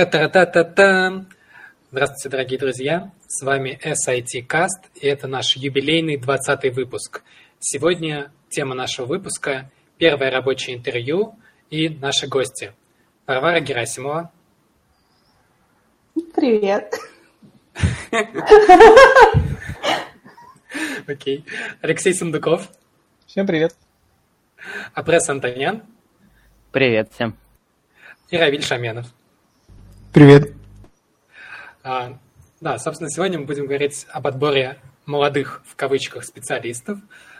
Та-та-та-та-та! 0.00 1.26
Здравствуйте, 1.92 2.28
дорогие 2.30 2.58
друзья! 2.58 3.12
С 3.28 3.42
вами 3.44 3.78
SIT 3.84 4.46
Cast, 4.48 4.88
и 4.94 5.06
это 5.06 5.26
наш 5.26 5.58
юбилейный 5.58 6.16
20 6.16 6.74
выпуск. 6.74 7.22
Сегодня 7.58 8.32
тема 8.48 8.74
нашего 8.74 9.04
выпуска– 9.04 9.70
первое 9.98 10.30
рабочее 10.30 10.78
интервью 10.78 11.38
и 11.68 11.90
наши 11.90 12.28
гости. 12.28 12.72
Варвара 13.26 13.60
Герасимова. 13.60 14.32
Привет. 16.34 16.94
Окей. 21.06 21.44
Алексей 21.82 22.14
Сундуков. 22.14 22.70
Всем 23.26 23.46
привет. 23.46 23.74
Апресс 24.94 25.28
Антонян. 25.28 25.82
Привет 26.72 27.12
всем. 27.12 27.36
И 28.30 28.38
Равиль 28.38 28.62
Шаменов. 28.62 29.12
Привет. 30.12 30.52
А, 31.84 32.18
да, 32.60 32.78
собственно, 32.78 33.08
сегодня 33.08 33.38
мы 33.38 33.44
будем 33.44 33.66
говорить 33.66 34.08
об 34.10 34.26
отборе 34.26 34.80
молодых, 35.06 35.62
в 35.64 35.76
кавычках, 35.76 36.24
специалистов 36.24 36.98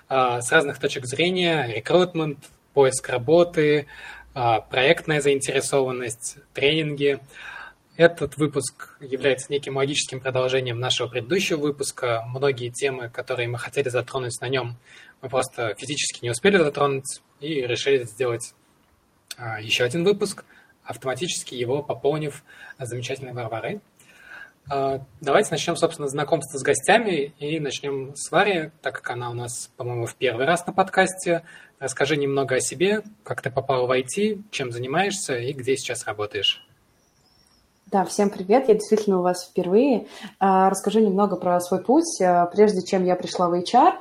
а, 0.08 0.40
с 0.40 0.52
разных 0.52 0.78
точек 0.78 1.04
зрения, 1.04 1.66
рекрутмент, 1.66 2.38
поиск 2.72 3.08
работы, 3.08 3.88
а, 4.34 4.60
проектная 4.60 5.20
заинтересованность, 5.20 6.36
тренинги. 6.54 7.18
Этот 7.96 8.36
выпуск 8.36 8.96
является 9.00 9.50
неким 9.50 9.76
логическим 9.76 10.20
продолжением 10.20 10.78
нашего 10.78 11.08
предыдущего 11.08 11.58
выпуска. 11.58 12.22
Многие 12.28 12.70
темы, 12.70 13.08
которые 13.08 13.48
мы 13.48 13.58
хотели 13.58 13.88
затронуть 13.88 14.40
на 14.40 14.48
нем, 14.48 14.76
мы 15.22 15.28
просто 15.28 15.74
физически 15.76 16.22
не 16.22 16.30
успели 16.30 16.56
затронуть 16.56 17.20
и 17.40 17.62
решили 17.62 18.04
сделать 18.04 18.54
а, 19.36 19.60
еще 19.60 19.82
один 19.82 20.04
выпуск– 20.04 20.44
автоматически 20.90 21.54
его 21.54 21.82
пополнив 21.82 22.42
замечательной 22.78 23.32
Варварой. 23.32 23.80
А, 24.68 25.00
давайте 25.20 25.50
начнем, 25.52 25.76
собственно, 25.76 26.08
знакомство 26.08 26.58
с 26.58 26.62
гостями 26.62 27.32
и 27.38 27.60
начнем 27.60 28.14
с 28.16 28.30
Вари, 28.30 28.70
так 28.82 28.94
как 28.96 29.10
она 29.10 29.30
у 29.30 29.34
нас, 29.34 29.70
по-моему, 29.76 30.06
в 30.06 30.16
первый 30.16 30.46
раз 30.46 30.66
на 30.66 30.72
подкасте. 30.72 31.42
Расскажи 31.78 32.16
немного 32.16 32.56
о 32.56 32.60
себе, 32.60 33.02
как 33.22 33.40
ты 33.40 33.50
попала 33.50 33.86
в 33.86 33.90
IT, 33.90 34.42
чем 34.50 34.72
занимаешься 34.72 35.38
и 35.38 35.52
где 35.52 35.76
сейчас 35.76 36.06
работаешь. 36.06 36.66
Да, 37.86 38.04
всем 38.04 38.30
привет, 38.30 38.68
я 38.68 38.74
действительно 38.74 39.18
у 39.18 39.22
вас 39.22 39.48
впервые. 39.48 40.06
А, 40.38 40.70
расскажу 40.70 41.00
немного 41.00 41.34
про 41.34 41.58
свой 41.60 41.82
путь. 41.82 42.20
А, 42.22 42.46
прежде 42.46 42.82
чем 42.86 43.04
я 43.04 43.16
пришла 43.16 43.48
в 43.48 43.54
HR, 43.54 43.94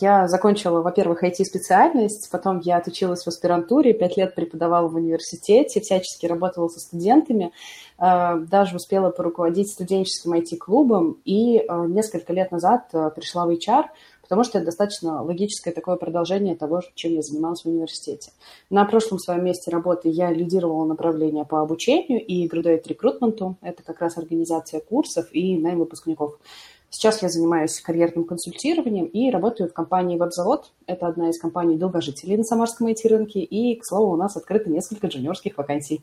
я 0.00 0.28
закончила, 0.28 0.80
во-первых, 0.80 1.24
IT-специальность, 1.24 2.28
потом 2.30 2.60
я 2.60 2.76
отучилась 2.76 3.24
в 3.24 3.28
аспирантуре, 3.28 3.94
пять 3.94 4.16
лет 4.16 4.34
преподавала 4.34 4.88
в 4.88 4.94
университете, 4.94 5.80
всячески 5.80 6.26
работала 6.26 6.68
со 6.68 6.78
студентами, 6.78 7.52
даже 7.98 8.76
успела 8.76 9.10
поруководить 9.10 9.72
студенческим 9.72 10.34
IT-клубом 10.34 11.18
и 11.24 11.66
несколько 11.88 12.32
лет 12.32 12.52
назад 12.52 12.90
пришла 13.14 13.46
в 13.46 13.50
HR– 13.50 13.86
потому 14.26 14.42
что 14.42 14.58
это 14.58 14.66
достаточно 14.66 15.22
логическое 15.22 15.70
такое 15.70 15.94
продолжение 15.94 16.56
того, 16.56 16.82
чем 16.96 17.14
я 17.14 17.22
занималась 17.22 17.62
в 17.62 17.66
университете. 17.66 18.32
На 18.70 18.84
прошлом 18.84 19.20
своем 19.20 19.44
месте 19.44 19.70
работы 19.70 20.08
я 20.08 20.32
лидировала 20.32 20.84
направление 20.84 21.44
по 21.44 21.60
обучению 21.60 22.24
и 22.24 22.48
graduate 22.48 22.82
рекрутменту. 22.88 23.56
Это 23.62 23.84
как 23.84 24.00
раз 24.00 24.18
организация 24.18 24.80
курсов 24.80 25.28
и 25.30 25.56
найм 25.56 25.78
выпускников. 25.78 26.40
Сейчас 26.90 27.20
я 27.22 27.28
занимаюсь 27.28 27.80
карьерным 27.80 28.24
консультированием 28.24 29.06
и 29.06 29.30
работаю 29.30 29.68
в 29.68 29.72
компании 29.72 30.16
«Вебзавод». 30.16 30.72
Это 30.86 31.08
одна 31.08 31.30
из 31.30 31.38
компаний 31.38 31.76
долгожителей 31.76 32.36
на 32.36 32.44
Самарском 32.44 32.86
IT-рынке. 32.86 33.40
И, 33.40 33.78
к 33.78 33.84
слову, 33.84 34.12
у 34.12 34.16
нас 34.16 34.36
открыто 34.36 34.70
несколько 34.70 35.08
джуниорских 35.08 35.58
вакансий. 35.58 36.02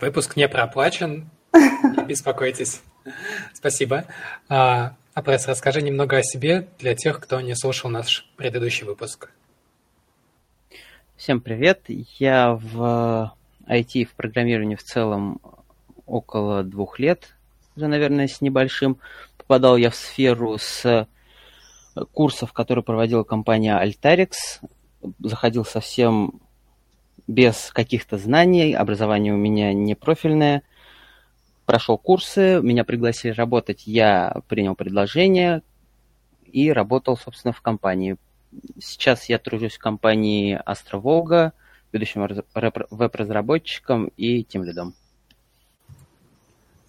Выпуск 0.00 0.36
не 0.36 0.48
проплачен, 0.48 1.28
не 1.52 2.04
беспокойтесь. 2.04 2.80
Спасибо. 3.52 4.04
А, 4.48 4.94
Апресс, 5.12 5.48
расскажи 5.48 5.82
немного 5.82 6.18
о 6.18 6.22
себе 6.22 6.68
для 6.78 6.94
тех, 6.94 7.18
кто 7.20 7.40
не 7.40 7.56
слушал 7.56 7.90
наш 7.90 8.30
предыдущий 8.36 8.86
выпуск. 8.86 9.32
Всем 11.16 11.40
привет. 11.40 11.82
Я 11.88 12.52
в 12.54 13.34
IT, 13.66 14.04
в 14.04 14.14
программировании 14.14 14.76
в 14.76 14.84
целом 14.84 15.40
около 16.06 16.62
двух 16.62 17.00
лет, 17.00 17.34
уже, 17.78 17.86
наверное, 17.86 18.28
с 18.28 18.40
небольшим. 18.40 18.98
Попадал 19.38 19.76
я 19.76 19.90
в 19.90 19.94
сферу 19.94 20.58
с 20.58 21.08
курсов, 22.12 22.52
которые 22.52 22.84
проводила 22.84 23.22
компания 23.22 23.82
Altarix. 23.82 24.32
Заходил 25.18 25.64
совсем 25.64 26.40
без 27.26 27.70
каких-то 27.72 28.18
знаний, 28.18 28.74
образование 28.74 29.32
у 29.32 29.38
меня 29.38 29.72
не 29.72 29.94
профильное– 29.94 30.62
прошел 31.68 31.98
курсы, 31.98 32.62
меня 32.62 32.82
пригласили 32.82 33.32
работать, 33.32 33.86
я 33.86 34.40
принял 34.48 34.74
предложение 34.74 35.60
и 36.46 36.72
работал, 36.72 37.18
собственно, 37.18 37.52
в 37.52 37.60
компании. 37.60 38.16
Сейчас 38.80 39.28
я 39.28 39.38
тружусь 39.38 39.74
в 39.74 39.78
компании 39.78 40.58
Астра 40.64 40.96
Волга, 40.96 41.52
ведущим 41.92 42.26
веб-разработчиком 42.90 44.06
и 44.16 44.44
тем 44.44 44.64
лидом. 44.64 44.94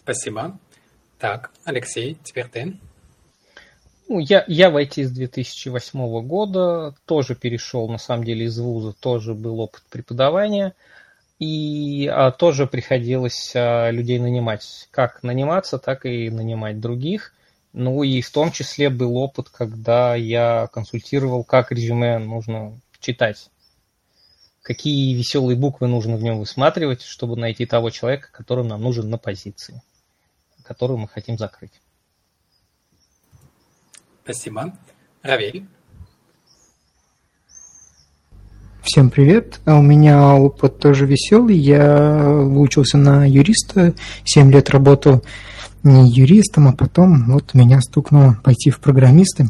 Спасибо. 0.04 0.58
Так, 1.20 1.52
Алексей, 1.66 2.18
теперь 2.24 2.48
ты. 2.48 2.78
Ну, 4.08 4.20
я, 4.20 4.44
я 4.48 4.72
в 4.72 4.78
IT 4.78 5.04
с 5.04 5.12
2008 5.12 6.26
года, 6.26 6.96
тоже 7.06 7.36
перешел, 7.36 7.88
на 7.88 7.98
самом 7.98 8.24
деле, 8.24 8.46
из 8.46 8.58
вуза, 8.58 8.94
тоже 8.94 9.34
был 9.34 9.60
опыт 9.60 9.84
преподавания– 9.90 10.74
и 11.40 12.06
а, 12.08 12.32
тоже 12.32 12.68
приходилось 12.68 13.54
а, 13.56 13.90
людей 13.90 14.20
нанимать. 14.20 14.90
Как 14.92 15.24
наниматься, 15.24 15.80
так 15.80 16.06
и 16.06 16.30
нанимать 16.30 16.82
других. 16.82 17.34
Ну 17.72 18.04
и 18.04 18.22
в 18.22 18.30
том 18.30 18.52
числе 18.52 18.90
был 18.90 19.16
опыт, 19.16 19.50
когда 19.50 20.16
я 20.16 20.68
консультировал, 20.74 21.44
как 21.44 21.72
резюме 21.72 22.18
нужно 22.18 22.78
читать. 23.00 23.50
Какие 24.62 25.16
веселые 25.16 25.56
буквы 25.56 25.88
нужно 25.88 26.18
в 26.18 26.24
нем 26.24 26.40
высматривать, 26.40 27.04
чтобы 27.04 27.38
найти 27.38 27.66
того 27.66 27.90
человека, 27.90 28.30
который 28.34 28.66
нам 28.66 28.82
нужен 28.82 29.10
на 29.10 29.18
позиции, 29.18 29.82
которую 30.70 31.00
мы 31.00 31.08
хотим 31.08 31.36
закрыть. 31.36 31.72
Спасибо. 34.24 34.78
Равиль. 35.24 35.66
Всем 38.84 39.10
привет. 39.10 39.62
А 39.66 39.80
у 39.80 39.82
меня 39.82 40.36
опыт 40.36 40.78
тоже 40.78 41.08
веселый. 41.08 41.58
Я 41.58 42.24
выучился 42.24 43.00
на 43.00 43.28
юриста, 43.28 43.96
7 44.26 44.52
лет 44.52 44.70
работал 44.70 45.24
не 45.82 46.08
юристом, 46.12 46.68
а 46.68 46.74
потом 46.74 47.32
вот 47.32 47.56
меня 47.56 47.82
стукнуло 47.82 48.38
пойти 48.44 48.70
в 48.70 48.80
программисты. 48.80 49.50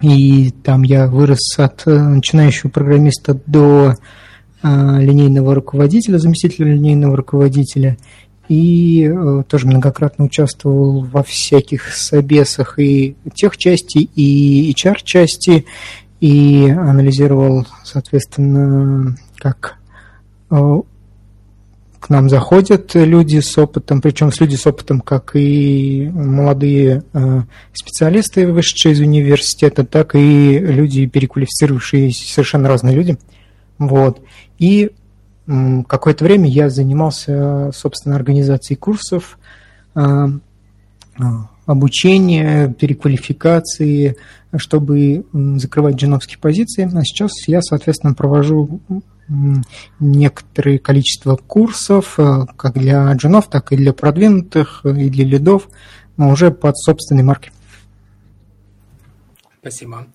И 0.00 0.50
там 0.64 0.82
я 0.82 1.08
вырос 1.08 1.58
от 1.58 1.82
э, 1.86 1.90
начинающего 1.94 2.70
программиста 2.70 3.38
до 3.46 3.96
а, 4.62 4.98
линейного 4.98 5.54
руководителя, 5.54 6.16
заместителя 6.16 6.72
линейного 6.72 7.16
руководителя. 7.18 7.98
И 8.48 9.06
а, 9.06 9.42
тоже 9.44 9.66
многократно 9.66 10.24
участвовал 10.24 11.04
во 11.04 11.22
всяких 11.22 11.92
собесах 11.94 12.78
и 12.78 13.16
тех 13.34 13.56
части, 13.56 13.98
и 13.98 14.72
HR-части, 14.72 15.64
и 16.20 16.68
анализировал, 16.68 17.66
соответственно, 17.84 19.16
как 19.38 19.76
э, 20.50 20.80
к 22.02 22.10
нам 22.10 22.28
заходят 22.28 22.94
люди 22.94 23.38
с 23.38 23.56
опытом, 23.56 24.00
причем 24.00 24.32
с 24.32 24.40
люди 24.40 24.56
с 24.56 24.66
опытом, 24.66 25.00
как 25.00 25.36
и 25.36 26.10
молодые 26.12 27.04
э, 27.12 27.42
специалисты, 27.72 28.52
вышедшие 28.52 28.92
из 28.92 29.00
университета, 29.00 29.84
так 29.84 30.16
и 30.16 30.58
люди, 30.58 31.06
переквалифицировавшиеся, 31.06 32.34
совершенно 32.34 32.68
разные 32.68 32.96
люди. 32.96 33.18
Вот. 33.78 34.20
И 34.58 34.90
какое-то 35.46 36.24
время 36.24 36.48
я 36.48 36.70
занимался, 36.70 37.70
собственно, 37.74 38.16
организацией 38.16 38.76
курсов, 38.76 39.38
э, 39.94 40.26
обучения, 41.66 42.72
переквалификации, 42.72 44.16
чтобы 44.56 45.24
закрывать 45.56 45.96
джиновские 45.96 46.38
позиции. 46.38 46.90
А 46.92 47.02
сейчас 47.04 47.32
я, 47.46 47.62
соответственно, 47.62 48.14
провожу 48.14 48.80
некоторое 49.98 50.78
количество 50.78 51.36
курсов, 51.36 52.18
э, 52.18 52.46
как 52.56 52.74
для 52.74 53.10
джинов, 53.12 53.48
так 53.48 53.72
и 53.72 53.76
для 53.76 53.92
продвинутых, 53.92 54.84
и 54.84 55.08
для 55.08 55.24
лидов, 55.24 55.68
но 56.16 56.30
уже 56.30 56.50
под 56.50 56.76
собственной 56.76 57.22
маркой. 57.22 57.52
Спасибо. 59.60 60.06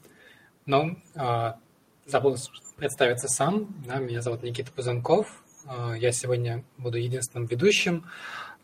Ну, 0.65 0.97
а, 1.15 1.55
забыл 2.07 2.37
представиться 2.77 3.27
сам. 3.27 3.75
меня 3.85 4.21
зовут 4.21 4.41
Никита 4.41 4.71
Пузанков. 4.71 5.43
А, 5.65 5.93
я 5.93 6.11
сегодня 6.11 6.63
буду 6.77 6.97
единственным 6.97 7.45
ведущим. 7.45 8.05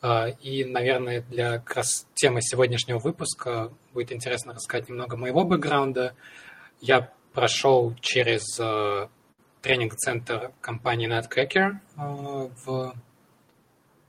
А, 0.01 0.28
и, 0.30 0.63
наверное, 0.63 1.22
для 1.22 1.60
как 1.60 1.78
раз 1.78 2.07
темы 2.13 2.42
сегодняшнего 2.42 3.00
выпуска 3.00 3.72
будет 3.94 4.12
интересно 4.12 4.54
рассказать 4.54 4.90
немного 4.90 5.18
моего 5.18 5.44
бэкграунда. 5.44 6.16
Я 6.80 7.12
прошел 7.34 7.95
через 8.00 8.60
э, 8.60 9.07
тренинг-центр 9.62 10.51
компании 10.62 11.10
Nutcracker 11.10 11.78
э, 11.98 12.50
в 12.66 12.96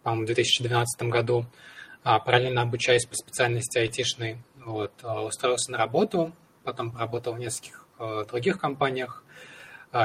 в 0.05 0.25
2012 0.27 1.09
году, 1.09 1.47
а, 2.03 2.19
параллельно 2.19 2.61
обучаясь 2.61 3.07
по 3.07 3.15
специальности 3.15 3.79
айтишной, 3.79 4.37
вот, 4.63 4.93
устроился 5.03 5.73
на 5.73 5.79
работу, 5.79 6.35
потом 6.63 6.91
поработал 6.91 7.33
в 7.33 7.39
нескольких 7.39 7.87
других 8.29 8.59
компаниях, 8.59 9.24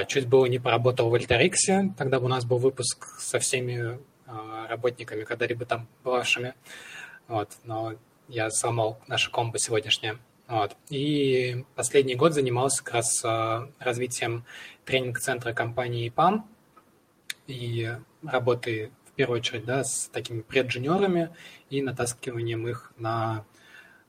чуть 0.08 0.28
было 0.28 0.46
не 0.46 0.60
поработал 0.60 1.10
в 1.10 1.14
Альтариксе, 1.14 1.94
тогда 1.98 2.20
бы 2.20 2.26
у 2.26 2.30
нас 2.30 2.46
был 2.46 2.58
выпуск 2.58 3.20
со 3.20 3.40
всеми 3.40 4.00
работниками, 4.68 5.24
когда-либо 5.24 5.66
там 5.66 5.88
бывавшими, 6.04 6.54
вот, 7.28 7.50
но 7.64 7.94
я 8.28 8.52
сломал 8.52 9.00
нашу 9.08 9.32
комбо 9.32 9.58
сегодняшнее. 9.58 10.20
Вот. 10.48 10.76
И 10.90 11.64
последний 11.76 12.16
год 12.16 12.34
занимался 12.34 12.84
как 12.84 12.96
раз 12.96 13.24
развитием 13.80 14.46
тренинг-центра 14.86 15.54
компании 15.54 16.12
PAM 16.16 16.42
и 17.48 17.96
работы 18.24 18.92
в 19.06 19.12
первую 19.14 19.40
очередь 19.40 19.66
да, 19.66 19.84
с 19.84 20.10
такими 20.12 20.42
преджуниорами 20.42 21.30
и 21.70 21.82
натаскиванием 21.82 22.68
их 22.68 22.92
на 22.98 23.46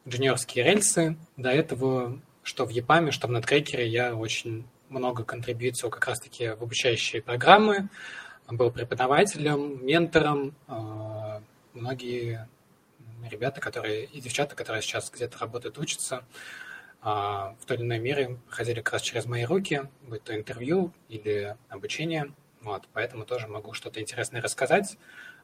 джуниорские 0.08 0.64
рельсы. 0.64 1.16
До 1.36 1.50
этого, 1.50 2.20
что 2.42 2.64
в 2.64 2.70
EPAM, 2.70 3.10
что 3.10 3.28
в 3.28 3.32
NetCracker, 3.32 3.84
я 3.84 4.14
очень 4.14 4.64
много 4.90 5.24
контрибьютил 5.24 5.88
как 5.88 6.06
раз-таки 6.06 6.48
в 6.48 6.62
обучающие 6.62 7.22
программы, 7.22 7.88
был 8.48 8.70
преподавателем, 8.70 9.84
ментором. 9.84 10.54
А, 10.66 11.40
многие 11.72 12.48
ребята, 13.30 13.60
которые 13.60 14.04
и 14.04 14.20
девчата, 14.20 14.56
которые 14.56 14.82
сейчас 14.82 15.10
где-то 15.10 15.38
работают, 15.38 15.78
учатся, 15.78 16.24
а, 17.00 17.54
в 17.60 17.66
той 17.66 17.76
или 17.76 17.84
иной 17.84 17.98
мере 17.98 18.38
проходили 18.46 18.80
как 18.80 18.94
раз 18.94 19.02
через 19.02 19.26
мои 19.26 19.44
руки, 19.44 19.82
будь 20.02 20.22
то 20.24 20.34
интервью 20.34 20.92
или 21.08 21.56
обучение. 21.68 22.32
Вот, 22.60 22.88
поэтому 22.92 23.24
тоже 23.24 23.48
могу 23.48 23.72
что-то 23.72 24.00
интересное 24.00 24.42
рассказать. 24.42 24.98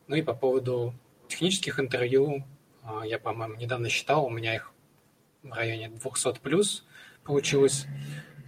Ну 0.07 0.17
и 0.17 0.23
по 0.23 0.35
поводу 0.35 0.95
технических 1.29 1.81
интервью, 1.81 2.45
а, 2.83 3.05
я, 3.07 3.19
по-моему, 3.19 3.57
недавно 3.57 3.89
считал, 3.89 4.27
у 4.27 4.31
меня 4.31 4.55
их 4.55 4.73
в 5.43 5.53
районе 5.53 5.89
200 5.89 6.41
плюс 6.41 6.85
получилось. 7.25 7.87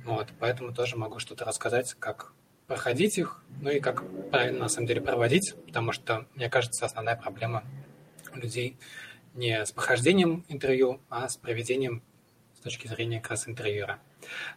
Вот, 0.09 0.29
поэтому 0.39 0.73
тоже 0.73 0.97
могу 0.97 1.19
что-то 1.19 1.45
рассказать, 1.45 1.93
как 1.99 2.33
проходить 2.67 3.19
их, 3.19 3.43
ну 3.61 3.69
и 3.69 3.79
как 3.79 4.03
правильно, 4.31 4.61
на 4.61 4.69
самом 4.71 4.87
деле, 4.87 5.03
проводить, 5.03 5.55
потому 5.67 5.93
что, 5.93 6.25
мне 6.35 6.49
кажется, 6.49 6.87
основная 6.87 7.15
проблема 7.15 7.63
людей 8.33 8.79
не 9.35 9.67
с 9.67 9.71
прохождением 9.71 10.47
интервью, 10.49 11.03
а 11.11 11.29
с 11.29 11.37
проведением 11.37 12.03
с 12.57 12.61
точки 12.61 12.87
зрения 12.87 13.21
как 13.21 13.33
раз 13.33 13.47
интервьюера. 13.47 13.99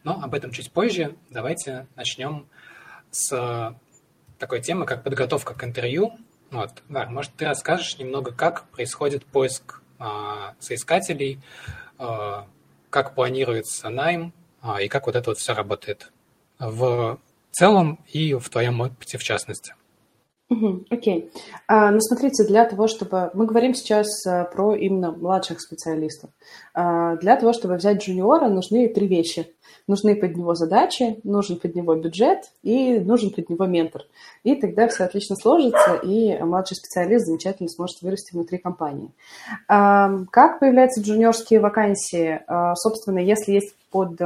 Но 0.05 0.21
об 0.23 0.33
этом 0.33 0.51
чуть 0.51 0.71
позже. 0.71 1.17
Давайте 1.29 1.85
начнем 1.97 2.47
с 3.11 3.77
такой 4.39 4.61
темы, 4.61 4.85
как 4.85 5.03
подготовка 5.03 5.53
к 5.53 5.65
интервью. 5.65 6.17
Вот, 6.49 6.81
да, 6.87 7.07
может, 7.07 7.33
ты 7.33 7.45
расскажешь 7.45 7.97
немного, 7.97 8.31
как 8.31 8.69
происходит 8.69 9.25
поиск 9.25 9.81
а, 9.99 10.55
соискателей, 10.59 11.41
а, 11.97 12.47
как 12.89 13.15
планируется 13.15 13.89
найм 13.89 14.33
и 14.79 14.87
как 14.87 15.05
вот 15.07 15.15
это 15.15 15.29
вот 15.31 15.37
все 15.37 15.53
работает 15.53 16.11
в 16.59 17.19
целом 17.51 17.99
и 18.07 18.33
в 18.33 18.49
твоем 18.49 18.81
опыте 18.81 19.17
в 19.17 19.23
частности. 19.23 19.75
Окей. 20.89 21.31
А, 21.67 21.91
ну, 21.91 21.99
смотрите, 22.01 22.43
для 22.43 22.65
того, 22.65 22.87
чтобы... 22.87 23.31
Мы 23.33 23.45
говорим 23.45 23.73
сейчас 23.73 24.25
а, 24.25 24.43
про 24.43 24.75
именно 24.75 25.11
младших 25.11 25.61
специалистов. 25.61 26.29
А, 26.73 27.15
для 27.17 27.37
того, 27.37 27.53
чтобы 27.53 27.75
взять 27.75 28.03
джуниора, 28.03 28.47
нужны 28.49 28.89
три 28.89 29.07
вещи. 29.07 29.47
Нужны 29.87 30.15
под 30.15 30.35
него 30.35 30.53
задачи, 30.53 31.19
нужен 31.23 31.57
под 31.57 31.75
него 31.75 31.95
бюджет 31.95 32.51
и 32.63 32.99
нужен 32.99 33.31
под 33.31 33.49
него 33.49 33.65
ментор. 33.65 34.03
И 34.43 34.55
тогда 34.55 34.87
все 34.87 35.05
отлично 35.05 35.35
сложится, 35.35 35.95
и 36.03 36.37
младший 36.43 36.77
специалист 36.77 37.25
замечательно 37.25 37.67
сможет 37.67 38.01
вырасти 38.01 38.33
внутри 38.33 38.57
компании. 38.57 39.09
А, 39.67 40.11
как 40.31 40.59
появляются 40.59 41.01
джуниорские 41.01 41.61
вакансии? 41.61 42.41
А, 42.47 42.75
собственно, 42.75 43.19
если 43.19 43.53
есть 43.53 43.73
под 43.89 44.19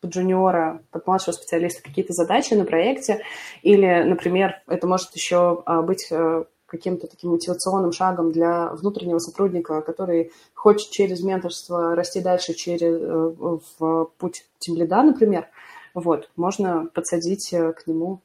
под 0.00 0.10
джуниора, 0.10 0.82
под 0.90 1.06
младшего 1.06 1.32
специалиста 1.32 1.82
какие-то 1.82 2.12
задачи 2.12 2.54
на 2.54 2.64
проекте, 2.64 3.20
или, 3.62 4.02
например, 4.04 4.62
это 4.66 4.86
может 4.86 5.14
еще 5.14 5.62
а, 5.66 5.82
быть 5.82 6.08
э, 6.10 6.44
каким-то 6.66 7.06
таким 7.06 7.30
мотивационным 7.30 7.92
шагом 7.92 8.30
для 8.30 8.68
внутреннего 8.68 9.18
сотрудника, 9.18 9.80
который 9.82 10.32
хочет 10.54 10.90
через 10.90 11.22
менторство 11.22 11.96
расти 11.96 12.20
дальше 12.20 12.54
через, 12.54 13.00
э, 13.00 13.58
в 13.78 14.10
путь 14.18 14.46
тимлида, 14.58 15.02
например, 15.02 15.48
вот, 15.94 16.30
можно 16.36 16.86
подсадить 16.94 17.52
э, 17.52 17.72
к 17.72 17.86
нему 17.86 18.20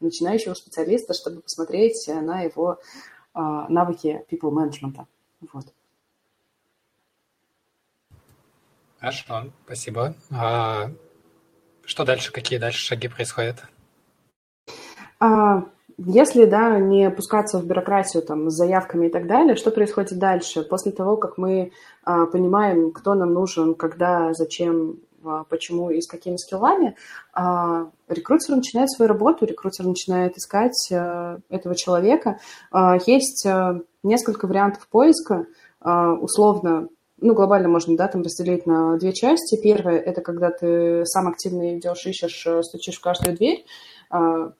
начинающего 0.00 0.52
специалиста, 0.52 1.14
чтобы 1.14 1.40
посмотреть 1.40 2.06
на 2.06 2.42
его 2.42 2.78
навыки 3.32 4.22
people 4.30 4.52
management. 4.52 5.06
Вот. 5.54 5.64
Хорошо, 9.04 9.50
спасибо. 9.66 10.14
А 10.32 10.90
что 11.84 12.06
дальше? 12.06 12.32
Какие 12.32 12.58
дальше 12.58 12.78
шаги 12.78 13.08
происходят? 13.08 13.56
А, 15.20 15.64
если, 15.98 16.46
да, 16.46 16.78
не 16.78 17.10
пускаться 17.10 17.58
в 17.58 17.66
бюрократию 17.66 18.22
там, 18.22 18.48
с 18.48 18.54
заявками 18.54 19.08
и 19.08 19.10
так 19.10 19.26
далее, 19.26 19.56
что 19.56 19.70
происходит 19.70 20.18
дальше? 20.18 20.62
После 20.62 20.90
того, 20.90 21.18
как 21.18 21.36
мы 21.36 21.72
а, 22.02 22.24
понимаем, 22.24 22.92
кто 22.92 23.12
нам 23.12 23.34
нужен, 23.34 23.74
когда, 23.74 24.32
зачем, 24.32 25.00
а, 25.22 25.44
почему 25.44 25.90
и 25.90 26.00
с 26.00 26.06
какими 26.06 26.36
скиллами, 26.36 26.96
а, 27.34 27.90
рекрутер 28.08 28.56
начинает 28.56 28.90
свою 28.90 29.10
работу, 29.10 29.44
рекрутер 29.44 29.84
начинает 29.84 30.38
искать 30.38 30.90
а, 30.90 31.40
этого 31.50 31.76
человека. 31.76 32.38
А, 32.72 32.96
есть 33.04 33.44
а, 33.44 33.82
несколько 34.02 34.46
вариантов 34.46 34.88
поиска. 34.88 35.44
А, 35.82 36.14
условно, 36.14 36.88
ну, 37.20 37.34
глобально 37.34 37.68
можно, 37.68 37.96
да, 37.96 38.08
там 38.08 38.22
разделить 38.22 38.66
на 38.66 38.96
две 38.98 39.12
части. 39.12 39.60
Первое– 39.60 39.98
это 40.00 40.20
когда 40.20 40.50
ты 40.50 41.04
сам 41.06 41.28
активно 41.28 41.78
идешь, 41.78 42.06
ищешь, 42.06 42.46
э, 42.46 42.62
стучишь 42.62 42.98
в 42.98 43.00
каждую 43.00 43.36
дверь, 43.36 43.64
а, 44.10 44.52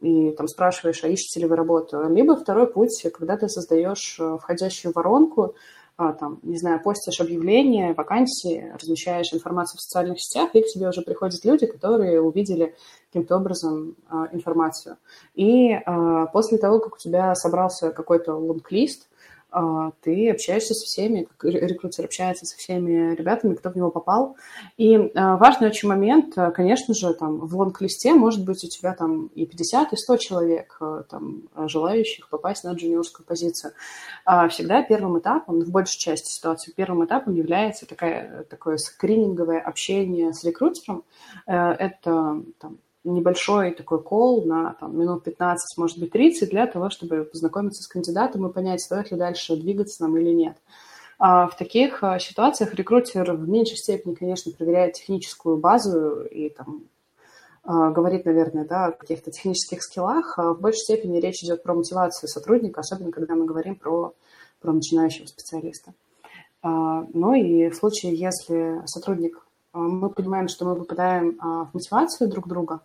и 0.00 0.32
там 0.32 0.46
спрашиваешь, 0.48 1.02
а 1.04 1.08
ищете 1.08 1.40
ли 1.40 1.46
вы 1.46 1.56
работу. 1.56 2.02
Либо 2.08 2.36
второй 2.36 2.66
путь, 2.66 3.06
когда 3.14 3.36
ты 3.36 3.48
создаешь 3.48 4.18
э, 4.20 4.36
входящую 4.40 4.92
воронку, 4.94 5.54
а, 5.96 6.12
там, 6.12 6.38
не 6.42 6.58
знаю, 6.58 6.82
постишь 6.82 7.20
объявления, 7.20 7.94
вакансии, 7.94 8.72
размещаешь 8.74 9.32
информацию 9.32 9.78
в 9.78 9.82
социальных 9.82 10.20
сетях, 10.20 10.50
и 10.54 10.62
к 10.62 10.66
тебе 10.66 10.88
уже 10.88 11.02
приходят 11.02 11.44
люди, 11.44 11.66
которые 11.66 12.20
увидели 12.20 12.74
каким-то 13.08 13.36
образом 13.36 13.96
а, 14.08 14.28
информацию. 14.32 14.96
И 15.34 15.78
после 16.32 16.58
того, 16.58 16.78
как 16.80 16.94
у 16.94 16.98
тебя 16.98 17.34
собрался 17.34 17.90
какой-то 17.90 18.34
лонг-лист, 18.34 19.08
ты 20.00 20.30
общаешься 20.30 20.74
со 20.74 20.86
всеми, 20.86 21.28
как 21.36 21.44
рекрутер 21.44 22.04
общается 22.04 22.46
со 22.46 22.56
всеми 22.56 23.14
ребятами, 23.14 23.54
кто 23.54 23.70
в 23.70 23.76
него 23.76 23.90
попал. 23.90 24.36
И 24.76 24.96
а, 25.14 25.36
важный 25.36 25.68
очень 25.68 25.88
момент, 25.88 26.36
а, 26.36 26.50
конечно 26.50 26.94
же, 26.94 27.12
там 27.14 27.38
в 27.38 27.56
лонг-листе 27.56 28.14
может 28.14 28.44
быть 28.44 28.64
у 28.64 28.68
тебя 28.68 28.94
там 28.94 29.26
и 29.28 29.46
50, 29.46 29.92
и 29.92 29.96
100 29.96 30.16
человек, 30.18 30.80
там, 31.08 31.42
желающих 31.68 32.28
попасть 32.28 32.64
на 32.64 32.72
джуниорскую 32.72 33.26
позицию. 33.26 33.72
Всегда 34.50 34.82
первым 34.82 35.18
этапом, 35.18 35.60
в 35.60 35.70
большей 35.70 35.98
части 35.98 36.30
ситуации, 36.30 36.72
первым 36.72 37.04
этапом 37.04 37.34
является 37.34 37.86
такая, 37.86 38.44
такое 38.44 38.76
скрининговое 38.76 39.60
общение 39.60 40.32
с 40.32 40.44
рекрутером. 40.44 41.04
Э, 41.46 41.72
это 41.72 42.42
там, 42.58 42.78
небольшой 43.04 43.72
такой 43.72 44.02
кол 44.02 44.44
на 44.44 44.74
там, 44.78 44.98
минут 44.98 45.24
15, 45.24 45.76
может 45.78 45.98
быть, 45.98 46.12
30 46.12 46.50
для 46.50 46.66
того, 46.66 46.90
чтобы 46.90 47.24
познакомиться 47.24 47.82
с 47.82 47.88
кандидатом 47.88 48.46
и 48.46 48.52
понять, 48.52 48.80
стоит 48.80 49.10
ли 49.10 49.16
дальше 49.16 49.56
двигаться 49.56 50.02
нам 50.02 50.16
или 50.16 50.30
нет. 50.30 50.56
А 51.18 51.46
в 51.46 51.56
таких 51.56 52.02
а, 52.02 52.18
ситуациях 52.18 52.74
рекрутер 52.74 53.32
в 53.34 53.48
меньшей 53.48 53.76
степени, 53.76 54.14
конечно, 54.14 54.52
проверяет 54.52 54.94
техническую 54.94 55.56
базу 55.56 56.22
и 56.22 56.48
там 56.48 56.84
а, 57.64 57.90
говорит, 57.90 58.24
наверное, 58.24 58.64
да, 58.64 58.86
о 58.86 58.92
каких-то 58.92 59.30
технических 59.30 59.82
скиллах, 59.82 60.38
а 60.38 60.52
в 60.52 60.60
большей 60.60 60.80
степени 60.80 61.20
речь 61.20 61.42
идет 61.42 61.62
про 61.62 61.74
мотивацию 61.74 62.28
сотрудника, 62.28 62.80
особенно 62.80 63.12
когда 63.12 63.34
мы 63.34 63.44
говорим 63.44 63.76
про, 63.76 64.14
про 64.60 64.72
начинающего 64.72 65.26
специалиста. 65.26 65.92
Ну 66.64 67.34
и 67.34 67.70
в 67.70 67.74
случае, 67.74 68.14
если 68.14 68.82
сотрудник, 68.86 69.44
мы 69.72 70.10
понимаем, 70.10 70.46
что 70.46 70.64
мы 70.64 70.76
попадаем 70.76 71.36
в 71.40 71.70
мотивацию 71.72 72.30
друг 72.30 72.46
друга, 72.46 72.80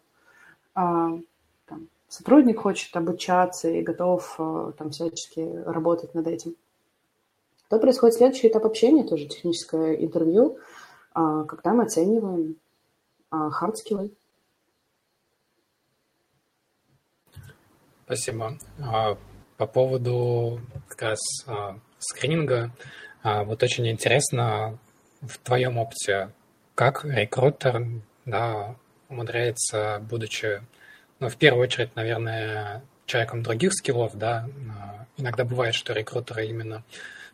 там, 0.78 1.90
сотрудник 2.08 2.60
хочет 2.60 2.96
обучаться 2.96 3.68
и 3.70 3.82
готов 3.82 4.36
а, 4.38 4.72
там 4.74 4.92
всячески 4.92 5.40
работать 5.66 6.14
над 6.14 6.28
этим, 6.28 6.56
то 7.70 7.80
происходит 7.80 8.16
следующий 8.16 8.48
этап 8.48 8.66
общения, 8.66 9.04
тоже 9.04 9.26
техническое 9.26 9.96
интервью, 9.96 10.60
а, 11.14 11.46
когда 11.46 11.74
мы 11.74 11.84
оцениваем 11.84 12.58
хардскиллы. 13.30 14.12
Спасибо. 18.06 18.58
По 19.58 19.68
поводу 19.68 20.62
как 20.88 21.02
раз 21.02 21.20
скрининга, 22.00 22.72
вот 23.22 23.62
очень 23.64 23.86
интересно 23.90 24.78
в 25.20 25.38
твоем 25.40 25.78
опыте, 25.78 26.32
как 26.74 27.04
рекрутер 27.04 27.86
да, 28.26 28.76
умудряется, 29.10 30.00
будучи, 30.10 30.62
ну, 31.20 31.30
в 31.30 31.38
первую 31.38 31.64
очередь, 31.64 31.96
наверное, 31.96 32.84
человеком 33.06 33.44
других 33.44 33.74
скиллов, 33.74 34.16
да, 34.16 34.50
иногда 35.18 35.44
бывает, 35.46 35.76
что 35.76 35.94
рекрутеры 35.94 36.48
именно 36.48 36.84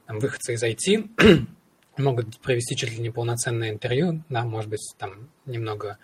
там, 0.05 0.19
выходцы 0.19 0.53
из 0.53 0.63
IT 0.63 1.47
могут 1.97 2.39
провести 2.39 2.75
чуть 2.75 2.91
ли 2.91 2.99
не 2.99 3.09
полноценное 3.09 3.69
интервью, 3.69 4.23
да, 4.29 4.43
может 4.43 4.69
быть, 4.69 4.81
там 4.97 5.29
немного 5.45 5.97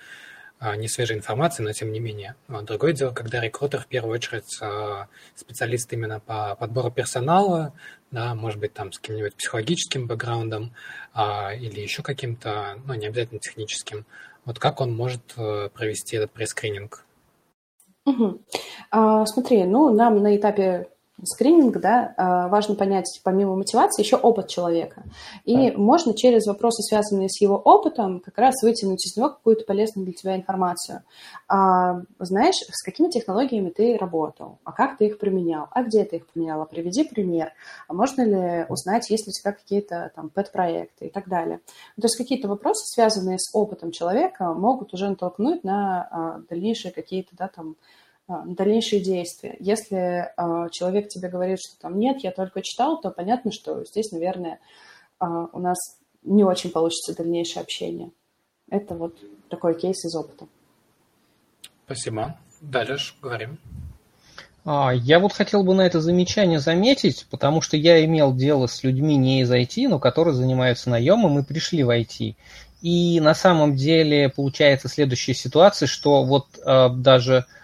а, 0.61 0.75
не 0.75 0.89
свежей 0.89 1.15
информации, 1.15 1.63
но 1.63 1.71
тем 1.71 1.93
не 1.93 2.01
менее. 2.01 2.35
Другое 2.49 2.91
дело, 2.91 3.11
когда 3.11 3.39
рекрутер 3.39 3.79
в 3.79 3.87
первую 3.87 4.15
очередь 4.15 4.57
а, 4.61 5.07
специалист 5.33 5.91
именно 5.93 6.19
по 6.19 6.55
подбору 6.55 6.91
персонала, 6.91 7.73
да, 8.11 8.35
может 8.35 8.59
быть, 8.59 8.73
там 8.73 8.91
с 8.91 8.99
каким-нибудь 8.99 9.35
психологическим 9.35 10.05
бэкграундом 10.05 10.73
а, 11.13 11.53
или 11.53 11.79
еще 11.79 12.03
каким-то, 12.03 12.77
ну, 12.85 12.93
не 12.95 13.07
обязательно 13.07 13.39
техническим. 13.39 14.05
Вот 14.45 14.59
как 14.59 14.81
он 14.81 14.95
может 14.95 15.21
э, 15.37 15.69
провести 15.69 16.17
этот 16.17 16.31
прескрининг? 16.31 17.05
Угу. 18.05 18.41
А, 18.91 19.25
смотри, 19.25 19.65
ну, 19.65 19.93
нам 19.93 20.21
на 20.21 20.35
этапе 20.35 20.89
скрининг, 21.23 21.77
да, 21.79 22.13
а, 22.17 22.47
важно 22.47 22.75
понять, 22.75 23.19
помимо 23.23 23.55
мотивации, 23.55 24.03
еще 24.03 24.15
опыт 24.15 24.47
человека. 24.47 25.03
И 25.45 25.71
да. 25.71 25.77
можно 25.77 26.13
через 26.13 26.47
вопросы, 26.47 26.81
связанные 26.83 27.29
с 27.29 27.41
его 27.41 27.55
опытом, 27.55 28.19
как 28.19 28.37
раз 28.37 28.55
вытянуть 28.63 29.05
из 29.05 29.17
него 29.17 29.29
какую-то 29.29 29.65
полезную 29.65 30.05
для 30.05 30.13
тебя 30.13 30.35
информацию. 30.35 31.03
А, 31.47 32.01
знаешь, 32.19 32.55
с 32.55 32.83
какими 32.83 33.09
технологиями 33.09 33.69
ты 33.69 33.97
работал, 33.97 34.59
а 34.63 34.71
как 34.71 34.97
ты 34.97 35.07
их 35.07 35.19
применял, 35.19 35.67
а 35.71 35.83
где 35.83 36.03
ты 36.03 36.17
их 36.17 36.27
применял, 36.27 36.61
а 36.61 36.65
приведи 36.65 37.03
пример, 37.03 37.51
а 37.87 37.93
можно 37.93 38.21
ли 38.21 38.65
узнать, 38.69 39.09
есть 39.09 39.27
ли 39.27 39.31
у 39.31 39.33
тебя 39.33 39.51
какие-то 39.51 40.11
там 40.15 40.29
пэт-проекты 40.29 41.07
и 41.07 41.09
так 41.09 41.27
далее. 41.27 41.59
То 41.95 42.03
есть 42.03 42.17
какие-то 42.17 42.47
вопросы, 42.47 42.85
связанные 42.93 43.39
с 43.39 43.53
опытом 43.53 43.91
человека, 43.91 44.53
могут 44.53 44.93
уже 44.93 45.09
натолкнуть 45.09 45.63
на 45.63 46.07
а, 46.11 46.39
дальнейшие 46.49 46.91
какие-то, 46.91 47.35
да, 47.35 47.47
там, 47.47 47.75
дальнейшие 48.45 49.01
действия. 49.01 49.55
Если 49.59 49.97
э, 49.97 50.69
человек 50.71 51.09
тебе 51.09 51.29
говорит, 51.29 51.59
что 51.59 51.79
там 51.79 51.97
нет, 51.97 52.23
я 52.23 52.31
только 52.31 52.61
читал, 52.61 53.01
то 53.01 53.09
понятно, 53.09 53.51
что 53.51 53.83
здесь, 53.85 54.11
наверное, 54.11 54.59
э, 55.19 55.25
у 55.25 55.59
нас 55.59 55.77
не 56.23 56.43
очень 56.43 56.69
получится 56.69 57.15
дальнейшее 57.15 57.61
общение. 57.61 58.11
Это 58.69 58.93
вот 58.93 59.17
такой 59.49 59.79
кейс 59.79 60.05
из 60.05 60.15
опыта. 60.15 60.45
Спасибо. 61.85 62.37
Дальше 62.61 63.15
говорим. 63.21 63.57
Я 64.65 65.19
вот 65.19 65.33
хотел 65.33 65.63
бы 65.63 65.73
на 65.73 65.81
это 65.81 65.99
замечание 65.99 66.59
заметить, 66.59 67.25
потому 67.31 67.61
что 67.61 67.77
я 67.77 68.05
имел 68.05 68.35
дело 68.35 68.67
с 68.67 68.83
людьми 68.83 69.15
не 69.15 69.41
из 69.41 69.51
IT, 69.51 69.87
но 69.87 69.97
которые 69.97 70.35
занимаются 70.35 70.91
наемом 70.91 71.39
и 71.39 71.43
пришли 71.43 71.83
в 71.83 71.89
IT. 71.89 72.35
И 72.81 73.19
на 73.19 73.33
самом 73.33 73.75
деле 73.75 74.29
получается 74.29 74.87
следующая 74.87 75.33
ситуация, 75.33 75.87
что 75.87 76.23
вот 76.23 76.59
э, 76.63 76.89
даже 76.89 77.37
а, 77.37 77.58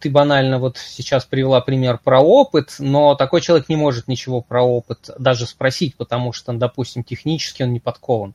ты 0.00 0.10
банально 0.10 0.58
вот 0.58 0.76
сейчас 0.76 1.24
привела 1.24 1.60
пример 1.62 1.98
про 2.02 2.20
опыт, 2.20 2.76
но 2.78 3.14
такой 3.14 3.40
человек 3.40 3.68
не 3.70 3.76
может 3.76 4.06
ничего 4.06 4.42
про 4.42 4.62
опыт 4.62 5.10
даже 5.18 5.46
спросить, 5.46 5.96
потому 5.96 6.32
что, 6.32 6.52
допустим, 6.52 7.04
технически 7.04 7.62
он 7.62 7.72
не 7.72 7.80
подкован. 7.80 8.34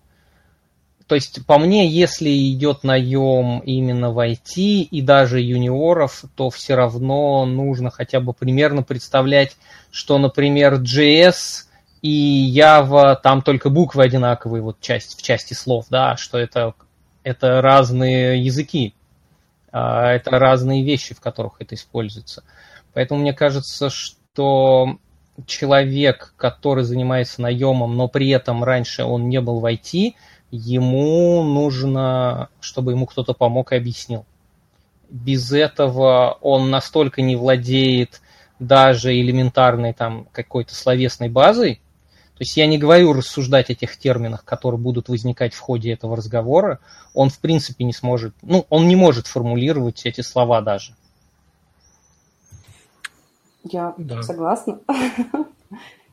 То 1.07 1.15
есть, 1.15 1.45
по 1.45 1.57
мне, 1.57 1.87
если 1.87 2.29
идет 2.51 2.83
наем 2.83 3.59
именно 3.59 4.11
в 4.11 4.19
IT 4.19 4.55
и 4.55 5.01
даже 5.01 5.39
юниоров, 5.39 6.25
то 6.35 6.49
все 6.49 6.75
равно 6.75 7.45
нужно 7.45 7.91
хотя 7.91 8.19
бы 8.19 8.33
примерно 8.33 8.83
представлять, 8.83 9.55
что, 9.89 10.17
например, 10.17 10.81
JS 10.81 11.65
и 12.01 12.53
Java, 12.53 13.15
там 13.21 13.41
только 13.41 13.69
буквы 13.69 14.03
одинаковые 14.03 14.61
вот 14.61 14.81
часть, 14.81 15.17
в 15.17 15.21
части 15.21 15.53
слов, 15.53 15.85
да, 15.89 16.17
что 16.17 16.37
это, 16.37 16.73
это 17.23 17.61
разные 17.61 18.43
языки. 18.43 18.93
А, 19.71 20.11
это 20.11 20.31
разные 20.31 20.83
вещи, 20.83 21.13
в 21.13 21.21
которых 21.21 21.53
это 21.59 21.75
используется. 21.75 22.43
Поэтому 22.93 23.21
мне 23.21 23.33
кажется, 23.33 23.89
что 23.89 24.97
человек, 25.45 26.33
который 26.37 26.83
занимается 26.83 27.41
наемом, 27.41 27.95
но 27.95 28.07
при 28.07 28.29
этом 28.29 28.63
раньше 28.63 29.03
он 29.03 29.29
не 29.29 29.39
был 29.41 29.59
в 29.59 29.65
IT, 29.65 30.13
ему 30.51 31.43
нужно, 31.43 32.49
чтобы 32.59 32.93
ему 32.93 33.05
кто-то 33.05 33.33
помог 33.33 33.71
и 33.71 33.75
объяснил. 33.75 34.25
Без 35.09 35.51
этого 35.51 36.37
он 36.41 36.69
настолько 36.69 37.21
не 37.21 37.35
владеет 37.35 38.21
даже 38.59 39.13
элементарной 39.13 39.93
там 39.93 40.27
какой-то 40.31 40.73
словесной 40.73 41.29
базой, 41.29 41.81
то 42.37 42.43
есть 42.43 42.55
я 42.55 42.67
не 42.67 42.77
говорю 42.77 43.13
рассуждать 43.13 43.71
о 43.71 43.73
тех 43.75 43.97
терминах, 43.97 44.45
которые 44.45 44.79
будут 44.79 45.09
возникать 45.09 45.55
в 45.55 45.59
ходе 45.59 45.91
этого 45.91 46.15
разговора. 46.15 46.79
Он, 47.15 47.31
в 47.31 47.39
принципе, 47.39 47.83
не 47.83 47.93
сможет, 47.93 48.35
ну, 48.43 48.67
он 48.69 48.87
не 48.87 48.95
может 48.95 49.25
формулировать 49.25 50.05
эти 50.05 50.21
слова 50.21 50.61
даже. 50.61 50.93
Я 53.63 53.95
да. 53.97 54.21
согласна. 54.21 54.79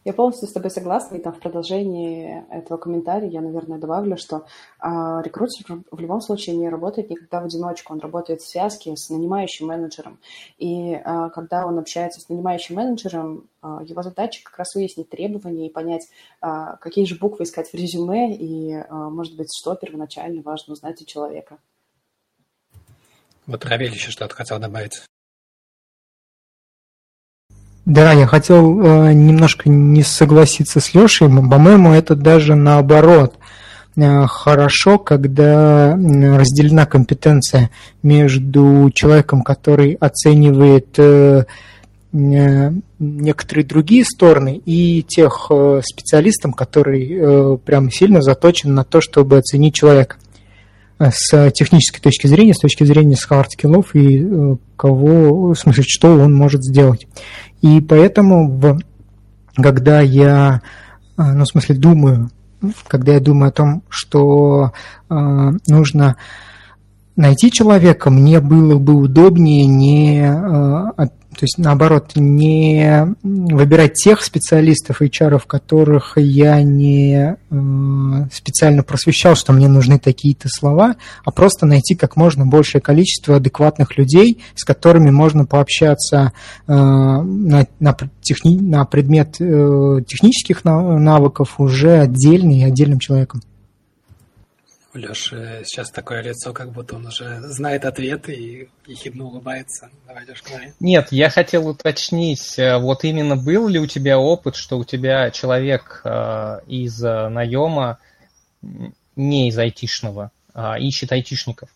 Я 0.05 0.13
полностью 0.13 0.49
с 0.49 0.53
тобой 0.53 0.71
согласна, 0.71 1.17
и 1.17 1.23
там 1.23 1.33
в 1.33 1.41
продолжении 1.41 2.45
этого 2.51 2.77
комментария 2.77 3.31
я, 3.31 3.41
наверное, 3.41 3.79
добавлю, 3.79 4.19
что 4.19 4.45
а, 4.79 5.23
рекрутер 5.23 5.83
в 5.91 5.99
любом 5.99 6.21
случае 6.21 6.57
не 6.57 6.69
работает 6.69 7.09
никогда 7.09 7.41
в 7.41 7.47
одиночку, 7.47 7.95
он 7.95 8.01
работает 8.01 8.43
в 8.43 8.49
связке 8.49 8.95
с 8.97 9.09
нанимающим 9.09 9.67
менеджером. 9.67 10.19
И 10.59 10.93
а, 10.93 11.31
когда 11.31 11.67
он 11.67 11.79
общается 11.79 12.21
с 12.21 12.29
нанимающим 12.29 12.77
менеджером, 12.77 13.49
а, 13.63 13.83
его 13.83 14.03
задача 14.03 14.45
как 14.45 14.59
раз 14.59 14.75
выяснить 14.75 15.09
требования 15.09 15.69
и 15.69 15.73
понять, 15.73 16.07
а, 16.43 16.77
какие 16.77 17.07
же 17.07 17.17
буквы 17.17 17.45
искать 17.45 17.71
в 17.71 17.75
резюме, 17.75 18.37
и, 18.37 18.75
а, 18.75 19.09
может 19.09 19.37
быть, 19.37 19.49
что 19.59 19.75
первоначально 19.75 20.43
важно 20.43 20.75
узнать 20.75 21.01
у 21.01 21.07
человека. 21.07 21.57
Вот 23.47 23.65
Равель 23.65 23.93
еще 23.93 24.11
что-то 24.11 24.35
хотел 24.35 24.59
добавить. 24.59 25.03
Да, 27.87 28.13
я 28.13 28.27
хотел 28.27 28.81
э, 28.81 29.13
немножко 29.13 29.69
не 29.69 30.03
согласиться 30.03 30.81
с 30.81 30.95
Лешей. 30.95 31.29
По-моему, 31.29 31.93
это 31.93 32.15
даже 32.15 32.55
наоборот. 32.55 33.35
Э, 33.97 34.27
хорошо, 34.27 34.99
когда 34.99 35.95
разделена 35.95 36.87
компетенция 36.87 37.71
между 38.03 38.91
человеком, 38.95 39.43
который 39.43 39.95
оценивает 39.95 40.99
э, 40.99 41.45
э, 42.13 42.73
некоторые 42.99 43.65
другие 43.65 44.05
стороны, 44.05 44.61
и 44.65 45.05
техспециалистом, 45.07 46.53
который 46.53 47.59
прям 47.59 47.91
сильно 47.91 48.23
заточен 48.23 48.75
на 48.75 48.85
то, 48.85 49.01
чтобы 49.01 49.39
оценить 49.39 49.75
человека 49.75 50.17
с 50.99 51.51
технической 51.51 52.01
точки 52.01 52.29
зрения, 52.29 52.55
с 52.55 52.61
точки 52.61 52.85
зрения 52.85 53.17
хардскиллов 53.17 53.95
и 53.95 54.57
кого, 54.77 55.53
в 55.53 55.55
смысле, 55.55 55.85
что 55.87 56.17
он 56.17 56.33
может 56.33 56.63
сделать. 56.63 57.07
И 57.65 57.81
поэтому, 57.81 58.47
в, 58.47 58.79
когда 59.57 60.03
я, 60.03 60.61
э, 61.17 61.23
ну, 61.23 61.45
в 61.45 61.49
смысле, 61.49 61.77
думаю, 61.77 62.31
когда 62.87 63.15
я 63.15 63.21
думаю 63.21 63.49
о 63.49 63.53
том, 63.53 63.83
что 63.89 64.73
э, 65.09 65.15
нужно 65.67 66.17
найти 67.17 67.51
человека, 67.51 68.11
мне 68.11 68.41
было 68.41 68.79
бы 68.79 68.95
удобнее 68.95 69.67
не 69.67 70.21
э, 70.23 71.07
то 71.35 71.43
есть, 71.43 71.59
наоборот, 71.59 72.13
не 72.15 73.15
выбирать 73.23 73.95
тех 73.95 74.23
специалистов, 74.23 75.03
HR, 75.03 75.43
которых 75.47 76.17
я 76.17 76.63
не 76.63 77.37
э, 77.51 78.29
специально 78.33 78.85
просвещал, 78.85 79.35
что 79.35 79.53
мне 79.53 79.67
нужны 79.67 79.99
такие-то 79.99 80.49
слова, 80.49 80.95
а 81.25 81.31
просто 81.33 81.67
найти 81.67 81.97
как 81.97 82.17
можно 82.17 82.47
большее 82.47 82.81
количество 82.81 83.37
адекватных 83.37 83.99
людей, 83.99 84.43
с 84.55 84.65
которыми 84.65 85.11
можно 85.11 85.45
пообщаться 85.45 86.33
э, 86.69 86.73
на, 86.73 87.67
на, 87.81 87.97
техни, 88.23 88.59
на 88.61 88.85
предмет 88.85 89.33
технических 89.33 90.65
навыков 90.65 91.55
уже 91.59 91.99
отдельно 91.99 92.53
и 92.53 92.63
отдельным 92.63 93.01
человеком. 93.01 93.43
У 94.95 94.99
Леши 94.99 95.63
сейчас 95.65 95.91
такое 95.91 96.23
лицо, 96.23 96.53
как 96.53 96.71
будто 96.71 96.95
он 96.95 97.07
уже 97.07 97.41
знает 97.41 97.85
ответ 97.85 98.29
и 98.29 98.69
ехидно 98.87 99.25
улыбается. 99.25 99.91
Давай, 100.07 100.25
Леш, 100.25 100.41
говори. 100.49 100.73
Нет, 100.79 101.09
я 101.11 101.31
хотел 101.31 101.67
уточнить, 101.67 102.57
э, 102.61 102.79
вот 102.79 103.03
именно 103.03 103.35
был 103.35 103.67
ли 103.67 103.81
у 103.81 103.89
тебя 103.89 104.21
опыт, 104.21 104.55
что 104.55 104.79
у 104.79 104.85
тебя 104.85 105.33
человек 105.33 106.01
э, 106.05 106.61
из 106.69 107.03
э, 107.03 107.29
наема, 107.29 107.99
не 109.17 109.49
из 109.49 109.59
айтишного, 109.59 110.31
а 110.55 110.79
ищет 110.79 111.11
айтишников? 111.11 111.71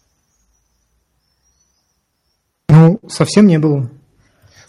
Ну, 2.69 3.01
совсем 3.09 3.49
не 3.49 3.59
было. 3.59 3.91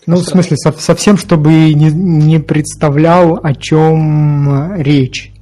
Ну, 0.07 0.15
в 0.15 0.23
смысле, 0.23 0.57
совсем, 0.57 1.17
чтобы 1.17 1.51
не, 1.51 1.91
не 1.91 2.39
представлял, 2.39 3.39
о 3.43 3.53
чем 3.53 4.73
речь. 4.81 5.33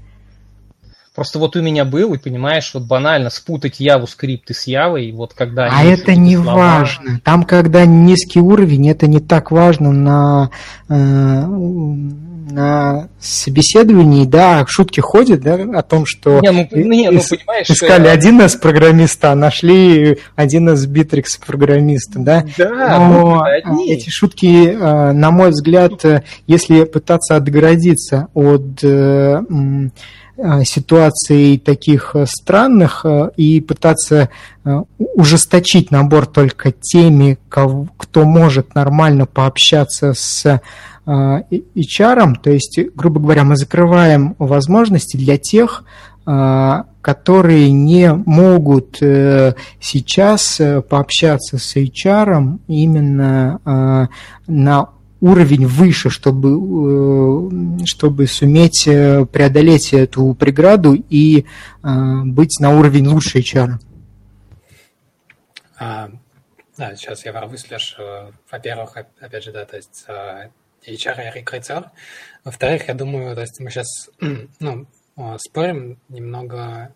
Просто 1.18 1.40
вот 1.40 1.56
у 1.56 1.64
меня 1.64 1.84
был, 1.84 2.14
и 2.14 2.20
понимаешь, 2.20 2.70
вот 2.76 2.84
банально 2.84 3.32
спутать 3.32 3.80
Яву 3.80 4.06
скрипты 4.06 4.54
с 4.54 4.68
Явой, 4.68 5.12
вот 5.12 5.34
когда... 5.34 5.68
А 5.72 5.84
это 5.84 6.14
не 6.14 6.36
слова... 6.36 6.54
важно. 6.54 7.20
Там, 7.24 7.42
когда 7.42 7.88
низкий 7.88 8.40
уровень, 8.40 8.88
это 8.88 9.08
не 9.08 9.20
так 9.20 9.50
важно 9.50 9.92
на, 9.92 10.52
э, 10.88 10.94
на 10.94 13.08
собеседовании, 13.20 14.26
да, 14.26 14.64
шутки 14.68 15.00
ходят, 15.00 15.42
да, 15.42 15.56
о 15.56 15.82
том, 15.82 16.06
что 16.06 16.40
не, 16.40 16.52
ну, 16.52 16.94
не, 16.94 17.10
ну, 17.10 17.20
понимаешь, 17.28 17.68
искали 17.68 18.10
один 18.10 18.40
из 18.44 18.56
программиста, 18.56 19.32
а 19.32 19.36
нашли 19.36 20.20
один 20.36 20.70
из 20.70 20.86
Bittrex 20.86 21.44
программиста, 21.44 22.20
да. 22.20 22.46
Да, 22.60 23.00
Но 23.00 23.44
ну, 23.66 23.92
эти 23.92 24.12
шутки, 24.12 24.72
на 24.72 25.32
мой 25.32 25.50
взгляд, 25.50 25.94
если 26.46 26.84
пытаться 26.84 27.36
отгородиться 27.36 28.28
от 28.36 28.84
Э, 28.84 29.42
ситуаций 30.64 31.58
таких 31.58 32.12
э, 32.16 32.26
странных 32.28 33.06
э, 33.06 33.32
и 33.38 33.60
пытаться 33.62 34.30
ужесточить 34.98 35.92
набор 35.92 36.26
только 36.26 36.74
теми, 36.74 37.40
кто 37.48 38.26
может 38.26 38.76
нормально 38.76 39.26
пообщаться 39.26 40.14
с 40.14 40.60
HR, 41.06 42.34
то 42.44 42.50
есть, 42.50 42.78
грубо 42.94 43.22
говоря, 43.22 43.46
мы 43.46 43.56
закрываем 43.56 44.36
возможности 44.40 45.16
для 45.16 45.38
тех, 45.38 45.86
которые 46.26 47.72
не 47.72 48.14
могут 48.14 48.98
сейчас 48.98 50.62
пообщаться 50.90 51.58
с 51.58 51.78
HR 51.78 52.60
именно 52.68 54.10
на 54.48 54.90
уровень 55.22 55.66
выше, 55.66 56.10
чтобы, 56.10 56.50
э, 56.50 57.86
чтобы 57.86 58.28
суметь 58.28 58.88
э, 58.88 59.26
преодолеть 59.26 59.94
эту 59.94 60.34
преграду 60.36 60.94
и 60.94 61.42
э, 61.42 61.46
быть 62.26 62.60
на 62.60 62.78
уровень 62.78 63.08
лучше 63.08 63.40
HR. 63.40 63.80
А, 65.80 66.10
да, 66.78 66.96
сейчас 66.96 67.26
я 67.26 67.32
выслушаешь. 67.46 67.98
Во-первых, 68.52 68.98
опять 69.20 69.44
же, 69.44 69.52
да, 69.52 69.66
то 69.66 69.76
есть 69.76 70.06
HR 70.08 71.32
и 71.32 71.40
рекрутер. 71.40 71.92
Во-вторых, 72.44 72.88
я 72.88 72.94
думаю, 72.94 73.36
то 73.36 73.42
есть 73.42 73.60
мы 73.60 73.70
сейчас 73.70 74.10
ну, 74.60 74.88
спорим 75.38 76.00
немного, 76.10 76.94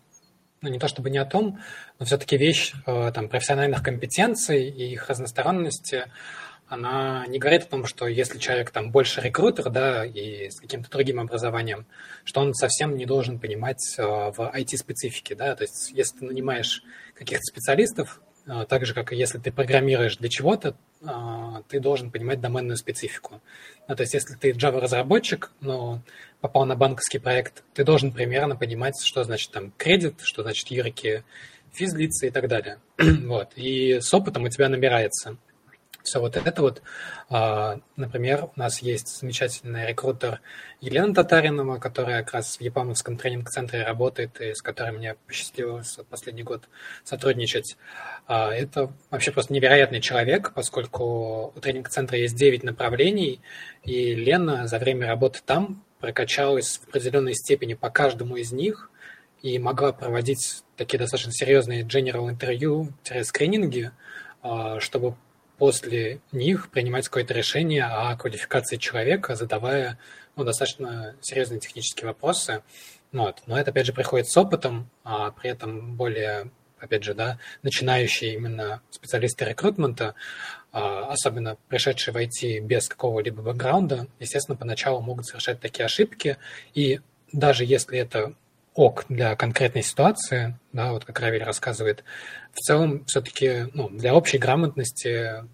ну 0.62 0.68
не 0.68 0.78
то 0.78 0.88
чтобы 0.88 1.10
не 1.10 1.18
о 1.18 1.24
том, 1.24 1.60
но 1.98 2.06
все-таки 2.06 2.36
вещь 2.36 2.72
там, 2.84 3.28
профессиональных 3.28 3.82
компетенций 3.82 4.68
и 4.68 4.92
их 4.92 5.08
разносторонности– 5.08 6.06
она 6.72 7.26
не 7.26 7.38
говорит 7.38 7.64
о 7.64 7.66
том, 7.66 7.84
что 7.84 8.06
если 8.06 8.38
человек 8.38 8.70
там 8.70 8.90
больше 8.90 9.20
рекрутер, 9.20 9.68
да, 9.68 10.06
и 10.06 10.48
с 10.48 10.58
каким-то 10.58 10.90
другим 10.90 11.20
образованием, 11.20 11.84
что 12.24 12.40
он 12.40 12.54
совсем 12.54 12.96
не 12.96 13.04
должен 13.04 13.38
понимать 13.38 13.94
э, 13.98 14.02
в 14.02 14.38
IT-специфике, 14.38 15.34
да, 15.34 15.54
то 15.54 15.64
есть 15.64 15.90
если 15.92 16.20
ты 16.20 16.24
нанимаешь 16.24 16.82
каких-то 17.14 17.42
специалистов, 17.42 18.22
э, 18.46 18.64
так 18.66 18.86
же, 18.86 18.94
как 18.94 19.12
и 19.12 19.16
если 19.16 19.38
ты 19.38 19.52
программируешь 19.52 20.16
для 20.16 20.30
чего-то, 20.30 20.74
э, 21.02 21.06
ты 21.68 21.78
должен 21.78 22.10
понимать 22.10 22.40
доменную 22.40 22.78
специфику. 22.78 23.42
Ну, 23.86 23.94
то 23.94 24.00
есть 24.04 24.14
если 24.14 24.34
ты 24.36 24.52
Java-разработчик, 24.52 25.50
но 25.60 26.00
попал 26.40 26.64
на 26.64 26.74
банковский 26.74 27.18
проект, 27.18 27.64
ты 27.74 27.84
должен 27.84 28.12
примерно 28.12 28.56
понимать, 28.56 28.94
что 29.04 29.24
значит 29.24 29.50
там 29.50 29.72
кредит, 29.76 30.20
что 30.22 30.42
значит 30.42 30.68
юрики 30.68 31.22
физлицы 31.70 32.28
и 32.28 32.30
так 32.30 32.48
далее. 32.48 32.78
вот. 33.26 33.50
И 33.56 34.00
с 34.00 34.14
опытом 34.14 34.44
у 34.44 34.48
тебя 34.48 34.70
набирается 34.70 35.36
все 36.02 36.20
вот 36.20 36.36
это 36.36 36.62
вот. 36.62 36.82
А, 37.28 37.78
например, 37.96 38.50
у 38.54 38.58
нас 38.58 38.82
есть 38.82 39.08
замечательный 39.20 39.86
рекрутер 39.86 40.40
Елена 40.80 41.14
Татаринова, 41.14 41.78
которая 41.78 42.22
как 42.22 42.34
раз 42.34 42.56
в 42.56 42.60
Япамовском 42.60 43.16
тренинг-центре 43.16 43.84
работает 43.84 44.40
и 44.40 44.54
с 44.54 44.62
которой 44.62 44.92
мне 44.92 45.16
посчастливилось 45.26 45.98
последний 46.10 46.42
год 46.42 46.68
сотрудничать. 47.04 47.76
А, 48.26 48.52
это 48.52 48.92
вообще 49.10 49.30
просто 49.32 49.52
невероятный 49.52 50.00
человек, 50.00 50.52
поскольку 50.54 51.52
у 51.54 51.60
тренинг-центра 51.60 52.18
есть 52.18 52.36
9 52.36 52.64
направлений, 52.64 53.40
и 53.84 54.14
Лена 54.14 54.66
за 54.66 54.78
время 54.78 55.06
работы 55.06 55.40
там 55.44 55.84
прокачалась 56.00 56.78
в 56.78 56.88
определенной 56.88 57.34
степени 57.34 57.74
по 57.74 57.88
каждому 57.88 58.36
из 58.36 58.52
них 58.52 58.90
и 59.42 59.58
могла 59.58 59.92
проводить 59.92 60.62
такие 60.76 60.98
достаточно 60.98 61.32
серьезные 61.32 61.82
general 61.82 62.28
интервью-скрининги, 62.28 63.90
а, 64.42 64.80
чтобы 64.80 65.14
после 65.62 66.18
них 66.32 66.70
принимать 66.70 67.04
какое-то 67.06 67.34
решение 67.34 67.84
о 67.84 68.16
квалификации 68.16 68.78
человека, 68.78 69.36
задавая 69.36 69.96
ну, 70.34 70.42
достаточно 70.42 71.14
серьезные 71.20 71.60
технические 71.60 72.08
вопросы. 72.08 72.64
Вот. 73.12 73.44
Но 73.46 73.56
это, 73.56 73.70
опять 73.70 73.86
же, 73.86 73.92
приходит 73.92 74.26
с 74.26 74.36
опытом, 74.36 74.90
а 75.04 75.30
при 75.30 75.50
этом 75.50 75.94
более, 75.94 76.50
опять 76.80 77.04
же, 77.04 77.14
да, 77.14 77.38
начинающие 77.62 78.34
именно 78.34 78.82
специалисты 78.90 79.44
рекрутмента, 79.44 80.16
а, 80.72 81.12
особенно 81.12 81.56
пришедшие 81.68 82.12
в 82.12 82.16
IT 82.16 82.58
без 82.58 82.88
какого-либо 82.88 83.40
бэкграунда, 83.40 84.08
естественно, 84.18 84.56
поначалу 84.56 85.00
могут 85.00 85.26
совершать 85.26 85.60
такие 85.60 85.84
ошибки. 85.84 86.38
И 86.74 86.98
даже 87.32 87.64
если 87.64 88.00
это 88.00 88.34
ок 88.74 89.04
для 89.08 89.36
конкретной 89.36 89.82
ситуации, 89.82 90.58
да, 90.72 90.92
вот 90.92 91.04
как 91.04 91.20
Равиль 91.20 91.42
рассказывает, 91.42 92.04
в 92.52 92.58
целом 92.58 93.04
все-таки 93.06 93.66
ну, 93.74 93.88
для 93.88 94.14
общей 94.14 94.38
грамотности 94.38 95.44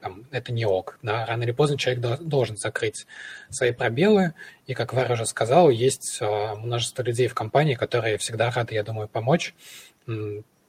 там, 0.00 0.26
это 0.30 0.52
не 0.52 0.64
ок. 0.64 0.98
Да? 1.02 1.26
Рано 1.26 1.42
или 1.42 1.52
поздно 1.52 1.76
человек 1.76 2.20
должен 2.20 2.56
закрыть 2.56 3.06
свои 3.50 3.72
пробелы. 3.72 4.34
И, 4.66 4.74
как 4.74 4.92
Варя 4.92 5.14
уже 5.14 5.26
сказал, 5.26 5.70
есть 5.70 6.18
а, 6.20 6.54
множество 6.54 7.02
людей 7.02 7.26
в 7.26 7.34
компании, 7.34 7.74
которые 7.74 8.18
всегда 8.18 8.50
рады, 8.50 8.74
я 8.74 8.84
думаю, 8.84 9.08
помочь. 9.08 9.54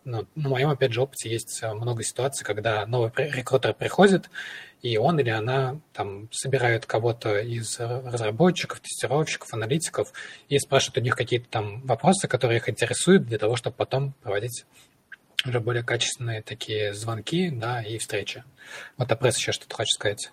Ну, 0.09 0.27
на 0.35 0.49
моем, 0.49 0.69
опять 0.69 0.91
же, 0.91 1.01
опыте 1.01 1.29
есть 1.29 1.61
а, 1.61 1.75
много 1.75 2.03
ситуаций, 2.03 2.43
когда 2.43 2.83
новый 2.87 3.11
рекрутер 3.15 3.75
приходит, 3.75 4.29
и 4.81 4.97
он 4.97 5.19
или 5.19 5.29
она 5.29 5.79
там 5.93 6.29
собирают 6.31 6.85
кого-то 6.87 7.39
из 7.39 7.79
разработчиков, 7.79 8.79
тестировщиков, 8.79 9.53
аналитиков 9.53 10.11
и 10.47 10.57
спрашивают 10.57 10.97
у 10.97 11.01
них 11.01 11.15
какие-то 11.15 11.47
там 11.49 11.81
вопросы, 11.81 12.27
которые 12.27 12.57
их 12.57 12.69
интересуют 12.69 13.25
для 13.27 13.37
того, 13.37 13.55
чтобы 13.55 13.75
потом 13.75 14.13
проводить 14.23 14.65
уже 15.45 15.59
более 15.59 15.83
качественные 15.83 16.41
такие 16.41 16.93
звонки, 16.93 17.49
да, 17.49 17.81
и 17.81 17.97
встречи. 17.97 18.43
Вот 18.97 19.11
Апресс 19.11 19.37
еще 19.37 19.51
что-то 19.51 19.75
хочет 19.75 19.93
сказать. 19.93 20.31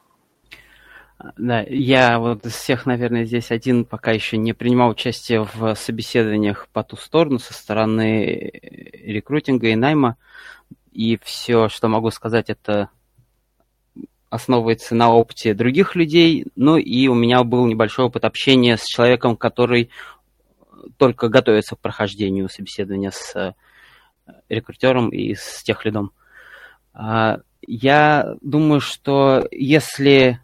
Да, 1.38 1.62
я 1.62 2.18
вот 2.18 2.44
из 2.44 2.52
всех, 2.52 2.84
наверное, 2.84 3.24
здесь 3.24 3.50
один 3.50 3.86
пока 3.86 4.12
еще 4.12 4.36
не 4.36 4.52
принимал 4.52 4.90
участие 4.90 5.44
в 5.54 5.74
собеседованиях 5.74 6.68
по 6.72 6.84
ту 6.84 6.96
сторону 6.96 7.38
со 7.38 7.54
стороны 7.54 8.50
рекрутинга 8.92 9.68
и 9.68 9.76
найма. 9.76 10.16
И 10.92 11.18
все, 11.22 11.68
что 11.68 11.88
могу 11.88 12.10
сказать, 12.10 12.50
это 12.50 12.90
основывается 14.28 14.94
на 14.94 15.12
опыте 15.12 15.54
других 15.54 15.94
людей. 15.94 16.46
Ну 16.54 16.76
и 16.76 17.08
у 17.08 17.14
меня 17.14 17.42
был 17.44 17.66
небольшой 17.66 18.06
опыт 18.06 18.24
общения 18.24 18.76
с 18.76 18.84
человеком, 18.84 19.36
который 19.36 19.90
только 20.98 21.28
готовится 21.28 21.76
к 21.76 21.80
прохождению 21.80 22.48
собеседования 22.48 23.10
с 23.10 23.54
рекрутером 24.48 25.08
и 25.08 25.34
с 25.34 25.62
тех 25.62 25.84
лидом. 25.84 26.12
А, 26.92 27.40
я 27.66 28.34
думаю, 28.40 28.80
что 28.80 29.46
если 29.50 30.14
э, 30.22 30.36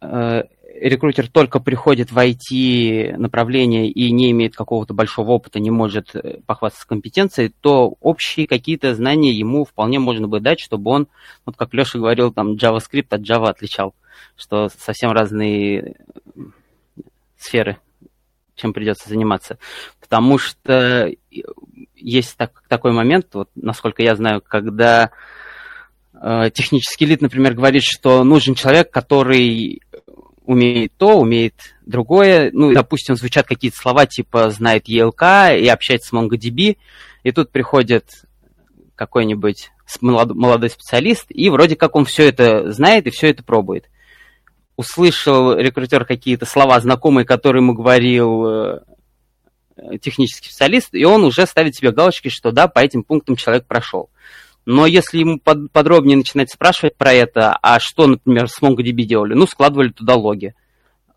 рекрутер 0.00 1.28
только 1.28 1.60
приходит 1.60 2.12
в 2.12 2.18
IT 2.18 3.16
направление 3.16 3.88
и 3.90 4.10
не 4.12 4.30
имеет 4.30 4.54
какого-то 4.54 4.94
большого 4.94 5.32
опыта, 5.32 5.60
не 5.60 5.70
может 5.70 6.14
э, 6.14 6.40
похвастаться 6.46 6.86
компетенцией, 6.86 7.52
то 7.60 7.94
общие 8.00 8.46
какие-то 8.46 8.94
знания 8.94 9.32
ему 9.32 9.64
вполне 9.64 9.98
можно 9.98 10.28
бы 10.28 10.40
дать, 10.40 10.60
чтобы 10.60 10.90
он, 10.90 11.08
вот 11.44 11.56
как 11.56 11.74
Леша 11.74 11.98
говорил, 11.98 12.32
там 12.32 12.54
JavaScript 12.54 13.08
от 13.10 13.22
Java 13.22 13.48
отличал, 13.48 13.94
что 14.36 14.68
совсем 14.68 15.10
разные 15.12 15.96
сферы, 17.36 17.78
чем 18.54 18.72
придется 18.72 19.08
заниматься. 19.08 19.58
Потому 20.00 20.38
что 20.38 21.10
есть 21.94 22.36
так, 22.36 22.62
такой 22.68 22.92
момент, 22.92 23.26
вот, 23.32 23.48
насколько 23.54 24.02
я 24.02 24.16
знаю, 24.16 24.40
когда 24.40 25.10
э, 26.14 26.50
технический 26.52 27.06
лид, 27.06 27.20
например, 27.20 27.54
говорит, 27.54 27.82
что 27.84 28.24
нужен 28.24 28.54
человек, 28.54 28.90
который 28.90 29.82
умеет 30.48 30.92
то, 30.96 31.18
умеет 31.18 31.54
другое. 31.86 32.50
Ну, 32.52 32.72
допустим, 32.72 33.16
звучат 33.16 33.46
какие-то 33.46 33.76
слова 33.76 34.06
типа 34.06 34.50
знает 34.50 34.88
ELK 34.88 35.58
и 35.58 35.68
общается 35.68 36.08
с 36.08 36.12
MongoDB, 36.12 36.78
и 37.22 37.32
тут 37.32 37.50
приходит 37.50 38.24
какой-нибудь 38.94 39.70
молодой 40.00 40.70
специалист, 40.70 41.26
и 41.28 41.50
вроде 41.50 41.76
как 41.76 41.94
он 41.94 42.04
все 42.04 42.28
это 42.28 42.72
знает 42.72 43.06
и 43.06 43.10
все 43.10 43.28
это 43.28 43.44
пробует. 43.44 43.88
Услышал 44.76 45.54
рекрутер 45.54 46.04
какие-то 46.04 46.46
слова 46.46 46.80
знакомые, 46.80 47.24
которые 47.24 47.62
ему 47.62 47.74
говорил 47.74 48.82
Э, 49.78 49.98
технический 49.98 50.48
специалист, 50.48 50.88
и 50.92 51.04
он 51.04 51.24
уже 51.24 51.46
ставит 51.46 51.76
себе 51.76 51.92
галочки, 51.92 52.28
что 52.28 52.50
да, 52.50 52.68
по 52.68 52.80
этим 52.80 53.04
пунктам 53.04 53.36
человек 53.36 53.66
прошел. 53.66 54.10
Но 54.66 54.86
если 54.86 55.18
ему 55.18 55.38
под, 55.38 55.72
подробнее 55.72 56.16
начинать 56.16 56.50
спрашивать 56.50 56.96
про 56.96 57.12
это, 57.12 57.56
а 57.62 57.80
что, 57.80 58.06
например, 58.06 58.48
с 58.48 58.60
MongoDB 58.60 59.02
делали? 59.04 59.34
Ну, 59.34 59.46
складывали 59.46 59.90
туда 59.90 60.14
логи. 60.14 60.54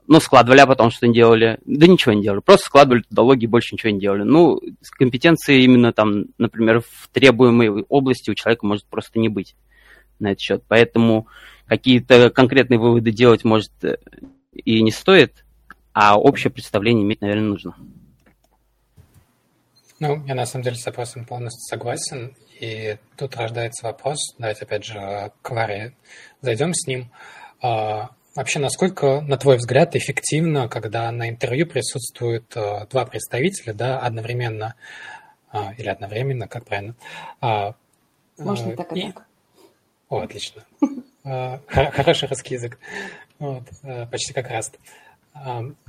Ну, 0.08 0.19
складывали, 0.19 0.60
а 0.60 0.67
потом 0.67 0.89
что 0.91 1.08
делали? 1.08 1.60
Да 1.65 1.88
ничего 1.88 2.13
не 2.13 2.23
делали, 2.23 2.41
просто 2.41 2.65
складывали 2.65 3.04
туда 3.04 3.21
логи, 3.21 3.45
больше 3.45 3.75
ничего 3.75 3.91
не 3.91 3.99
делали. 3.99 4.23
Ну, 4.23 4.60
компетенции 4.91 5.63
именно 5.63 5.93
там, 5.93 6.25
например, 6.38 6.82
в 6.82 7.10
требуемой 7.13 7.84
области 7.88 8.30
у 8.30 8.36
человека 8.36 8.65
может 8.65 8.86
просто 8.86 9.19
не 9.19 9.30
быть 9.30 9.56
на 10.19 10.32
этот 10.32 10.41
счет. 10.41 10.63
Поэтому 10.67 11.27
какие-то 11.65 12.30
конкретные 12.30 12.80
выводы 12.80 13.12
делать 13.12 13.43
может 13.43 13.71
э, 13.84 13.97
и 14.54 14.82
не 14.82 14.91
стоит, 14.91 15.45
а 15.93 16.17
общее 16.19 16.51
представление 16.51 17.04
иметь, 17.04 17.21
наверное, 17.21 17.47
нужно. 17.47 17.75
Ну, 19.99 20.25
я 20.25 20.36
на 20.36 20.45
самом 20.45 20.63
деле 20.63 20.75
с 20.75 20.86
вопросом 20.86 21.25
полностью 21.25 21.62
согласен. 21.69 22.36
И 22.62 22.97
тут 23.17 23.36
рождается 23.38 23.88
вопрос, 23.88 24.36
давайте 24.38 24.65
опять 24.65 24.86
же 24.86 25.32
к 25.41 25.50
Ларе 25.50 25.95
зайдем 26.41 26.76
с 26.76 26.86
ним. 26.86 27.10
А, 27.60 28.12
вообще, 28.36 28.60
насколько, 28.60 29.21
на 29.21 29.36
твой 29.38 29.58
взгляд, 29.58 29.95
эффективно, 29.95 30.69
когда 30.69 31.12
на 31.12 31.28
интервью 31.28 31.65
присутствуют 31.65 32.56
а, 32.56 32.86
два 32.86 33.08
представителя, 33.08 33.74
да, 33.74 34.00
одновременно, 34.00 34.76
а, 35.52 35.74
или 35.76 35.89
одновременно, 35.89 36.47
как 36.47 36.65
правильно? 36.65 36.93
Можно 38.38 38.78
так 38.78 38.95
и 38.95 39.12
так. 39.12 39.26
О, 40.10 40.19
отлично. 40.19 40.63
Хороший 41.24 42.30
русский 42.30 42.54
язык. 42.54 42.78
Вот, 43.39 43.63
почти 44.12 44.34
как 44.34 44.52
раз. 44.52 44.71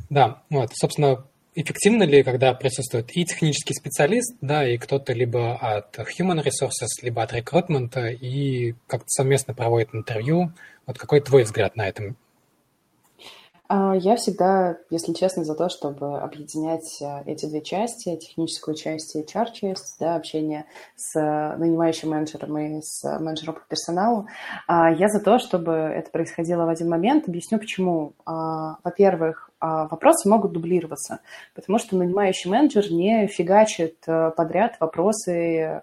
Да, 0.09 0.43
вот, 0.49 0.71
собственно, 0.75 1.23
эффективно 1.55 2.05
ли, 2.05 2.23
когда 2.23 2.55
присутствует 2.55 3.17
и 3.17 3.25
технический 3.25 3.75
специалист, 3.75 4.37
да, 4.41 4.69
и 4.69 4.79
кто-то 4.79 5.13
либо 5.13 5.55
от 5.57 5.99
Human 5.99 6.43
Resources, 6.43 7.03
либо 7.03 7.23
от 7.23 7.33
рекрутмента, 7.33 8.09
и 8.09 8.75
как-то 8.87 9.09
совместно 9.09 9.55
проводит 9.55 9.95
интервью? 9.95 10.53
Вот 10.87 10.99
какой 10.99 11.21
твой 11.21 11.45
взгляд 11.45 11.77
на 11.77 11.89
этом? 11.89 12.17
А, 13.75 13.95
я 13.97 14.17
всегда, 14.17 14.77
если 14.91 15.15
честно, 15.15 15.45
за 15.45 15.55
то, 15.55 15.71
чтобы 15.71 16.19
объединять 16.19 17.01
э, 17.01 17.23
эти 17.25 17.47
две 17.47 17.63
части, 17.63 18.15
техническую 18.17 18.75
часть 18.75 19.17
и 19.17 19.23
HR-часть, 19.23 19.97
да, 19.99 20.15
общение 20.15 20.67
с 20.95 21.19
нанимающим 21.57 22.11
менеджером 22.11 22.59
и 22.59 22.83
с 22.83 23.03
менеджером 23.19 23.55
по 23.55 23.63
персоналу. 23.67 24.27
А, 24.69 24.93
я 24.93 25.09
за 25.09 25.21
то, 25.21 25.39
чтобы 25.39 25.73
это 25.73 26.11
происходило 26.11 26.67
в 26.67 26.69
один 26.69 26.91
момент. 26.91 27.27
Объясню, 27.27 27.59
почему. 27.59 28.13
А, 28.27 28.77
во-первых, 28.85 29.49
вопросы 29.59 30.29
могут 30.29 30.53
дублироваться, 30.53 31.21
потому 31.55 31.79
что 31.79 31.97
нанимающий 31.97 32.51
менеджер 32.51 32.93
не 32.93 33.27
фигачит 33.27 33.97
э, 34.07 34.33
подряд 34.37 34.77
вопросы 34.81 35.83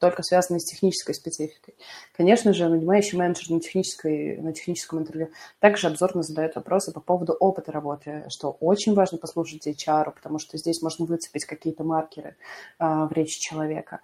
только 0.00 0.22
связанные 0.22 0.60
с 0.60 0.64
технической 0.64 1.14
спецификой. 1.14 1.74
Конечно 2.16 2.52
же, 2.52 2.68
нанимающий 2.68 3.18
менеджер 3.18 3.50
на, 3.50 3.60
технической, 3.60 4.38
на 4.38 4.52
техническом 4.52 5.00
интервью 5.00 5.28
также 5.60 5.86
обзорно 5.86 6.22
задает 6.22 6.56
вопросы 6.56 6.92
по 6.92 7.00
поводу 7.00 7.34
опыта 7.34 7.70
работы, 7.70 8.24
что 8.28 8.56
очень 8.60 8.94
важно 8.94 9.18
послушать 9.18 9.66
HR, 9.66 10.12
потому 10.12 10.38
что 10.38 10.56
здесь 10.58 10.82
можно 10.82 11.04
выцепить 11.04 11.44
какие-то 11.44 11.84
маркеры 11.84 12.36
а, 12.78 13.06
в 13.06 13.12
речи 13.12 13.38
человека 13.38 14.00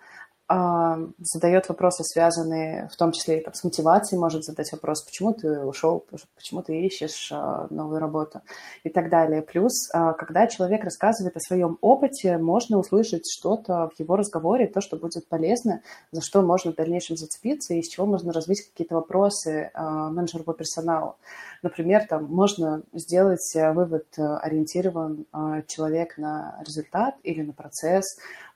задает 0.49 1.69
вопросы, 1.69 2.05
связанные 2.05 2.89
в 2.93 2.97
том 2.97 3.13
числе 3.13 3.41
и 3.41 3.47
с 3.53 3.65
мотивацией, 3.65 4.21
может 4.21 4.45
задать 4.45 4.71
вопрос, 4.73 5.03
почему 5.03 5.33
ты 5.35 5.61
ушел, 5.61 6.05
почему 6.37 6.63
ты 6.63 6.81
ищешь 6.83 7.31
а, 7.33 7.67
новую 7.71 7.99
работу 8.01 8.43
и 8.85 8.89
так 8.89 9.11
далее. 9.11 9.43
Плюс, 9.43 9.73
а, 9.93 10.13
когда 10.13 10.47
человек 10.47 10.85
рассказывает 10.85 11.37
о 11.37 11.41
своем 11.41 11.79
опыте, 11.81 12.39
можно 12.39 12.79
услышать 12.79 13.25
что-то 13.29 13.91
в 13.95 13.99
его 13.99 14.17
разговоре, 14.17 14.69
то, 14.69 14.81
что 14.81 14.97
будет 14.97 15.29
полезно, 15.29 15.83
за 16.13 16.21
что 16.21 16.43
можно 16.43 16.73
в 16.73 16.77
дальнейшем 16.77 17.17
зацепиться 17.17 17.75
и 17.75 17.81
из 17.81 17.89
чего 17.89 18.07
можно 18.07 18.33
развить 18.33 18.69
какие-то 18.69 18.95
вопросы 18.95 19.71
а, 19.75 20.11
менеджеру 20.11 20.45
по 20.45 20.55
персоналу. 20.55 21.17
Например, 21.63 22.07
там 22.07 22.25
можно 22.27 22.83
сделать 22.93 23.57
э, 23.57 23.73
вывод, 23.73 24.07
э, 24.19 24.23
ориентирован 24.23 25.27
человек 25.67 26.19
на 26.19 26.63
результат 26.65 27.17
или 27.23 27.43
на 27.43 27.53
процесс, 27.53 28.05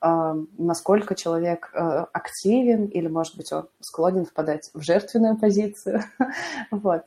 насколько 0.02 1.14
человек 1.14 1.70
активен 1.74 2.86
или, 2.86 3.06
может 3.06 3.36
быть, 3.36 3.52
он 3.52 3.68
склонен 3.80 4.24
впадать 4.24 4.70
в 4.72 4.80
жертвенную 4.80 5.36
позицию. 5.36 6.02
вот. 6.70 7.04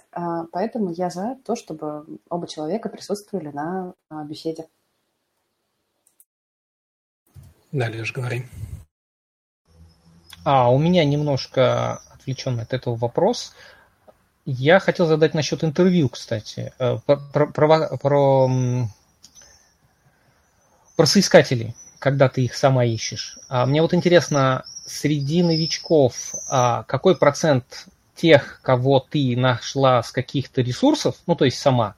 Поэтому 0.51 0.91
я 0.91 1.09
за 1.09 1.37
то, 1.43 1.55
чтобы 1.55 2.05
оба 2.29 2.47
человека 2.47 2.89
присутствовали 2.89 3.49
на 3.49 3.93
беседе. 4.25 4.67
Далее 7.71 8.03
уж 8.03 8.13
говори. 8.13 8.45
А, 10.45 10.69
у 10.69 10.77
меня 10.77 11.03
немножко 11.05 12.01
отвлеченный 12.11 12.63
от 12.63 12.73
этого 12.73 12.95
вопрос. 12.95 13.55
Я 14.45 14.79
хотел 14.79 15.07
задать 15.07 15.33
насчет 15.33 15.63
интервью, 15.63 16.09
кстати, 16.09 16.73
э, 16.77 16.97
про, 17.05 17.47
про, 17.47 17.97
про, 17.97 18.49
про 20.97 21.05
соискателей, 21.05 21.75
когда 22.03 22.27
ты 22.27 22.43
их 22.43 22.53
сама 22.53 22.83
ищешь. 22.83 23.37
А 23.47 23.65
мне 23.65 23.81
вот 23.81 23.93
интересно, 23.93 24.65
среди 24.85 25.41
новичков 25.41 26.35
а 26.49 26.83
какой 26.83 27.15
процент 27.15 27.87
тех, 28.13 28.59
кого 28.61 28.99
ты 28.99 29.37
нашла 29.37 30.03
с 30.03 30.11
каких-то 30.11 30.59
ресурсов, 30.59 31.15
ну 31.27 31.35
то 31.37 31.45
есть 31.45 31.57
сама, 31.57 31.95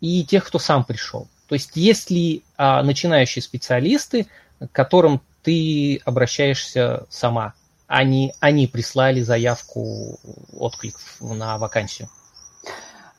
и 0.00 0.24
тех, 0.24 0.46
кто 0.46 0.58
сам 0.58 0.84
пришел? 0.84 1.28
То 1.48 1.54
есть 1.54 1.72
есть 1.74 2.10
ли 2.10 2.44
а, 2.56 2.82
начинающие 2.82 3.42
специалисты, 3.42 4.26
к 4.58 4.72
которым 4.72 5.20
ты 5.42 6.00
обращаешься 6.06 7.04
сама? 7.10 7.52
они, 7.88 8.32
они 8.40 8.66
прислали 8.66 9.20
заявку, 9.20 10.18
отклик 10.54 10.96
на 11.20 11.58
вакансию. 11.58 12.08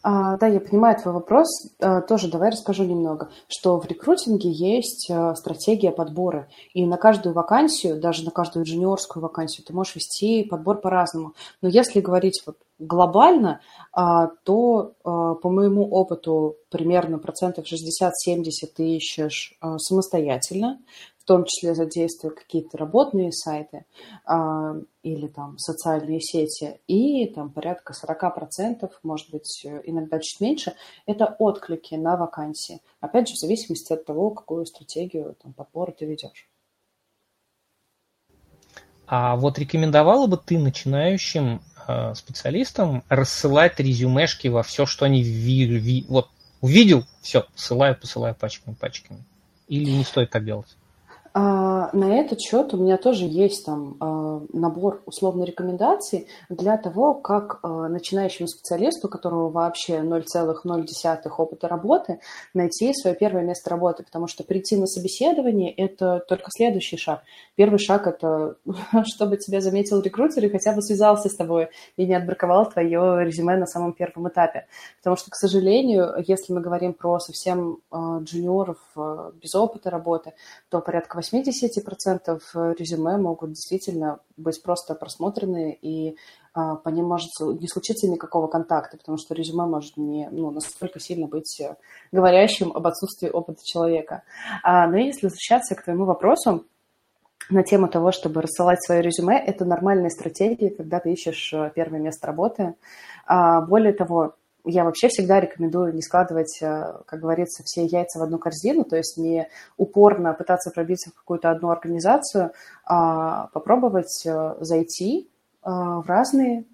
А, 0.04 0.36
да, 0.36 0.48
я 0.48 0.60
понимаю 0.60 1.00
твой 1.00 1.14
вопрос. 1.14 1.48
А, 1.80 2.02
тоже 2.02 2.30
давай 2.30 2.50
расскажу 2.52 2.84
немного, 2.84 3.30
что 3.48 3.80
в 3.80 3.88
рекрутинге 3.88 4.52
есть 4.52 5.10
а, 5.10 5.34
стратегия 5.34 5.92
подбора. 5.92 6.50
И 6.74 6.86
на 6.86 6.98
каждую 6.98 7.34
вакансию, 7.34 8.00
даже 8.00 8.26
на 8.26 8.32
каждую 8.32 8.66
джуниорскую 8.66 9.24
вакансию, 9.24 9.66
ты 9.66 9.74
можешь 9.74 9.96
вести 9.96 10.44
подбор 10.44 10.82
по-разному. 10.82 11.34
Но 11.62 11.70
если 11.70 12.02
говорить 12.02 12.44
вот 12.46 12.58
глобально, 12.80 13.62
а, 13.94 14.28
то 14.44 14.92
а, 15.06 15.36
по 15.36 15.50
моему 15.50 15.90
опыту 15.90 16.58
примерно 16.70 17.18
процентов 17.18 17.66
60-70 17.66 18.44
ты 18.76 18.98
ищешь 18.98 19.58
самостоятельно, 19.78 20.80
в 21.24 21.28
том 21.28 21.46
числе 21.46 21.74
задействуя 21.74 22.32
какие-то 22.32 22.78
работные 22.78 23.32
сайты 23.32 23.86
а, 24.26 24.76
или 25.04 25.28
там 25.28 25.58
социальные 25.58 26.20
сети, 26.20 26.82
и 26.88 27.28
там 27.28 27.50
порядка 27.50 27.94
40%, 27.94 28.90
может 29.04 29.32
быть, 29.32 29.66
иногда 29.86 30.20
чуть 30.20 30.42
меньше, 30.42 30.74
это 31.06 31.36
отклики 31.40 31.96
на 31.96 32.18
вакансии. 32.18 32.82
Опять 33.00 33.30
же, 33.30 33.36
в 33.36 33.40
зависимости 33.40 33.94
от 33.94 34.06
того, 34.06 34.32
какую 34.32 34.66
стратегию 34.66 35.36
там, 35.42 35.54
подбора 35.54 35.92
ты 35.92 36.06
ведешь. 36.06 36.50
А 39.08 39.38
вот 39.38 39.58
рекомендовала 39.60 40.28
бы 40.28 40.38
ты 40.38 40.60
начинающим 40.60 41.62
э, 41.88 42.14
специалистам 42.16 43.04
рассылать 43.08 43.80
резюмешки 43.80 44.50
во 44.50 44.64
все, 44.64 44.86
что 44.86 45.06
они 45.06 45.24
ви, 45.24 45.66
ви, 45.66 46.06
вот 46.10 46.30
увидел, 46.60 47.06
все, 47.22 47.44
посылаю, 47.54 47.98
посылаю 47.98 48.36
пачками, 48.36 48.76
пачками. 48.76 49.24
Или 49.68 49.90
не 49.90 50.04
стоит 50.04 50.30
так 50.30 50.44
делать? 50.44 50.76
А, 51.36 51.90
на 51.94 52.20
этот 52.20 52.40
счет 52.40 52.76
у 52.76 52.78
меня 52.78 52.98
тоже 52.98 53.26
есть 53.26 53.66
там 53.66 53.98
а, 54.00 54.42
набор 54.54 55.02
условной 55.08 55.48
рекомендаций 55.48 56.28
для 56.50 56.78
того, 56.78 57.16
как 57.16 57.58
а, 57.64 57.88
начинающему 57.88 58.48
специалисту, 58.48 59.08
у 59.08 59.10
которого 59.10 59.50
вообще 59.50 59.98
0,0 59.98 61.30
опыта 61.38 61.68
работы, 61.68 62.20
найти 62.54 62.94
свое 62.94 63.16
первое 63.16 63.42
место 63.42 63.72
работы, 63.72 64.04
потому 64.04 64.28
что 64.28 64.44
прийти 64.44 64.76
на 64.78 64.86
собеседование– 64.86 65.74
это 65.78 66.24
только 66.28 66.52
следующий 66.56 66.98
шаг. 66.98 67.24
Первый 67.56 67.80
шаг– 67.80 68.06
это 68.08 68.58
чтобы 69.06 69.38
тебя 69.38 69.60
заметил 69.60 70.02
рекрутер 70.02 70.46
и 70.46 70.50
хотя 70.50 70.74
бы 70.74 70.84
связался 70.84 71.30
с 71.30 71.36
тобой 71.36 71.70
и 71.98 72.06
не 72.06 72.14
отбраковал 72.14 72.70
твое 72.70 73.26
резюме 73.26 73.58
на 73.58 73.66
самом 73.66 73.94
первом 73.94 74.30
этапе. 74.30 74.68
Потому 75.00 75.16
что, 75.16 75.32
к 75.32 75.36
сожалению, 75.36 76.14
если 76.28 76.54
мы 76.54 76.62
говорим 76.62 76.94
про 76.94 77.18
совсем 77.18 77.80
джуниоров 77.92 78.78
без 79.42 79.56
опыта 79.56 79.90
работы, 79.90 80.34
то 80.70 80.80
порядка 80.80 81.23
80% 81.32 82.76
резюме 82.76 83.18
могут 83.18 83.52
действительно 83.52 84.20
быть 84.38 84.62
просто 84.64 84.96
просмотрены, 84.96 85.78
и 85.82 86.18
а, 86.54 86.76
по 86.76 86.90
ним 86.90 87.06
может 87.06 87.30
не 87.40 87.68
случиться 87.68 88.08
никакого 88.08 88.48
контакта, 88.48 88.98
потому 88.98 89.18
что 89.18 89.34
резюме 89.34 89.66
может 89.66 89.98
не 89.98 90.28
ну, 90.32 90.52
настолько 90.52 91.00
сильно 91.00 91.28
быть 91.28 91.60
э, 91.62 91.76
говорящим 92.12 92.72
об 92.74 92.86
отсутствии 92.88 93.30
опыта 93.30 93.60
человека. 93.64 94.24
А, 94.64 94.88
но 94.88 94.98
если 94.98 95.28
возвращаться 95.28 95.76
к 95.76 95.84
твоему 95.84 96.06
вопросу, 96.06 96.66
на 97.50 97.64
тему 97.64 97.88
того, 97.88 98.12
чтобы 98.12 98.42
рассылать 98.42 98.84
свое 98.84 99.02
резюме, 99.02 99.38
это 99.38 99.66
нормальная 99.66 100.10
стратегия, 100.10 100.70
когда 100.70 101.00
ты 101.00 101.12
ищешь 101.12 101.52
э, 101.54 101.72
первое 101.76 102.00
место 102.00 102.28
работы. 102.28 102.76
А, 103.26 103.62
более 103.62 103.94
того, 103.94 104.36
я 104.66 104.84
вообще 104.84 105.10
всегда 105.10 105.40
рекомендую 105.40 105.94
не 105.94 106.02
складывать, 106.02 106.62
э, 106.62 106.94
как 107.06 107.20
говорится, 107.20 107.64
все 107.64 107.86
яйца 107.86 108.20
в 108.20 108.24
одну 108.24 108.38
корзину, 108.40 108.86
то 108.86 108.96
есть 108.96 109.18
не 109.18 109.50
упорно 109.78 110.34
пытаться 110.34 110.72
пробиться 110.72 111.10
в 111.10 111.16
какую-то 111.16 111.52
одну 111.52 111.70
организацию, 111.70 112.52
а 112.86 113.48
попробовать 113.48 114.26
э, 114.26 114.56
зайти 114.62 115.30
э, 115.64 115.70
в 115.70 116.06
разные, 116.08 116.66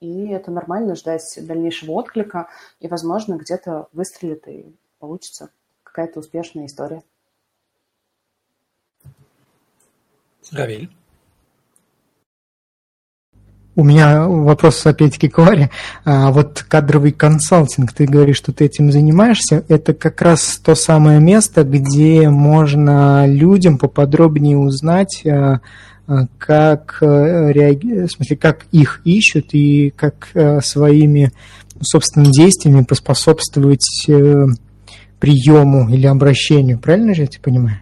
и 0.00 0.28
это 0.28 0.50
нормально 0.50 0.94
ждать 0.94 1.38
дальнейшего 1.40 1.92
отклика, 1.92 2.48
и, 2.80 2.88
возможно, 2.88 3.34
где-то 3.34 3.88
выстрелит 3.92 4.46
и 4.48 4.74
получится 4.98 5.50
какая-то 5.82 6.20
успешная 6.20 6.66
история. 6.66 7.02
Равиль. 10.52 10.90
У 13.76 13.84
меня 13.84 14.26
вопрос 14.26 14.84
опять-таки 14.86 15.28
к 15.28 15.38
Варе. 15.38 15.70
А 16.04 16.32
вот 16.32 16.64
кадровый 16.66 17.12
консалтинг, 17.12 17.92
ты 17.92 18.06
говоришь, 18.06 18.38
что 18.38 18.50
ты 18.50 18.64
этим 18.64 18.90
занимаешься. 18.90 19.64
Это 19.68 19.92
как 19.92 20.22
раз 20.22 20.58
то 20.64 20.74
самое 20.74 21.20
место, 21.20 21.62
где 21.62 22.28
можно 22.30 23.26
людям 23.26 23.76
поподробнее 23.76 24.56
узнать, 24.56 25.22
а, 25.26 25.60
а, 26.06 26.26
как, 26.38 26.98
э, 27.02 27.52
реаги... 27.52 28.06
в 28.06 28.10
смысле, 28.10 28.36
как 28.36 28.66
их 28.72 29.02
ищут 29.04 29.48
и 29.52 29.92
как 29.94 30.30
э, 30.32 30.60
своими 30.62 31.32
собственными 31.82 32.32
действиями 32.32 32.82
поспособствовать 32.82 34.06
э, 34.08 34.46
приему 35.20 35.90
или 35.90 36.06
обращению. 36.06 36.78
Правильно 36.78 37.14
же 37.14 37.22
я 37.22 37.26
тебя 37.26 37.42
понимаю? 37.42 37.80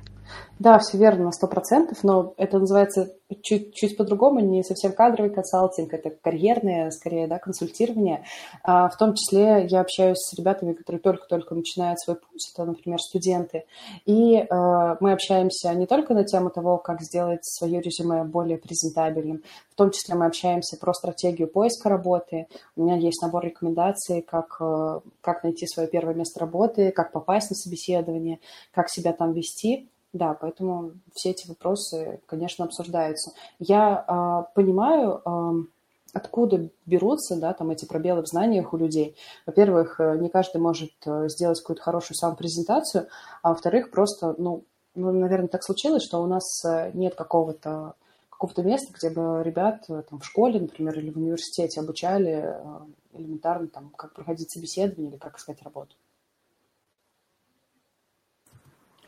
Да, 0.61 0.79
все 0.79 0.99
верно, 0.99 1.25
на 1.25 1.33
сто 1.33 1.49
процентов, 1.49 2.05
но 2.05 2.33
это 2.37 2.61
называется 2.61 3.13
чуть, 3.43 3.75
чуть 3.75 3.97
по-другому, 3.97 4.39
не 4.39 4.63
совсем 4.63 4.93
кадровый 4.93 5.33
консалтинг, 5.33 5.93
это 5.93 6.11
карьерное, 6.11 6.93
скорее, 6.93 7.27
да, 7.27 7.41
консультирование. 7.41 8.25
А, 8.63 8.89
в 8.89 8.97
том 8.97 9.15
числе 9.15 9.67
я 9.69 9.81
общаюсь 9.81 10.19
с 10.19 10.39
ребятами, 10.39 10.73
которые 10.73 11.01
только-только 11.01 11.57
начинают 11.57 11.99
свой 11.99 12.17
путь, 12.17 12.53
это, 12.53 12.65
например, 12.67 13.01
студенты, 13.01 13.65
и 14.07 14.47
а, 14.49 14.97
мы 15.01 15.13
общаемся 15.13 15.75
не 15.75 15.87
только 15.87 16.15
на 16.15 16.23
тему 16.23 16.51
того, 16.51 16.79
как 16.79 17.03
сделать 17.03 17.45
свое 17.45 17.81
резюме 17.81 18.23
более 18.23 18.59
презентабельным, 18.59 19.43
в 19.73 19.75
том 19.75 19.91
числе 19.91 20.15
мы 20.15 20.27
общаемся 20.27 20.77
про 20.77 20.95
стратегию 20.95 21.49
поиска 21.49 21.89
работы, 21.89 22.47
у 22.77 22.85
меня 22.85 22.97
есть 22.97 23.21
набор 23.23 23.45
рекомендаций, 23.45 24.23
как, 24.23 24.57
а, 24.61 25.01
как 25.21 25.43
найти 25.43 25.67
свое 25.67 25.89
первое 25.89 26.15
место 26.15 26.39
работы, 26.39 26.93
как 26.93 27.11
попасть 27.11 27.51
на 27.51 27.57
собеседование, 27.57 28.39
как 28.73 28.89
себя 28.89 29.13
там 29.13 29.33
вести, 29.33 29.89
да, 30.15 30.33
поэтому 30.33 30.93
все 31.13 31.31
эти 31.31 31.47
вопросы, 31.49 32.21
конечно, 32.27 32.65
обсуждаются. 32.65 33.33
Я 33.59 34.05
э, 34.07 34.55
понимаю, 34.55 35.21
э, 35.27 35.65
откуда 36.13 36.71
берутся 36.87 37.37
да, 37.37 37.53
там 37.53 37.73
эти 37.73 37.85
пробелы 37.85 38.23
в 38.23 38.29
знаниях 38.29 38.73
у 38.73 38.77
людей. 38.77 39.17
Во-первых, 39.45 39.99
э, 39.99 40.17
не 40.19 40.29
каждый 40.31 40.61
может 40.61 40.93
э, 41.05 41.29
сделать 41.29 41.61
какую-то 41.61 41.83
хорошую 41.83 42.17
самопрезентацию, 42.17 43.09
а 43.43 43.51
во-вторых, 43.51 43.91
просто, 43.91 44.37
ну, 44.39 44.65
ну, 44.95 45.11
наверное, 45.11 45.49
так 45.49 45.65
случилось, 45.65 46.05
что 46.05 46.23
у 46.23 46.27
нас 46.27 46.65
э, 46.65 46.93
нет 46.95 47.17
какого-то 47.17 47.95
какого-то 48.31 48.63
места, 48.63 48.93
где 48.93 49.11
бы 49.11 49.43
ребят 49.45 49.87
там, 49.87 50.19
в 50.21 50.25
школе, 50.25 50.61
например, 50.61 50.99
или 50.99 51.11
в 51.11 51.17
университете 51.17 51.81
обучали 51.81 52.57
элементарно, 53.13 53.69
там, 53.69 53.91
как 53.97 54.13
проходить 54.13 54.53
собеседование 54.53 55.13
или 55.13 55.19
как 55.19 55.39
искать 55.39 55.63
работу. 55.63 55.95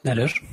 Алеш? 0.05 0.45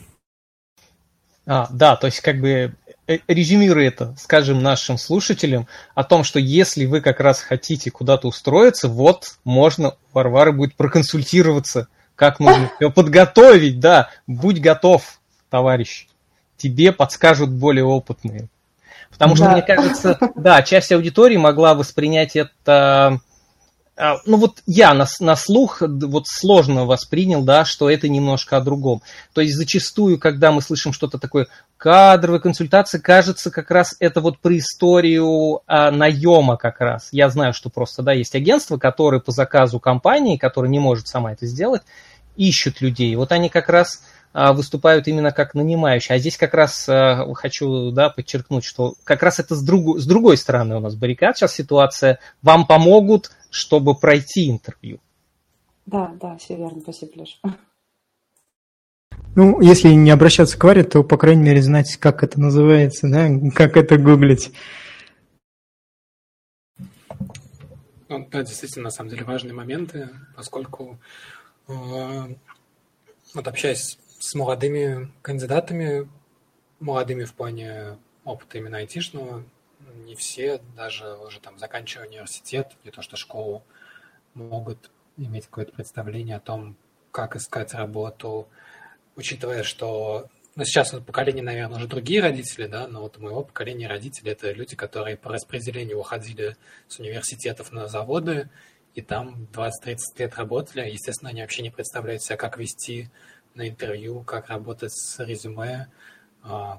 А, 1.45 1.67
да, 1.71 1.95
то 1.95 2.07
есть 2.07 2.21
как 2.21 2.39
бы 2.39 2.73
э, 3.07 3.17
резюмируя 3.27 3.87
это, 3.87 4.15
скажем, 4.17 4.63
нашим 4.63 4.97
слушателям 4.97 5.67
о 5.93 6.03
том, 6.03 6.23
что 6.23 6.39
если 6.39 6.85
вы 6.85 7.01
как 7.01 7.19
раз 7.19 7.41
хотите 7.41 7.91
куда-то 7.91 8.27
устроиться, 8.27 8.87
вот 8.87 9.35
можно 9.43 9.89
у 9.89 9.95
Варвары 10.13 10.53
будет 10.53 10.75
проконсультироваться, 10.75 11.87
как 12.15 12.39
нужно 12.39 12.71
все 12.75 12.89
подготовить, 12.91 13.79
да, 13.79 14.09
будь 14.25 14.61
готов, 14.61 15.19
товарищ, 15.49 16.07
тебе 16.55 16.93
подскажут 16.93 17.51
более 17.51 17.83
опытные. 17.83 18.47
Потому 19.09 19.35
что, 19.35 19.45
да. 19.45 19.51
мне 19.51 19.61
кажется, 19.61 20.17
да, 20.35 20.63
часть 20.63 20.91
аудитории 20.91 21.37
могла 21.37 21.75
воспринять 21.75 22.35
это 22.35 23.19
ну 23.95 24.37
вот 24.37 24.63
я 24.65 24.93
на, 24.93 25.05
на 25.19 25.35
слух 25.35 25.81
вот 25.81 26.27
сложно 26.27 26.85
воспринял, 26.85 27.43
да, 27.43 27.63
что 27.63 27.89
это 27.89 28.09
немножко 28.09 28.57
о 28.57 28.61
другом. 28.61 29.01
То 29.33 29.41
есть 29.41 29.55
зачастую, 29.55 30.19
когда 30.19 30.51
мы 30.51 30.61
слышим 30.61 30.93
что-то 30.93 31.19
такое, 31.19 31.47
кадровая 31.77 32.39
консультация, 32.39 32.99
кажется, 32.99 33.51
как 33.51 33.69
раз 33.69 33.95
это 33.99 34.21
вот 34.21 34.39
про 34.39 34.57
историю 34.57 35.61
а, 35.67 35.91
наема 35.91 36.57
как 36.57 36.79
раз. 36.79 37.09
Я 37.11 37.29
знаю, 37.29 37.53
что 37.53 37.69
просто, 37.69 38.01
да, 38.01 38.13
есть 38.13 38.35
агентство, 38.35 38.77
которое 38.77 39.19
по 39.19 39.31
заказу 39.31 39.79
компании, 39.79 40.37
которая 40.37 40.71
не 40.71 40.79
может 40.79 41.07
сама 41.07 41.33
это 41.33 41.45
сделать, 41.45 41.83
ищут 42.35 42.81
людей. 42.81 43.15
Вот 43.15 43.31
они 43.31 43.49
как 43.49 43.69
раз 43.69 44.01
а, 44.33 44.53
выступают 44.53 45.07
именно 45.07 45.31
как 45.31 45.53
нанимающие. 45.53 46.15
А 46.15 46.19
здесь 46.19 46.37
как 46.37 46.55
раз 46.55 46.87
а, 46.89 47.31
хочу 47.35 47.91
да, 47.91 48.09
подчеркнуть, 48.09 48.65
что 48.65 48.95
как 49.03 49.21
раз 49.21 49.39
это 49.39 49.55
с, 49.55 49.61
друг, 49.61 49.99
с 49.99 50.05
другой 50.07 50.37
стороны 50.37 50.77
у 50.77 50.79
нас 50.79 50.95
баррикад 50.95 51.37
сейчас 51.37 51.53
ситуация. 51.53 52.17
Вам 52.41 52.65
помогут, 52.65 53.29
чтобы 53.53 53.93
пройти 53.93 54.49
интервью. 54.49 54.99
Да, 55.85 56.15
да, 56.19 56.37
все 56.37 56.55
верно. 56.55 56.81
Спасибо, 56.81 57.11
Леша. 57.15 57.37
Ну, 59.35 59.61
если 59.61 59.89
не 59.89 60.09
обращаться 60.09 60.57
к 60.57 60.63
Варе, 60.63 60.83
то, 60.83 61.03
по 61.03 61.17
крайней 61.17 61.43
мере, 61.43 61.61
знать, 61.61 61.97
как 61.97 62.23
это 62.23 62.39
называется, 62.39 63.07
да, 63.07 63.29
как 63.55 63.77
это 63.77 63.97
гуглить. 63.97 64.51
Ну, 68.09 68.27
да, 68.31 68.43
действительно, 68.43 68.85
на 68.85 68.91
самом 68.91 69.11
деле, 69.11 69.23
важные 69.23 69.53
моменты, 69.53 70.09
поскольку 70.35 70.99
э, 71.67 71.73
вот 73.33 73.47
общаясь 73.47 73.99
с 74.19 74.33
молодыми 74.33 75.11
кандидатами, 75.21 76.09
молодыми 76.79 77.23
в 77.23 77.33
плане 77.33 77.97
опыта 78.23 78.57
именно 78.57 78.77
айтишного, 78.77 79.43
не 79.93 80.15
все, 80.15 80.59
даже 80.75 81.15
уже 81.17 81.39
там 81.39 81.57
заканчивая 81.57 82.07
университет, 82.07 82.71
не 82.83 82.91
то 82.91 83.01
что 83.01 83.15
школу, 83.15 83.63
могут 84.33 84.91
иметь 85.17 85.45
какое-то 85.45 85.73
представление 85.73 86.37
о 86.37 86.41
том, 86.41 86.75
как 87.11 87.35
искать 87.35 87.73
работу, 87.73 88.47
учитывая, 89.15 89.63
что 89.63 90.27
ну, 90.55 90.65
сейчас 90.65 90.93
вот 90.93 91.05
поколение, 91.05 91.43
наверное, 91.43 91.77
уже 91.77 91.87
другие 91.87 92.21
родители, 92.21 92.67
да, 92.67 92.87
но 92.87 93.01
вот 93.01 93.17
у 93.17 93.21
моего 93.21 93.43
поколения 93.43 93.87
родители 93.87 94.31
это 94.31 94.51
люди, 94.51 94.75
которые 94.75 95.17
по 95.17 95.31
распределению 95.31 95.99
уходили 95.99 96.57
с 96.87 96.99
университетов 96.99 97.71
на 97.71 97.87
заводы, 97.87 98.49
и 98.93 99.01
там 99.01 99.47
20-30 99.51 99.97
лет 100.19 100.35
работали. 100.35 100.89
Естественно, 100.89 101.31
они 101.31 101.41
вообще 101.41 101.63
не 101.63 101.71
представляют 101.71 102.21
себя, 102.21 102.37
как 102.37 102.57
вести 102.57 103.09
на 103.55 103.67
интервью, 103.67 104.21
как 104.21 104.49
работать 104.49 104.91
с 104.91 105.19
резюме, 105.23 105.87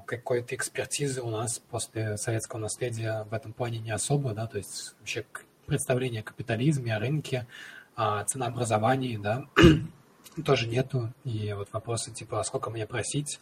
какой-то 0.05 0.55
экспертизы 0.55 1.21
у 1.21 1.29
нас 1.29 1.59
после 1.59 2.17
советского 2.17 2.59
наследия 2.59 3.23
в 3.29 3.33
этом 3.33 3.53
плане 3.53 3.79
не 3.79 3.91
особо, 3.91 4.33
да, 4.33 4.47
то 4.47 4.57
есть 4.57 4.95
вообще 4.99 5.25
представление 5.65 6.21
о 6.21 6.23
капитализме, 6.23 6.95
о 6.95 6.99
рынке, 6.99 7.47
о 7.95 8.23
ценообразовании, 8.25 9.17
да, 9.17 9.45
тоже 10.45 10.67
нету. 10.67 11.11
И 11.23 11.53
вот 11.53 11.69
вопросы 11.71 12.11
типа, 12.11 12.39
а 12.39 12.43
сколько 12.43 12.69
мне 12.69 12.85
просить 12.85 13.39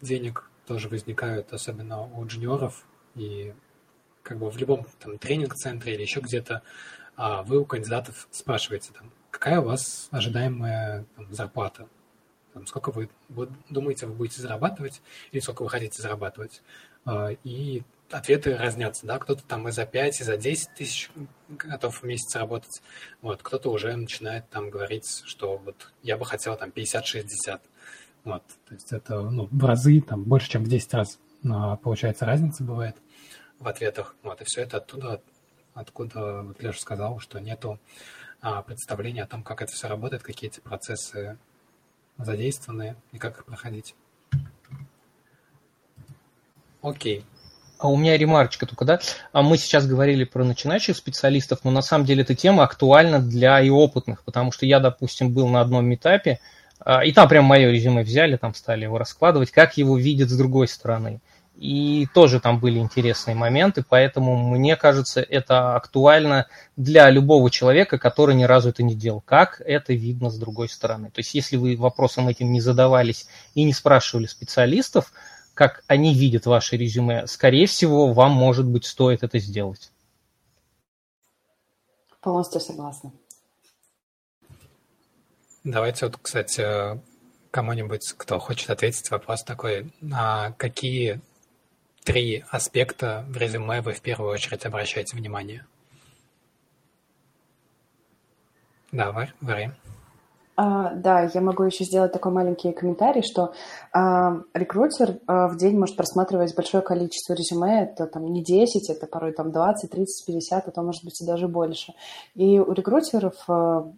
денег, 0.00 0.50
тоже 0.66 0.88
возникают, 0.88 1.52
особенно 1.52 2.02
у 2.02 2.26
джуниоров. 2.26 2.84
И 3.14 3.54
как 4.22 4.38
бы 4.38 4.50
в 4.50 4.56
любом 4.56 4.86
там 4.98 5.18
тренинг-центре 5.18 5.94
или 5.94 6.02
еще 6.02 6.20
где-то 6.20 6.62
а 7.22 7.42
вы 7.42 7.58
у 7.58 7.66
кандидатов 7.66 8.28
спрашиваете, 8.30 8.92
там, 8.94 9.12
какая 9.30 9.60
у 9.60 9.64
вас 9.64 10.08
ожидаемая 10.10 11.04
там, 11.16 11.30
зарплата, 11.30 11.86
там, 12.52 12.66
сколько 12.66 12.90
вы, 12.90 13.08
вы 13.28 13.48
думаете, 13.68 14.06
вы 14.06 14.14
будете 14.14 14.42
зарабатывать, 14.42 15.02
или 15.32 15.40
сколько 15.40 15.62
вы 15.62 15.70
хотите 15.70 16.02
зарабатывать. 16.02 16.62
А, 17.04 17.30
и 17.44 17.82
ответы 18.10 18.56
разнятся, 18.56 19.06
да, 19.06 19.18
кто-то 19.18 19.42
там 19.44 19.68
и 19.68 19.72
за 19.72 19.86
5, 19.86 20.20
и 20.20 20.24
за 20.24 20.36
10 20.36 20.74
тысяч 20.74 21.10
готов 21.48 22.02
в 22.02 22.04
месяц 22.04 22.34
работать, 22.36 22.82
вот, 23.22 23.42
кто-то 23.42 23.70
уже 23.70 23.94
начинает 23.96 24.48
там 24.50 24.70
говорить, 24.70 25.22
что 25.24 25.58
вот 25.58 25.92
я 26.02 26.16
бы 26.16 26.24
хотел 26.24 26.56
там 26.56 26.70
50-60, 26.70 27.60
вот, 28.24 28.42
то 28.68 28.74
есть 28.74 28.92
это, 28.92 29.20
ну, 29.22 29.48
в 29.50 29.64
разы, 29.64 30.00
там, 30.00 30.24
больше, 30.24 30.50
чем 30.50 30.64
в 30.64 30.68
10 30.68 30.94
раз, 30.94 31.18
получается, 31.82 32.26
разница 32.26 32.64
бывает 32.64 32.96
в 33.58 33.68
ответах, 33.68 34.16
вот, 34.22 34.40
и 34.40 34.44
все 34.44 34.62
это 34.62 34.78
оттуда, 34.78 35.22
откуда 35.74 36.42
вот 36.42 36.60
Леша 36.62 36.80
сказал, 36.80 37.20
что 37.20 37.38
нету 37.38 37.78
а, 38.40 38.62
представления 38.62 39.22
о 39.22 39.26
том, 39.26 39.42
как 39.42 39.62
это 39.62 39.72
все 39.72 39.86
работает, 39.88 40.22
какие 40.22 40.50
эти 40.50 40.60
процессы 40.60 41.38
задействованы 42.24 42.96
и 43.12 43.18
как 43.18 43.38
их 43.38 43.44
проходить. 43.44 43.94
Окей. 46.82 47.24
А 47.78 47.88
у 47.88 47.96
меня 47.96 48.18
ремарочка 48.18 48.66
только, 48.66 48.84
да? 48.84 49.00
А 49.32 49.42
мы 49.42 49.56
сейчас 49.56 49.86
говорили 49.86 50.24
про 50.24 50.44
начинающих 50.44 50.96
специалистов, 50.96 51.60
но 51.64 51.70
на 51.70 51.80
самом 51.80 52.04
деле 52.04 52.22
эта 52.22 52.34
тема 52.34 52.62
актуальна 52.62 53.20
для 53.20 53.60
и 53.60 53.70
опытных, 53.70 54.22
потому 54.22 54.52
что 54.52 54.66
я, 54.66 54.80
допустим, 54.80 55.32
был 55.32 55.48
на 55.48 55.62
одном 55.62 55.92
этапе, 55.94 56.40
а, 56.78 57.04
и 57.04 57.12
там 57.12 57.28
прям 57.28 57.46
мое 57.46 57.70
резюме 57.70 58.02
взяли, 58.02 58.36
там 58.36 58.54
стали 58.54 58.84
его 58.84 58.98
раскладывать, 58.98 59.50
как 59.50 59.78
его 59.78 59.96
видят 59.96 60.28
с 60.28 60.36
другой 60.36 60.68
стороны. 60.68 61.20
И 61.60 62.08
тоже 62.14 62.40
там 62.40 62.58
были 62.58 62.78
интересные 62.78 63.34
моменты, 63.34 63.84
поэтому 63.86 64.34
мне 64.34 64.76
кажется, 64.76 65.20
это 65.20 65.76
актуально 65.76 66.46
для 66.76 67.10
любого 67.10 67.50
человека, 67.50 67.98
который 67.98 68.34
ни 68.34 68.44
разу 68.44 68.70
это 68.70 68.82
не 68.82 68.94
делал. 68.94 69.20
Как 69.20 69.60
это 69.60 69.92
видно 69.92 70.30
с 70.30 70.38
другой 70.38 70.70
стороны? 70.70 71.10
То 71.10 71.18
есть 71.18 71.34
если 71.34 71.58
вы 71.58 71.76
вопросом 71.76 72.28
этим 72.28 72.50
не 72.50 72.62
задавались 72.62 73.28
и 73.52 73.64
не 73.64 73.74
спрашивали 73.74 74.24
специалистов, 74.24 75.12
как 75.52 75.84
они 75.86 76.14
видят 76.14 76.46
ваше 76.46 76.78
резюме, 76.78 77.26
скорее 77.26 77.66
всего, 77.66 78.14
вам, 78.14 78.32
может 78.32 78.66
быть, 78.66 78.86
стоит 78.86 79.22
это 79.22 79.38
сделать. 79.38 79.92
Полностью 82.22 82.62
согласна. 82.62 83.12
Давайте 85.62 86.06
вот, 86.06 86.16
кстати, 86.22 86.98
кому-нибудь, 87.50 88.14
кто 88.16 88.38
хочет 88.38 88.70
ответить 88.70 89.10
вопрос 89.10 89.42
такой, 89.42 89.92
а 90.10 90.52
какие 90.52 91.20
три 92.04 92.44
аспекта 92.50 93.24
в 93.28 93.36
резюме 93.36 93.80
вы 93.80 93.92
в 93.92 94.00
первую 94.00 94.32
очередь 94.32 94.66
обращаете 94.66 95.16
внимание? 95.16 95.64
Да, 98.92 99.28
Варя. 99.40 99.72
А, 100.56 100.92
да, 100.92 101.30
я 101.32 101.40
могу 101.40 101.62
еще 101.62 101.84
сделать 101.84 102.12
такой 102.12 102.32
маленький 102.32 102.72
комментарий, 102.72 103.22
что 103.22 103.54
а, 103.92 104.42
рекрутер 104.52 105.18
а, 105.26 105.48
в 105.48 105.56
день 105.56 105.78
может 105.78 105.96
просматривать 105.96 106.54
большое 106.54 106.82
количество 106.82 107.32
резюме, 107.32 107.84
это 107.84 108.06
там 108.06 108.30
не 108.30 108.44
10, 108.44 108.90
это 108.90 109.06
порой 109.06 109.32
там 109.32 109.52
20, 109.52 109.90
30, 109.90 110.26
50, 110.26 110.68
а 110.68 110.70
то 110.70 110.82
может 110.82 111.02
быть 111.02 111.18
и 111.22 111.24
даже 111.24 111.48
больше. 111.48 111.94
И 112.34 112.58
у 112.58 112.72
рекрутеров 112.72 113.36
а, 113.48 113.90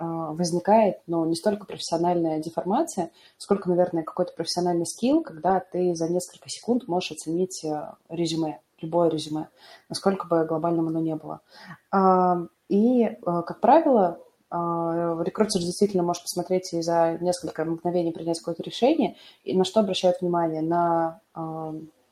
а, 0.00 0.32
возникает, 0.32 0.96
ну, 1.06 1.26
не 1.26 1.36
столько 1.36 1.66
профессиональная 1.66 2.38
деформация, 2.38 3.10
сколько, 3.36 3.68
наверное, 3.68 4.02
какой-то 4.02 4.32
профессиональный 4.32 4.86
скилл, 4.86 5.22
когда 5.22 5.60
ты 5.60 5.94
за 5.94 6.08
несколько 6.08 6.48
секунд 6.48 6.88
можешь 6.88 7.12
оценить 7.12 7.62
а, 7.66 7.98
резюме, 8.08 8.60
любое 8.80 9.10
резюме, 9.10 9.48
насколько 9.90 10.26
бы 10.26 10.46
глобальным 10.46 10.88
оно 10.88 11.00
не 11.00 11.14
было. 11.16 11.42
А, 11.90 12.46
и, 12.70 13.14
как 13.22 13.60
правило, 13.60 14.18
а, 14.48 15.22
рекрутер 15.22 15.60
действительно 15.60 16.02
может 16.02 16.22
посмотреть 16.22 16.72
и 16.72 16.80
за 16.80 17.18
несколько 17.20 17.62
мгновений 17.66 18.12
принять 18.12 18.38
какое-то 18.38 18.62
решение. 18.62 19.16
И 19.44 19.54
на 19.54 19.64
что 19.64 19.80
обращают 19.80 20.22
внимание? 20.22 20.62
На 20.62 21.20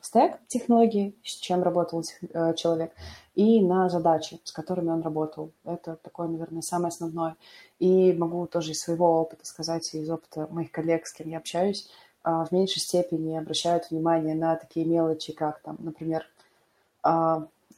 стек 0.09 0.40
технологий, 0.47 1.14
с 1.23 1.35
чем 1.35 1.62
работал 1.62 2.03
э, 2.03 2.55
человек, 2.55 2.92
и 3.35 3.61
на 3.61 3.90
задачи, 3.90 4.40
с 4.42 4.53
которыми 4.53 4.88
он 4.88 5.03
работал. 5.03 5.53
Это 5.64 5.97
такое, 5.97 6.29
наверное, 6.29 6.62
самое 6.62 6.88
основное. 6.88 7.37
И 7.79 8.14
могу 8.14 8.47
тоже 8.47 8.73
из 8.73 8.81
своего 8.81 9.21
опыта 9.21 9.44
сказать, 9.47 9.94
из 9.94 10.09
опыта 10.09 10.49
моих 10.51 10.71
коллег, 10.71 11.07
с 11.07 11.12
кем 11.12 11.29
я 11.29 11.37
общаюсь, 11.37 11.90
а, 12.23 12.47
в 12.47 12.53
меньшей 12.53 12.81
степени 12.81 13.37
обращают 13.37 13.90
внимание 13.90 14.35
на 14.35 14.57
такие 14.57 14.87
мелочи, 14.87 15.33
как, 15.33 15.61
там, 15.61 15.77
например, 15.79 16.27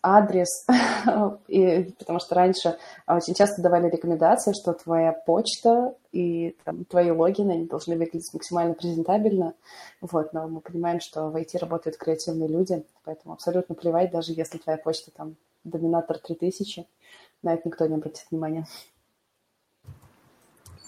адрес, 0.02 0.66
и, 1.48 1.94
потому 1.98 2.20
что 2.20 2.34
раньше 2.34 2.78
очень 3.06 3.34
часто 3.34 3.62
давали 3.62 3.90
рекомендации, 3.90 4.52
что 4.52 4.72
твоя 4.72 5.12
почта 5.12 5.94
и 6.12 6.56
там, 6.64 6.84
твои 6.84 7.10
логины 7.10 7.52
они 7.52 7.66
должны 7.66 7.96
выглядеть 7.96 8.32
максимально 8.32 8.74
презентабельно. 8.74 9.54
Вот, 10.00 10.32
но 10.32 10.48
мы 10.48 10.60
понимаем, 10.60 11.00
что 11.00 11.28
в 11.28 11.36
IT 11.36 11.58
работают 11.58 11.96
креативные 11.96 12.48
люди, 12.48 12.84
поэтому 13.04 13.34
абсолютно 13.34 13.74
плевать, 13.74 14.10
даже 14.10 14.32
если 14.32 14.58
твоя 14.58 14.78
почта 14.78 15.10
там 15.10 15.36
доминатор 15.64 16.18
3000, 16.18 16.86
на 17.42 17.54
это 17.54 17.68
никто 17.68 17.86
не 17.86 17.94
обратит 17.94 18.26
внимания. 18.30 18.66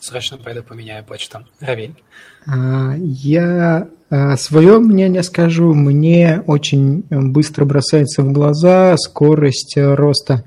Срочно 0.02 0.36
пойду 0.36 0.64
поменяю 0.64 1.04
почту. 1.04 1.46
Равиль. 1.60 1.94
А, 2.44 2.96
я 2.98 3.86
а, 4.10 4.36
свое 4.36 4.80
мнение 4.80 5.22
скажу. 5.22 5.74
Мне 5.74 6.42
очень 6.48 7.04
быстро 7.08 7.64
бросается 7.66 8.22
в 8.22 8.32
глаза 8.32 8.96
скорость 8.96 9.74
роста. 9.76 10.42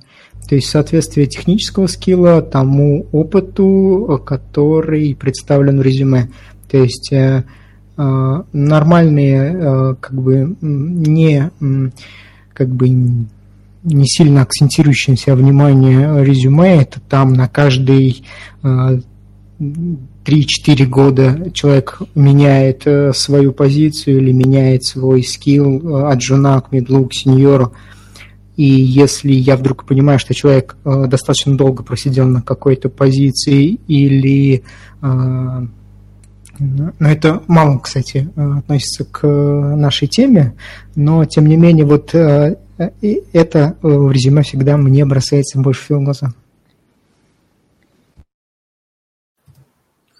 То 0.49 0.55
есть 0.55 0.67
соответствие 0.67 1.27
технического 1.27 1.87
скилла 1.87 2.41
тому 2.41 3.07
опыту, 3.13 4.21
который 4.25 5.15
представлен 5.15 5.79
в 5.79 5.83
резюме. 5.83 6.27
То 6.69 6.79
есть 6.79 7.13
э, 7.13 7.45
а, 7.95 8.43
нормальные, 8.51 9.53
э, 9.53 9.95
как 10.01 10.21
бы 10.21 10.57
не 10.59 11.49
как 12.53 12.67
бы 12.67 12.89
не 12.89 14.05
сильно 14.05 14.41
акцентирующееся 14.41 15.33
внимание 15.33 16.25
резюме, 16.25 16.81
это 16.81 16.99
там 16.99 17.31
на 17.31 17.47
каждый 17.47 18.25
3-4 19.59 20.85
года 20.85 21.49
человек 21.53 22.01
меняет 22.13 22.85
э, 22.85 23.13
свою 23.13 23.53
позицию 23.53 24.17
или 24.17 24.31
меняет 24.31 24.83
свой 24.83 25.23
скилл 25.23 25.79
э, 25.79 26.11
от 26.11 26.21
жена 26.21 26.59
к 26.59 26.71
медлу, 26.71 27.05
к 27.05 27.13
сеньору. 27.13 27.73
И 28.57 28.65
если 28.65 29.31
я 29.31 29.55
вдруг 29.55 29.85
понимаю, 29.85 30.19
что 30.19 30.33
человек 30.33 30.75
э, 30.83 31.05
достаточно 31.07 31.55
долго 31.55 31.83
просидел 31.83 32.27
на 32.27 32.41
какой-то 32.41 32.89
позиции 32.89 33.79
или 33.87 34.63
но 36.57 37.09
это 37.09 37.43
мало, 37.47 37.79
кстати, 37.79 38.29
относится 38.37 39.03
к 39.03 39.27
нашей 39.27 40.07
теме, 40.07 40.53
но 40.95 41.25
тем 41.25 41.47
не 41.47 41.57
менее 41.57 41.85
вот 41.85 42.15
это 42.15 43.75
в 43.81 44.11
резюме 44.11 44.41
всегда 44.41 44.77
мне 44.77 45.05
бросается 45.05 45.59
больше 45.59 45.83
всего 45.83 45.99
в 45.99 46.03
глаза. 46.05 46.33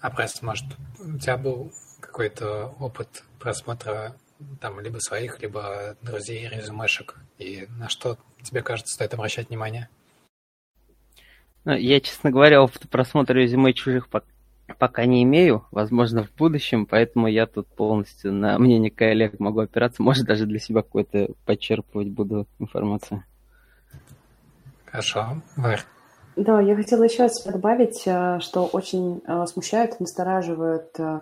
А 0.06 0.10
просто, 0.10 0.46
может, 0.46 0.62
у 1.00 1.18
тебя 1.18 1.36
был 1.36 1.72
какой-то 1.98 2.66
опыт 2.78 3.24
просмотра 3.40 4.14
там 4.60 4.78
либо 4.78 4.98
своих, 4.98 5.42
либо 5.42 5.96
друзей, 6.00 6.48
резюмешек, 6.48 7.16
и 7.38 7.66
на 7.76 7.88
что 7.88 8.16
тебе 8.40 8.62
кажется 8.62 8.94
стоит 8.94 9.14
обращать 9.14 9.48
внимание? 9.48 9.88
Ну, 11.64 11.74
я, 11.74 12.00
честно 12.00 12.30
говоря, 12.30 12.62
опыт 12.62 12.88
просмотра 12.88 13.34
резюме 13.34 13.72
чужих 13.72 14.08
пока 14.78 15.06
не 15.06 15.24
имею, 15.24 15.66
возможно, 15.72 16.22
в 16.22 16.32
будущем, 16.36 16.86
поэтому 16.86 17.26
я 17.26 17.46
тут 17.48 17.66
полностью 17.66 18.32
на 18.32 18.60
мнение 18.60 18.92
коллег 18.92 19.40
могу 19.40 19.58
опираться, 19.58 20.04
может, 20.04 20.24
даже 20.24 20.46
для 20.46 20.60
себя 20.60 20.82
какой-то 20.82 21.30
подчерпывать 21.46 22.10
буду 22.10 22.46
информацию. 22.60 23.24
Хорошо. 24.84 25.42
Варь, 25.56 25.82
да, 26.36 26.60
я 26.60 26.76
хотела 26.76 27.02
еще 27.02 27.28
добавить, 27.46 28.02
э, 28.06 28.40
что 28.40 28.66
очень 28.66 29.22
э, 29.26 29.46
смущает, 29.46 29.98
настораживает 30.00 30.94
э, 30.98 31.20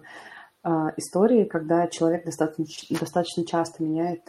истории, 0.96 1.44
когда 1.44 1.86
человек 1.86 2.24
достаточно, 2.24 2.64
достаточно 2.98 3.44
часто 3.44 3.82
меняет 3.82 4.26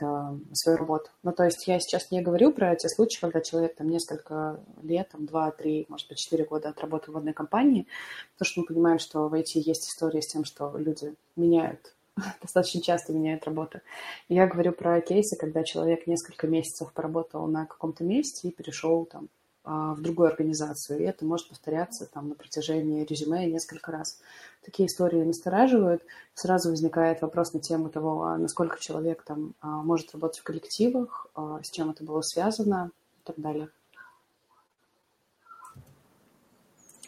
свою 0.52 0.78
работу. 0.78 1.10
Ну, 1.24 1.32
то 1.32 1.45
есть 1.45 1.65
я 1.65 1.80
сейчас 1.80 2.12
не 2.12 2.21
говорю 2.21 2.52
про 2.52 2.76
те 2.76 2.89
случаи, 2.89 3.21
когда 3.21 3.39
человек 3.39 3.78
там 3.78 3.88
несколько 3.88 4.60
лет, 4.84 5.08
там, 5.10 5.26
два, 5.26 5.50
три, 5.52 5.86
может 5.88 6.10
быть, 6.10 6.17
четыре 6.17 6.43
года 6.43 6.69
отработал 6.69 7.13
в 7.13 7.17
одной 7.17 7.34
компании, 7.34 7.88
потому 8.34 8.48
что 8.48 8.60
мы 8.62 8.67
понимаем, 8.67 9.00
что 9.00 9.30
в 9.30 9.34
IT 9.34 9.54
есть 9.56 9.88
история 9.88 10.21
с 10.21 10.28
тем, 10.28 10.43
что 10.43 10.76
люди 10.78 11.15
меняют 11.38 11.95
достаточно 12.41 12.82
часто 12.82 13.13
меняют 13.13 13.45
работу. 13.45 13.80
Я 14.28 14.45
говорю 14.45 14.74
про 14.74 15.00
кейсы, 15.00 15.38
когда 15.38 15.63
человек 15.63 16.06
несколько 16.06 16.48
месяцев 16.48 16.91
поработал 16.91 17.48
на 17.48 17.65
каком-то 17.65 18.04
месте 18.04 18.50
и 18.50 18.52
перешел 18.52 19.06
там 19.06 19.30
в 19.65 20.01
другую 20.01 20.30
организацию, 20.30 20.99
и 20.99 21.04
это 21.04 21.25
может 21.25 21.49
повторяться 21.49 22.06
там 22.06 22.30
на 22.30 22.36
протяжении 22.36 23.04
резюме 23.04 23.45
несколько 23.47 23.91
раз. 23.91 24.21
Такие 24.63 24.88
истории 24.88 25.23
настораживают. 25.23 26.04
Сразу 26.34 26.69
возникает 26.69 27.21
вопрос 27.21 27.54
на 27.54 27.60
тему 27.60 27.89
того, 27.89 28.23
а 28.23 28.38
насколько 28.38 28.80
человек 28.80 29.23
там 29.23 29.56
а, 29.62 29.67
может 29.82 30.12
работать 30.13 30.39
в 30.39 30.43
коллективах, 30.43 31.28
с 31.63 31.69
чем 31.69 31.91
это 31.91 32.04
было 32.04 32.21
связано 32.21 32.91
и 33.19 33.23
так 33.25 33.39
далее. 33.39 33.69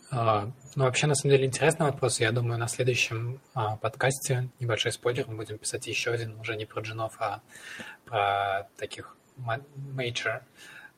А, 0.10 0.50
ну, 0.76 0.86
вообще, 0.86 1.08
на 1.08 1.16
самом 1.16 1.36
деле, 1.36 1.48
интересный 1.48 1.86
вопрос. 1.86 2.20
Я 2.20 2.32
думаю, 2.32 2.58
на 2.58 2.68
следующем 2.68 3.42
а, 3.54 3.76
подкасте, 3.76 4.50
небольшой 4.60 4.92
спойлер, 4.92 5.26
мы 5.28 5.36
будем 5.36 5.58
писать 5.58 5.86
еще 5.88 6.12
один, 6.12 6.40
уже 6.40 6.56
не 6.56 6.66
про 6.66 6.82
джинов, 6.82 7.16
а 7.20 7.42
про 8.06 8.70
таких 8.78 9.18
major 9.38 10.42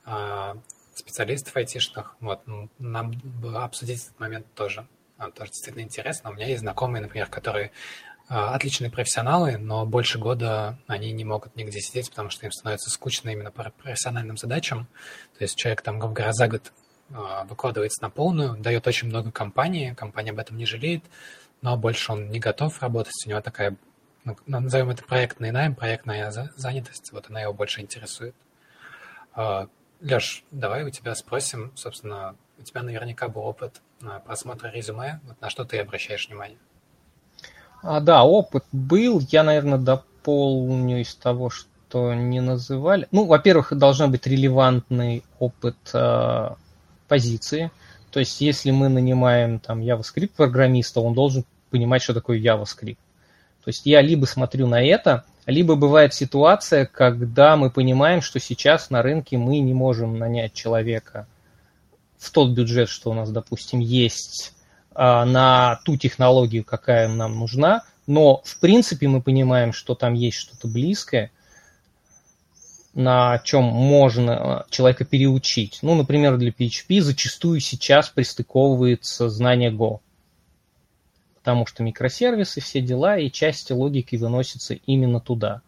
а, 0.05 0.57
специалистов 0.99 1.55
айтишных. 1.55 2.15
Вот, 2.19 2.41
ну, 2.45 2.69
нам 2.79 3.11
было 3.23 3.63
обсудить 3.63 4.03
этот 4.03 4.19
момент 4.19 4.45
тоже. 4.53 4.87
Он 5.17 5.31
тоже 5.31 5.51
действительно 5.51 5.83
интересно. 5.83 6.29
У 6.29 6.33
меня 6.33 6.47
есть 6.47 6.61
знакомые, 6.61 7.01
например, 7.01 7.27
которые 7.27 7.71
а, 8.29 8.53
отличные 8.53 8.91
профессионалы, 8.91 9.57
но 9.57 9.85
больше 9.85 10.19
года 10.19 10.77
они 10.85 11.11
не 11.11 11.25
могут 11.25 11.55
нигде 11.55 11.81
сидеть, 11.81 12.09
потому 12.11 12.29
что 12.29 12.45
им 12.45 12.51
становится 12.51 12.91
скучно 12.91 13.29
именно 13.29 13.49
по 13.51 13.71
профессиональным 13.71 14.37
задачам. 14.37 14.87
То 15.37 15.43
есть 15.43 15.57
человек 15.57 15.81
там, 15.81 15.97
грубо 15.97 16.13
говоря, 16.13 16.33
за 16.33 16.47
год 16.47 16.71
а, 17.11 17.45
выкладывается 17.45 18.03
на 18.03 18.11
полную, 18.11 18.55
дает 18.55 18.85
очень 18.85 19.07
много 19.07 19.31
компании, 19.31 19.95
компания 19.95 20.29
об 20.29 20.37
этом 20.37 20.57
не 20.57 20.67
жалеет, 20.67 21.03
но 21.61 21.75
больше 21.75 22.11
он 22.11 22.29
не 22.29 22.39
готов 22.39 22.79
работать, 22.81 23.15
у 23.25 23.29
него 23.29 23.41
такая, 23.41 23.75
ну, 24.25 24.37
назовем 24.45 24.91
это 24.91 25.03
проектный 25.03 25.49
найм, 25.49 25.73
проектная 25.73 26.31
занятость, 26.55 27.11
вот 27.11 27.29
она 27.29 27.41
его 27.41 27.53
больше 27.53 27.81
интересует. 27.81 28.35
А, 30.01 30.05
Леш, 30.05 30.43
давай 30.51 30.83
у 30.83 30.89
тебя 30.89 31.15
спросим, 31.15 31.71
собственно, 31.75 32.35
у 32.57 32.63
тебя 32.63 32.83
наверняка 32.83 33.27
был 33.27 33.41
опыт 33.41 33.81
просмотра 34.25 34.69
резюме, 34.69 35.19
вот 35.27 35.39
на 35.41 35.49
что 35.49 35.65
ты 35.65 35.79
обращаешь 35.79 36.27
внимание? 36.27 36.57
А, 37.81 37.99
да, 37.99 38.23
опыт 38.23 38.65
был, 38.71 39.19
я, 39.29 39.43
наверное, 39.43 39.77
дополню 39.77 41.01
из 41.01 41.15
того, 41.15 41.49
что 41.49 42.13
не 42.13 42.41
называли. 42.41 43.07
Ну, 43.11 43.25
во-первых, 43.25 43.77
должен 43.77 44.11
быть 44.11 44.27
релевантный 44.27 45.23
опыт 45.39 45.77
э, 45.93 46.49
позиции. 47.07 47.71
То 48.11 48.19
есть, 48.19 48.41
если 48.41 48.71
мы 48.71 48.89
нанимаем 48.89 49.59
там 49.59 49.81
JavaScript 49.81 50.31
программиста, 50.35 51.01
он 51.01 51.13
должен 51.13 51.45
понимать, 51.69 52.01
что 52.01 52.13
такое 52.13 52.39
JavaScript. 52.39 52.97
То 53.63 53.67
есть 53.67 53.85
я 53.85 54.01
либо 54.01 54.25
смотрю 54.25 54.67
на 54.67 54.81
это, 54.83 55.25
либо 55.49 55.75
бывает 55.75 56.13
ситуация, 56.13 56.85
когда 56.85 57.55
мы 57.55 57.71
понимаем, 57.71 58.21
что 58.21 58.39
сейчас 58.39 58.89
на 58.89 59.01
рынке 59.01 59.37
мы 59.37 59.59
не 59.59 59.73
можем 59.73 60.17
нанять 60.17 60.53
человека 60.53 61.27
в 62.17 62.31
тот 62.31 62.51
бюджет, 62.51 62.89
что 62.89 63.11
у 63.11 63.13
нас, 63.13 63.31
допустим, 63.31 63.79
есть 63.79 64.53
а, 64.93 65.25
на 65.25 65.79
ту 65.85 65.97
технологию, 65.97 66.63
какая 66.63 67.07
нам 67.07 67.39
нужна, 67.39 67.83
но 68.05 68.41
в 68.43 68.59
принципе 68.59 69.07
мы 69.07 69.21
понимаем, 69.21 69.73
что 69.73 69.95
там 69.95 70.13
есть 70.13 70.37
что-то 70.37 70.67
близкое, 70.67 71.31
на 72.93 73.39
чем 73.39 73.63
можно 73.63 74.65
человека 74.69 75.05
переучить. 75.05 75.79
Ну, 75.81 75.95
например, 75.95 76.37
для 76.37 76.51
PHP 76.51 77.01
зачастую 77.01 77.59
сейчас 77.59 78.09
пристыковывается 78.09 79.29
знание 79.29 79.71
Go. 79.71 79.99
Потому 81.49 81.65
что 81.65 81.81
микросервисы, 81.81 82.61
все 82.61 82.79
дела 82.79 83.17
и 83.17 83.31
части 83.31 83.73
логики 83.73 84.15
выносятся 84.15 84.75
именно 84.75 85.19
туда. 85.19 85.63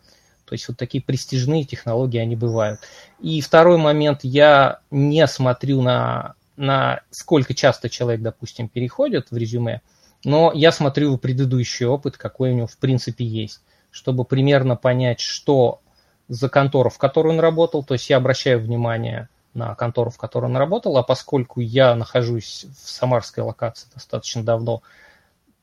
То 0.46 0.54
есть 0.54 0.68
вот 0.68 0.78
такие 0.78 1.04
престижные 1.04 1.64
технологии, 1.64 2.20
они 2.20 2.36
бывают. 2.36 2.82
И 3.20 3.42
второй 3.42 3.80
момент, 3.80 4.20
я 4.22 4.82
не 4.92 5.26
смотрю 5.26 5.82
на, 5.82 6.36
на 6.56 7.02
сколько 7.10 7.56
часто 7.56 7.90
человек, 7.90 8.22
допустим, 8.22 8.70
переходит 8.70 9.32
в 9.32 9.38
резюме, 9.38 9.82
но 10.24 10.52
я 10.54 10.72
смотрю 10.72 11.18
предыдущий 11.18 11.88
опыт, 11.88 12.16
какой 12.16 12.52
у 12.52 12.56
него 12.58 12.68
в 12.68 12.78
принципе 12.78 13.26
есть, 13.26 13.62
чтобы 13.90 14.24
примерно 14.24 14.76
понять, 14.76 15.20
что 15.20 15.82
за 16.28 16.48
контору, 16.48 16.92
в 16.92 17.00
которой 17.00 17.30
он 17.30 17.40
работал. 17.40 17.84
То 17.84 17.96
есть 17.96 18.08
я 18.08 18.18
обращаю 18.18 18.60
внимание 18.60 19.30
на 19.56 19.74
контору, 19.74 20.12
в 20.12 20.18
которой 20.20 20.46
он 20.46 20.58
работал, 20.58 20.96
а 20.98 21.02
поскольку 21.02 21.60
я 21.60 21.96
нахожусь 21.96 22.68
в 22.84 22.88
самарской 22.88 23.44
локации 23.44 23.88
достаточно 23.92 24.44
давно, 24.44 24.84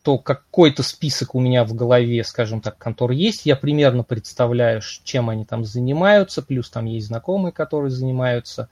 то 0.03 0.19
какой-то 0.19 0.83
список 0.83 1.35
у 1.35 1.41
меня 1.41 1.65
в 1.65 1.75
голове, 1.75 2.23
скажем 2.25 2.61
так, 2.61 2.79
контор 2.79 3.11
есть. 3.11 3.47
Я 3.47 3.57
примерно 3.57 4.05
представляю, 4.05 4.81
чем 5.05 5.29
они 5.29 5.45
там 5.45 5.65
занимаются, 5.65 6.43
плюс 6.43 6.71
там 6.71 6.87
есть 6.87 7.09
знакомые, 7.09 7.53
которые 7.53 7.91
занимаются. 7.91 8.69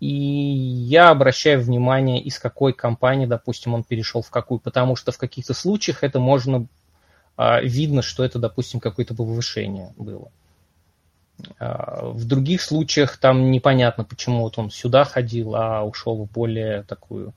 И 0.00 0.06
я 0.06 1.10
обращаю 1.10 1.60
внимание, 1.60 2.20
из 2.20 2.38
какой 2.38 2.72
компании, 2.72 3.26
допустим, 3.26 3.74
он 3.74 3.82
перешел 3.82 4.22
в 4.22 4.30
какую, 4.30 4.60
потому 4.60 4.94
что 4.94 5.10
в 5.10 5.18
каких-то 5.18 5.54
случаях 5.54 6.04
это 6.04 6.20
можно, 6.20 6.66
а, 7.36 7.60
видно, 7.60 8.02
что 8.02 8.24
это, 8.24 8.38
допустим, 8.38 8.78
какое-то 8.78 9.14
повышение 9.14 9.92
было. 9.96 10.30
А, 11.58 12.10
в 12.10 12.24
других 12.26 12.62
случаях 12.62 13.16
там 13.16 13.50
непонятно, 13.50 14.04
почему 14.04 14.42
вот 14.42 14.58
он 14.58 14.70
сюда 14.70 15.04
ходил, 15.04 15.56
а 15.56 15.82
ушел 15.82 16.24
в 16.24 16.30
более 16.30 16.82
такую, 16.84 17.32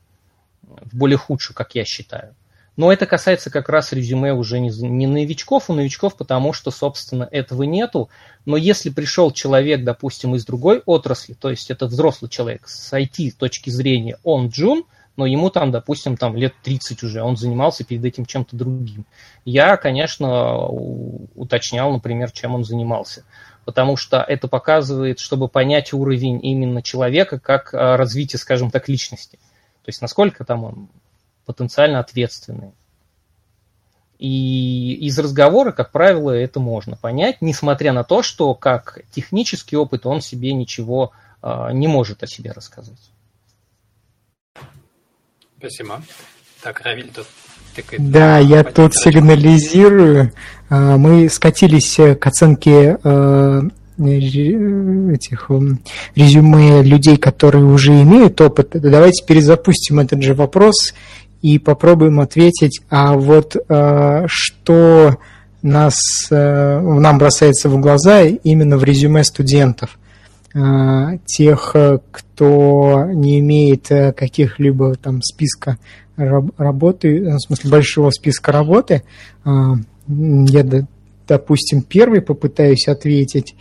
в 0.61 0.95
более 0.95 1.17
худшую, 1.17 1.55
как 1.55 1.73
я 1.75 1.83
считаю. 1.83 2.35
Но 2.77 2.91
это 2.91 3.05
касается 3.05 3.49
как 3.49 3.67
раз 3.69 3.91
резюме 3.91 4.33
уже 4.33 4.59
не, 4.59 4.69
не 4.69 5.05
новичков, 5.05 5.69
а 5.69 5.73
новичков, 5.73 6.15
потому 6.15 6.53
что, 6.53 6.71
собственно, 6.71 7.27
этого 7.29 7.63
нету. 7.63 8.09
Но 8.45 8.55
если 8.55 8.89
пришел 8.89 9.31
человек, 9.31 9.83
допустим, 9.83 10.35
из 10.35 10.45
другой 10.45 10.81
отрасли, 10.85 11.33
то 11.33 11.49
есть 11.49 11.69
это 11.69 11.87
взрослый 11.87 12.29
человек 12.29 12.67
с 12.67 12.93
IT 12.93 13.31
точки 13.37 13.69
зрения, 13.69 14.17
он 14.23 14.47
джун, 14.47 14.85
но 15.17 15.25
ему 15.25 15.49
там, 15.49 15.71
допустим, 15.71 16.15
там 16.15 16.37
лет 16.37 16.53
30 16.63 17.03
уже, 17.03 17.21
он 17.21 17.35
занимался 17.35 17.83
перед 17.83 18.05
этим 18.05 18.25
чем-то 18.25 18.55
другим. 18.55 19.05
Я, 19.43 19.75
конечно, 19.75 20.65
уточнял, 20.67 21.91
например, 21.91 22.31
чем 22.31 22.55
он 22.55 22.63
занимался 22.63 23.23
потому 23.65 23.95
что 23.95 24.25
это 24.27 24.47
показывает, 24.47 25.19
чтобы 25.19 25.47
понять 25.47 25.93
уровень 25.93 26.39
именно 26.43 26.81
человека 26.81 27.39
как 27.39 27.73
а, 27.73 27.95
развитие, 27.95 28.39
скажем 28.39 28.71
так, 28.71 28.89
личности. 28.89 29.37
То 29.83 29.89
есть 29.89 30.01
насколько 30.01 30.43
там 30.43 30.63
он 30.63 30.89
потенциально 31.51 31.99
ответственный. 31.99 32.71
И 34.19 34.93
из 35.01 35.17
разговора, 35.17 35.71
как 35.71 35.91
правило, 35.91 36.29
это 36.29 36.59
можно 36.59 36.95
понять, 36.95 37.37
несмотря 37.41 37.91
на 37.91 38.03
то, 38.03 38.21
что 38.21 38.53
как 38.53 38.99
технический 39.11 39.75
опыт 39.75 40.05
он 40.05 40.21
себе 40.21 40.53
ничего 40.53 41.11
э, 41.41 41.69
не 41.73 41.87
может 41.87 42.21
о 42.21 42.27
себе 42.27 42.51
рассказать. 42.51 42.99
Спасибо. 45.57 46.03
Так, 46.61 46.81
Равиль 46.81 47.09
тут 47.09 47.25
тыкает. 47.75 48.11
Да, 48.11 48.37
я 48.37 48.63
тут 48.63 48.95
сигнализирую. 48.95 50.31
А, 50.69 50.97
мы 50.97 51.27
скатились 51.27 51.95
к 51.95 52.27
оценке 52.27 52.99
э, 53.03 53.61
этих 53.97 55.49
резюме 56.15 56.81
людей, 56.83 57.17
которые 57.17 57.65
уже 57.65 58.01
имеют 58.01 58.39
опыт. 58.41 58.69
Давайте 58.73 59.25
перезапустим 59.25 59.99
этот 59.99 60.21
же 60.23 60.33
вопрос 60.33 60.93
и 61.41 61.57
попробуем 61.59 62.19
ответить, 62.19 62.81
а 62.89 63.13
вот 63.15 63.55
э, 63.55 64.23
что 64.27 65.17
нас, 65.61 65.95
э, 66.29 66.79
нам 66.79 67.17
бросается 67.17 67.69
в 67.69 67.79
глаза 67.79 68.23
именно 68.23 68.77
в 68.77 68.83
резюме 68.83 69.23
студентов, 69.23 69.97
э, 70.53 71.17
тех, 71.25 71.75
кто 72.11 73.05
не 73.11 73.39
имеет 73.39 73.87
каких-либо 73.87 74.95
там 74.95 75.21
списка 75.21 75.77
работы, 76.15 77.35
в 77.35 77.39
смысле 77.39 77.71
большого 77.71 78.11
списка 78.11 78.51
работы. 78.51 79.03
Я, 79.43 80.85
допустим, 81.27 81.81
первый 81.81 82.21
попытаюсь 82.21 82.87
ответить, 82.87 83.55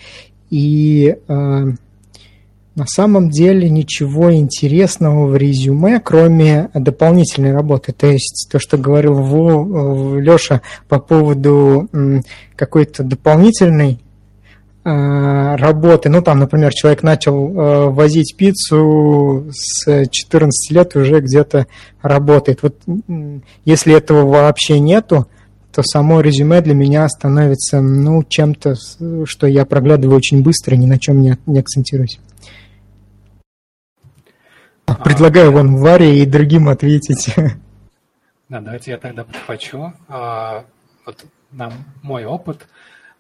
и 0.51 1.17
на 2.75 2.87
самом 2.87 3.31
деле 3.31 3.69
ничего 3.69 4.33
интересного 4.33 5.27
в 5.27 5.37
резюме, 5.37 6.01
кроме 6.01 6.71
дополнительной 6.73 7.53
работы. 7.53 7.93
То 7.93 8.07
есть 8.07 8.49
то, 8.51 8.59
что 8.59 8.79
говорил 8.79 10.17
Леша 10.19 10.63
по 10.89 11.01
поводу 11.01 11.89
какой-то 12.55 13.03
дополнительной 13.03 13.99
э, 14.85 15.57
работы. 15.57 16.09
Ну, 16.11 16.23
там, 16.23 16.39
например, 16.39 16.73
человек 16.73 17.03
начал 17.03 17.51
э, 17.51 17.91
возить 17.91 18.37
пиццу 18.37 19.47
с 19.53 20.07
14 20.09 20.71
лет, 20.71 20.95
уже 20.95 21.21
где-то 21.21 21.67
работает. 22.03 22.63
Вот 22.63 22.77
если 23.65 23.97
этого 23.97 24.27
вообще 24.27 24.79
нету, 24.79 25.27
то 25.73 25.83
само 25.83 26.21
резюме 26.21 26.61
для 26.61 26.75
меня 26.75 27.09
становится, 27.09 27.81
ну, 27.81 28.23
чем-то, 28.23 28.75
что 29.25 29.47
я 29.47 29.65
проглядываю 29.65 30.17
очень 30.17 30.43
быстро, 30.43 30.77
ни 30.77 30.87
на 30.87 30.99
чем 30.99 31.21
не, 31.21 31.37
не 31.47 31.61
акцентируюсь. 31.61 32.19
Предлагаю 34.99 35.53
вам 35.53 35.77
Варе 35.77 36.23
и 36.23 36.27
другим 36.27 36.69
ответить. 36.69 37.35
Да, 38.49 38.61
давайте 38.61 38.91
я 38.91 38.99
тогда 38.99 39.23
подхвачу. 39.23 39.93
А, 40.09 40.65
вот 41.07 41.25
на 41.53 41.73
мой 42.03 42.25
опыт, 42.25 42.67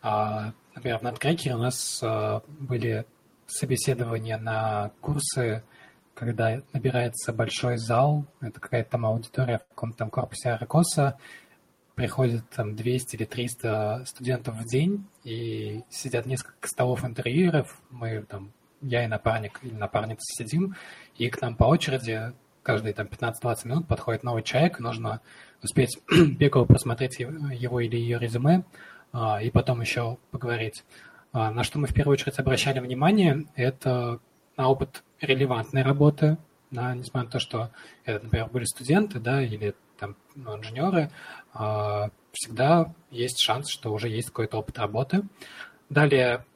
а, 0.02 0.52
например, 0.74 0.98
в 0.98 1.02
Надкрекере 1.02 1.54
у 1.54 1.58
нас 1.58 2.00
а, 2.02 2.42
были 2.58 3.06
собеседования 3.46 4.38
на 4.38 4.90
курсы, 5.00 5.62
когда 6.14 6.60
набирается 6.72 7.32
большой 7.32 7.78
зал, 7.78 8.24
это 8.40 8.58
какая-то 8.58 8.90
там 8.90 9.06
аудитория 9.06 9.58
в 9.58 9.68
каком-то 9.68 9.98
там 9.98 10.10
корпусе 10.10 10.50
Аракоса, 10.50 11.16
приходит 11.94 12.48
там 12.50 12.74
200 12.74 13.16
или 13.16 13.24
300 13.24 14.04
студентов 14.06 14.56
в 14.56 14.66
день, 14.66 15.06
и 15.22 15.82
сидят 15.90 16.26
несколько 16.26 16.66
столов 16.66 17.04
интервьюеров, 17.04 17.80
мы 17.90 18.22
там 18.22 18.52
я 18.82 19.04
и 19.04 19.06
напарник 19.06 19.60
или 19.62 19.74
напарница 19.74 20.22
сидим, 20.22 20.74
и 21.20 21.28
к 21.28 21.42
нам 21.42 21.54
по 21.54 21.64
очереди 21.64 22.32
каждые 22.62 22.94
там 22.94 23.06
15-20 23.06 23.68
минут 23.68 23.86
подходит 23.86 24.22
новый 24.22 24.42
человек, 24.42 24.80
нужно 24.80 25.20
успеть 25.62 26.00
бегло 26.38 26.64
просмотреть 26.64 27.18
его 27.18 27.80
или 27.80 27.96
ее 27.96 28.18
резюме, 28.18 28.64
а, 29.12 29.42
и 29.42 29.50
потом 29.50 29.82
еще 29.82 30.16
поговорить. 30.30 30.82
А, 31.34 31.50
на 31.50 31.62
что 31.62 31.78
мы 31.78 31.88
в 31.88 31.92
первую 31.92 32.14
очередь 32.14 32.38
обращали 32.38 32.80
внимание, 32.80 33.44
это 33.54 34.18
на 34.56 34.70
опыт 34.70 35.04
релевантной 35.20 35.82
работы, 35.82 36.38
да, 36.70 36.94
несмотря 36.94 37.26
на 37.26 37.32
то, 37.32 37.38
что 37.38 37.70
это, 38.06 38.24
например, 38.24 38.48
были 38.48 38.64
студенты, 38.64 39.20
да, 39.20 39.42
или 39.42 39.74
там 39.98 40.16
ну, 40.34 40.56
инженеры, 40.56 41.10
а, 41.52 42.08
всегда 42.32 42.94
есть 43.10 43.40
шанс, 43.40 43.68
что 43.68 43.92
уже 43.92 44.08
есть 44.08 44.28
какой-то 44.28 44.56
опыт 44.56 44.78
работы. 44.78 45.24
Далее, 45.90 46.46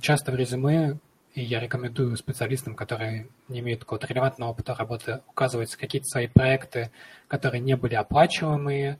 часто 0.00 0.30
в 0.30 0.36
резюме 0.36 1.00
и 1.34 1.42
я 1.42 1.60
рекомендую 1.60 2.16
специалистам, 2.16 2.74
которые 2.74 3.28
не 3.48 3.60
имеют 3.60 3.80
какого-то 3.80 4.06
релевантного 4.06 4.50
опыта 4.50 4.74
работы, 4.74 5.20
указывать 5.28 5.74
какие-то 5.76 6.06
свои 6.06 6.26
проекты, 6.26 6.90
которые 7.28 7.60
не 7.60 7.76
были 7.76 7.94
оплачиваемые, 7.94 8.98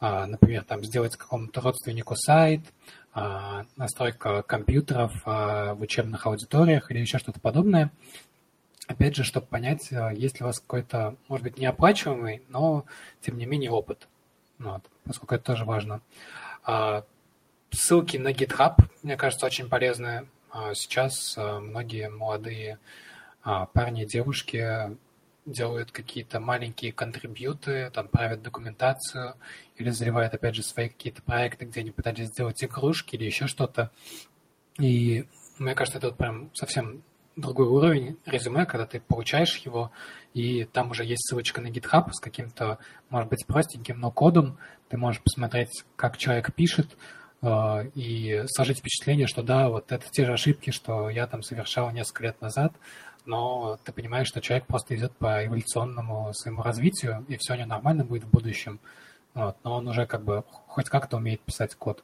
а, 0.00 0.26
например, 0.26 0.64
там 0.64 0.84
сделать 0.84 1.16
какому-то 1.16 1.60
родственнику 1.60 2.16
сайт, 2.16 2.60
а, 3.12 3.64
настройка 3.76 4.42
компьютеров 4.42 5.12
а, 5.24 5.74
в 5.74 5.80
учебных 5.82 6.26
аудиториях 6.26 6.90
или 6.90 6.98
еще 6.98 7.18
что-то 7.18 7.40
подобное. 7.40 7.90
Опять 8.86 9.16
же, 9.16 9.24
чтобы 9.24 9.46
понять, 9.46 9.90
есть 10.14 10.40
ли 10.40 10.44
у 10.44 10.46
вас 10.46 10.58
какой-то, 10.58 11.14
может 11.28 11.44
быть, 11.44 11.58
неоплачиваемый, 11.58 12.42
но, 12.48 12.84
тем 13.20 13.38
не 13.38 13.46
менее, 13.46 13.70
опыт. 13.70 14.08
Ну 14.58 14.72
вот, 14.72 14.82
поскольку 15.04 15.36
это 15.36 15.44
тоже 15.44 15.64
важно. 15.64 16.00
Ссылки 17.70 18.16
на 18.16 18.32
GitHub, 18.32 18.74
мне 19.04 19.16
кажется, 19.16 19.46
очень 19.46 19.68
полезные 19.68 20.26
сейчас 20.74 21.34
а, 21.36 21.60
многие 21.60 22.08
молодые 22.08 22.78
а, 23.42 23.66
парни 23.66 24.04
девушки 24.04 24.96
делают 25.46 25.90
какие-то 25.90 26.40
маленькие 26.40 26.92
контрибьюты, 26.92 27.90
там 27.90 28.08
правят 28.08 28.42
документацию 28.42 29.34
или 29.76 29.90
заливают, 29.90 30.34
опять 30.34 30.54
же, 30.54 30.62
свои 30.62 30.88
какие-то 30.88 31.22
проекты, 31.22 31.64
где 31.64 31.80
они 31.80 31.90
пытались 31.90 32.28
сделать 32.28 32.62
игрушки 32.62 33.16
или 33.16 33.24
еще 33.24 33.46
что-то. 33.46 33.90
И 34.78 35.26
мне 35.58 35.74
кажется, 35.74 35.98
это 35.98 36.08
вот 36.08 36.18
прям 36.18 36.50
совсем 36.54 37.02
другой 37.36 37.68
уровень 37.68 38.18
резюме, 38.26 38.66
когда 38.66 38.86
ты 38.86 39.00
получаешь 39.00 39.56
его, 39.58 39.90
и 40.34 40.64
там 40.64 40.90
уже 40.90 41.04
есть 41.04 41.28
ссылочка 41.28 41.60
на 41.60 41.68
GitHub 41.68 42.12
с 42.12 42.20
каким-то, 42.20 42.78
может 43.08 43.30
быть, 43.30 43.46
простеньким, 43.46 43.98
но 43.98 44.10
кодом. 44.10 44.58
Ты 44.88 44.96
можешь 44.96 45.22
посмотреть, 45.22 45.84
как 45.96 46.18
человек 46.18 46.54
пишет, 46.54 46.92
э, 46.92 47.19
и 47.42 48.42
сложить 48.48 48.80
впечатление, 48.80 49.26
что 49.26 49.42
да, 49.42 49.70
вот 49.70 49.92
это 49.92 50.06
те 50.10 50.26
же 50.26 50.32
ошибки, 50.32 50.70
что 50.70 51.08
я 51.08 51.26
там 51.26 51.42
совершал 51.42 51.90
несколько 51.90 52.24
лет 52.24 52.40
назад, 52.42 52.72
но 53.24 53.78
ты 53.84 53.92
понимаешь, 53.92 54.28
что 54.28 54.40
человек 54.40 54.66
просто 54.66 54.94
идет 54.96 55.16
по 55.16 55.46
эволюционному 55.46 56.32
своему 56.34 56.62
развитию, 56.62 57.24
и 57.28 57.36
все 57.36 57.54
у 57.54 57.56
него 57.56 57.68
нормально 57.68 58.04
будет 58.04 58.24
в 58.24 58.30
будущем. 58.30 58.80
Вот, 59.34 59.56
но 59.62 59.76
он 59.76 59.88
уже 59.88 60.06
как 60.06 60.24
бы 60.24 60.44
хоть 60.66 60.88
как-то 60.88 61.16
умеет 61.16 61.40
писать 61.40 61.74
код. 61.74 62.02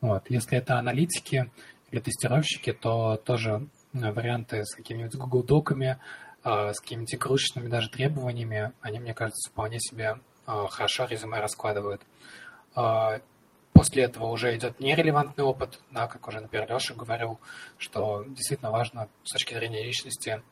Вот. 0.00 0.30
Если 0.30 0.56
это 0.56 0.78
аналитики 0.78 1.50
или 1.90 2.00
тестировщики, 2.00 2.72
то 2.72 3.16
тоже 3.16 3.68
э, 3.94 4.12
варианты 4.12 4.64
с 4.64 4.74
какими-нибудь 4.74 5.16
Google 5.16 5.42
Доками, 5.42 5.98
э, 6.44 6.72
с 6.72 6.80
какими-нибудь 6.80 7.14
игрушечными 7.16 7.68
даже 7.68 7.90
требованиями, 7.90 8.72
они, 8.80 9.00
мне 9.00 9.14
кажется, 9.14 9.50
вполне 9.50 9.80
себе 9.80 10.20
э, 10.46 10.66
хорошо 10.70 11.06
резюме 11.06 11.40
раскладывают. 11.40 12.02
После 13.78 14.02
этого 14.02 14.26
уже 14.26 14.56
идет 14.56 14.80
нерелевантный 14.80 15.44
опыт, 15.44 15.78
да, 15.92 16.08
как 16.08 16.26
уже, 16.26 16.40
например, 16.40 16.68
Леша 16.68 16.94
говорил, 16.94 17.38
что 17.78 18.24
действительно 18.26 18.72
важно 18.72 19.08
с 19.22 19.30
точки 19.30 19.54
зрения 19.54 19.84
личности 19.84 20.42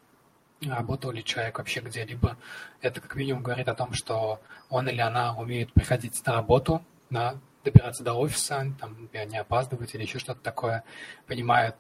работал 0.63 1.11
ли 1.11 1.25
человек 1.25 1.59
вообще 1.59 1.81
где-либо. 1.81 2.37
Это 2.81 3.01
как 3.01 3.17
минимум 3.17 3.43
говорит 3.43 3.67
о 3.67 3.75
том, 3.75 3.95
что 3.95 4.41
он 4.69 4.89
или 4.89 5.01
она 5.01 5.37
умеет 5.37 5.73
приходить 5.73 6.25
на 6.25 6.35
работу, 6.35 6.85
да, 7.11 7.35
добираться 7.65 8.05
до 8.05 8.15
офиса, 8.15 8.73
там, 8.79 9.09
не 9.13 9.39
опаздывать 9.39 9.93
или 9.97 10.03
еще 10.03 10.21
что-то 10.21 10.41
такое, 10.41 10.85
понимают 11.27 11.75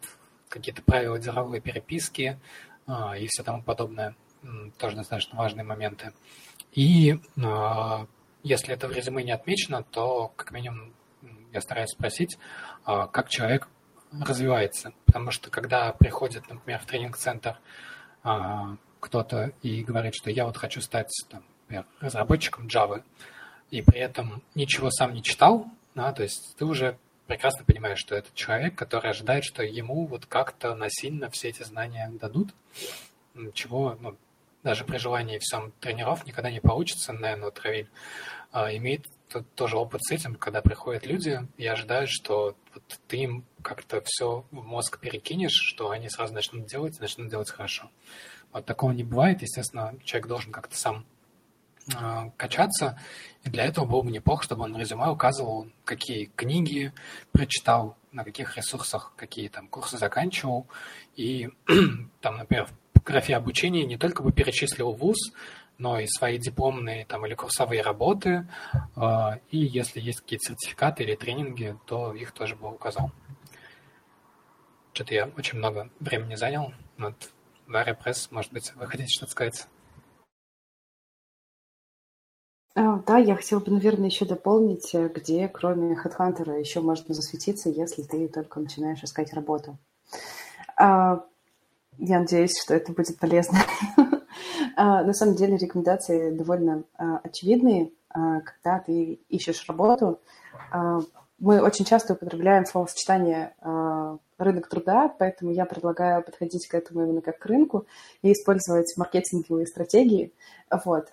какие-то 0.48 0.82
правила 0.82 1.16
деловой 1.16 1.60
переписки 1.60 2.40
а, 2.88 3.16
и 3.16 3.28
все 3.28 3.44
тому 3.44 3.62
подобное. 3.62 4.16
Тоже 4.78 4.96
достаточно 4.96 5.38
важные 5.38 5.62
моменты. 5.62 6.12
И 6.72 7.20
а, 7.40 8.08
если 8.42 8.74
это 8.74 8.88
в 8.88 8.92
резюме 8.92 9.22
не 9.22 9.30
отмечено, 9.30 9.84
то 9.84 10.32
как 10.34 10.50
минимум 10.50 10.92
я 11.56 11.60
стараюсь 11.60 11.90
спросить, 11.90 12.38
а, 12.84 13.06
как 13.06 13.28
человек 13.28 13.68
развивается. 14.12 14.92
Потому 15.04 15.30
что 15.30 15.50
когда 15.50 15.92
приходит, 15.92 16.48
например, 16.48 16.80
в 16.80 16.86
тренинг-центр 16.86 17.58
а, 18.22 18.76
кто-то 19.00 19.52
и 19.62 19.82
говорит, 19.82 20.14
что 20.14 20.30
я 20.30 20.46
вот 20.46 20.56
хочу 20.56 20.80
стать 20.80 21.10
там, 21.28 21.44
например, 21.62 21.86
разработчиком 22.00 22.66
Java, 22.66 23.02
и 23.70 23.82
при 23.82 23.98
этом 23.98 24.42
ничего 24.54 24.90
сам 24.90 25.12
не 25.12 25.22
читал, 25.22 25.66
да, 25.94 26.12
то 26.12 26.22
есть 26.22 26.56
ты 26.56 26.64
уже 26.64 26.98
прекрасно 27.26 27.64
понимаешь, 27.64 27.98
что 27.98 28.14
это 28.14 28.28
человек, 28.34 28.76
который 28.76 29.10
ожидает, 29.10 29.44
что 29.44 29.62
ему 29.62 30.06
вот 30.06 30.26
как-то 30.26 30.74
насильно 30.74 31.30
все 31.30 31.48
эти 31.48 31.62
знания 31.64 32.10
дадут, 32.20 32.54
чего 33.52 33.96
ну, 34.00 34.16
даже 34.62 34.84
при 34.84 34.98
желании 34.98 35.38
всем 35.38 35.72
тренеров 35.80 36.26
никогда 36.26 36.50
не 36.50 36.60
получится, 36.60 37.12
наверное, 37.12 37.46
вот 37.46 37.60
Равиль 37.60 37.88
а, 38.52 38.72
имеет 39.34 39.54
тоже 39.54 39.76
опыт 39.76 40.02
с 40.04 40.10
этим, 40.10 40.34
когда 40.34 40.62
приходят 40.62 41.06
люди 41.06 41.46
и 41.56 41.66
ожидают, 41.66 42.10
что 42.10 42.56
вот 42.74 43.00
ты 43.08 43.18
им 43.18 43.44
как-то 43.62 44.02
все 44.04 44.44
в 44.50 44.64
мозг 44.64 44.98
перекинешь, 44.98 45.52
что 45.52 45.90
они 45.90 46.08
сразу 46.08 46.34
начнут 46.34 46.66
делать 46.66 46.98
и 46.98 47.00
начнут 47.00 47.28
делать 47.30 47.50
хорошо. 47.50 47.90
Вот 48.52 48.64
такого 48.64 48.92
не 48.92 49.04
бывает. 49.04 49.42
Естественно, 49.42 49.94
человек 50.04 50.28
должен 50.28 50.52
как-то 50.52 50.76
сам 50.76 51.04
э, 51.94 52.30
качаться. 52.36 52.98
И 53.44 53.50
для 53.50 53.64
этого 53.64 53.84
было 53.84 54.02
бы 54.02 54.10
неплохо, 54.10 54.44
чтобы 54.44 54.64
он 54.64 54.74
в 54.74 54.78
резюме 54.78 55.08
указывал, 55.08 55.68
какие 55.84 56.26
книги 56.36 56.92
прочитал, 57.32 57.96
на 58.12 58.24
каких 58.24 58.56
ресурсах, 58.56 59.12
какие 59.16 59.48
там 59.48 59.68
курсы 59.68 59.98
заканчивал. 59.98 60.66
И 61.16 61.50
там, 62.20 62.38
например, 62.38 62.68
в 62.94 63.02
графе 63.02 63.36
обучения 63.36 63.84
не 63.84 63.98
только 63.98 64.22
бы 64.22 64.32
перечислил 64.32 64.92
вуз, 64.92 65.18
но 65.78 65.98
и 66.00 66.06
свои 66.06 66.38
дипломные 66.38 67.04
там, 67.06 67.26
или 67.26 67.34
курсовые 67.34 67.82
работы. 67.82 68.48
Э, 68.96 69.38
и 69.50 69.58
если 69.58 70.00
есть 70.00 70.20
какие-то 70.20 70.46
сертификаты 70.46 71.02
или 71.02 71.14
тренинги, 71.14 71.76
то 71.86 72.14
их 72.14 72.32
тоже 72.32 72.56
бы 72.56 72.70
указал. 72.70 73.10
Что-то 74.92 75.14
я 75.14 75.30
очень 75.36 75.58
много 75.58 75.90
времени 76.00 76.36
занял. 76.36 76.72
Вот, 76.96 77.30
Варя 77.66 77.94
Пресс, 77.94 78.30
может 78.30 78.52
быть, 78.52 78.72
вы 78.76 78.86
хотите 78.86 79.08
что-то 79.08 79.32
сказать? 79.32 79.66
А, 82.74 82.98
да, 83.06 83.18
я 83.18 83.36
хотела 83.36 83.60
бы, 83.60 83.72
наверное, 83.72 84.06
еще 84.06 84.24
дополнить, 84.24 84.94
где 84.94 85.48
кроме 85.48 85.94
HeadHunter 85.94 86.58
еще 86.58 86.80
можно 86.80 87.14
засветиться, 87.14 87.70
если 87.70 88.02
ты 88.02 88.28
только 88.28 88.60
начинаешь 88.60 89.02
искать 89.02 89.32
работу. 89.32 89.78
А, 90.76 91.24
я 91.98 92.20
надеюсь, 92.20 92.52
что 92.62 92.74
это 92.74 92.92
будет 92.92 93.18
полезно. 93.18 93.58
А, 94.76 95.02
на 95.02 95.14
самом 95.14 95.34
деле 95.34 95.56
рекомендации 95.56 96.30
довольно 96.30 96.84
очевидные. 97.24 97.90
Когда 98.10 98.78
ты 98.78 99.20
ищешь 99.28 99.66
работу, 99.68 100.20
мы 101.38 101.60
очень 101.60 101.84
часто 101.84 102.14
употребляем 102.14 102.64
словосочетание 102.64 103.52
рынок 104.38 104.68
труда, 104.68 105.14
поэтому 105.18 105.50
я 105.50 105.66
предлагаю 105.66 106.22
подходить 106.22 106.66
к 106.66 106.74
этому 106.74 107.02
именно 107.02 107.20
как 107.20 107.38
к 107.38 107.46
рынку 107.46 107.86
и 108.22 108.32
использовать 108.32 108.94
маркетинговые 108.96 109.66
стратегии. 109.66 110.32
Вот. 110.84 111.12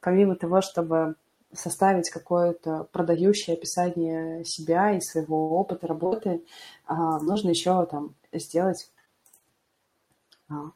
Помимо 0.00 0.34
того, 0.34 0.62
чтобы 0.62 1.14
составить 1.52 2.10
какое-то 2.10 2.88
продающее 2.92 3.54
описание 3.54 4.44
себя 4.44 4.96
и 4.96 5.00
своего 5.00 5.58
опыта 5.58 5.86
работы, 5.86 6.42
нужно 6.88 7.50
еще 7.50 7.86
там 7.86 8.14
сделать 8.32 8.90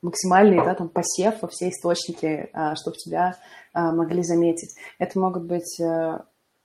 максимальный 0.03 0.65
да, 0.65 0.75
там, 0.75 0.89
посев 0.89 1.43
во 1.43 1.49
все 1.49 1.71
источники, 1.71 2.51
чтобы 2.75 2.97
тебя 2.97 3.37
могли 3.75 4.23
заметить. 4.23 4.77
Это 4.99 5.19
могут 5.19 5.45
быть, 5.45 5.81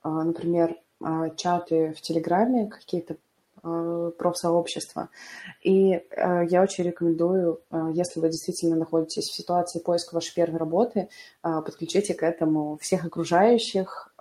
например, 0.04 0.76
а, 1.04 1.30
чаты 1.32 1.94
в 1.98 2.02
Телеграме, 2.02 2.68
какие-то 2.68 3.18
а, 3.64 4.12
профсообщества. 4.12 5.10
И 5.64 5.94
а, 6.16 6.44
я 6.44 6.62
очень 6.62 6.84
рекомендую, 6.84 7.62
если 7.94 8.20
вы 8.20 8.30
действительно 8.30 8.76
находитесь 8.76 9.26
в 9.26 9.36
ситуации 9.36 9.80
поиска 9.80 10.16
вашей 10.16 10.34
первой 10.34 10.58
работы, 10.58 11.10
подключите 11.42 12.14
к 12.14 12.24
этому 12.24 12.78
всех 12.82 13.06
окружающих, 13.06 14.14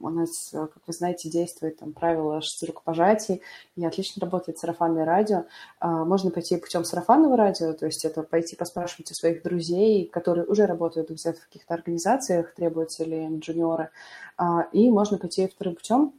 у 0.00 0.08
нас, 0.08 0.50
э, 0.52 0.66
как 0.66 0.82
вы 0.86 0.92
знаете, 0.92 1.28
действует 1.28 1.78
там 1.78 1.92
правило 1.92 2.40
шести 2.40 2.66
рукопожатий, 2.66 3.42
и 3.76 3.84
отлично 3.84 4.20
работает 4.20 4.58
сарафанное 4.58 5.04
радио. 5.04 5.44
А, 5.78 6.04
можно 6.04 6.30
пойти 6.30 6.56
путем 6.56 6.84
сарафанного 6.84 7.36
радио, 7.36 7.72
то 7.72 7.86
есть 7.86 8.04
это 8.04 8.22
пойти 8.22 8.56
поспрашивать 8.56 9.10
у 9.10 9.14
своих 9.14 9.42
друзей, 9.42 10.06
которые 10.06 10.46
уже 10.46 10.66
работают 10.66 11.10
где-то 11.10 11.38
в 11.38 11.44
каких-то 11.44 11.74
организациях, 11.74 12.54
требуются 12.54 13.04
ли 13.04 13.28
джуниоры, 13.38 13.90
а, 14.36 14.62
и 14.72 14.90
можно 14.90 15.18
пойти 15.18 15.46
вторым 15.48 15.76
путем, 15.76 16.14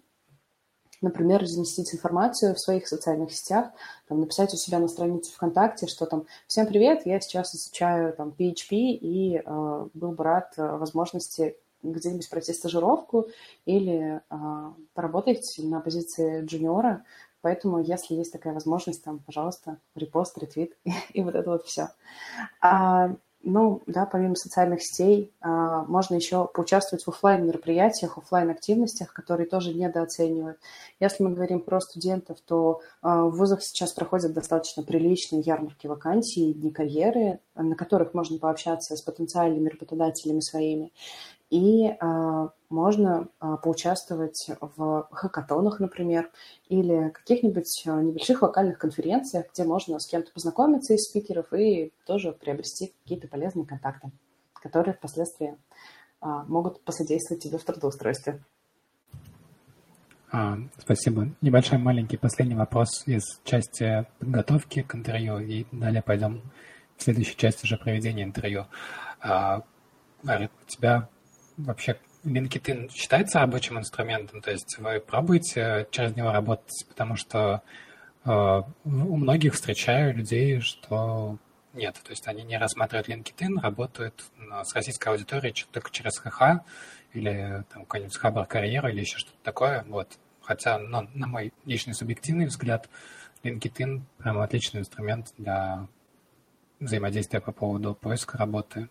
например, 1.02 1.42
разместить 1.42 1.94
информацию 1.94 2.56
в 2.56 2.60
своих 2.60 2.88
социальных 2.88 3.32
сетях, 3.32 3.72
там, 4.08 4.20
написать 4.20 4.54
у 4.54 4.58
себя 4.58 4.80
на 4.80 4.88
странице 4.88 5.34
ВКонтакте, 5.34 5.88
что 5.88 6.06
там 6.06 6.26
«Всем 6.48 6.68
привет, 6.68 7.06
я 7.06 7.20
сейчас 7.20 7.56
изучаю 7.56 8.14
там, 8.14 8.34
PHP 8.38 8.70
и 8.72 9.42
э, 9.44 9.88
был 9.94 10.12
бы 10.12 10.24
рад 10.24 10.54
э, 10.58 10.78
возможности 10.78 11.58
где-нибудь 11.84 12.30
пройти 12.30 12.54
стажировку 12.54 13.28
или 13.66 14.22
а, 14.30 14.74
поработать 14.94 15.56
на 15.58 15.80
позиции 15.80 16.46
джуниора. 16.46 17.04
Поэтому, 17.42 17.82
если 17.82 18.16
есть 18.16 18.32
такая 18.32 18.54
возможность, 18.54 19.04
там, 19.04 19.20
пожалуйста, 19.20 19.78
репост, 19.96 20.38
ретвит 20.38 20.78
и, 21.14 21.24
вот 21.24 21.36
это 21.36 21.50
вот 21.50 21.66
все. 21.66 21.90
А, 22.62 23.16
ну, 23.44 23.82
да, 23.88 24.06
помимо 24.06 24.36
социальных 24.36 24.84
сетей, 24.84 25.34
а, 25.42 25.84
можно 25.86 26.14
еще 26.14 26.48
поучаствовать 26.48 27.04
в 27.04 27.08
офлайн 27.10 27.48
мероприятиях, 27.48 28.18
офлайн 28.18 28.52
активностях, 28.52 29.14
которые 29.14 29.48
тоже 29.48 29.74
недооценивают. 29.74 30.60
Если 31.00 31.24
мы 31.24 31.32
говорим 31.32 31.62
про 31.62 31.82
студентов, 31.82 32.38
то 32.46 32.82
а, 33.02 33.24
в 33.24 33.32
вузах 33.32 33.64
сейчас 33.64 33.94
проходят 33.94 34.34
достаточно 34.34 34.84
приличные 34.84 35.42
ярмарки 35.42 35.88
вакансий, 35.88 36.54
дни 36.54 36.70
карьеры, 36.70 37.40
на 37.56 37.76
которых 37.76 38.14
можно 38.14 38.38
пообщаться 38.38 38.96
с 38.96 39.02
потенциальными 39.02 39.70
работодателями 39.70 40.42
своими. 40.42 40.92
И 41.52 41.86
э, 41.86 42.48
можно 42.70 43.28
э, 43.40 43.58
поучаствовать 43.62 44.50
в 44.60 45.08
хакатонах, 45.12 45.80
например, 45.80 46.32
или 46.70 47.10
каких-нибудь 47.10 47.84
небольших 47.86 48.42
локальных 48.42 48.80
конференциях, 48.80 49.46
где 49.54 49.64
можно 49.64 50.00
с 50.00 50.10
кем-то 50.10 50.32
познакомиться 50.32 50.96
из 50.96 51.04
спикеров 51.04 51.54
и 51.54 51.94
тоже 52.08 52.32
приобрести 52.32 52.94
какие-то 53.04 53.28
полезные 53.28 53.68
контакты, 53.68 54.12
которые 54.54 54.96
впоследствии 54.96 55.58
могут 56.22 56.82
посодействовать 56.84 57.44
тебе 57.44 57.58
в 57.58 57.64
трудоустройстве. 57.64 58.42
А, 60.32 60.58
спасибо. 60.78 61.28
Небольшой 61.42 61.78
маленький 61.78 62.16
последний 62.16 62.56
вопрос 62.56 63.04
из 63.06 63.42
части 63.44 64.06
подготовки 64.20 64.82
к 64.82 64.96
интервью, 64.96 65.40
и 65.40 65.66
далее 65.74 66.02
пойдем 66.02 66.42
в 66.96 67.04
следующей 67.04 67.36
части 67.36 67.66
уже 67.66 67.76
проведения 67.76 68.24
интервью. 68.24 68.68
А, 69.20 69.64
Гарри, 70.24 70.50
у 70.62 70.70
тебя 70.70 71.10
вообще 71.58 71.98
LinkedIn 72.24 72.92
считается 72.94 73.40
рабочим 73.40 73.78
инструментом? 73.78 74.42
То 74.42 74.52
есть 74.52 74.78
вы 74.80 75.00
пробуете 75.00 75.88
через 75.92 76.16
него 76.16 76.32
работать, 76.32 76.86
потому 76.88 77.16
что 77.16 77.62
э, 78.26 78.30
у 78.84 79.16
многих 79.16 79.54
встречаю 79.54 80.16
людей, 80.16 80.60
что 80.60 81.38
нет, 81.74 82.00
то 82.04 82.12
есть 82.12 82.28
они 82.28 82.44
не 82.44 82.58
рассматривают 82.58 83.08
LinkedIn, 83.08 83.62
работают 83.62 84.26
с 84.64 84.76
российской 84.76 85.10
аудиторией 85.10 85.56
только 85.72 85.90
через 85.92 86.18
ХХ 86.18 86.64
или 87.14 87.64
там 87.74 87.84
какой-нибудь 87.84 88.18
Хабар 88.18 88.46
карьера 88.46 88.90
или 88.90 89.02
еще 89.02 89.18
что-то 89.18 89.38
такое. 89.44 89.86
Вот. 89.88 90.18
Хотя, 90.42 90.78
ну, 90.80 91.08
на 91.14 91.28
мой 91.28 91.54
личный 91.66 91.94
субъективный 91.94 92.46
взгляд, 92.46 92.90
LinkedIn 93.44 94.02
прям 94.18 94.40
отличный 94.40 94.82
инструмент 94.82 95.34
для 95.38 95.88
взаимодействия 96.80 97.40
по 97.40 97.52
поводу 97.52 97.96
поиска 97.96 98.38
работы. 98.38 98.90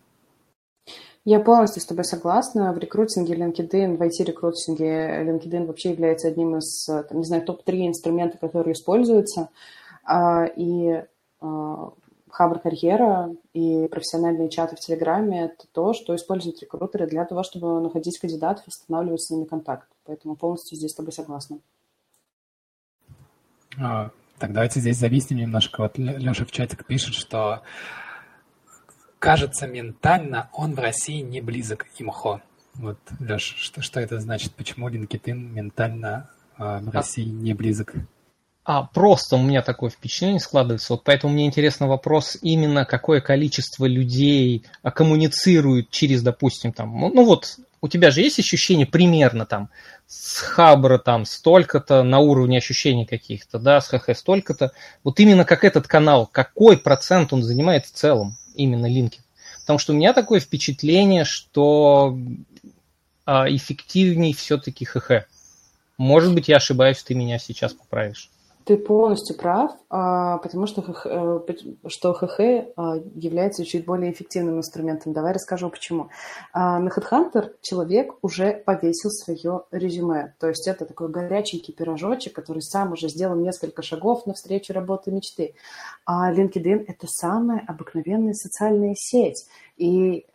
Я 1.25 1.41
полностью 1.41 1.83
с 1.83 1.87
тобой 1.87 2.05
согласна. 2.05 2.73
В 2.73 2.79
рекрутинге 2.79 3.35
LinkedIn, 3.35 3.97
в 3.97 4.03
IT-рекрутинге 4.03 5.23
LinkedIn 5.25 5.67
вообще 5.67 5.91
является 5.91 6.29
одним 6.29 6.57
из, 6.57 6.89
не 7.11 7.25
знаю, 7.25 7.45
топ-3 7.45 7.89
инструмента, 7.89 8.39
которые 8.39 8.73
используются. 8.73 9.51
А, 10.05 10.47
и 10.47 11.05
а, 11.41 11.93
Хабр 12.31 12.61
карьера 12.61 13.35
и 13.53 13.89
профессиональные 13.89 14.49
чаты 14.49 14.77
в 14.77 14.81
Телеграме– 14.81 15.45
это 15.47 15.67
то, 15.73 15.93
что 15.93 16.15
используют 16.15 16.61
рекрутеры 16.63 17.07
для 17.07 17.25
того, 17.25 17.43
чтобы 17.43 17.81
находить 17.81 18.19
кандидатов 18.19 18.67
и 18.67 18.69
устанавливать 18.69 19.23
с 19.23 19.31
ними 19.31 19.45
контакт. 19.45 19.89
Поэтому 20.07 20.37
полностью 20.37 20.79
здесь 20.79 20.93
с 20.93 20.95
тобой 20.95 21.13
согласна. 21.13 21.59
А, 23.79 24.11
так, 24.39 24.53
давайте 24.53 24.81
здесь 24.81 24.97
зависнем 24.97 25.39
немножко. 25.39 25.83
Вот 25.83 25.99
Леша 25.99 26.45
в 26.45 26.53
чатик 26.53 26.87
пишет, 26.87 27.15
что 27.15 27.63
кажется, 29.21 29.69
ментально 29.69 30.51
он 30.53 30.75
в 30.75 30.81
России 30.81 31.21
не 31.21 31.41
близок 31.41 31.87
имхо. 31.99 32.43
Вот, 32.75 32.99
Леш, 33.21 33.55
что, 33.59 33.83
что 33.83 34.01
это 34.01 34.19
значит? 34.19 34.53
Почему 34.55 34.89
LinkedIn 34.89 35.35
ментально 35.35 36.31
э, 36.59 36.81
в 36.81 36.91
России 36.91 37.25
не 37.25 37.55
близок? 37.55 37.95
А 38.65 38.83
просто 38.83 39.37
у 39.37 39.43
меня 39.43 39.63
такое 39.63 39.91
впечатление 39.91 40.41
складывается. 40.41 40.95
Вот 40.95 41.05
поэтому 41.05 41.33
мне 41.33 41.47
интересный 41.47 41.89
вопрос 41.89 42.39
именно, 42.41 42.85
какое 42.85 43.21
количество 43.21 43.87
людей 43.87 44.65
а, 44.83 44.91
коммуницирует 44.91 45.91
через, 45.91 46.23
допустим, 46.23 46.73
там, 46.73 46.99
ну, 46.99 47.11
ну 47.13 47.25
вот 47.25 47.59
у 47.81 47.89
тебя 47.89 48.11
же 48.11 48.21
есть 48.21 48.39
ощущение 48.39 48.87
примерно 48.87 49.47
там 49.47 49.71
с 50.07 50.41
Хабра 50.41 50.99
там 50.99 51.25
столько-то 51.25 52.03
на 52.03 52.19
уровне 52.19 52.59
ощущений 52.59 53.07
каких-то, 53.07 53.59
да, 53.59 53.81
с 53.81 53.89
ХХ 53.89 54.15
столько-то. 54.15 54.73
Вот 55.03 55.19
именно 55.21 55.45
как 55.45 55.65
этот 55.65 55.89
канал, 55.89 56.29
какой 56.31 56.77
процент 56.77 57.33
он 57.33 57.43
занимает 57.43 57.87
в 57.87 57.93
целом, 57.93 58.37
именно 58.63 58.87
линки. 58.87 59.21
Потому 59.61 59.79
что 59.79 59.93
у 59.93 59.97
меня 59.97 60.13
такое 60.13 60.41
впечатление, 60.41 61.25
что 61.25 62.19
а, 63.25 63.49
эффективней 63.49 64.33
все-таки 64.33 64.85
ХХ. 64.85 65.27
Может 65.99 66.35
быть, 66.35 66.49
я 66.49 66.57
ошибаюсь, 66.57 67.03
ты 67.03 67.15
меня 67.15 67.39
сейчас 67.39 67.73
поправишь. 67.73 68.31
Ты 68.65 68.77
полностью 68.77 69.37
прав, 69.37 69.73
а, 69.89 70.39
потому 70.39 70.67
что, 70.67 70.83
э, 70.83 71.41
что 71.89 72.13
ХХ 72.13 72.41
а, 72.77 72.97
является 73.15 73.65
чуть 73.65 73.87
более 73.87 74.13
эффективным 74.13 74.59
инструментом. 74.59 75.13
Давай 75.13 75.33
расскажу, 75.33 75.71
почему. 75.71 76.11
А, 76.53 76.79
на 76.79 76.89
HeadHunter 76.89 77.55
человек 77.63 78.15
уже 78.23 78.53
повесил 78.53 79.11
свое 79.11 79.65
резюме. 79.71 80.35
То 80.39 80.49
есть 80.49 80.69
это 80.69 80.85
такой 80.85 81.09
горяченький 81.09 81.73
пирожочек, 81.73 82.35
который 82.35 82.63
сам 82.63 82.93
уже 82.93 83.09
сделал 83.09 83.37
несколько 83.37 83.83
шагов 83.83 84.27
навстречу 84.27 84.73
работы 84.73 85.11
мечты. 85.11 85.55
А 86.05 86.33
LinkedIn– 86.33 86.85
это 86.89 87.07
самая 87.07 87.65
обыкновенная 87.67 88.35
социальная 88.35 88.95
сеть. 88.95 89.47
И 89.77 90.27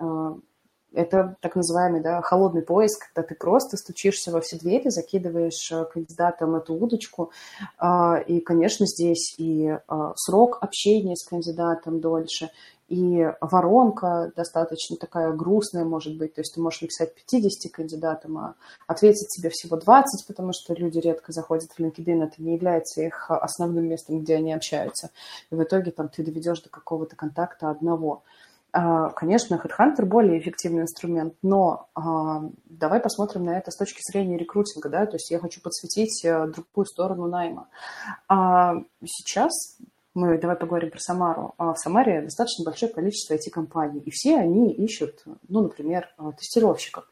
это 0.96 1.36
так 1.42 1.56
называемый 1.56 2.02
да, 2.02 2.22
холодный 2.22 2.62
поиск, 2.62 3.08
когда 3.08 3.28
ты 3.28 3.36
просто 3.36 3.78
стучишься 3.78 4.32
во 4.32 4.42
все 4.42 4.58
двери, 4.58 4.90
закидываешь 4.90 5.72
э, 5.72 5.86
кандидатам 5.86 6.56
эту 6.56 6.74
удочку. 6.74 7.32
А, 7.78 8.18
и, 8.18 8.40
конечно, 8.40 8.86
здесь 8.86 9.36
и 9.38 9.78
а, 9.88 10.14
срок 10.16 10.60
общения 10.62 11.16
с 11.16 11.26
кандидатом 11.28 12.00
дольше, 12.00 12.50
и 12.88 13.32
воронка 13.42 14.32
достаточно 14.36 14.96
такая 14.96 15.32
грустная 15.34 15.86
может 15.86 16.18
быть. 16.18 16.36
То 16.36 16.42
есть 16.42 16.54
ты 16.54 16.62
можешь 16.62 16.82
написать 16.82 17.16
50 17.16 17.72
кандидатам, 17.72 18.38
а 18.38 18.56
ответить 18.86 19.30
тебе 19.30 19.50
всего 19.50 19.78
20, 19.78 20.28
потому 20.28 20.52
что 20.54 20.74
люди 20.76 21.00
редко 21.00 21.32
заходят 21.32 21.72
в 21.72 21.80
LinkedIn, 21.80 22.24
это 22.24 22.42
не 22.42 22.54
является 22.54 23.02
их 23.02 23.32
основным 23.32 23.86
местом, 23.86 24.22
где 24.22 24.36
они 24.36 24.54
общаются. 24.54 25.10
И 25.50 25.56
в 25.56 25.64
итоге 25.64 25.92
там 25.92 26.10
ты 26.10 26.24
доведешь 26.24 26.62
до 26.62 26.70
какого-то 26.70 27.16
контакта 27.16 27.70
одного. 27.70 28.24
А, 28.78 29.12
конечно, 29.12 29.56
HeadHunter 29.56 30.04
более 30.04 30.38
эффективный 30.38 30.82
инструмент, 30.82 31.36
но 31.42 31.88
а, 31.96 32.42
давай 32.66 33.00
посмотрим 33.00 33.46
на 33.46 33.58
это 33.58 33.72
с 33.72 33.78
точки 33.78 34.02
зрения 34.02 34.38
рекрутинга, 34.38 34.90
да, 34.90 35.06
то 35.06 35.16
есть 35.16 35.32
я 35.32 35.40
хочу 35.40 35.62
подсветить 35.62 36.26
э, 36.26 36.48
другую 36.48 36.86
сторону 36.86 37.28
найма. 37.28 37.70
А, 38.28 38.74
сейчас 39.06 39.78
мы 40.14 40.38
давай 40.38 40.58
поговорим 40.58 40.92
про 40.92 41.00
Самару. 41.00 41.56
В 41.58 41.76
Самаре 41.78 42.24
достаточно 42.24 42.66
большое 42.66 42.92
количество 42.92 43.34
IT-компаний, 43.36 44.02
и 44.02 44.12
все 44.12 44.40
они 44.40 44.74
ищут, 44.74 45.24
ну, 45.48 45.62
например, 45.62 46.14
тестировщиков. 46.38 47.08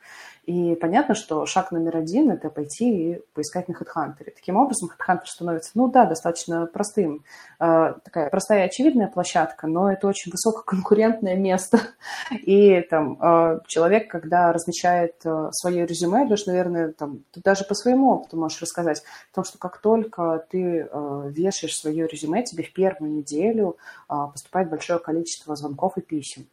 И 0.45 0.75
понятно, 0.75 1.15
что 1.15 1.45
шаг 1.45 1.71
номер 1.71 1.95
один– 1.95 2.29
это 2.31 2.49
пойти 2.49 3.13
и 3.13 3.21
поискать 3.33 3.69
на 3.69 3.73
HeadHunter. 3.73 4.29
Таким 4.35 4.57
образом, 4.57 4.89
HeadHunter 4.89 5.25
становится, 5.25 5.71
ну 5.75 5.87
да, 5.89 6.05
достаточно 6.05 6.65
простым. 6.65 7.23
Э, 7.61 7.93
такая 8.03 8.29
простая 8.29 8.63
и 8.63 8.67
очевидная 8.67 9.07
площадка, 9.07 9.67
но 9.67 9.89
это 9.89 10.05
очень 10.05 10.31
высококонкурентное 10.31 11.37
место. 11.37 11.79
И 12.31 12.81
там 12.89 13.17
э, 13.21 13.59
человек, 13.67 14.11
когда 14.11 14.51
размещает 14.51 15.15
э, 15.23 15.49
свое 15.51 15.85
резюме, 15.85 16.25
Леш, 16.25 16.45
наверное, 16.45 16.91
там, 16.91 17.23
ты 17.31 17.39
даже 17.41 17.63
по 17.63 17.73
своему 17.73 18.11
опыту 18.11 18.35
можешь 18.35 18.61
рассказать, 18.61 19.01
о 19.31 19.35
том, 19.35 19.43
что 19.45 19.57
как 19.57 19.77
только 19.77 20.45
ты 20.49 20.89
вешаешь 21.29 21.77
свое 21.77 22.07
резюме, 22.07 22.43
тебе 22.43 22.63
в 22.63 22.73
первую 22.73 23.11
неделю 23.11 23.77
поступает 24.07 24.69
большое 24.69 24.99
количество 24.99 25.55
звонков 25.55 25.97
и 25.97 26.01
писем. 26.01 26.47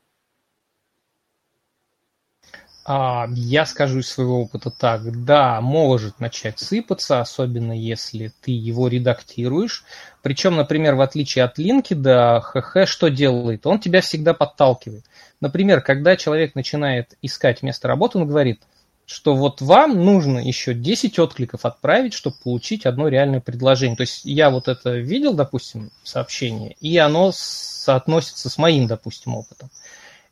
А, 2.85 3.28
я 3.35 3.66
скажу 3.66 3.99
из 3.99 4.09
своего 4.09 4.43
опыта 4.43 4.70
так, 4.70 5.24
да, 5.24 5.61
может 5.61 6.18
начать 6.18 6.59
сыпаться, 6.59 7.20
особенно 7.20 7.72
если 7.78 8.33
ты 8.41 8.53
его 8.53 8.89
редактируешь. 8.89 9.85
Причем, 10.22 10.57
например, 10.57 10.95
в 10.95 11.01
отличие 11.01 11.45
от 11.45 11.59
LinkedIn, 11.59 12.41
ХХ 12.41 12.89
что 12.89 13.09
делает? 13.09 13.66
Он 13.66 13.78
тебя 13.78 14.01
всегда 14.01 14.35
подталкивает. 14.35 15.05
Например, 15.41 15.81
когда 15.81 16.16
человек 16.16 16.55
начинает 16.55 17.14
искать 17.22 17.62
место 17.62 17.89
работы, 17.89 18.18
он 18.18 18.26
говорит, 18.26 18.62
что 19.11 19.35
вот 19.35 19.61
вам 19.61 20.05
нужно 20.05 20.39
еще 20.39 20.72
10 20.72 21.18
откликов 21.18 21.64
отправить, 21.64 22.14
чтобы 22.14 22.37
получить 22.45 22.87
одно 22.87 23.09
реальное 23.09 23.41
предложение. 23.41 23.97
То 23.97 24.03
есть 24.03 24.24
я 24.24 24.51
вот 24.51 24.68
это 24.68 24.97
видел, 24.97 25.35
допустим, 25.35 25.91
сообщение, 26.05 26.76
и 26.81 26.97
оно 26.97 27.33
соотносится 27.35 28.49
с 28.49 28.57
моим, 28.57 28.87
допустим, 28.87 29.35
опытом. 29.35 29.68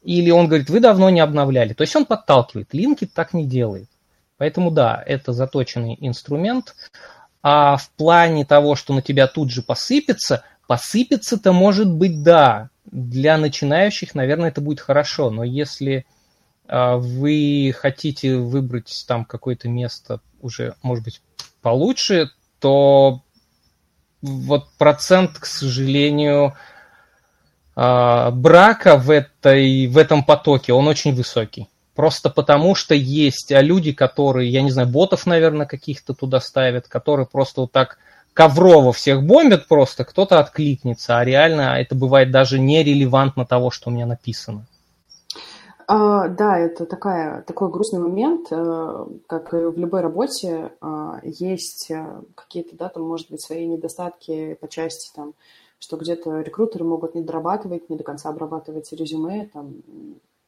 Или 0.02 0.30
он 0.30 0.46
говорит, 0.46 0.70
вы 0.70 0.80
давно 0.80 1.10
не 1.10 1.20
обновляли. 1.20 1.74
То 1.74 1.82
есть 1.82 1.94
он 1.96 2.06
подталкивает. 2.06 2.72
Линкит 2.72 3.12
так 3.12 3.34
не 3.34 3.44
делает. 3.44 3.88
Поэтому 4.36 4.70
да, 4.70 5.02
это 5.04 5.32
заточенный 5.32 5.96
инструмент. 6.00 6.74
А 7.42 7.76
в 7.76 7.90
плане 7.90 8.44
того, 8.44 8.74
что 8.74 8.94
на 8.94 9.02
тебя 9.02 9.26
тут 9.26 9.50
же 9.50 9.62
посыпется, 9.62 10.44
посыпется-то 10.66 11.52
может 11.52 11.90
быть 11.90 12.22
да. 12.22 12.70
Для 12.84 13.36
начинающих, 13.36 14.14
наверное, 14.14 14.48
это 14.48 14.60
будет 14.60 14.80
хорошо. 14.80 15.30
Но 15.30 15.44
если 15.44 16.06
а, 16.66 16.96
вы 16.96 17.74
хотите 17.76 18.36
выбрать 18.36 19.04
там 19.06 19.24
какое-то 19.24 19.68
место 19.68 20.20
уже, 20.40 20.74
может 20.82 21.04
быть, 21.04 21.20
получше, 21.60 22.30
то 22.60 23.22
вот 24.22 24.68
процент, 24.78 25.38
к 25.38 25.46
сожалению, 25.46 26.56
брака 27.78 28.96
в, 28.96 29.10
этой, 29.10 29.86
в 29.86 29.96
этом 29.98 30.24
потоке, 30.24 30.72
он 30.72 30.88
очень 30.88 31.14
высокий. 31.14 31.68
Просто 31.94 32.30
потому, 32.30 32.74
что 32.74 32.94
есть 32.94 33.52
а 33.52 33.60
люди, 33.60 33.92
которые, 33.92 34.50
я 34.50 34.62
не 34.62 34.70
знаю, 34.70 34.88
ботов, 34.88 35.26
наверное, 35.26 35.66
каких-то 35.66 36.14
туда 36.14 36.40
ставят, 36.40 36.88
которые 36.88 37.26
просто 37.26 37.62
вот 37.62 37.72
так 37.72 37.98
коврово 38.38 38.92
всех 38.92 39.24
бомбят 39.24 39.66
просто, 39.66 40.04
кто-то 40.04 40.38
откликнется, 40.38 41.18
а 41.18 41.24
реально 41.24 41.80
это 41.80 41.96
бывает 41.96 42.30
даже 42.30 42.60
нерелевантно 42.60 43.44
того, 43.44 43.72
что 43.72 43.90
у 43.90 43.92
меня 43.92 44.06
написано. 44.06 44.64
А, 45.88 46.28
да, 46.28 46.56
это 46.56 46.86
такая, 46.86 47.42
такой 47.42 47.68
грустный 47.68 47.98
момент, 47.98 48.46
э, 48.52 49.06
как 49.26 49.52
и 49.54 49.56
в 49.56 49.76
любой 49.76 50.02
работе, 50.02 50.70
а, 50.80 51.18
есть 51.24 51.90
э, 51.90 52.06
какие-то, 52.36 52.76
да, 52.76 52.90
там, 52.90 53.02
может 53.02 53.28
быть, 53.28 53.40
свои 53.40 53.66
недостатки 53.66 54.54
по 54.60 54.68
части 54.68 55.10
там, 55.16 55.32
что 55.78 55.96
где-то 55.96 56.40
рекрутеры 56.40 56.84
могут 56.84 57.14
не 57.14 57.22
дорабатывать, 57.22 57.88
не 57.88 57.96
до 57.96 58.04
конца 58.04 58.28
обрабатывать 58.28 58.92
резюме, 58.92 59.48
там, 59.52 59.82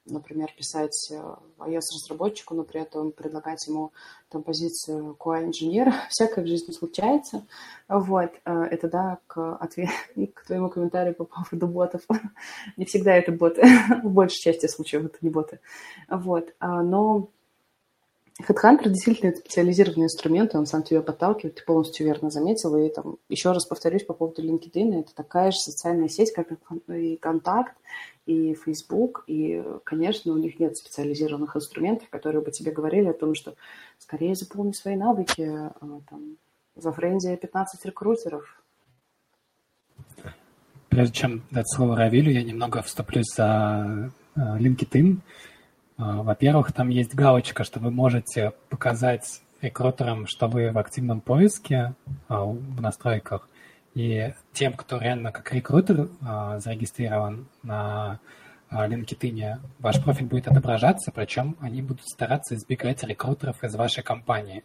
например, 0.06 0.52
писать 0.56 1.10
э, 1.10 1.34
iOS-разработчику, 1.58 2.54
но 2.54 2.64
при 2.64 2.80
этом 2.80 3.12
предлагать 3.12 3.66
ему 3.66 3.92
там 4.28 4.42
позицию 4.42 5.16
QA-инженера. 5.18 5.94
Всякое 6.10 6.44
в 6.44 6.48
жизни 6.48 6.72
случается. 6.72 7.46
Вот. 7.88 8.32
Э, 8.44 8.62
это, 8.64 8.88
да, 8.88 9.18
к, 9.26 9.56
ответ... 9.56 9.90
к 10.34 10.46
твоему 10.46 10.68
комментарию 10.68 11.14
по 11.14 11.24
поводу 11.24 11.66
ботов. 11.66 12.02
не 12.76 12.84
всегда 12.84 13.14
это 13.14 13.32
боты. 13.32 13.62
в 14.02 14.10
большей 14.10 14.40
части 14.40 14.66
случаев 14.66 15.04
это 15.04 15.18
не 15.20 15.30
боты. 15.30 15.60
Вот. 16.08 16.54
А, 16.58 16.82
но 16.82 17.28
Headhunter 18.48 18.88
действительно 18.88 19.30
это 19.30 19.40
специализированный 19.40 20.04
инструмент, 20.04 20.54
и 20.54 20.56
он 20.56 20.66
сам 20.66 20.82
тебя 20.82 21.02
подталкивает, 21.02 21.56
ты 21.56 21.64
полностью 21.64 22.06
верно 22.06 22.30
заметил. 22.30 22.76
И 22.76 22.88
там, 22.88 23.16
еще 23.28 23.52
раз 23.52 23.66
повторюсь 23.66 24.04
по 24.04 24.14
поводу 24.14 24.42
LinkedIn, 24.42 25.00
это 25.00 25.14
такая 25.14 25.50
же 25.50 25.58
социальная 25.58 26.08
сеть, 26.08 26.32
как 26.32 26.48
и 26.88 27.16
Контакт, 27.16 27.76
и 28.26 28.54
Facebook, 28.54 29.24
и, 29.26 29.62
конечно, 29.84 30.32
у 30.32 30.36
них 30.36 30.60
нет 30.60 30.76
специализированных 30.76 31.56
инструментов, 31.56 32.08
которые 32.10 32.42
бы 32.42 32.50
тебе 32.50 32.70
говорили 32.70 33.08
о 33.08 33.12
том, 33.12 33.34
что 33.34 33.54
скорее 33.98 34.34
заполни 34.34 34.72
свои 34.72 34.96
навыки, 34.96 35.42
а, 35.42 36.00
там, 36.08 36.36
За 36.76 36.92
Френди 36.92 37.34
15 37.36 37.84
рекрутеров. 37.84 38.62
Прежде 40.88 41.14
чем 41.14 41.42
дать 41.50 41.68
слово 41.68 41.96
Равилю, 41.96 42.32
я 42.32 42.42
немного 42.42 42.82
вступлюсь 42.82 43.32
за 43.36 44.10
э, 44.34 44.40
LinkedIn. 44.58 45.18
Э, 46.00 46.22
во-первых, 46.22 46.72
там 46.72 46.88
есть 46.88 47.14
галочка, 47.14 47.62
что 47.62 47.78
вы 47.78 47.90
можете 47.90 48.52
показать 48.70 49.42
рекрутерам, 49.60 50.26
что 50.26 50.48
вы 50.48 50.72
в 50.72 50.78
активном 50.78 51.20
поиске 51.20 51.94
э, 52.08 52.34
в 52.34 52.80
настройках. 52.80 53.48
И 53.94 54.32
тем, 54.52 54.72
кто 54.72 54.98
реально 54.98 55.32
как 55.32 55.52
рекрутер 55.52 56.08
зарегистрирован 56.58 57.48
на 57.64 58.20
LinkedIn, 58.70 59.56
ваш 59.80 60.00
профиль 60.00 60.26
будет 60.26 60.46
отображаться, 60.46 61.10
причем 61.10 61.56
они 61.60 61.82
будут 61.82 62.06
стараться 62.06 62.54
избегать 62.54 63.02
рекрутеров 63.02 63.64
из 63.64 63.74
вашей 63.74 64.04
компании. 64.04 64.62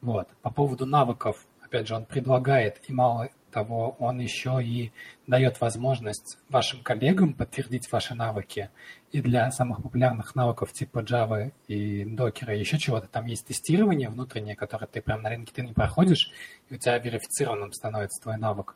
Вот. 0.00 0.28
По 0.42 0.50
поводу 0.50 0.86
навыков, 0.86 1.44
опять 1.60 1.88
же, 1.88 1.96
он 1.96 2.04
предлагает, 2.04 2.80
и 2.86 2.92
мало 2.92 3.30
того, 3.52 3.96
он 3.98 4.18
еще 4.18 4.60
и 4.62 4.92
дает 5.26 5.60
возможность 5.60 6.38
вашим 6.48 6.82
коллегам 6.82 7.34
подтвердить 7.34 7.90
ваши 7.92 8.14
навыки. 8.14 8.70
И 9.12 9.20
для 9.20 9.50
самых 9.50 9.82
популярных 9.82 10.34
навыков 10.34 10.72
типа 10.72 11.00
Java 11.00 11.52
и 11.68 12.04
Docker, 12.04 12.56
еще 12.56 12.78
чего-то, 12.78 13.06
там 13.06 13.26
есть 13.26 13.46
тестирование 13.46 14.08
внутреннее, 14.08 14.56
которое 14.56 14.86
ты 14.86 15.02
прям 15.02 15.22
на 15.22 15.28
рынке 15.28 15.52
ты 15.54 15.62
не 15.62 15.72
проходишь, 15.72 16.32
и 16.70 16.74
у 16.74 16.78
тебя 16.78 16.98
верифицированным 16.98 17.72
становится 17.72 18.22
твой 18.22 18.38
навык. 18.38 18.74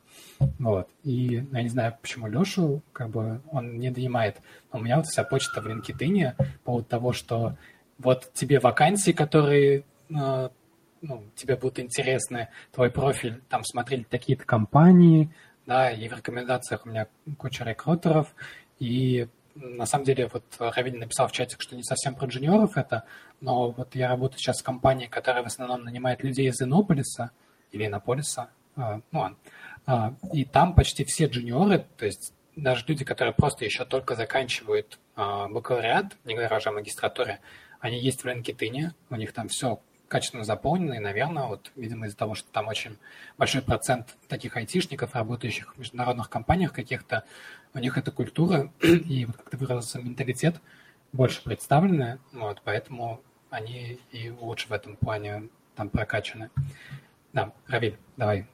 Вот. 0.59 0.87
И 1.03 1.43
я 1.51 1.63
не 1.63 1.69
знаю, 1.69 1.97
почему 2.01 2.27
Лешу, 2.27 2.83
как 2.93 3.09
бы, 3.09 3.41
он 3.51 3.79
не 3.79 3.89
донимает, 3.89 4.37
но 4.71 4.79
у 4.79 4.83
меня 4.83 4.97
вот 4.97 5.07
вся 5.07 5.23
почта 5.23 5.61
в 5.61 5.67
LinkedIn 5.67 6.35
по 6.37 6.45
поводу 6.63 6.85
того, 6.85 7.13
что 7.13 7.57
вот 7.97 8.31
тебе 8.33 8.59
вакансии, 8.59 9.11
которые 9.11 9.83
э, 10.09 10.49
ну, 11.07 11.23
тебе 11.35 11.55
будут 11.55 11.79
интересны, 11.79 12.49
твой 12.71 12.91
профиль, 12.91 13.41
там 13.49 13.63
смотрели 13.63 14.03
такие-то 14.03 14.45
компании, 14.45 15.31
да, 15.65 15.91
и 15.91 16.07
в 16.07 16.13
рекомендациях 16.13 16.85
у 16.85 16.89
меня 16.89 17.07
куча 17.37 17.63
рекрутеров, 17.63 18.35
и 18.79 19.27
на 19.55 19.85
самом 19.85 20.05
деле 20.05 20.29
вот 20.31 20.43
Равиль 20.59 20.99
написал 20.99 21.27
в 21.27 21.31
чате, 21.31 21.55
что 21.57 21.75
не 21.75 21.83
совсем 21.83 22.13
про 22.15 22.27
джуниоров 22.27 22.77
это, 22.77 23.05
но 23.41 23.71
вот 23.71 23.95
я 23.95 24.09
работаю 24.09 24.39
сейчас 24.39 24.59
в 24.59 24.63
компании, 24.63 25.07
которая 25.07 25.43
в 25.43 25.47
основном 25.47 25.83
нанимает 25.83 26.23
людей 26.23 26.49
из 26.49 26.61
Иннополиса 26.61 27.31
или 27.71 27.87
Иннополиса, 27.87 28.49
э, 28.75 28.99
ну, 29.11 29.35
э, 29.87 30.11
и 30.33 30.45
там 30.45 30.75
почти 30.75 31.05
все 31.05 31.25
джуниоры, 31.25 31.85
то 31.97 32.05
есть 32.05 32.33
даже 32.55 32.83
люди, 32.87 33.05
которые 33.05 33.33
просто 33.33 33.65
еще 33.65 33.85
только 33.85 34.15
заканчивают 34.15 34.99
э, 35.15 35.47
бакалавриат, 35.49 36.17
не 36.25 36.35
говоря 36.35 36.57
уже 36.57 36.69
о 36.69 36.73
магистратуре, 36.73 37.39
они 37.79 37.99
есть 37.99 38.23
в 38.23 38.27
LinkedIn, 38.27 38.91
у 39.09 39.15
них 39.15 39.33
там 39.33 39.47
все 39.47 39.79
качественно 40.07 40.43
заполнены, 40.43 40.95
и, 40.95 40.99
наверное, 40.99 41.45
вот, 41.45 41.71
видимо, 41.75 42.07
из-за 42.07 42.17
того, 42.17 42.35
что 42.35 42.49
там 42.51 42.67
очень 42.67 42.97
большой 43.37 43.61
процент 43.61 44.15
таких 44.27 44.55
айтишников, 44.57 45.15
работающих 45.15 45.75
в 45.75 45.79
международных 45.79 46.29
компаниях 46.29 46.73
каких-то, 46.73 47.23
у 47.73 47.79
них 47.79 47.97
эта 47.97 48.11
культура 48.11 48.71
и, 48.81 49.25
вот, 49.25 49.37
как 49.37 49.49
ты 49.49 49.57
выразился, 49.57 49.99
менталитет 49.99 50.61
больше 51.11 51.43
представлены, 51.43 52.19
вот, 52.33 52.61
поэтому 52.63 53.21
они 53.49 53.99
и 54.11 54.29
лучше 54.29 54.67
в 54.67 54.73
этом 54.73 54.95
плане 54.95 55.49
там 55.75 55.89
прокачаны. 55.89 56.49
Да, 57.33 57.51
Равиль, 57.67 57.97
давай. 58.17 58.47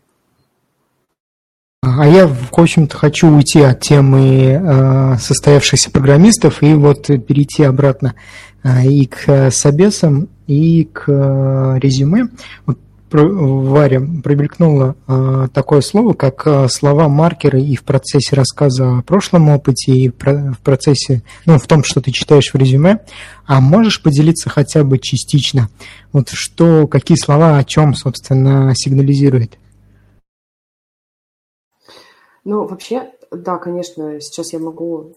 А 1.81 2.07
я, 2.07 2.27
в 2.27 2.49
общем-то, 2.53 2.97
хочу 2.97 3.27
уйти 3.27 3.61
от 3.61 3.81
темы 3.81 4.53
э, 4.53 5.17
состоявшихся 5.17 5.91
программистов 5.91 6.63
и 6.63 6.73
вот 6.73 7.07
перейти 7.07 7.63
обратно 7.63 8.15
э, 8.63 8.85
и 8.85 9.05
к 9.05 9.51
собесам, 9.51 10.29
и 10.47 10.85
к 10.85 11.05
э, 11.07 11.79
резюме. 11.79 12.29
Вот 12.65 12.79
Варя 13.13 14.01
промелькнуло 14.23 14.95
э, 15.07 15.47
такое 15.53 15.81
слово, 15.81 16.13
как 16.13 16.47
э, 16.47 16.67
слова-маркеры 16.67 17.61
и 17.61 17.75
в 17.75 17.83
процессе 17.83 18.35
рассказа 18.35 18.97
о 18.97 19.01
прошлом 19.03 19.49
опыте, 19.49 19.91
и 19.91 20.09
в 20.09 20.59
процессе, 20.63 21.21
ну, 21.45 21.59
в 21.59 21.67
том, 21.67 21.83
что 21.83 22.01
ты 22.01 22.11
читаешь 22.11 22.51
в 22.51 22.57
резюме. 22.57 23.01
А 23.45 23.61
можешь 23.61 24.01
поделиться 24.01 24.49
хотя 24.49 24.83
бы 24.83 24.97
частично? 24.97 25.69
Вот 26.11 26.29
что, 26.29 26.87
какие 26.87 27.17
слова 27.17 27.57
о 27.57 27.63
чем, 27.63 27.93
собственно, 27.93 28.73
сигнализируют? 28.75 29.59
Ну, 32.45 32.67
вообще, 32.67 33.11
да, 33.33 33.57
конечно, 33.57 34.19
сейчас 34.21 34.53
я 34.53 34.59
могу 34.59 35.13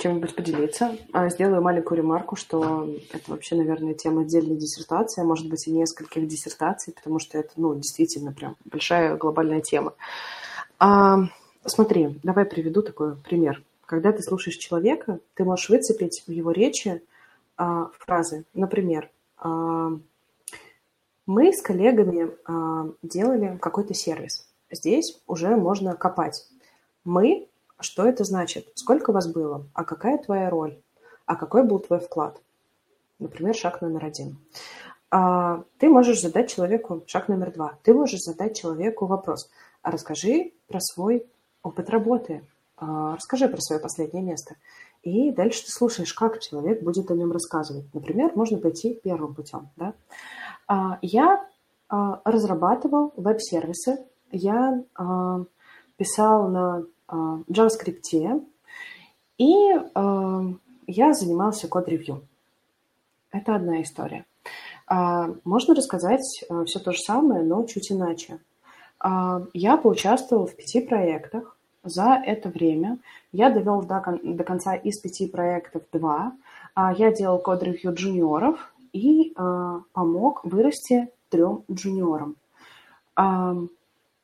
чем-нибудь 0.00 0.34
поделиться. 0.34 0.96
А, 1.12 1.28
сделаю 1.28 1.62
маленькую 1.62 1.98
ремарку, 1.98 2.36
что 2.36 2.88
это 3.12 3.30
вообще, 3.30 3.56
наверное, 3.56 3.94
тема 3.94 4.22
отдельной 4.22 4.56
диссертации, 4.56 5.22
а 5.22 5.24
может 5.24 5.48
быть 5.48 5.66
и 5.66 5.72
нескольких 5.72 6.26
диссертаций, 6.26 6.92
потому 6.92 7.18
что 7.18 7.38
это, 7.38 7.50
ну, 7.56 7.74
действительно 7.74 8.32
прям 8.32 8.56
большая 8.64 9.16
глобальная 9.16 9.60
тема. 9.60 9.94
А, 10.78 11.28
смотри, 11.64 12.18
давай 12.22 12.44
приведу 12.44 12.82
такой 12.82 13.16
пример. 13.16 13.62
Когда 13.86 14.12
ты 14.12 14.22
слушаешь 14.22 14.56
человека, 14.56 15.20
ты 15.34 15.44
можешь 15.44 15.68
выцепить 15.68 16.24
в 16.26 16.30
его 16.30 16.50
речи 16.50 17.02
а, 17.56 17.90
фразы. 17.98 18.44
Например, 18.54 19.10
а, 19.38 19.90
мы 21.26 21.52
с 21.52 21.62
коллегами 21.62 22.30
а, 22.44 22.88
делали 23.02 23.58
какой-то 23.60 23.94
сервис. 23.94 24.46
Здесь 24.70 25.20
уже 25.26 25.56
можно 25.56 25.94
копать 25.94 26.46
мы– 27.06 27.48
что 27.78 28.06
это 28.06 28.24
значит? 28.24 28.72
Сколько 28.74 29.12
вас 29.12 29.30
было? 29.30 29.66
А 29.74 29.84
какая 29.84 30.18
твоя 30.18 30.48
роль? 30.48 30.80
А 31.26 31.36
какой 31.36 31.64
был 31.64 31.78
твой 31.78 32.00
вклад? 32.00 32.40
Например, 33.18 33.54
шаг 33.54 33.82
номер 33.82 34.04
один. 34.04 34.38
А, 35.10 35.62
ты 35.78 35.88
можешь 35.88 36.20
задать 36.20 36.50
человеку 36.50 37.02
шаг 37.06 37.28
номер 37.28 37.52
два. 37.52 37.78
Ты 37.82 37.92
можешь 37.92 38.20
задать 38.20 38.56
человеку 38.56 39.06
вопрос. 39.06 39.50
А 39.82 39.90
расскажи 39.90 40.52
про 40.68 40.80
свой 40.80 41.26
опыт 41.62 41.90
работы. 41.90 42.46
А, 42.78 43.16
расскажи 43.16 43.48
про 43.48 43.60
свое 43.60 43.80
последнее 43.80 44.22
место. 44.22 44.56
И 45.02 45.30
дальше 45.30 45.64
ты 45.64 45.70
слушаешь, 45.70 46.14
как 46.14 46.40
человек 46.40 46.82
будет 46.82 47.10
о 47.10 47.14
нем 47.14 47.30
рассказывать. 47.30 47.92
Например, 47.92 48.32
можно 48.34 48.58
пойти 48.58 48.98
первым 49.04 49.34
путем. 49.34 49.68
Да? 49.76 49.94
А, 50.66 50.98
я 51.02 51.46
разрабатывал 51.88 53.12
веб-сервисы. 53.16 54.04
Я 54.32 54.82
писал 55.96 56.48
на 56.48 56.78
а, 56.78 56.82
JavaScript, 57.08 58.42
и 59.38 59.54
а, 59.94 60.42
я 60.86 61.12
занимался 61.12 61.68
код-ревью. 61.68 62.26
Это 63.30 63.54
одна 63.54 63.82
история. 63.82 64.24
А, 64.86 65.28
можно 65.44 65.74
рассказать 65.74 66.44
все 66.66 66.78
то 66.78 66.92
же 66.92 66.98
самое, 66.98 67.42
но 67.42 67.64
чуть 67.64 67.92
иначе. 67.92 68.38
Я 69.52 69.76
поучаствовал 69.76 70.46
в 70.46 70.56
пяти 70.56 70.80
проектах. 70.80 71.58
За 71.84 72.20
это 72.24 72.48
время 72.48 72.98
я 73.30 73.50
довел 73.50 73.82
до, 73.82 74.02
до 74.22 74.42
конца 74.42 74.74
из 74.74 74.98
пяти 74.98 75.28
проектов 75.28 75.82
два. 75.92 76.32
Я 76.74 77.12
делал 77.12 77.38
код-ревью 77.38 77.94
джуниоров 77.94 78.74
и 78.94 79.34
помог 79.92 80.40
вырасти 80.44 81.10
трем 81.28 81.62
джуниорам 81.70 82.36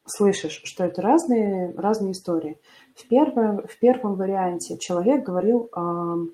слышишь, 0.07 0.61
что 0.64 0.84
это 0.84 1.03
разные, 1.03 1.72
разные 1.76 2.12
истории. 2.12 2.59
В 2.94 3.07
первом, 3.07 3.66
в 3.66 3.78
первом 3.78 4.14
варианте 4.14 4.78
человек 4.78 5.24
говорил 5.24 5.70
э, 5.74 6.26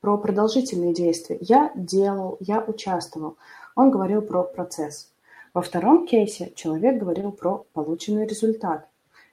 про 0.00 0.18
продолжительные 0.18 0.94
действия. 0.94 1.38
Я 1.40 1.72
делал, 1.74 2.36
я 2.40 2.60
участвовал. 2.60 3.36
Он 3.74 3.90
говорил 3.90 4.22
про 4.22 4.42
процесс. 4.42 5.12
Во 5.52 5.62
втором 5.62 6.06
кейсе 6.06 6.52
человек 6.54 6.98
говорил 6.98 7.32
про 7.32 7.64
полученный 7.72 8.26
результат. 8.26 8.88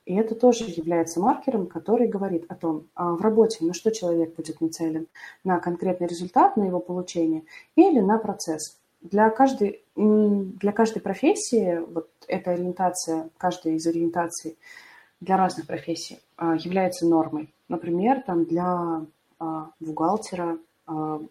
И 0.05 0.15
это 0.15 0.35
тоже 0.35 0.65
является 0.65 1.21
маркером, 1.21 1.67
который 1.67 2.07
говорит 2.07 2.45
о 2.49 2.55
том, 2.55 2.87
а 2.93 3.13
в 3.13 3.21
работе 3.21 3.63
на 3.63 3.73
что 3.73 3.89
человек 3.91 4.35
будет 4.35 4.59
нацелен, 4.59 5.07
на 5.45 5.59
конкретный 5.59 6.07
результат, 6.07 6.57
на 6.57 6.63
его 6.63 6.79
получение 6.79 7.43
или 7.75 7.99
на 8.01 8.17
процесс 8.17 8.77
для 9.03 9.29
каждой, 9.29 9.83
для 9.95 10.71
каждой 10.71 11.01
профессии 11.01 11.79
вот 11.87 12.09
эта 12.27 12.51
ориентация, 12.51 13.29
каждая 13.37 13.75
из 13.75 13.85
ориентаций 13.85 14.57
для 15.19 15.37
разных 15.37 15.67
профессий 15.67 16.19
а, 16.37 16.55
является 16.55 17.05
нормой. 17.05 17.53
Например, 17.67 18.21
там 18.25 18.45
для 18.45 19.05
а, 19.39 19.69
бухгалтера 19.79 20.57
а, 20.87 21.21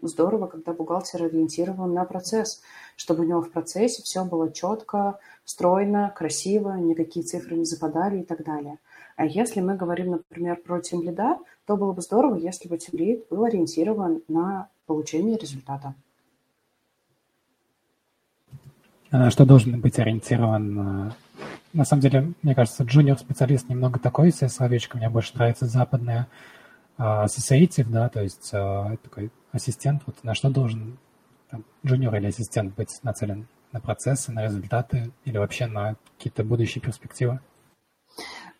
здорово, 0.00 0.46
когда 0.46 0.72
бухгалтер 0.72 1.24
ориентирован 1.24 1.92
на 1.92 2.04
процесс, 2.04 2.62
чтобы 2.96 3.24
у 3.24 3.26
него 3.26 3.42
в 3.42 3.50
процессе 3.50 4.02
все 4.02 4.24
было 4.24 4.52
четко, 4.52 5.18
стройно, 5.44 6.12
красиво, 6.16 6.74
никакие 6.74 7.24
цифры 7.24 7.56
не 7.56 7.64
западали 7.64 8.20
и 8.20 8.24
так 8.24 8.44
далее. 8.44 8.78
А 9.16 9.26
если 9.26 9.60
мы 9.60 9.76
говорим, 9.76 10.12
например, 10.12 10.56
про 10.56 10.80
тимлида, 10.80 11.38
то 11.66 11.76
было 11.76 11.92
бы 11.92 12.02
здорово, 12.02 12.36
если 12.36 12.68
бы 12.68 12.78
тимлид 12.78 13.26
был 13.30 13.44
ориентирован 13.44 14.22
на 14.28 14.68
получение 14.86 15.36
результата. 15.36 15.94
Э, 18.50 19.01
что 19.30 19.44
должен 19.44 19.80
быть 19.80 19.98
ориентирован. 19.98 21.08
Э, 21.08 21.10
на 21.72 21.84
самом 21.84 22.02
деле, 22.02 22.32
мне 22.42 22.54
кажется, 22.54 22.84
джуниор-специалист 22.84 23.68
немного 23.68 23.98
такой 23.98 24.32
словечко. 24.32 24.96
Мне 24.96 25.08
больше 25.08 25.34
нравится 25.34 25.66
западная 25.66 26.28
associative, 26.98 27.88
да, 27.88 28.08
то 28.08 28.22
есть 28.22 28.50
э, 28.52 28.96
такой 29.02 29.30
ассистент. 29.52 30.02
Вот 30.06 30.22
на 30.24 30.34
что 30.34 30.50
должен 30.50 30.98
там, 31.50 31.64
джуниор 31.84 32.14
или 32.16 32.26
ассистент 32.26 32.74
быть 32.74 32.98
нацелен 33.02 33.46
на 33.72 33.80
процессы, 33.80 34.32
на 34.32 34.44
результаты 34.44 35.10
или 35.24 35.38
вообще 35.38 35.66
на 35.66 35.96
какие-то 36.16 36.44
будущие 36.44 36.82
перспективы? 36.82 37.40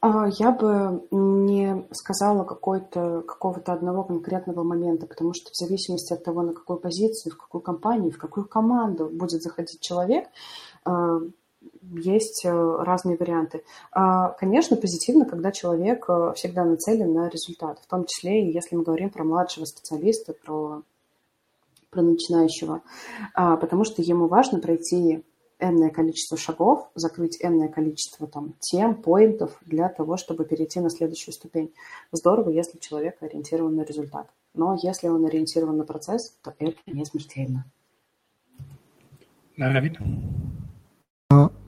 А, 0.03 0.27
я 0.41 0.51
бы 0.51 1.07
не 1.13 1.87
сказала 1.93 2.43
какой-то, 2.43 3.23
какого-то 3.23 3.73
одного 3.73 4.03
конкретного 4.03 4.65
момента, 4.65 5.07
потому 5.07 5.33
что 5.33 5.53
в 5.53 5.57
зависимости 5.57 6.13
от 6.13 6.25
того, 6.25 6.43
на 6.43 6.53
какую 6.53 6.81
позицию, 6.81 7.33
в 7.33 7.39
какую 7.39 7.63
компанию, 7.63 8.11
в 8.11 8.19
какую 8.19 8.49
команду 8.49 9.09
будет 9.09 9.43
заходить 9.43 9.81
человек, 9.81 10.27
а, 10.85 11.21
есть 11.95 12.45
э, 12.45 12.51
разные 12.51 13.17
варианты. 13.17 13.63
А, 13.93 14.31
конечно, 14.31 14.77
позитивно, 14.77 15.25
когда 15.25 15.53
человек 15.53 16.05
э, 16.09 16.33
всегда 16.35 16.65
нацелен 16.65 17.13
на 17.13 17.29
результат, 17.29 17.79
в 17.79 17.87
том 17.87 18.05
числе 18.05 18.43
и 18.43 18.53
если 18.53 18.75
мы 18.75 18.83
говорим 18.83 19.11
про 19.11 19.23
младшего 19.23 19.65
специалиста, 19.67 20.33
про, 20.33 20.83
про 21.91 22.03
начинающего, 22.03 22.83
потому 23.35 23.85
что 23.85 24.03
ему 24.03 24.27
важно 24.27 24.59
пройти 24.59 25.23
энное 25.63 25.91
количество 25.91 26.37
шагов, 26.37 26.91
закрыть 26.95 27.39
энное 27.41 27.69
количество 27.69 28.27
там, 28.27 28.55
тем, 28.61 28.97
поинтов 28.97 29.57
для 29.65 29.89
того, 29.89 30.17
чтобы 30.17 30.45
перейти 30.45 30.81
на 30.81 30.91
следующую 30.91 31.33
ступень. 31.33 31.73
Здорово, 32.11 32.51
если 32.51 32.79
человек 32.79 33.17
ориентирован 33.23 33.77
на 33.77 33.83
результат. 33.83 34.29
Но 34.55 34.77
если 34.83 35.09
он 35.09 35.25
ориентирован 35.25 35.79
на 35.79 35.85
процесс, 35.85 36.37
то 36.43 36.53
это 36.59 36.77
не 36.87 37.05
смертельно. 37.05 37.65
Равиль? 39.57 39.99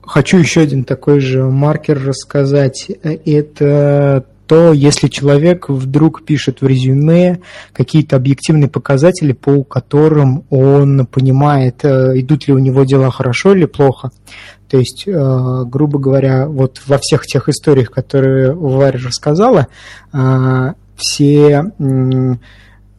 Хочу 0.03 0.37
еще 0.37 0.61
один 0.61 0.83
такой 0.83 1.19
же 1.19 1.45
маркер 1.45 2.03
рассказать. 2.03 2.89
Это 2.89 4.25
то 4.47 4.73
если 4.73 5.07
человек 5.07 5.69
вдруг 5.69 6.23
пишет 6.25 6.61
в 6.61 6.67
резюме 6.67 7.39
какие-то 7.73 8.15
объективные 8.15 8.69
показатели, 8.69 9.33
по 9.33 9.63
которым 9.63 10.45
он 10.49 11.05
понимает, 11.07 11.83
э, 11.83 12.19
идут 12.19 12.47
ли 12.47 12.53
у 12.53 12.59
него 12.59 12.83
дела 12.83 13.09
хорошо 13.11 13.55
или 13.55 13.65
плохо. 13.65 14.11
То 14.69 14.77
есть, 14.77 15.03
э, 15.07 15.63
грубо 15.65 15.99
говоря, 15.99 16.47
вот 16.47 16.81
во 16.85 16.97
всех 16.99 17.25
тех 17.25 17.49
историях, 17.49 17.91
которые 17.91 18.53
Варя 18.53 18.99
рассказала, 19.03 19.67
э, 20.13 20.73
все 20.95 21.71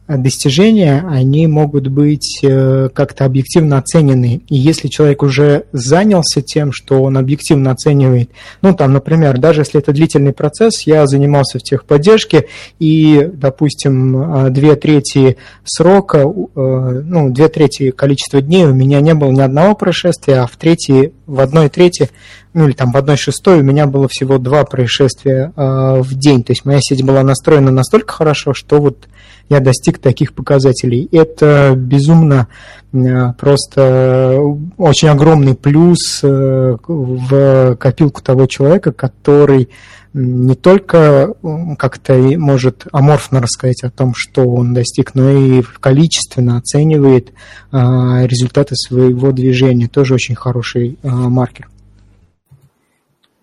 достижения, 0.07 1.05
они 1.09 1.47
могут 1.47 1.87
быть 1.87 2.39
э, 2.43 2.89
как-то 2.93 3.25
объективно 3.25 3.77
оценены. 3.77 4.41
И 4.47 4.55
если 4.55 4.87
человек 4.87 5.21
уже 5.21 5.65
занялся 5.73 6.41
тем, 6.41 6.71
что 6.71 7.01
он 7.01 7.17
объективно 7.17 7.71
оценивает, 7.71 8.29
ну 8.61 8.73
там, 8.73 8.93
например, 8.93 9.37
даже 9.37 9.61
если 9.61 9.81
это 9.81 9.91
длительный 9.91 10.33
процесс, 10.33 10.87
я 10.87 11.05
занимался 11.07 11.59
в 11.59 11.63
техподдержке, 11.63 12.47
и, 12.79 13.29
допустим, 13.33 14.45
э, 14.45 14.49
две 14.49 14.75
трети 14.75 15.37
срока, 15.65 16.19
э, 16.19 16.23
ну, 16.25 17.29
две 17.29 17.49
трети 17.49 17.91
количества 17.91 18.41
дней 18.41 18.65
у 18.65 18.73
меня 18.73 19.01
не 19.01 19.13
было 19.13 19.31
ни 19.31 19.41
одного 19.41 19.75
происшествия, 19.75 20.41
а 20.41 20.47
в 20.47 20.55
третьей, 20.55 21.13
в 21.25 21.41
одной 21.41 21.69
трети 21.69 22.09
ну 22.53 22.65
или 22.65 22.73
там 22.73 22.91
в 22.91 22.97
одной 22.97 23.17
шестой 23.17 23.59
у 23.59 23.63
меня 23.63 23.85
было 23.87 24.07
всего 24.09 24.37
два 24.37 24.63
происшествия 24.63 25.51
э, 25.55 26.01
в 26.01 26.13
день. 26.15 26.43
То 26.43 26.51
есть 26.51 26.65
моя 26.65 26.79
сеть 26.81 27.03
была 27.03 27.23
настроена 27.23 27.71
настолько 27.71 28.13
хорошо, 28.13 28.53
что 28.53 28.79
вот 28.79 29.07
я 29.49 29.59
достиг 29.59 29.99
таких 29.99 30.33
показателей. 30.33 31.07
Это 31.11 31.73
безумно 31.75 32.47
э, 32.91 33.33
просто 33.39 34.41
очень 34.77 35.07
огромный 35.07 35.55
плюс 35.55 36.19
э, 36.23 36.77
в 36.87 37.75
копилку 37.75 38.21
того 38.21 38.45
человека, 38.45 38.91
который 38.91 39.69
не 40.13 40.55
только 40.55 41.35
как-то 41.77 42.15
может 42.37 42.87
аморфно 42.91 43.39
рассказать 43.39 43.83
о 43.83 43.91
том, 43.91 44.13
что 44.15 44.47
он 44.47 44.73
достиг, 44.73 45.13
но 45.13 45.29
и 45.29 45.61
количественно 45.79 46.57
оценивает 46.57 47.29
э, 47.29 47.77
результаты 48.25 48.75
своего 48.75 49.31
движения. 49.31 49.87
Тоже 49.87 50.15
очень 50.15 50.35
хороший 50.35 50.97
маркер. 51.03 51.67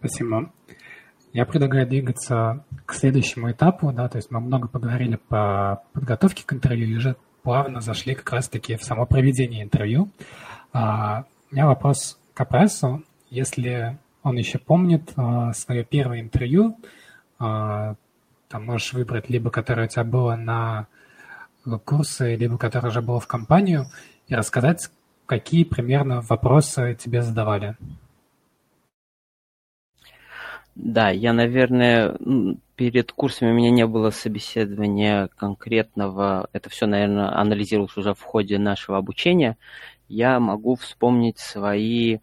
Спасибо. 0.04 0.52
Я 1.32 1.46
предлагаю 1.46 1.86
двигаться 1.86 2.62
к 2.84 2.92
следующему 2.92 3.50
этапу, 3.52 3.90
да, 3.90 4.06
то 4.10 4.18
есть 4.18 4.30
мы 4.30 4.38
много 4.38 4.68
поговорили 4.68 5.16
по 5.16 5.82
подготовке 5.94 6.44
к 6.44 6.52
интервью 6.52 6.88
и 6.88 6.96
уже 6.98 7.16
плавно 7.42 7.80
зашли 7.80 8.14
как 8.14 8.30
раз-таки 8.30 8.76
в 8.76 8.84
само 8.84 9.06
проведение 9.06 9.62
интервью. 9.62 10.10
А, 10.74 11.24
у 11.50 11.54
меня 11.54 11.66
вопрос 11.66 12.20
к 12.34 12.40
Апрессу. 12.42 13.02
Если 13.30 13.96
он 14.22 14.36
еще 14.36 14.58
помнит 14.58 15.10
а, 15.16 15.54
свое 15.54 15.84
первое 15.84 16.20
интервью, 16.20 16.76
а, 17.38 17.94
там 18.48 18.66
можешь 18.66 18.92
выбрать 18.92 19.30
либо 19.30 19.48
которое 19.48 19.86
у 19.86 19.88
тебя 19.88 20.04
было 20.04 20.36
на 20.36 20.86
курсы, 21.86 22.36
либо 22.36 22.58
которое 22.58 22.88
уже 22.88 23.00
было 23.00 23.20
в 23.20 23.26
компанию, 23.26 23.86
и 24.28 24.34
рассказать, 24.34 24.90
какие 25.24 25.64
примерно 25.64 26.20
вопросы 26.20 26.94
тебе 26.94 27.22
задавали. 27.22 27.78
Да, 30.74 31.10
я, 31.10 31.32
наверное, 31.32 32.16
перед 32.74 33.12
курсами 33.12 33.50
у 33.50 33.54
меня 33.54 33.70
не 33.70 33.86
было 33.86 34.10
собеседования 34.10 35.28
конкретного. 35.36 36.48
Это 36.52 36.68
все, 36.68 36.86
наверное, 36.86 37.36
анализировалось 37.38 37.96
уже 37.96 38.14
в 38.14 38.22
ходе 38.22 38.58
нашего 38.58 38.98
обучения. 38.98 39.56
Я 40.08 40.40
могу 40.40 40.74
вспомнить 40.74 41.38
свои 41.38 42.18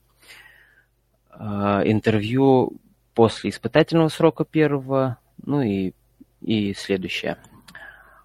э, 1.32 1.36
интервью 1.40 2.74
после 3.14 3.50
испытательного 3.52 4.10
срока 4.10 4.44
первого, 4.44 5.18
ну 5.44 5.62
и, 5.62 5.94
и 6.42 6.74
следующее. 6.74 7.38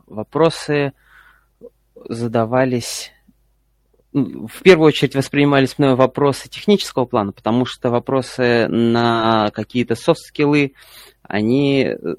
Вопросы 0.07 0.93
задавались 2.09 3.13
в 4.17 4.63
первую 4.63 4.89
очередь 4.89 5.15
воспринимались 5.15 5.79
мной 5.79 5.95
вопросы 5.95 6.49
технического 6.49 7.05
плана, 7.05 7.33
потому 7.33 7.67
что 7.67 7.91
вопросы 7.91 8.67
на 8.67 9.51
какие-то 9.53 9.95
софт-скиллы, 9.95 10.73
они, 11.23 11.85
э, 11.85 12.15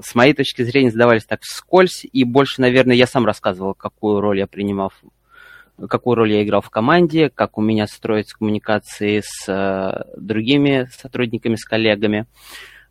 с 0.00 0.14
моей 0.14 0.32
точки 0.32 0.62
зрения, 0.62 0.90
задавались 0.90 1.26
так 1.26 1.42
вскользь, 1.42 2.06
и 2.10 2.24
больше, 2.24 2.62
наверное, 2.62 2.96
я 2.96 3.06
сам 3.06 3.26
рассказывал, 3.26 3.74
какую 3.74 4.20
роль 4.20 4.38
я 4.38 4.46
принимал, 4.46 4.92
какую 5.90 6.14
роль 6.14 6.32
я 6.32 6.42
играл 6.42 6.62
в 6.62 6.70
команде, 6.70 7.28
как 7.28 7.58
у 7.58 7.60
меня 7.60 7.86
строятся 7.86 8.38
коммуникации 8.38 9.20
с 9.22 9.46
э, 9.46 10.04
другими 10.16 10.88
сотрудниками, 10.96 11.56
с 11.56 11.66
коллегами. 11.66 12.26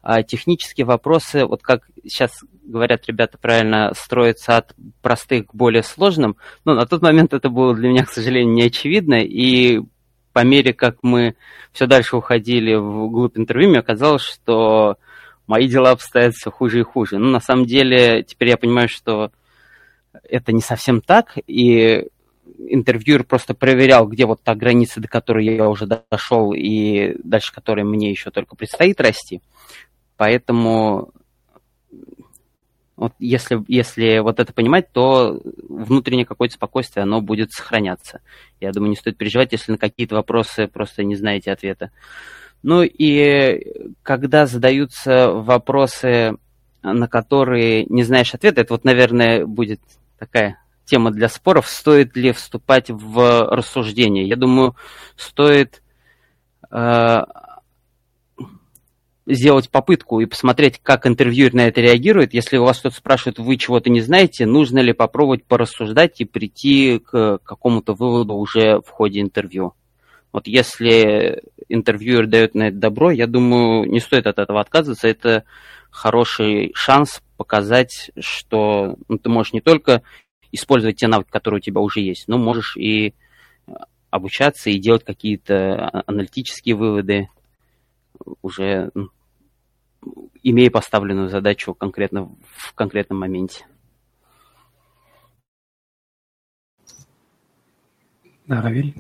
А 0.02 0.24
технические 0.24 0.86
вопросы, 0.86 1.46
вот 1.46 1.62
как 1.62 1.88
сейчас 2.04 2.32
говорят 2.64 3.06
ребята 3.08 3.38
правильно, 3.38 3.92
строятся 3.96 4.58
от 4.58 4.76
простых 5.02 5.48
к 5.48 5.56
более 5.56 5.84
сложным, 5.84 6.38
но 6.66 6.74
на 6.74 6.86
тот 6.86 7.02
момент 7.02 7.34
это 7.34 7.50
было 7.50 7.76
для 7.76 7.90
меня, 7.90 8.06
к 8.06 8.12
сожалению, 8.12 8.54
не 8.54 8.64
очевидно, 8.64 9.22
и 9.22 9.82
по 10.34 10.44
мере, 10.44 10.74
как 10.74 10.98
мы 11.04 11.36
все 11.72 11.86
дальше 11.86 12.16
уходили 12.16 12.74
в 12.74 13.10
глубь 13.10 13.38
интервью, 13.38 13.70
мне 13.70 13.80
оказалось, 13.80 14.24
что 14.24 14.98
мои 15.46 15.68
дела 15.68 15.92
обстоят 15.92 16.34
все 16.34 16.50
хуже 16.50 16.80
и 16.80 16.84
хуже. 16.84 17.18
Но 17.18 17.28
на 17.30 17.40
самом 17.40 17.66
деле 17.66 18.24
теперь 18.24 18.50
я 18.50 18.58
понимаю, 18.58 18.88
что 18.90 19.32
это 20.24 20.54
не 20.54 20.62
совсем 20.62 21.02
так, 21.02 21.38
и 21.48 22.08
интервьюер 22.58 23.24
просто 23.24 23.54
проверял, 23.54 24.08
где 24.08 24.26
вот 24.26 24.42
та 24.44 24.56
граница, 24.56 25.00
до 25.00 25.08
которой 25.08 25.46
я 25.46 25.70
уже 25.70 25.88
дошел, 26.10 26.54
и 26.54 27.16
дальше 27.24 27.54
которой 27.54 27.84
мне 27.84 28.12
еще 28.12 28.32
только 28.32 28.56
предстоит 28.56 29.02
расти. 29.02 29.42
Поэтому 30.22 31.14
вот 32.96 33.14
если, 33.18 33.60
если 33.68 34.20
вот 34.20 34.40
это 34.40 34.54
понимать, 34.54 34.92
то 34.92 35.42
внутреннее 35.68 36.28
какое-то 36.28 36.54
спокойствие, 36.54 37.02
оно 37.02 37.22
будет 37.22 37.52
сохраняться. 37.52 38.22
Я 38.60 38.72
думаю, 38.72 38.92
не 38.92 38.96
стоит 38.96 39.18
переживать, 39.18 39.52
если 39.52 39.72
на 39.72 39.80
какие-то 39.80 40.14
вопросы 40.14 40.68
просто 40.68 41.04
не 41.04 41.16
знаете 41.16 41.52
ответа. 41.52 41.90
Ну 42.62 42.84
и 42.84 43.66
когда 44.04 44.46
задаются 44.46 45.32
вопросы, 45.32 46.38
на 46.84 47.08
которые 47.08 47.86
не 47.86 48.04
знаешь 48.04 48.36
ответа, 48.36 48.62
это 48.62 48.76
вот, 48.76 48.84
наверное, 48.84 49.48
будет 49.48 49.82
такая 50.20 50.60
тема 50.86 51.10
для 51.10 51.30
споров, 51.30 51.66
стоит 51.68 52.16
ли 52.16 52.32
вступать 52.32 52.92
в 52.92 53.48
рассуждение. 53.50 54.28
Я 54.28 54.36
думаю, 54.36 54.76
стоит 55.16 55.82
э, 56.70 57.22
сделать 59.34 59.70
попытку 59.70 60.20
и 60.20 60.26
посмотреть, 60.26 60.80
как 60.82 61.08
интервьюер 61.08 61.54
на 61.54 61.68
это 61.68 61.82
реагирует. 61.82 62.34
Если 62.34 62.58
у 62.58 62.64
вас 62.64 62.80
кто-то 62.80 62.96
спрашивает, 62.96 63.40
вы 63.40 63.58
чего-то 63.58 63.90
не 63.90 64.02
знаете, 64.02 64.46
нужно 64.46 64.80
ли 64.80 64.94
попробовать 64.94 65.46
порассуждать 65.46 66.22
и 66.22 66.26
прийти 66.26 67.00
к 67.00 67.40
какому-то 67.44 67.94
выводу 67.94 68.36
уже 68.36 68.80
в 68.80 68.90
ходе 68.90 69.22
интервью. 69.22 69.74
Вот 70.32 70.48
если 70.48 71.42
интервьюер 71.68 72.28
дает 72.28 72.56
на 72.56 72.70
это 72.70 72.78
добро, 72.78 73.12
я 73.12 73.28
думаю, 73.28 73.90
не 73.90 74.00
стоит 74.00 74.28
от 74.28 74.40
этого 74.40 74.62
отказываться. 74.62 75.08
Это 75.08 75.44
хороший 75.90 76.72
шанс 76.74 77.22
показать, 77.38 78.12
что 78.20 78.96
ну, 79.10 79.18
ты 79.18 79.30
можешь 79.30 79.54
не 79.54 79.62
только 79.62 80.04
использовать 80.52 80.98
те 80.98 81.08
навыки, 81.08 81.30
которые 81.30 81.60
у 81.60 81.62
тебя 81.62 81.82
уже 81.82 82.02
есть, 82.02 82.28
но 82.28 82.38
можешь 82.38 82.78
и 82.78 83.14
обучаться 84.10 84.70
и 84.70 84.80
делать 84.80 85.04
какие-то 85.04 86.04
аналитические 86.06 86.76
выводы, 86.76 87.30
уже 88.42 88.92
имея 90.44 90.72
поставленную 90.72 91.30
задачу 91.30 91.74
конкретно 91.74 92.30
в 92.56 92.74
конкретном 92.74 93.20
моменте. 93.20 93.66
Да, 98.48 98.62
Равиль? 98.62 98.96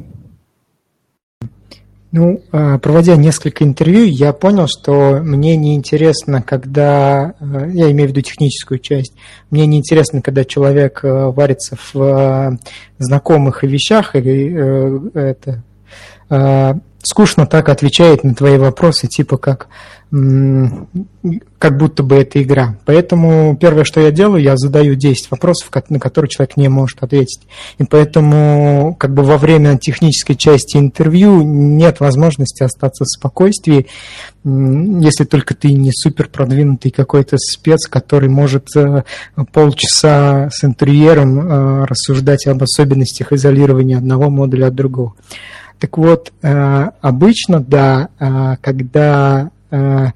Ну, 2.13 2.41
а, 2.51 2.77
проводя 2.77 3.15
несколько 3.15 3.63
интервью, 3.63 4.03
я 4.03 4.33
понял, 4.33 4.67
что 4.67 5.21
мне 5.23 5.55
неинтересно, 5.55 6.41
когда, 6.41 7.35
а, 7.39 7.67
я 7.67 7.89
имею 7.91 8.09
в 8.09 8.11
виду 8.11 8.21
техническую 8.21 8.79
часть, 8.79 9.13
мне 9.49 9.65
неинтересно, 9.65 10.21
когда 10.21 10.43
человек 10.43 11.05
а, 11.05 11.31
варится 11.31 11.77
в 11.93 12.59
знакомых 12.97 13.63
вещах 13.63 14.15
или 14.15 15.11
э, 15.15 15.31
это 15.31 15.63
скучно 17.03 17.45
так 17.45 17.69
отвечает 17.69 18.23
на 18.23 18.35
твои 18.35 18.57
вопросы, 18.57 19.07
типа 19.07 19.37
как, 19.37 19.67
как 20.11 21.77
будто 21.77 22.03
бы 22.03 22.15
это 22.15 22.43
игра. 22.43 22.77
Поэтому 22.85 23.55
первое, 23.55 23.85
что 23.85 24.01
я 24.01 24.11
делаю, 24.11 24.43
я 24.43 24.57
задаю 24.57 24.95
10 24.95 25.31
вопросов, 25.31 25.69
на 25.87 25.99
которые 25.99 26.27
человек 26.27 26.57
не 26.57 26.67
может 26.67 27.01
ответить. 27.01 27.47
И 27.77 27.85
поэтому 27.85 28.93
как 28.99 29.13
бы 29.13 29.23
во 29.23 29.37
время 29.37 29.77
технической 29.77 30.35
части 30.35 30.75
интервью 30.75 31.41
нет 31.43 32.01
возможности 32.01 32.63
остаться 32.63 33.05
в 33.05 33.07
спокойствии, 33.07 33.87
если 34.43 35.23
только 35.23 35.55
ты 35.55 35.71
не 35.71 35.91
супер 35.93 36.27
продвинутый 36.27 36.91
какой-то 36.91 37.37
спец, 37.37 37.87
который 37.87 38.27
может 38.27 38.67
э, 38.75 39.03
полчаса 39.53 40.49
с 40.51 40.65
интерьером 40.65 41.39
э, 41.39 41.85
рассуждать 41.85 42.47
об 42.47 42.63
особенностях 42.63 43.31
изолирования 43.31 43.97
одного 43.97 44.29
модуля 44.29 44.67
от 44.67 44.75
другого. 44.75 45.13
Так 45.81 45.97
вот, 45.97 46.31
э, 46.43 46.89
обычно, 47.01 47.59
да, 47.59 48.09
э, 48.19 48.57
когда 48.61 49.49
э, 49.71 50.11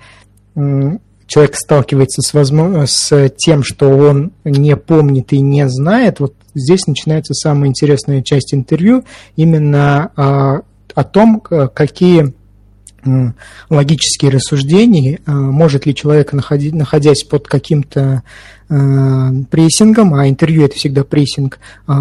человек 1.25 1.55
сталкивается 1.55 2.21
с, 2.21 2.85
с 2.85 3.31
тем, 3.35 3.63
что 3.63 3.89
он 3.89 4.31
не 4.43 4.77
помнит 4.77 5.33
и 5.33 5.41
не 5.41 5.67
знает, 5.67 6.19
вот 6.19 6.35
здесь 6.53 6.85
начинается 6.85 7.33
самая 7.33 7.69
интересная 7.69 8.21
часть 8.21 8.53
интервью, 8.53 9.05
именно 9.35 10.11
о 10.15 11.03
том, 11.03 11.41
какие 11.41 12.33
логические 13.69 14.31
рассуждения, 14.31 15.19
может 15.25 15.85
ли 15.85 15.95
человек, 15.95 16.31
находясь 16.31 17.23
под 17.23 17.47
каким-то 17.47 18.23
прессингом, 18.67 20.15
а 20.15 20.27
интервью 20.27 20.65
это 20.65 20.75
всегда 20.75 21.03
прессинг, 21.03 21.59
э, 21.87 21.93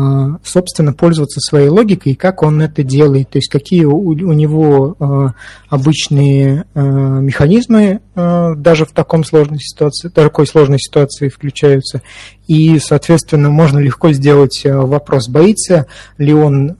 собственно, 0.42 0.94
пользоваться 0.94 1.40
своей 1.40 1.68
логикой 1.68 2.12
и 2.12 2.16
как 2.16 2.42
он 2.42 2.62
это 2.62 2.82
делает, 2.82 3.30
то 3.30 3.38
есть 3.38 3.50
какие 3.50 3.84
у, 3.84 3.98
у 3.98 4.32
него 4.32 4.96
э, 4.98 5.28
обычные 5.68 6.64
механизмы 6.74 8.00
даже 8.14 8.86
в 8.86 8.92
таком 8.92 9.24
сложной 9.24 9.58
ситуации, 9.58 10.08
такой 10.08 10.46
сложной 10.46 10.78
ситуации 10.78 11.28
включаются, 11.28 12.02
и, 12.46 12.78
соответственно, 12.78 13.50
можно 13.50 13.78
легко 13.78 14.12
сделать 14.12 14.62
вопрос, 14.64 15.28
боится 15.28 15.86
ли 16.18 16.32
он 16.32 16.76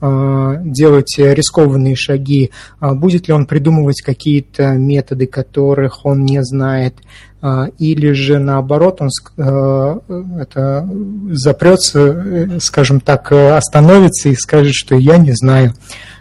делать 0.63 1.13
рискованные 1.17 1.95
шаги, 1.95 2.51
будет 2.79 3.27
ли 3.27 3.33
он 3.33 3.47
придумывать 3.47 4.01
какие-то 4.01 4.73
методы, 4.73 5.27
которых 5.27 6.05
он 6.05 6.23
не 6.23 6.41
знает, 6.43 6.95
а, 7.34 7.34
или 7.77 8.11
же 8.13 8.39
наоборот 8.39 9.01
он 9.01 9.09
э, 9.37 9.99
это 10.39 10.89
запрется, 11.31 11.99
э, 11.99 12.59
скажем 12.59 12.99
так, 12.99 13.31
остановится 13.31 14.29
и 14.29 14.35
скажет, 14.35 14.73
что 14.73 14.95
я 14.95 15.17
не 15.17 15.33
знаю. 15.33 15.73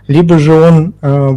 Либо 0.07 0.39
же 0.39 0.53
он 0.53 0.95
э, 1.01 1.29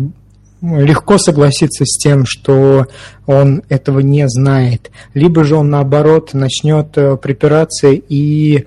легко 0.62 1.18
согласится 1.18 1.86
с 1.86 1.98
тем, 2.00 2.26
что 2.26 2.88
он 3.26 3.64
этого 3.70 4.00
не 4.00 4.28
знает, 4.28 4.92
либо 5.14 5.44
же 5.46 5.56
он 5.56 5.70
наоборот 5.70 6.34
начнет 6.34 6.92
припираться 7.22 7.90
и 7.92 8.66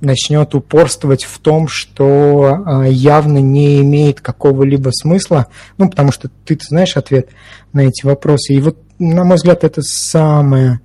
начнет 0.00 0.54
упорствовать 0.54 1.24
в 1.24 1.38
том, 1.38 1.68
что 1.68 2.84
явно 2.86 3.38
не 3.38 3.80
имеет 3.80 4.20
какого-либо 4.20 4.90
смысла, 4.90 5.46
ну, 5.78 5.88
потому 5.88 6.12
что 6.12 6.30
ты 6.44 6.58
знаешь 6.60 6.96
ответ 6.96 7.30
на 7.72 7.80
эти 7.80 8.04
вопросы. 8.04 8.54
И 8.54 8.60
вот 8.60 8.78
на 8.98 9.24
мой 9.24 9.36
взгляд, 9.36 9.64
это 9.64 9.82
самое 9.82 10.80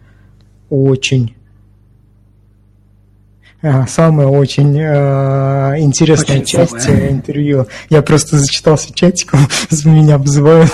очень 0.70 1.36
а, 3.64 3.86
самая 3.86 4.26
очень 4.26 4.76
э, 4.76 5.80
интересная 5.82 6.38
очень 6.38 6.46
часть 6.46 6.82
самая. 6.82 7.12
интервью. 7.12 7.68
Я 7.92 8.02
просто 8.02 8.40
зачитался 8.40 8.92
чатиком, 8.92 9.42
меня 9.86 10.16
обзывают. 10.16 10.72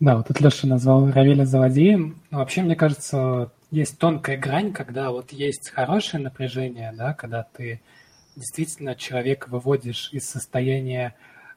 Да, 0.00 0.16
вот 0.16 0.26
тут 0.26 0.40
Леша 0.40 0.66
назвал 0.66 1.10
Равиля 1.12 1.46
злодеем. 1.46 2.16
Но 2.30 2.38
вообще, 2.38 2.62
мне 2.62 2.74
кажется, 2.74 3.52
есть 3.74 3.98
тонкая 3.98 4.38
грань, 4.38 4.72
когда 4.72 5.10
вот 5.10 5.32
есть 5.32 5.70
хорошее 5.70 6.22
напряжение, 6.22 6.92
да, 6.96 7.12
когда 7.12 7.42
ты 7.42 7.80
действительно 8.36 8.94
человека 8.94 9.48
выводишь 9.48 10.10
из 10.12 10.28
состояния 10.28 11.16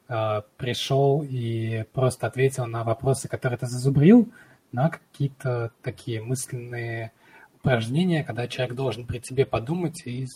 э, 0.09 0.41
пришел 0.57 1.23
и 1.23 1.83
просто 1.93 2.25
ответил 2.25 2.65
на 2.65 2.83
вопросы, 2.83 3.27
которые 3.27 3.59
ты 3.59 3.67
зазубрил, 3.67 4.31
на 4.71 4.89
какие-то 4.89 5.71
такие 5.83 6.21
мысленные 6.21 7.11
упражнения, 7.55 8.23
когда 8.23 8.47
человек 8.47 8.75
должен 8.75 9.05
при 9.05 9.19
тебе 9.19 9.45
подумать 9.45 10.01
и 10.05 10.27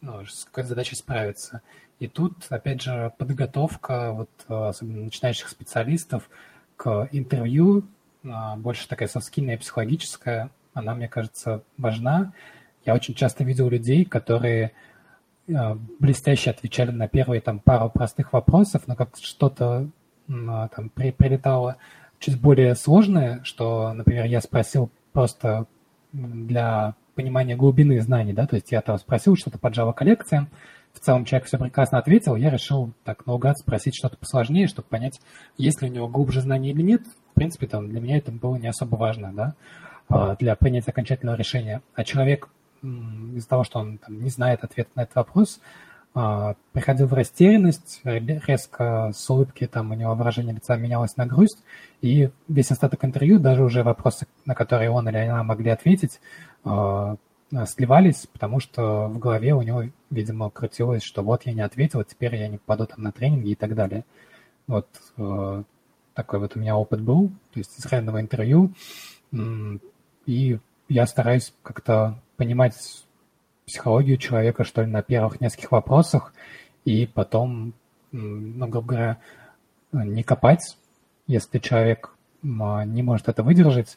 ну, 0.00 0.24
с 0.26 0.44
какой-то 0.44 0.70
задачей 0.70 0.96
справиться. 0.96 1.62
И 2.00 2.08
тут, 2.08 2.46
опять 2.50 2.82
же, 2.82 3.12
подготовка 3.16 4.12
вот, 4.12 4.30
особенно 4.48 5.04
начинающих 5.04 5.48
специалистов 5.48 6.28
к 6.76 7.08
интервью, 7.12 7.84
а, 8.24 8.56
больше 8.56 8.88
такая 8.88 9.08
софтскильная 9.08 9.58
психологическая, 9.58 10.50
она, 10.78 10.94
мне 10.94 11.08
кажется, 11.08 11.62
важна. 11.76 12.32
Я 12.84 12.94
очень 12.94 13.14
часто 13.14 13.44
видел 13.44 13.68
людей, 13.68 14.04
которые 14.04 14.72
а, 15.54 15.76
блестяще 15.98 16.50
отвечали 16.50 16.90
на 16.90 17.08
первые 17.08 17.40
там 17.40 17.58
пару 17.58 17.90
простых 17.90 18.32
вопросов, 18.32 18.82
но 18.86 18.96
как 18.96 19.10
что-то 19.20 19.88
а, 20.28 20.68
там 20.68 20.88
при, 20.90 21.10
прилетало 21.10 21.76
чуть 22.18 22.40
более 22.40 22.74
сложное, 22.74 23.40
что, 23.44 23.92
например, 23.92 24.26
я 24.26 24.40
спросил 24.40 24.90
просто 25.12 25.66
для 26.12 26.94
понимания 27.14 27.56
глубины 27.56 28.00
знаний, 28.00 28.32
да, 28.32 28.46
то 28.46 28.56
есть 28.56 28.70
я 28.72 28.80
там 28.80 28.98
спросил 28.98 29.36
что-то 29.36 29.58
по 29.58 29.68
Java 29.68 29.92
коллекциям, 29.92 30.48
в 30.92 31.00
целом 31.00 31.24
человек 31.24 31.46
все 31.46 31.58
прекрасно 31.58 31.98
ответил, 31.98 32.36
я 32.36 32.50
решил 32.50 32.92
так 33.04 33.26
наугад 33.26 33.58
спросить 33.58 33.94
что-то 33.94 34.16
посложнее, 34.16 34.66
чтобы 34.66 34.88
понять, 34.88 35.20
есть 35.56 35.82
ли 35.82 35.88
у 35.88 35.92
него 35.92 36.08
глубже 36.08 36.40
знаний 36.40 36.70
или 36.70 36.82
нет. 36.82 37.02
В 37.30 37.34
принципе, 37.34 37.66
там 37.66 37.88
для 37.88 38.00
меня 38.00 38.18
это 38.18 38.32
было 38.32 38.56
не 38.56 38.68
особо 38.68 38.96
важно, 38.96 39.32
да, 39.32 39.54
для 40.38 40.56
принятия 40.56 40.90
окончательного 40.90 41.36
решения. 41.36 41.82
А 41.94 42.04
человек 42.04 42.48
из-за 42.82 43.48
того, 43.48 43.64
что 43.64 43.80
он 43.80 43.98
там, 43.98 44.22
не 44.22 44.30
знает 44.30 44.64
ответ 44.64 44.88
на 44.94 45.02
этот 45.02 45.16
вопрос, 45.16 45.60
а, 46.14 46.56
приходил 46.72 47.06
в 47.06 47.12
растерянность, 47.12 48.00
резко 48.04 49.12
с 49.14 49.28
улыбки 49.30 49.66
там 49.66 49.90
у 49.90 49.94
него 49.94 50.14
выражение 50.14 50.54
лица 50.54 50.76
менялось 50.76 51.16
на 51.16 51.26
грусть, 51.26 51.62
и 52.00 52.30
весь 52.48 52.70
остаток 52.70 53.04
интервью, 53.04 53.38
даже 53.38 53.62
уже 53.62 53.82
вопросы, 53.82 54.26
на 54.44 54.54
которые 54.54 54.90
он 54.90 55.08
или 55.08 55.18
она 55.18 55.42
могли 55.42 55.70
ответить, 55.70 56.20
а, 56.64 57.16
сливались, 57.66 58.26
потому 58.26 58.60
что 58.60 59.08
в 59.08 59.18
голове 59.18 59.54
у 59.54 59.62
него, 59.62 59.84
видимо, 60.10 60.50
крутилось, 60.50 61.02
что 61.02 61.22
вот 61.22 61.46
я 61.46 61.52
не 61.52 61.62
ответил, 61.62 62.02
теперь 62.04 62.36
я 62.36 62.48
не 62.48 62.58
попаду 62.58 62.86
там 62.86 63.02
на 63.02 63.12
тренинги 63.12 63.50
и 63.50 63.54
так 63.54 63.74
далее. 63.74 64.04
Вот 64.66 64.86
такой 66.14 66.40
вот 66.40 66.56
у 66.56 66.60
меня 66.60 66.76
опыт 66.76 67.00
был, 67.00 67.28
то 67.52 67.58
есть 67.58 67.78
из 67.78 67.86
реального 67.86 68.20
интервью, 68.20 68.70
и 70.28 70.58
я 70.90 71.06
стараюсь 71.06 71.54
как-то 71.62 72.20
понимать 72.36 72.74
психологию 73.66 74.18
человека, 74.18 74.62
что 74.62 74.82
ли, 74.82 74.86
на 74.86 75.02
первых 75.02 75.40
нескольких 75.40 75.72
вопросах, 75.72 76.34
и 76.84 77.06
потом, 77.06 77.72
ну, 78.12 78.66
грубо 78.66 78.88
говоря, 78.88 79.18
не 79.92 80.22
копать, 80.22 80.76
если 81.26 81.58
человек 81.58 82.14
не 82.42 83.02
может 83.02 83.28
это 83.28 83.42
выдержать. 83.42 83.96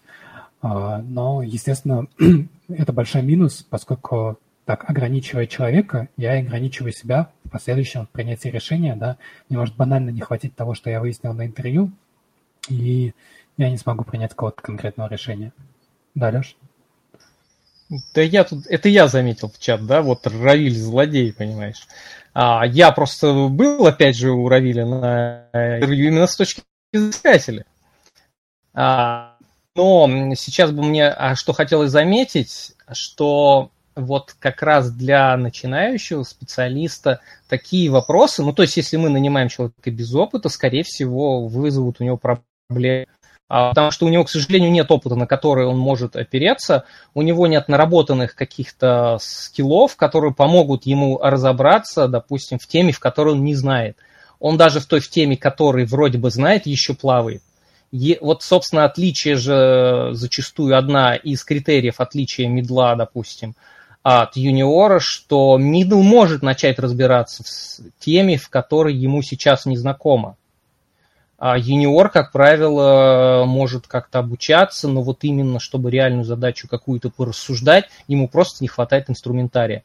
А, 0.62 1.00
но, 1.00 1.42
естественно, 1.42 2.08
это 2.70 2.94
большой 2.94 3.24
минус, 3.24 3.68
поскольку 3.70 4.40
так, 4.64 4.90
ограничивая 4.90 5.48
человека, 5.48 6.08
я 6.16 6.40
ограничиваю 6.40 6.94
себя 6.94 7.30
в 7.44 7.50
последующем 7.50 8.08
принятии 8.10 8.48
решения, 8.48 8.96
да, 8.96 9.18
мне 9.50 9.60
может 9.60 9.76
банально 9.76 10.12
не 10.12 10.22
хватить 10.22 10.56
того, 10.56 10.76
что 10.76 10.90
я 10.90 11.02
выяснил 11.02 11.34
на 11.34 11.46
интервью, 11.46 11.92
и 12.70 13.14
я 13.58 13.70
не 13.70 13.78
смогу 13.78 14.06
принять 14.06 14.32
какого-то 14.32 14.62
конкретного 14.62 15.10
решения. 15.10 15.52
Да, 16.16 16.30
Леш? 16.30 16.56
Да 18.14 18.22
я 18.22 18.44
тут, 18.44 18.68
это 18.68 18.88
я 18.88 19.08
заметил 19.08 19.50
в 19.50 19.60
чат, 19.60 19.86
да, 19.86 20.02
вот 20.02 20.26
Равиль 20.26 20.76
злодей, 20.76 21.34
понимаешь. 21.34 21.88
А, 22.34 22.66
я 22.66 22.92
просто 22.92 23.48
был, 23.50 23.86
опять 23.86 24.16
же, 24.16 24.32
у 24.32 24.48
Равиля 24.48 24.86
на 24.86 25.48
интервью 25.54 26.08
именно 26.08 26.28
с 26.28 26.38
точки 26.38 26.62
зрения 26.94 27.10
искателя. 27.10 27.66
А, 28.74 29.36
но 29.76 30.08
сейчас 30.36 30.72
бы 30.72 30.84
мне, 30.84 31.10
а 31.10 31.36
что 31.36 31.52
хотелось 31.52 31.92
заметить, 31.92 32.74
что 32.92 33.72
вот 33.96 34.36
как 34.40 34.62
раз 34.62 34.92
для 34.92 35.36
начинающего 35.36 36.24
специалиста 36.24 37.20
такие 37.50 37.90
вопросы, 37.90 38.42
ну 38.42 38.54
то 38.54 38.62
есть 38.62 38.78
если 38.78 38.96
мы 38.96 39.10
нанимаем 39.10 39.50
человека 39.50 39.92
без 39.92 40.14
опыта, 40.16 40.48
скорее 40.48 40.84
всего 40.84 41.48
вызовут 41.48 41.98
у 42.00 42.06
него 42.06 42.18
проблемы 42.18 43.08
потому 43.52 43.92
что 43.92 44.06
у 44.06 44.10
него, 44.10 44.24
к 44.24 44.30
сожалению, 44.30 44.72
нет 44.72 44.90
опыта, 44.92 45.16
на 45.16 45.28
который 45.28 45.66
он 45.66 45.78
может 45.78 46.16
опереться, 46.16 46.86
у 47.14 47.22
него 47.22 47.48
нет 47.48 47.68
наработанных 47.68 48.34
каких-то 48.34 49.18
скиллов, 49.20 49.98
которые 49.98 50.34
помогут 50.34 50.86
ему 50.86 51.20
разобраться, 51.22 52.08
допустим, 52.08 52.60
в 52.60 52.68
теме, 52.68 52.94
в 52.94 53.00
которой 53.00 53.34
он 53.34 53.44
не 53.44 53.54
знает. 53.54 53.98
Он 54.40 54.56
даже 54.56 54.80
в 54.80 54.86
той 54.86 55.02
в 55.02 55.10
теме, 55.10 55.36
которой 55.36 55.86
вроде 55.86 56.18
бы 56.18 56.32
знает, 56.32 56.66
еще 56.66 56.94
плавает. 56.94 57.44
И 57.92 58.18
вот, 58.22 58.42
собственно, 58.42 58.86
отличие 58.86 59.36
же 59.36 60.12
зачастую 60.14 60.78
одна 60.78 61.16
из 61.16 61.44
критериев 61.44 62.00
отличия 62.00 62.48
медла, 62.48 62.96
допустим, 62.96 63.54
от 64.02 64.38
юниора, 64.38 65.00
что 65.00 65.58
мидл 65.58 66.02
может 66.02 66.42
начать 66.42 66.80
разбираться 66.80 67.44
в 67.44 68.04
теме, 68.04 68.38
в 68.38 68.48
которой 68.48 68.96
ему 68.96 69.22
сейчас 69.22 69.66
не 69.66 69.76
знакомо. 69.76 70.38
А 71.44 71.58
юниор, 71.58 72.10
как 72.10 72.32
правило, 72.32 73.46
может 73.48 73.88
как-то 73.88 74.20
обучаться, 74.20 74.88
но 74.88 75.02
вот 75.02 75.24
именно, 75.24 75.60
чтобы 75.60 75.90
реальную 75.90 76.24
задачу 76.24 76.68
какую-то 76.68 77.10
порассуждать, 77.10 77.86
ему 78.08 78.28
просто 78.28 78.64
не 78.64 78.68
хватает 78.68 79.10
инструментария. 79.10 79.84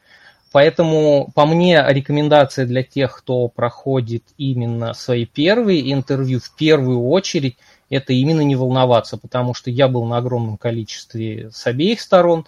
Поэтому, 0.53 1.31
по 1.35 1.47
мне, 1.47 1.83
рекомендация 1.89 2.67
для 2.67 2.83
тех, 2.83 3.17
кто 3.17 3.49
проходит 3.49 4.23
именно 4.37 4.93
свои 4.93 5.25
первые 5.25 5.95
интервью, 5.95 6.41
в 6.41 6.55
первую 6.57 7.09
очередь, 7.09 7.57
это 7.89 8.13
именно 8.13 8.43
не 8.43 8.55
волноваться, 8.55 9.17
потому 9.17 9.55
что 9.55 9.71
я 9.71 9.89
был 9.89 10.05
на 10.05 10.19
огромном 10.19 10.59
количестве 10.59 11.51
с 11.51 11.67
обеих 11.67 12.03
сторон, 12.03 12.47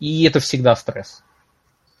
и 0.00 0.24
это 0.24 0.40
всегда 0.40 0.74
стресс. 0.74 1.22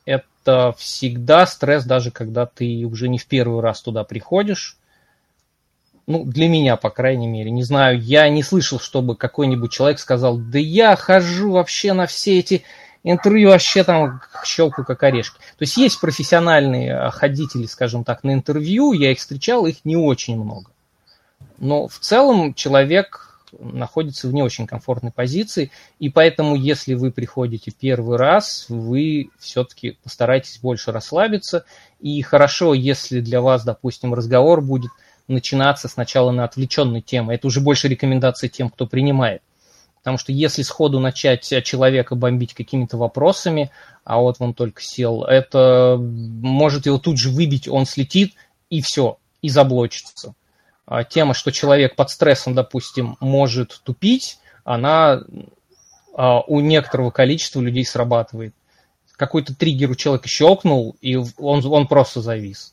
Это 0.04 0.74
всегда 0.76 1.46
стресс, 1.46 1.84
даже 1.84 2.10
когда 2.10 2.46
ты 2.46 2.84
уже 2.84 3.08
не 3.08 3.18
в 3.18 3.26
первый 3.26 3.60
раз 3.60 3.80
туда 3.80 4.02
приходишь, 4.02 4.76
ну, 6.08 6.24
для 6.24 6.48
меня, 6.48 6.76
по 6.76 6.88
крайней 6.88 7.26
мере. 7.26 7.50
Не 7.50 7.62
знаю, 7.62 8.00
я 8.00 8.30
не 8.30 8.42
слышал, 8.42 8.80
чтобы 8.80 9.14
какой-нибудь 9.14 9.70
человек 9.70 9.98
сказал, 9.98 10.38
да 10.38 10.58
я 10.58 10.96
хожу 10.96 11.50
вообще 11.50 11.92
на 11.92 12.06
все 12.06 12.38
эти 12.38 12.64
интервью, 13.04 13.50
вообще 13.50 13.84
там 13.84 14.22
щелку 14.42 14.84
как 14.84 15.02
орешки. 15.02 15.36
То 15.36 15.64
есть 15.64 15.76
есть 15.76 16.00
профессиональные 16.00 16.94
а, 16.94 17.10
ходители, 17.10 17.66
скажем 17.66 18.04
так, 18.04 18.24
на 18.24 18.32
интервью, 18.32 18.94
я 18.94 19.12
их 19.12 19.18
встречал, 19.18 19.66
их 19.66 19.84
не 19.84 19.96
очень 19.96 20.42
много. 20.42 20.70
Но 21.58 21.88
в 21.88 21.98
целом 21.98 22.54
человек 22.54 23.38
находится 23.58 24.28
в 24.28 24.32
не 24.32 24.42
очень 24.42 24.66
комфортной 24.66 25.12
позиции, 25.12 25.70
и 25.98 26.08
поэтому, 26.08 26.56
если 26.56 26.94
вы 26.94 27.10
приходите 27.10 27.70
первый 27.70 28.16
раз, 28.16 28.64
вы 28.70 29.28
все-таки 29.38 29.98
постарайтесь 30.02 30.58
больше 30.58 30.90
расслабиться, 30.90 31.66
и 32.00 32.22
хорошо, 32.22 32.72
если 32.72 33.20
для 33.20 33.42
вас, 33.42 33.62
допустим, 33.62 34.14
разговор 34.14 34.62
будет– 34.62 34.90
начинаться 35.28 35.88
сначала 35.88 36.30
на 36.30 36.44
отвлеченной 36.44 37.02
темы. 37.02 37.34
Это 37.34 37.46
уже 37.46 37.60
больше 37.60 37.88
рекомендация 37.88 38.48
тем, 38.48 38.70
кто 38.70 38.86
принимает. 38.86 39.42
Потому 39.98 40.16
что 40.16 40.32
если 40.32 40.62
сходу 40.62 41.00
начать 41.00 41.42
человека 41.64 42.14
бомбить 42.14 42.54
какими-то 42.54 42.96
вопросами, 42.96 43.70
а 44.04 44.18
вот 44.18 44.36
он 44.38 44.54
только 44.54 44.80
сел, 44.82 45.24
это 45.24 45.96
может 45.98 46.86
его 46.86 46.98
тут 46.98 47.18
же 47.18 47.30
выбить, 47.30 47.68
он 47.68 47.84
слетит, 47.84 48.34
и 48.70 48.80
все, 48.80 49.18
и 49.42 49.48
заблочится. 49.48 50.34
А 50.86 51.04
тема, 51.04 51.34
что 51.34 51.52
человек 51.52 51.96
под 51.96 52.08
стрессом, 52.08 52.54
допустим, 52.54 53.16
может 53.20 53.80
тупить, 53.84 54.38
она 54.64 55.20
а, 56.14 56.40
у 56.40 56.60
некоторого 56.60 57.10
количества 57.10 57.60
людей 57.60 57.84
срабатывает. 57.84 58.54
Какой-то 59.16 59.54
триггер 59.54 59.90
у 59.90 59.94
человека 59.94 60.28
щелкнул, 60.28 60.96
и 61.00 61.16
он, 61.16 61.64
он 61.66 61.86
просто 61.86 62.22
завис. 62.22 62.72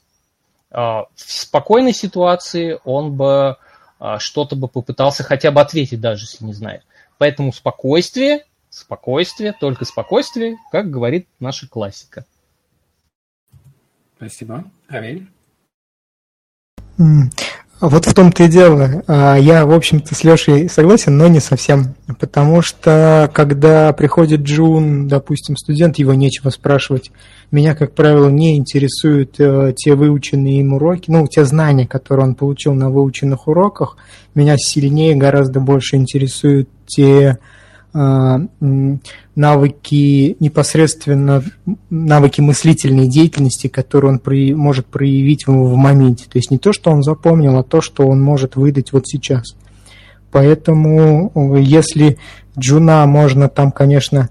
А, 0.75 1.05
в 1.15 1.31
спокойной 1.31 1.93
ситуации 1.93 2.79
он 2.83 3.15
бы 3.15 3.55
а, 3.97 4.19
что-то 4.19 4.57
бы 4.57 4.67
попытался 4.67 5.23
хотя 5.23 5.49
бы 5.51 5.61
ответить, 5.61 6.01
даже 6.01 6.25
если 6.25 6.43
не 6.43 6.51
знает. 6.51 6.83
Поэтому 7.17 7.53
спокойствие, 7.53 8.45
спокойствие, 8.69 9.53
только 9.53 9.85
спокойствие, 9.85 10.57
как 10.73 10.89
говорит 10.91 11.29
наша 11.39 11.69
классика. 11.69 12.25
Спасибо. 14.17 14.65
Равель? 14.89 15.29
Вот 17.81 18.05
в 18.05 18.13
том-то 18.13 18.43
и 18.43 18.47
дело. 18.47 19.03
А, 19.07 19.35
я, 19.35 19.65
в 19.65 19.73
общем-то, 19.73 20.15
с 20.15 20.23
Лешей 20.23 20.69
согласен, 20.69 21.17
но 21.17 21.27
не 21.27 21.41
совсем. 21.41 21.95
Потому 22.19 22.61
что, 22.61 23.29
когда 23.33 23.91
приходит 23.91 24.41
Джун, 24.41 25.09
допустим, 25.09 25.57
студент, 25.57 25.99
его 25.99 26.13
нечего 26.13 26.49
спрашивать. 26.51 27.11
Меня, 27.51 27.75
как 27.75 27.93
правило, 27.93 28.29
не 28.29 28.57
интересуют 28.57 29.39
э, 29.39 29.73
те 29.75 29.95
выученные 29.95 30.61
им 30.61 30.73
уроки, 30.73 31.11
ну, 31.11 31.27
те 31.27 31.43
знания, 31.43 31.85
которые 31.85 32.27
он 32.27 32.35
получил 32.35 32.73
на 32.73 32.89
выученных 32.89 33.47
уроках. 33.47 33.97
Меня 34.35 34.55
сильнее, 34.57 35.15
гораздо 35.15 35.59
больше 35.59 35.97
интересуют 35.97 36.69
те 36.85 37.39
навыки 39.35 40.35
непосредственно 40.39 41.43
навыки 41.89 42.41
мыслительной 42.41 43.07
деятельности, 43.07 43.67
которые 43.67 44.13
он 44.13 44.19
при, 44.19 44.53
может 44.53 44.85
проявить 44.85 45.47
в, 45.47 45.75
моменте. 45.75 46.25
То 46.25 46.37
есть 46.37 46.51
не 46.51 46.57
то, 46.57 46.73
что 46.73 46.91
он 46.91 47.03
запомнил, 47.03 47.57
а 47.57 47.63
то, 47.63 47.79
что 47.79 48.05
он 48.05 48.21
может 48.21 48.57
выдать 48.57 48.91
вот 48.91 49.07
сейчас. 49.07 49.55
Поэтому 50.31 51.31
если 51.57 52.17
Джуна 52.59 53.05
можно 53.05 53.47
там, 53.47 53.71
конечно, 53.71 54.29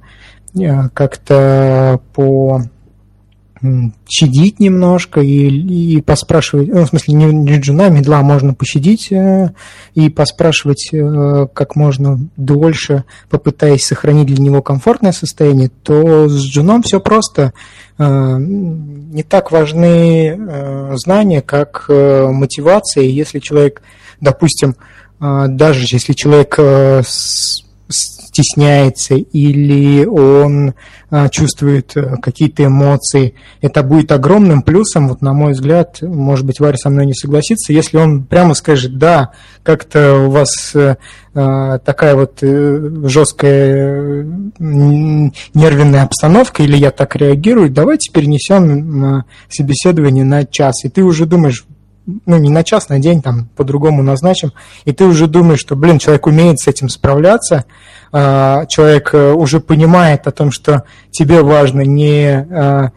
э, 0.54 0.88
как-то 0.90 2.00
пощадить 2.14 4.60
немножко 4.60 5.20
и, 5.20 5.48
и 5.48 6.00
поспрашивать, 6.00 6.68
ну, 6.68 6.84
в 6.84 6.88
смысле, 6.88 7.14
не, 7.14 7.24
не 7.26 7.58
джуна, 7.58 7.88
мидла 7.88 8.22
можно 8.22 8.54
пощадить 8.54 9.10
э, 9.10 9.52
и 9.94 10.10
поспрашивать 10.10 10.90
э, 10.92 11.46
как 11.52 11.76
можно 11.76 12.18
дольше, 12.36 13.04
попытаясь 13.30 13.84
сохранить 13.84 14.26
для 14.26 14.42
него 14.42 14.62
комфортное 14.62 15.12
состояние, 15.12 15.70
то 15.82 16.28
с 16.28 16.44
джуном 16.44 16.82
все 16.82 17.00
просто. 17.00 17.52
Э, 17.98 18.36
не 18.38 19.22
так 19.22 19.50
важны 19.52 20.38
знания, 20.96 21.40
как 21.40 21.86
мотивация. 21.88 23.04
Если 23.04 23.38
человек, 23.38 23.82
допустим, 24.20 24.74
даже 25.20 25.86
если 25.88 26.12
человек 26.14 26.58
с, 26.58 27.64
стесняется 28.34 29.14
или 29.14 30.04
он 30.04 30.74
а, 31.10 31.28
чувствует 31.28 31.92
а, 31.96 32.16
какие-то 32.16 32.64
эмоции. 32.64 33.34
Это 33.60 33.82
будет 33.82 34.10
огромным 34.10 34.62
плюсом, 34.62 35.08
вот 35.08 35.22
на 35.22 35.32
мой 35.32 35.52
взгляд, 35.52 36.02
может 36.02 36.44
быть, 36.44 36.58
Варя 36.58 36.76
со 36.76 36.90
мной 36.90 37.06
не 37.06 37.14
согласится, 37.14 37.72
если 37.72 37.96
он 37.96 38.24
прямо 38.24 38.54
скажет, 38.54 38.98
да, 38.98 39.30
как-то 39.62 40.26
у 40.26 40.30
вас 40.30 40.74
а, 40.74 41.78
такая 41.78 42.16
вот 42.16 42.38
э, 42.42 42.90
жесткая 43.04 44.26
нервная 44.58 46.02
обстановка, 46.02 46.62
или 46.62 46.76
я 46.76 46.90
так 46.90 47.16
реагирую, 47.16 47.70
давайте 47.70 48.12
перенесем 48.12 49.24
собеседование 49.48 50.24
на 50.24 50.44
час. 50.44 50.84
И 50.84 50.88
ты 50.88 51.02
уже 51.02 51.26
думаешь, 51.26 51.64
ну, 52.06 52.38
не 52.38 52.50
на 52.50 52.64
час, 52.64 52.88
на 52.88 52.98
день, 52.98 53.22
там, 53.22 53.48
по-другому 53.56 54.02
назначим, 54.02 54.52
и 54.84 54.92
ты 54.92 55.04
уже 55.04 55.26
думаешь, 55.26 55.60
что, 55.60 55.76
блин, 55.76 55.98
человек 55.98 56.26
умеет 56.26 56.58
с 56.58 56.66
этим 56.66 56.88
справляться, 56.88 57.64
а, 58.12 58.66
человек 58.66 59.14
э, 59.14 59.32
уже 59.32 59.60
понимает 59.60 60.26
о 60.26 60.30
том, 60.30 60.50
что 60.50 60.84
тебе 61.10 61.42
важно 61.42 61.80
не 61.80 62.28
а, 62.28 62.92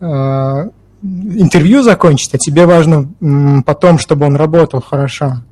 а, 0.00 0.68
интервью 1.02 1.82
закончить, 1.82 2.34
а 2.34 2.38
тебе 2.38 2.66
важно 2.66 3.62
потом, 3.64 3.98
чтобы 3.98 4.26
он 4.26 4.36
работал 4.36 4.80
хорошо. 4.80 5.42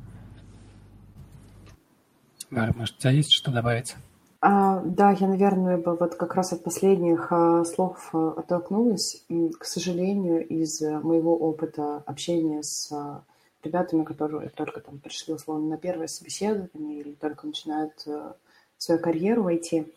Может, 2.51 2.95
у 2.97 3.01
тебя 3.01 3.11
есть 3.11 3.31
что 3.31 3.51
добавить? 3.51 3.95
А, 4.41 4.81
да, 4.85 5.11
я, 5.11 5.27
наверное, 5.27 5.77
бы 5.77 5.95
вот 5.95 6.15
как 6.15 6.35
раз 6.35 6.53
от 6.53 6.63
последних 6.63 7.31
а, 7.31 7.65
слов 7.65 8.09
а, 8.13 8.35
оттолкнулась. 8.37 9.25
К 9.59 9.65
сожалению, 9.65 10.47
из 10.47 10.81
моего 10.81 11.35
опыта 11.37 12.03
общения 12.05 12.63
с 12.63 12.89
а, 12.91 13.23
ребятами, 13.63 14.03
которые 14.03 14.49
только 14.49 14.79
там 14.79 14.99
пришли 14.99 15.33
условно 15.33 15.69
на 15.69 15.77
первое 15.77 16.07
собеседование 16.07 17.01
или 17.01 17.13
только 17.13 17.47
начинают 17.47 17.93
а, 18.07 18.35
свою 18.77 19.01
карьеру 19.01 19.43
войти, 19.43 19.91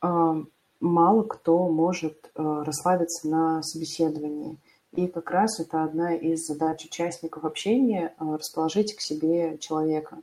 а, 0.00 0.36
мало 0.80 1.22
кто 1.24 1.68
может 1.68 2.30
а, 2.34 2.64
расслабиться 2.64 3.28
на 3.28 3.62
собеседовании. 3.62 4.56
И 4.92 5.06
как 5.06 5.30
раз 5.30 5.60
это 5.60 5.84
одна 5.84 6.14
из 6.14 6.46
задач 6.46 6.84
участников 6.84 7.44
общения 7.44 8.14
а, 8.18 8.36
расположить 8.36 8.94
к 8.96 9.00
себе 9.00 9.58
человека. 9.58 10.18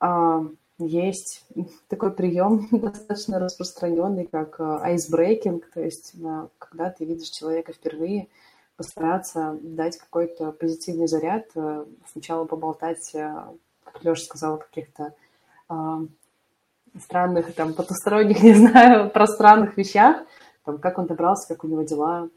А, 0.00 0.44
есть 0.78 1.44
такой 1.88 2.12
прием 2.12 2.68
достаточно 2.72 3.38
распространенный, 3.38 4.26
как 4.26 4.60
айсбрейкинг, 4.60 5.70
то 5.70 5.80
есть 5.80 6.14
когда 6.58 6.90
ты 6.90 7.04
видишь 7.04 7.30
человека 7.30 7.72
впервые, 7.72 8.28
постараться 8.78 9.58
дать 9.60 9.98
какой-то 9.98 10.52
позитивный 10.52 11.08
заряд, 11.08 11.46
э, 11.56 11.84
сначала 12.12 12.44
поболтать, 12.44 13.12
э, 13.12 13.34
как 13.82 14.04
Леша 14.04 14.22
сказал, 14.22 14.58
каких-то 14.58 15.14
э, 15.68 15.74
странных, 17.00 17.52
там, 17.54 17.74
потусторонних, 17.74 18.40
не 18.44 18.54
знаю, 18.54 19.10
пространных 19.10 19.76
вещах, 19.76 20.24
там, 20.64 20.78
как 20.78 20.98
он 20.98 21.06
добрался, 21.06 21.48
как 21.48 21.64
у 21.64 21.66
него 21.66 21.82
дела, 21.82 22.28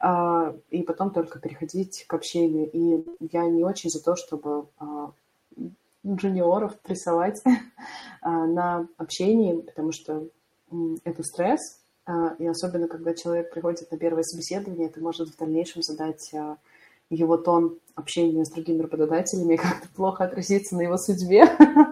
э, 0.00 0.54
и 0.70 0.82
потом 0.82 1.10
только 1.10 1.40
переходить 1.40 2.04
к 2.06 2.14
общению. 2.14 2.70
И 2.70 3.04
я 3.32 3.46
не 3.46 3.64
очень 3.64 3.90
за 3.90 4.00
то, 4.00 4.14
чтобы 4.14 4.68
э, 4.80 5.08
джуниоров 6.06 6.78
прессовать 6.80 7.42
на 8.22 8.86
общении, 8.96 9.60
потому 9.60 9.92
что 9.92 10.28
это 11.04 11.22
стресс, 11.22 11.80
и 12.38 12.46
особенно, 12.46 12.88
когда 12.88 13.14
человек 13.14 13.52
приходит 13.52 13.90
на 13.90 13.98
первое 13.98 14.22
собеседование, 14.22 14.88
это 14.88 15.00
может 15.00 15.28
в 15.28 15.36
дальнейшем 15.36 15.82
задать 15.82 16.32
его 17.10 17.36
тон 17.36 17.78
общения 17.94 18.44
с 18.44 18.50
другими 18.50 18.82
работодателями 18.82 19.56
как-то 19.56 19.88
плохо 19.88 20.24
отразится 20.24 20.76
на 20.76 20.82
его 20.82 20.96
судьбе. 20.96 21.44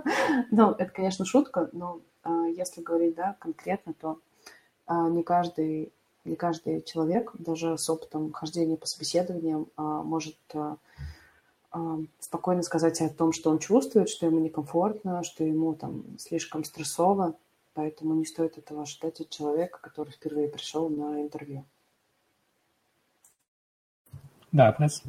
ну, 0.51 0.73
это, 0.73 0.91
конечно, 0.91 1.25
шутка, 1.25 1.69
но 1.73 2.01
если 2.55 2.83
говорить, 2.83 3.15
да, 3.15 3.37
конкретно, 3.39 3.95
то 3.95 4.19
не 4.89 5.23
каждый 5.23 5.93
не 6.27 6.37
каждый 6.37 6.83
человек, 6.83 7.33
даже 7.39 7.79
с 7.79 7.89
опытом 7.89 8.33
хождения 8.33 8.77
по 8.77 8.87
собеседованиям, 8.87 9.69
а, 9.77 10.03
может 10.03 10.37
а, 10.55 10.59
а, 10.59 10.77
спокойно 12.21 12.63
сказать 12.63 13.01
о 13.01 13.09
том, 13.09 13.33
что 13.33 13.51
он 13.51 13.59
чувствует, 13.59 14.09
что 14.09 14.27
ему 14.27 14.41
некомфортно, 14.41 15.23
что 15.25 15.45
ему 15.45 15.75
там 15.75 16.05
слишком 16.19 16.65
стрессово, 16.65 17.35
поэтому 17.75 18.15
не 18.15 18.25
стоит 18.25 18.59
этого 18.59 18.83
ожидать 18.83 19.21
от 19.21 19.31
человека, 19.31 19.79
который 19.81 20.11
впервые 20.11 20.49
пришел 20.49 20.89
на 20.89 21.23
интервью. 21.23 21.65
Да, 24.53 24.73
пресс. 24.73 25.03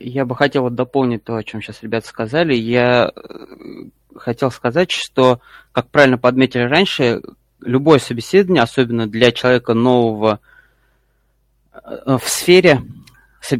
Я 0.00 0.24
бы 0.24 0.34
хотел 0.34 0.62
вот 0.62 0.74
дополнить 0.74 1.24
то, 1.24 1.36
о 1.36 1.44
чем 1.44 1.62
сейчас 1.62 1.82
ребята 1.82 2.08
сказали. 2.08 2.54
Я 2.54 3.12
э, 3.14 3.88
хотел 4.16 4.50
сказать, 4.50 4.90
что, 4.90 5.40
как 5.72 5.88
правильно 5.88 6.18
подметили 6.18 6.62
раньше, 6.62 7.22
любое 7.60 7.98
собеседование, 7.98 8.62
особенно 8.62 9.06
для 9.06 9.30
человека 9.30 9.74
нового 9.74 10.40
э, 11.72 12.18
в 12.18 12.28
сфере, 12.28 12.82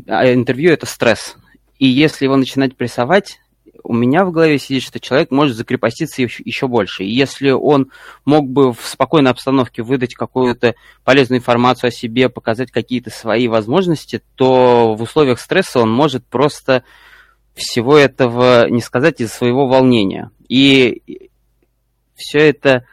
а, 0.09 0.33
интервью 0.33 0.73
это 0.73 0.85
стресс. 0.85 1.37
И 1.79 1.87
если 1.87 2.25
его 2.25 2.37
начинать 2.37 2.77
прессовать, 2.77 3.41
у 3.83 3.93
меня 3.95 4.25
в 4.25 4.33
голове 4.33 4.59
сидит, 4.59 4.83
что 4.83 4.99
человек 4.99 5.31
может 5.31 5.57
закрепоститься 5.57 6.23
еще, 6.23 6.43
еще 6.45 6.67
больше. 6.67 7.05
И 7.05 7.11
если 7.11 7.51
он 7.51 7.93
мог 8.25 8.49
бы 8.49 8.73
в 8.73 8.81
спокойной 8.83 9.31
обстановке 9.31 9.83
выдать 9.83 10.15
какую-то 10.15 10.75
полезную 11.05 11.39
информацию 11.39 11.89
о 11.89 11.93
себе, 11.93 12.29
показать 12.29 12.71
какие-то 12.71 13.11
свои 13.11 13.47
возможности, 13.49 14.23
то 14.35 14.95
в 14.95 15.03
условиях 15.03 15.41
стресса 15.41 15.81
он 15.81 15.91
может 15.91 16.27
просто 16.27 16.83
всего 17.55 17.97
этого 17.97 18.69
не 18.69 18.81
сказать 18.81 19.21
из-за 19.21 19.35
своего 19.35 19.69
волнения. 19.69 20.31
И 20.49 21.31
все 22.17 22.39
это 22.39 22.85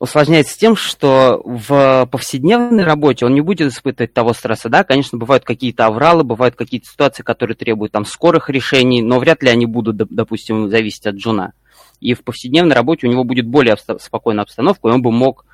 усложняется 0.00 0.58
тем, 0.58 0.74
что 0.74 1.40
в 1.44 2.08
повседневной 2.10 2.84
работе 2.84 3.26
он 3.26 3.34
не 3.34 3.42
будет 3.42 3.70
испытывать 3.70 4.14
того 4.14 4.32
стресса. 4.32 4.70
Да, 4.70 4.82
конечно, 4.82 5.18
бывают 5.18 5.44
какие-то 5.44 5.86
авралы, 5.86 6.24
бывают 6.24 6.56
какие-то 6.56 6.90
ситуации, 6.90 7.22
которые 7.22 7.54
требуют 7.54 7.92
там 7.92 8.06
скорых 8.06 8.48
решений, 8.48 9.02
но 9.02 9.18
вряд 9.18 9.42
ли 9.42 9.50
они 9.50 9.66
будут, 9.66 9.96
допустим, 9.96 10.70
зависеть 10.70 11.06
от 11.06 11.16
джуна. 11.16 11.52
И 12.00 12.14
в 12.14 12.24
повседневной 12.24 12.74
работе 12.74 13.06
у 13.06 13.10
него 13.10 13.24
будет 13.24 13.46
более 13.46 13.76
спокойная 14.00 14.44
обстановка, 14.44 14.88
и 14.88 14.90
он 14.90 15.02
бы 15.02 15.12
мог 15.12 15.44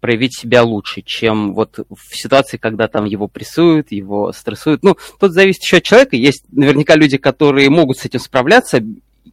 проявить 0.00 0.38
себя 0.38 0.62
лучше, 0.62 1.00
чем 1.00 1.54
вот 1.54 1.78
в 1.88 2.14
ситуации, 2.14 2.58
когда 2.58 2.86
там 2.88 3.06
его 3.06 3.28
прессуют, 3.28 3.92
его 3.92 4.30
стрессуют. 4.32 4.82
Ну, 4.82 4.98
тут 5.18 5.32
зависит 5.32 5.62
еще 5.62 5.78
от 5.78 5.84
человека. 5.84 6.16
Есть 6.16 6.44
наверняка 6.52 6.96
люди, 6.96 7.16
которые 7.16 7.70
могут 7.70 7.96
с 7.96 8.04
этим 8.04 8.20
справляться 8.20 8.82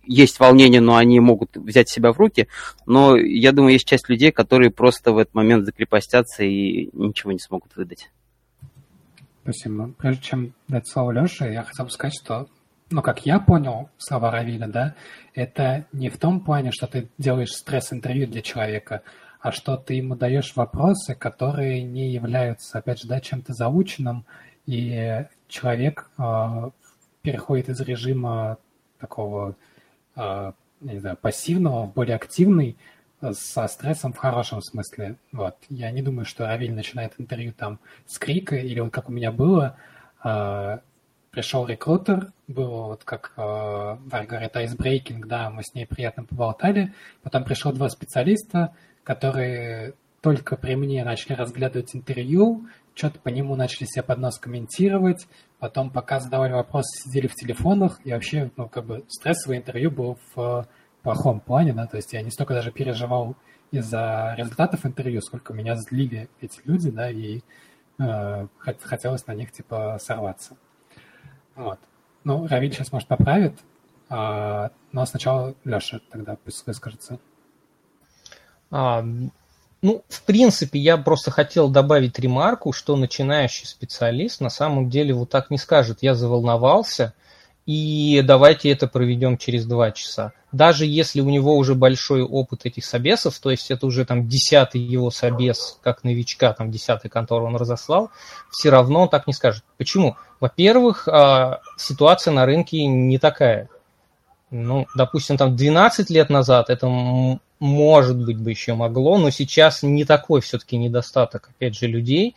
есть 0.06 0.40
волнение, 0.40 0.82
но 0.82 0.96
они 0.96 1.20
могут 1.20 1.56
взять 1.58 1.90
себя 1.90 2.12
в 2.12 2.18
руки. 2.18 2.48
Но 2.86 3.16
я 3.16 3.52
думаю, 3.52 3.74
есть 3.74 3.88
часть 3.88 4.10
людей, 4.10 4.32
которые 4.32 4.72
просто 4.72 5.12
в 5.12 5.18
этот 5.18 5.34
момент 5.34 5.66
закрепостятся 5.66 6.44
и 6.44 6.90
ничего 6.94 7.32
не 7.32 7.40
смогут 7.40 7.76
выдать. 7.76 8.10
Спасибо. 9.44 9.94
Прежде 9.98 10.22
чем 10.22 10.54
дать 10.68 10.88
слово 10.88 11.12
Леше, 11.12 11.46
я 11.46 11.64
хотел 11.64 11.86
бы 11.86 11.92
сказать, 11.92 12.16
что, 12.16 12.48
ну, 12.90 13.02
как 13.02 13.26
я 13.26 13.40
понял 13.40 13.90
слова 13.98 14.32
Равиля, 14.32 14.68
да, 14.68 14.96
это 15.34 15.86
не 15.92 16.10
в 16.10 16.18
том 16.18 16.40
плане, 16.40 16.72
что 16.72 16.88
ты 16.88 17.10
делаешь 17.18 17.52
стресс-интервью 17.52 18.28
для 18.28 18.42
человека, 18.42 19.04
а 19.42 19.52
что 19.52 19.76
ты 19.76 19.96
ему 19.96 20.16
даешь 20.16 20.56
вопросы, 20.56 21.16
которые 21.16 21.84
не 21.84 22.14
являются, 22.14 22.80
опять 22.80 23.02
же, 23.02 23.08
да, 23.10 23.20
чем-то 23.20 23.52
заученным, 23.52 24.26
и 24.66 25.26
человек 25.50 26.10
э, 26.18 26.70
переходит 27.22 27.68
из 27.68 27.82
режима 27.82 28.58
такого 28.98 29.58
а, 30.16 30.54
не 30.82 31.00
знаю, 31.00 31.18
пассивного 31.18 31.86
в 31.86 31.94
более 31.94 32.16
активный, 32.16 32.78
э, 33.22 33.32
со 33.34 33.68
стрессом 33.68 34.14
в 34.14 34.18
хорошем 34.18 34.62
смысле. 34.62 35.18
Вот. 35.32 35.56
Я 35.70 35.92
не 35.92 36.02
думаю, 36.02 36.26
что 36.26 36.46
Равиль 36.46 36.74
начинает 36.74 37.14
интервью 37.18 37.54
там 37.54 37.80
с 38.06 38.18
крика, 38.20 38.56
или 38.56 38.80
вот 38.80 38.94
как 38.94 39.10
у 39.10 39.12
меня 39.12 39.32
было, 39.32 39.78
э, 40.24 40.78
пришел 41.32 41.66
рекрутер, 41.66 42.32
был 42.48 42.70
вот 42.84 43.04
как 43.04 43.34
э, 43.38 43.42
Варя 43.42 44.26
говорит, 44.26 44.56
айсбрейкинг, 44.56 45.26
да, 45.26 45.50
мы 45.50 45.64
с 45.64 45.74
ней 45.74 45.88
приятно 45.88 46.26
поболтали, 46.26 46.94
потом 47.24 47.44
пришло 47.44 47.72
два 47.72 47.90
специалиста, 47.90 48.76
которые 49.04 49.96
только 50.22 50.56
при 50.56 50.76
мне 50.76 51.04
начали 51.04 51.34
разглядывать 51.34 51.96
интервью, 51.96 52.68
что-то 52.94 53.20
по 53.20 53.30
нему 53.30 53.56
начали 53.56 53.86
себе 53.86 54.04
под 54.04 54.20
нос 54.20 54.38
комментировать, 54.38 55.28
потом 55.64 55.92
пока 55.92 56.20
задавали 56.20 56.52
вопросы, 56.52 56.90
сидели 57.06 57.28
в 57.28 57.36
телефонах, 57.36 58.02
и 58.04 58.12
вообще, 58.12 58.52
ну, 58.58 58.68
как 58.68 58.84
бы 58.84 59.06
стрессовое 59.08 59.60
интервью 59.60 59.92
было 59.92 60.18
в 60.36 60.38
э, 60.38 60.66
плохом 61.04 61.40
плане, 61.40 61.72
да, 61.72 61.88
то 61.88 61.96
есть 61.96 62.12
я 62.12 62.22
не 62.22 62.32
столько 62.32 62.54
даже 62.54 62.70
переживал 62.70 63.38
из-за 63.72 64.36
результатов 64.38 64.86
интервью, 64.86 65.22
сколько 65.22 65.54
меня 65.54 65.78
злили 65.78 66.30
эти 66.42 66.60
люди, 66.66 66.92
да, 66.92 67.10
и 67.10 67.40
э, 67.98 68.48
хотелось 68.58 69.26
на 69.26 69.36
них, 69.36 69.54
типа, 69.54 70.00
сорваться. 70.02 70.58
Вот. 71.56 71.80
Ну, 72.26 72.46
Равиль 72.46 72.74
сейчас, 72.74 72.92
может, 72.92 73.08
поправит, 73.08 73.58
а, 74.10 74.70
но 74.92 75.06
сначала 75.06 75.56
Леша 75.64 76.02
тогда 76.12 76.36
пусть 76.36 76.68
выскажется. 76.68 77.20
А, 78.70 79.02
ну, 79.84 80.02
в 80.08 80.24
принципе, 80.24 80.80
я 80.80 80.96
просто 80.96 81.30
хотел 81.30 81.68
добавить 81.70 82.18
ремарку, 82.18 82.72
что 82.72 82.96
начинающий 82.96 83.68
специалист 83.68 84.40
на 84.40 84.50
самом 84.50 84.90
деле 84.90 85.14
вот 85.14 85.30
так 85.30 85.52
не 85.52 85.58
скажет. 85.58 86.00
Я 86.02 86.16
заволновался, 86.16 87.14
и 87.66 88.22
давайте 88.26 88.70
это 88.72 88.88
проведем 88.88 89.38
через 89.38 89.66
два 89.66 89.92
часа. 89.92 90.32
Даже 90.54 90.86
если 90.86 91.20
у 91.20 91.30
него 91.30 91.58
уже 91.58 91.76
большой 91.76 92.22
опыт 92.22 92.66
этих 92.66 92.86
собесов, 92.86 93.38
то 93.40 93.52
есть 93.52 93.72
это 93.72 93.86
уже 93.86 94.06
там 94.06 94.30
десятый 94.30 94.80
его 94.80 95.12
собес, 95.12 95.78
как 95.84 96.06
новичка, 96.06 96.54
там 96.54 96.72
десятый 96.72 97.12
контор 97.12 97.44
он 97.44 97.58
разослал, 97.58 98.10
все 98.52 98.70
равно 98.70 99.02
он 99.02 99.10
так 99.10 99.28
не 99.28 99.34
скажет. 99.34 99.66
Почему? 99.78 100.16
Во-первых, 100.40 101.10
а, 101.10 101.60
ситуация 101.78 102.32
на 102.32 102.46
рынке 102.46 102.86
не 102.86 103.18
такая. 103.18 103.68
Ну, 104.54 104.86
допустим, 104.94 105.36
там 105.36 105.56
12 105.56 106.12
лет 106.12 106.30
назад 106.30 106.70
это 106.70 106.88
может 107.60 108.24
быть 108.24 108.38
бы 108.38 108.52
еще 108.52 108.76
могло, 108.76 109.18
но 109.18 109.32
сейчас 109.32 109.82
не 109.82 110.06
такой 110.06 110.42
все-таки 110.42 110.78
недостаток, 110.78 111.50
опять 111.50 111.76
же, 111.76 111.88
людей. 111.88 112.36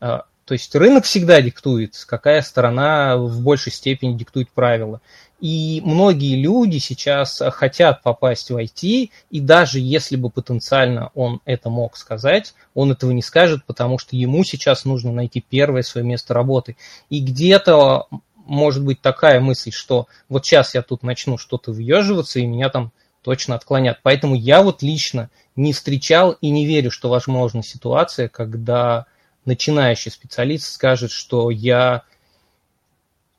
А, 0.00 0.26
то 0.44 0.52
есть 0.54 0.72
рынок 0.76 1.06
всегда 1.06 1.42
диктует, 1.42 1.96
какая 2.06 2.40
сторона 2.42 3.16
в 3.16 3.40
большей 3.40 3.72
степени 3.72 4.16
диктует 4.16 4.48
правила. 4.50 5.00
И 5.40 5.82
многие 5.84 6.40
люди 6.40 6.78
сейчас 6.78 7.42
хотят 7.50 8.04
попасть 8.04 8.48
в 8.48 8.56
IT, 8.56 9.10
и 9.30 9.40
даже 9.40 9.80
если 9.80 10.14
бы 10.14 10.30
потенциально 10.30 11.10
он 11.16 11.40
это 11.46 11.68
мог 11.68 11.96
сказать, 11.96 12.54
он 12.74 12.92
этого 12.92 13.10
не 13.10 13.22
скажет, 13.22 13.64
потому 13.66 13.98
что 13.98 14.14
ему 14.14 14.44
сейчас 14.44 14.84
нужно 14.84 15.10
найти 15.10 15.40
первое 15.40 15.82
свое 15.82 16.06
место 16.06 16.32
работы. 16.32 16.76
И 17.10 17.18
где-то 17.20 18.06
может 18.46 18.84
быть 18.84 19.00
такая 19.00 19.40
мысль, 19.40 19.72
что 19.72 20.06
вот 20.28 20.46
сейчас 20.46 20.74
я 20.74 20.82
тут 20.82 21.02
начну 21.02 21.36
что-то 21.36 21.72
въеживаться, 21.72 22.38
и 22.40 22.46
меня 22.46 22.68
там 22.70 22.92
точно 23.22 23.56
отклонят. 23.56 24.00
Поэтому 24.02 24.34
я 24.34 24.62
вот 24.62 24.82
лично 24.82 25.30
не 25.56 25.72
встречал 25.72 26.32
и 26.40 26.50
не 26.50 26.64
верю, 26.64 26.90
что 26.90 27.08
возможна 27.08 27.62
ситуация, 27.62 28.28
когда 28.28 29.06
начинающий 29.44 30.10
специалист 30.10 30.72
скажет, 30.72 31.10
что 31.10 31.50
я 31.50 32.02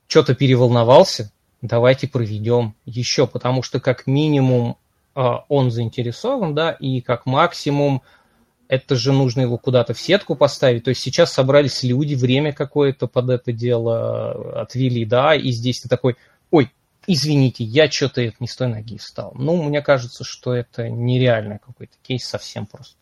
что-то 0.06 0.34
переволновался, 0.34 1.30
давайте 1.62 2.08
проведем 2.08 2.74
еще, 2.84 3.26
потому 3.26 3.62
что 3.62 3.80
как 3.80 4.06
минимум 4.06 4.76
а, 5.14 5.44
он 5.48 5.70
заинтересован, 5.70 6.54
да, 6.54 6.70
и 6.72 7.00
как 7.00 7.26
максимум 7.26 8.02
это 8.68 8.96
же 8.96 9.12
нужно 9.12 9.40
его 9.40 9.58
куда-то 9.58 9.94
в 9.94 10.00
сетку 10.00 10.36
поставить. 10.36 10.84
То 10.84 10.90
есть 10.90 11.00
сейчас 11.00 11.32
собрались 11.32 11.82
люди, 11.82 12.14
время 12.14 12.52
какое-то 12.52 13.06
под 13.06 13.30
это 13.30 13.52
дело 13.52 14.60
отвели, 14.60 15.04
да, 15.04 15.34
и 15.34 15.50
здесь 15.50 15.80
ты 15.80 15.88
такой, 15.88 16.16
ой, 16.50 16.70
извините, 17.06 17.64
я 17.64 17.90
что-то 17.90 18.32
не 18.38 18.46
с 18.46 18.56
той 18.56 18.68
ноги 18.68 18.98
встал. 18.98 19.32
Ну, 19.34 19.62
мне 19.62 19.80
кажется, 19.80 20.22
что 20.22 20.54
это 20.54 20.88
нереальный 20.88 21.58
какой-то 21.58 21.94
кейс 22.02 22.24
совсем 22.24 22.66
просто. 22.66 22.94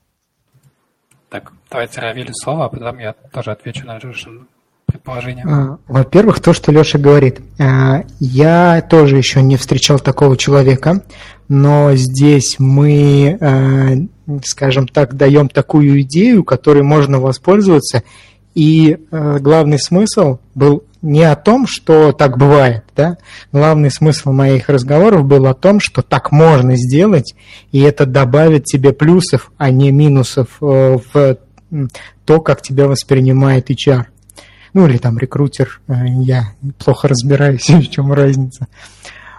Так, 1.28 1.52
давайте 1.68 2.01
Равилю 2.01 2.32
слово, 2.32 2.66
а 2.66 2.68
потом 2.68 2.98
я 2.98 3.12
тоже 3.12 3.51
отвечу 3.51 3.84
на 3.84 3.98
Лешин 3.98 4.48
предположение. 4.86 5.44
А, 5.44 5.78
во-первых, 5.88 6.40
то, 6.40 6.52
что 6.52 6.70
Леша 6.72 6.98
говорит. 6.98 7.40
А, 7.59 8.05
я 8.20 8.80
тоже 8.82 9.16
еще 9.16 9.43
не 9.43 9.56
встречал 9.56 9.98
такого 9.98 10.36
человека, 10.36 11.02
но 11.48 11.94
здесь 11.94 12.56
мы, 12.59 13.36
а, 13.40 13.88
скажем 14.44 14.89
так, 14.89 15.15
даем 15.15 15.48
такую 15.48 16.01
идею, 16.03 16.44
которой 16.44 16.82
можно 16.82 17.20
воспользоваться. 17.20 18.03
И 18.55 18.98
главный 19.11 19.78
смысл 19.78 20.39
был 20.55 20.82
не 21.07 21.23
о 21.23 21.36
том, 21.36 21.66
что 21.66 22.12
так 22.12 22.36
бывает, 22.36 22.85
да. 22.97 23.19
Главный 23.53 23.90
смысл 23.90 24.32
моих 24.32 24.69
разговоров 24.69 25.24
был 25.24 25.47
о 25.47 25.55
том, 25.55 25.78
что 25.81 26.03
так 26.03 26.32
можно 26.32 26.77
сделать, 26.77 27.35
и 27.70 27.81
это 27.81 28.07
добавит 28.07 28.65
тебе 28.65 28.93
плюсов, 28.93 29.53
а 29.57 29.70
не 29.70 29.93
минусов 29.93 30.48
э, 30.61 30.98
в 31.12 31.39
то, 32.24 32.40
как 32.40 32.62
тебя 32.62 32.89
воспринимает 32.89 33.70
HR. 33.70 34.07
Ну 34.74 34.86
или 34.89 34.98
там 34.98 35.16
рекрутер, 35.19 35.81
э, 35.86 35.93
я 36.23 36.53
плохо 36.85 37.09
разбираюсь, 37.09 37.69
в 37.69 37.89
чем 37.89 38.12
разница. 38.12 38.66
А, 38.66 38.66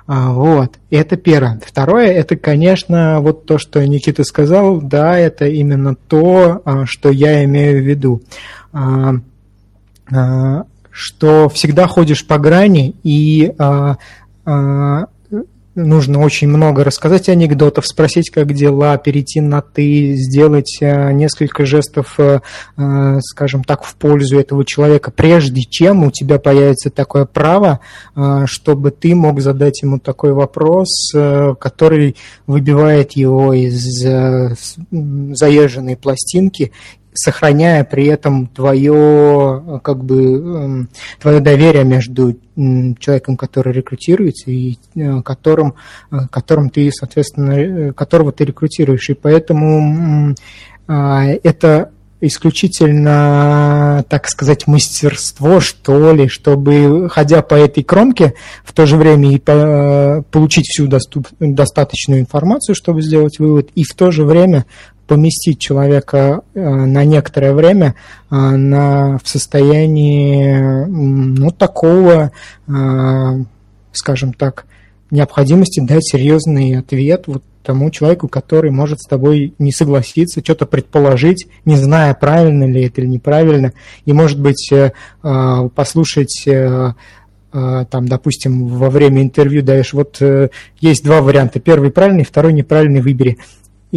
вот, 0.07 0.79
это 0.89 1.17
первое. 1.17 1.59
Второе, 1.65 2.07
это, 2.07 2.37
конечно, 2.37 3.19
вот 3.19 3.45
то, 3.45 3.57
что 3.57 3.85
Никита 3.85 4.23
сказал, 4.23 4.79
да, 4.79 5.17
это 5.17 5.47
именно 5.47 5.95
то, 5.95 6.61
а, 6.63 6.85
что 6.85 7.09
я 7.09 7.43
имею 7.43 7.81
в 7.81 7.85
виду. 7.85 8.21
А, 8.71 9.15
что 10.91 11.49
всегда 11.49 11.87
ходишь 11.87 12.25
по 12.25 12.39
грани, 12.39 12.95
и 13.03 13.53
нужно 15.77 16.19
очень 16.19 16.47
много 16.47 16.83
рассказать 16.83 17.29
анекдотов, 17.29 17.85
спросить, 17.85 18.31
как 18.31 18.53
дела, 18.53 18.97
перейти 18.97 19.39
на 19.41 19.61
«ты», 19.61 20.15
сделать 20.15 20.77
э, 20.81 21.11
несколько 21.11 21.65
жестов, 21.65 22.15
э, 22.17 22.39
э, 22.77 23.19
скажем 23.21 23.63
так, 23.63 23.83
в 23.83 23.95
пользу 23.95 24.39
этого 24.39 24.65
человека, 24.65 25.11
прежде 25.11 25.61
чем 25.61 26.03
у 26.03 26.11
тебя 26.11 26.39
появится 26.39 26.89
такое 26.89 27.25
право, 27.25 27.79
чтобы 28.45 28.91
ты 28.91 29.13
мог 29.13 29.39
задать 29.41 29.81
ему 29.83 29.99
такой 29.99 30.33
вопрос, 30.33 31.11
который 31.59 32.15
выбивает 32.47 33.11
его 33.11 33.53
из 33.53 33.77
заезженной 34.89 35.95
пластинки 35.95 36.71
сохраняя 37.17 37.83
при 37.83 38.05
этом 38.05 38.47
твое, 38.47 39.81
как 39.83 40.03
бы, 40.03 40.23
эм, 40.23 40.89
твое 41.19 41.39
доверие 41.39 41.83
между 41.83 42.37
человеком, 42.99 43.37
который 43.37 43.73
рекрутируется, 43.73 44.49
и 44.49 44.77
э, 44.95 45.21
которым, 45.21 45.75
э, 46.11 46.17
которым 46.31 46.69
ты, 46.69 46.91
соответственно, 46.91 47.51
э, 47.51 47.93
которого 47.93 48.31
ты 48.31 48.45
рекрутируешь. 48.45 49.09
И 49.09 49.13
поэтому 49.13 50.35
а, 50.87 51.25
это 51.43 51.91
исключительно, 52.19 54.03
так 54.09 54.27
сказать, 54.27 54.65
мастерство, 54.65 55.59
что 55.59 56.13
ли, 56.13 56.27
чтобы, 56.27 57.09
ходя 57.11 57.41
по 57.43 57.53
этой 57.53 57.83
кромке, 57.83 58.33
в 58.63 58.73
то 58.73 58.87
же 58.87 58.97
время 58.97 59.31
и 59.31 59.37
получить 59.37 60.65
всю 60.65 60.87
доступ, 60.87 61.27
достаточную 61.39 62.21
информацию, 62.21 62.73
чтобы 62.73 63.03
сделать 63.03 63.37
вывод, 63.37 63.69
и 63.75 63.83
в 63.83 63.93
то 63.93 64.09
же 64.09 64.23
время 64.23 64.65
поместить 65.07 65.59
человека 65.59 66.41
э, 66.53 66.59
на 66.61 67.05
некоторое 67.05 67.53
время 67.53 67.95
э, 68.29 68.35
на, 68.35 69.17
в 69.23 69.27
состоянии 69.27 70.85
ну, 70.85 71.49
такого, 71.51 72.31
э, 72.67 72.71
скажем 73.93 74.33
так, 74.33 74.65
необходимости 75.09 75.79
дать 75.79 76.05
серьезный 76.05 76.77
ответ 76.77 77.23
вот 77.27 77.43
тому 77.63 77.89
человеку, 77.89 78.27
который 78.27 78.71
может 78.71 78.99
с 78.99 79.07
тобой 79.07 79.53
не 79.57 79.71
согласиться, 79.71 80.41
что-то 80.41 80.65
предположить, 80.65 81.47
не 81.65 81.75
зная, 81.75 82.13
правильно 82.13 82.65
ли 82.65 82.83
это 82.85 83.01
или 83.01 83.07
неправильно, 83.07 83.73
и, 84.05 84.13
может 84.13 84.39
быть, 84.39 84.71
послушать 85.21 86.47
там, 87.51 88.07
допустим, 88.07 88.67
во 88.67 88.89
время 88.89 89.21
интервью 89.21 89.63
даешь, 89.63 89.91
вот 89.91 90.21
есть 90.79 91.03
два 91.03 91.21
варианта, 91.21 91.59
первый 91.59 91.91
правильный, 91.91 92.23
второй 92.23 92.53
неправильный, 92.53 93.01
выбери 93.01 93.37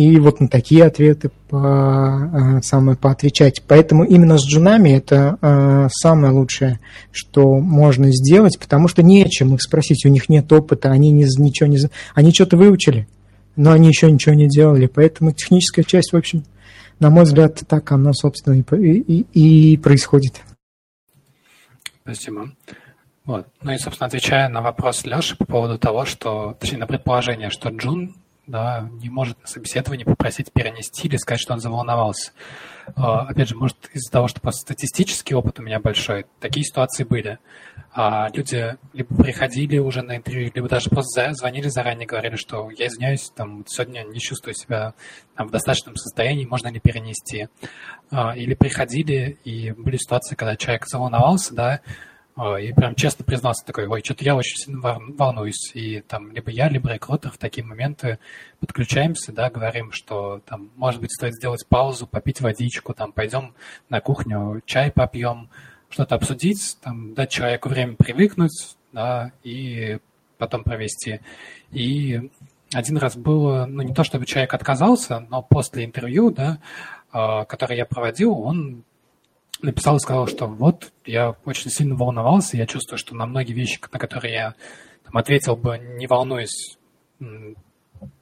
и 0.01 0.19
вот 0.19 0.41
на 0.41 0.49
такие 0.49 0.85
ответы 0.85 1.31
по, 1.49 2.57
э, 2.57 2.63
самое, 2.63 2.97
поотвечать. 2.97 3.63
Поэтому 3.69 4.05
именно 4.05 4.39
с 4.39 4.47
джунами 4.47 4.91
это 4.91 5.37
э, 5.43 5.89
самое 5.93 6.33
лучшее, 6.33 6.81
что 7.13 7.59
можно 7.59 8.11
сделать, 8.11 8.59
потому 8.59 8.89
что 8.89 9.03
не 9.03 9.23
о 9.23 9.29
чем 9.29 9.55
их 9.55 9.61
спросить, 9.61 10.07
у 10.07 10.09
них 10.09 10.31
нет 10.31 10.51
опыта, 10.53 10.91
они 10.91 11.11
не, 11.11 11.25
ничего 11.37 11.69
не... 11.69 11.79
Они 12.15 12.33
что-то 12.33 12.57
выучили, 12.57 13.09
но 13.57 13.73
они 13.73 13.89
еще 13.89 14.11
ничего 14.11 14.35
не 14.35 14.49
делали. 14.49 14.87
Поэтому 14.87 15.33
техническая 15.33 15.85
часть, 15.85 16.13
в 16.13 16.17
общем, 16.17 16.45
на 16.99 17.11
мой 17.11 17.25
взгляд, 17.25 17.61
так 17.69 17.93
она, 17.93 18.15
собственно, 18.15 18.55
и, 18.55 18.63
и, 18.63 19.73
и 19.73 19.77
происходит. 19.77 20.41
Спасибо. 22.03 22.53
Вот. 23.27 23.47
Ну 23.61 23.73
и, 23.73 23.77
собственно, 23.77 24.07
отвечая 24.07 24.49
на 24.49 24.63
вопрос 24.63 25.05
Леши 25.05 25.37
по 25.37 25.45
поводу 25.45 25.79
того, 25.79 26.07
что, 26.07 26.57
точнее, 26.59 26.79
на 26.79 26.87
предположение, 26.87 27.51
что 27.51 27.69
Джун 27.69 28.15
да, 28.51 28.89
не 29.01 29.09
может 29.09 29.41
на 29.41 29.47
собеседовании 29.47 30.05
попросить 30.05 30.53
перенести 30.53 31.09
или 31.09 31.17
сказать, 31.17 31.41
что 31.41 31.53
он 31.53 31.61
заволновался. 31.61 32.33
А, 32.97 33.23
опять 33.23 33.49
же, 33.49 33.57
может, 33.57 33.89
из-за 33.93 34.11
того, 34.11 34.29
что 34.29 34.41
просто 34.41 34.63
статистический 34.63 35.35
опыт 35.35 35.61
у 35.61 35.63
меня 35.63 35.81
большой, 35.81 36.27
такие 36.41 36.65
ситуации 36.65 37.05
были. 37.05 37.39
А 37.93 38.29
люди 38.33 38.77
либо 38.93 39.15
приходили 39.15 39.79
уже 39.79 40.03
на 40.03 40.17
интервью, 40.17 40.51
либо 40.55 40.69
даже 40.69 40.91
просто 40.91 41.33
звонили 41.33 41.69
заранее, 41.69 42.07
говорили, 42.07 42.37
что 42.37 42.71
я 42.71 42.87
извиняюсь, 42.87 43.31
там, 43.35 43.65
сегодня 43.67 44.03
не 44.03 44.21
чувствую 44.21 44.55
себя 44.55 44.95
там, 45.35 45.49
в 45.49 45.51
достаточном 45.51 45.97
состоянии, 45.97 46.45
можно 46.45 46.69
ли 46.69 46.81
перенести. 46.81 47.49
А, 48.11 48.37
или 48.37 48.55
приходили, 48.55 49.39
и 49.45 49.73
были 49.73 49.97
ситуации, 49.97 50.35
когда 50.35 50.57
человек 50.57 50.87
заволновался, 50.87 51.55
да, 51.55 51.81
и 52.59 52.73
прям 52.73 52.95
честно 52.95 53.25
признался 53.25 53.67
такой, 53.67 53.87
ой, 53.87 54.03
что-то 54.05 54.25
я 54.25 54.35
очень 54.35 54.57
сильно 54.57 54.81
волнуюсь. 54.81 55.73
И 55.75 56.01
там 56.01 56.33
либо 56.33 56.51
я, 56.51 56.69
либо 56.69 56.93
рекрутер 56.93 57.31
в 57.31 57.39
такие 57.39 57.65
моменты 57.67 58.19
подключаемся, 58.61 59.33
да, 59.33 59.51
говорим, 59.51 59.93
что 59.93 60.41
там, 60.47 60.71
может 60.77 61.01
быть, 61.01 61.13
стоит 61.13 61.35
сделать 61.35 61.67
паузу, 61.69 62.07
попить 62.07 62.41
водичку, 62.41 62.95
там, 62.95 63.13
пойдем 63.13 63.55
на 63.89 64.01
кухню, 64.01 64.63
чай 64.65 64.91
попьем, 64.91 65.51
что-то 65.91 66.15
обсудить, 66.15 66.79
там, 66.83 67.15
дать 67.15 67.31
человеку 67.31 67.69
время 67.69 67.97
привыкнуть, 67.97 68.77
да, 68.93 69.33
и 69.43 69.99
потом 70.39 70.65
провести. 70.65 71.21
И 71.73 72.31
один 72.73 72.97
раз 72.97 73.17
было, 73.17 73.67
ну, 73.67 73.83
не 73.83 73.93
то 73.93 74.05
чтобы 74.05 74.27
человек 74.27 74.55
отказался, 74.55 75.21
но 75.29 75.43
после 75.43 75.85
интервью, 75.85 76.31
да, 76.31 76.59
а, 77.13 77.45
которое 77.45 77.77
я 77.77 77.87
проводил, 77.87 78.39
он 78.39 78.85
написал 79.63 79.97
и 79.97 80.01
сказал, 80.01 80.27
что 80.27 80.47
вот, 80.47 80.93
я 81.05 81.35
очень 81.45 81.71
сильно 81.71 81.95
волновался, 81.95 82.57
я 82.57 82.67
чувствую, 82.67 82.99
что 82.99 83.15
на 83.15 83.27
многие 83.27 83.53
вещи, 83.53 83.81
на 83.93 83.99
которые 83.99 84.35
я 84.35 84.55
там, 85.05 85.17
ответил 85.17 85.57
бы, 85.57 85.79
не 85.79 86.07
волнуюсь, 86.07 86.79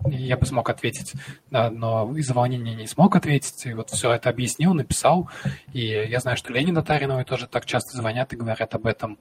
я 0.08 0.36
бы 0.36 0.44
смог 0.46 0.70
ответить, 0.70 1.12
да, 1.50 1.70
но 1.70 2.16
из-за 2.16 2.34
волнения 2.34 2.74
не 2.74 2.86
смог 2.86 3.14
ответить, 3.14 3.66
и 3.66 3.74
вот 3.74 3.90
все 3.90 4.12
это 4.12 4.28
объяснил, 4.30 4.74
написал, 4.74 5.30
и 5.72 5.86
я 5.86 6.18
знаю, 6.20 6.36
что 6.36 6.52
Ленина 6.52 6.82
Татариновой 6.82 7.24
тоже 7.24 7.46
так 7.46 7.64
часто 7.64 7.96
звонят 7.96 8.32
и 8.32 8.36
говорят 8.36 8.74
об 8.74 8.86
этом. 8.86 9.18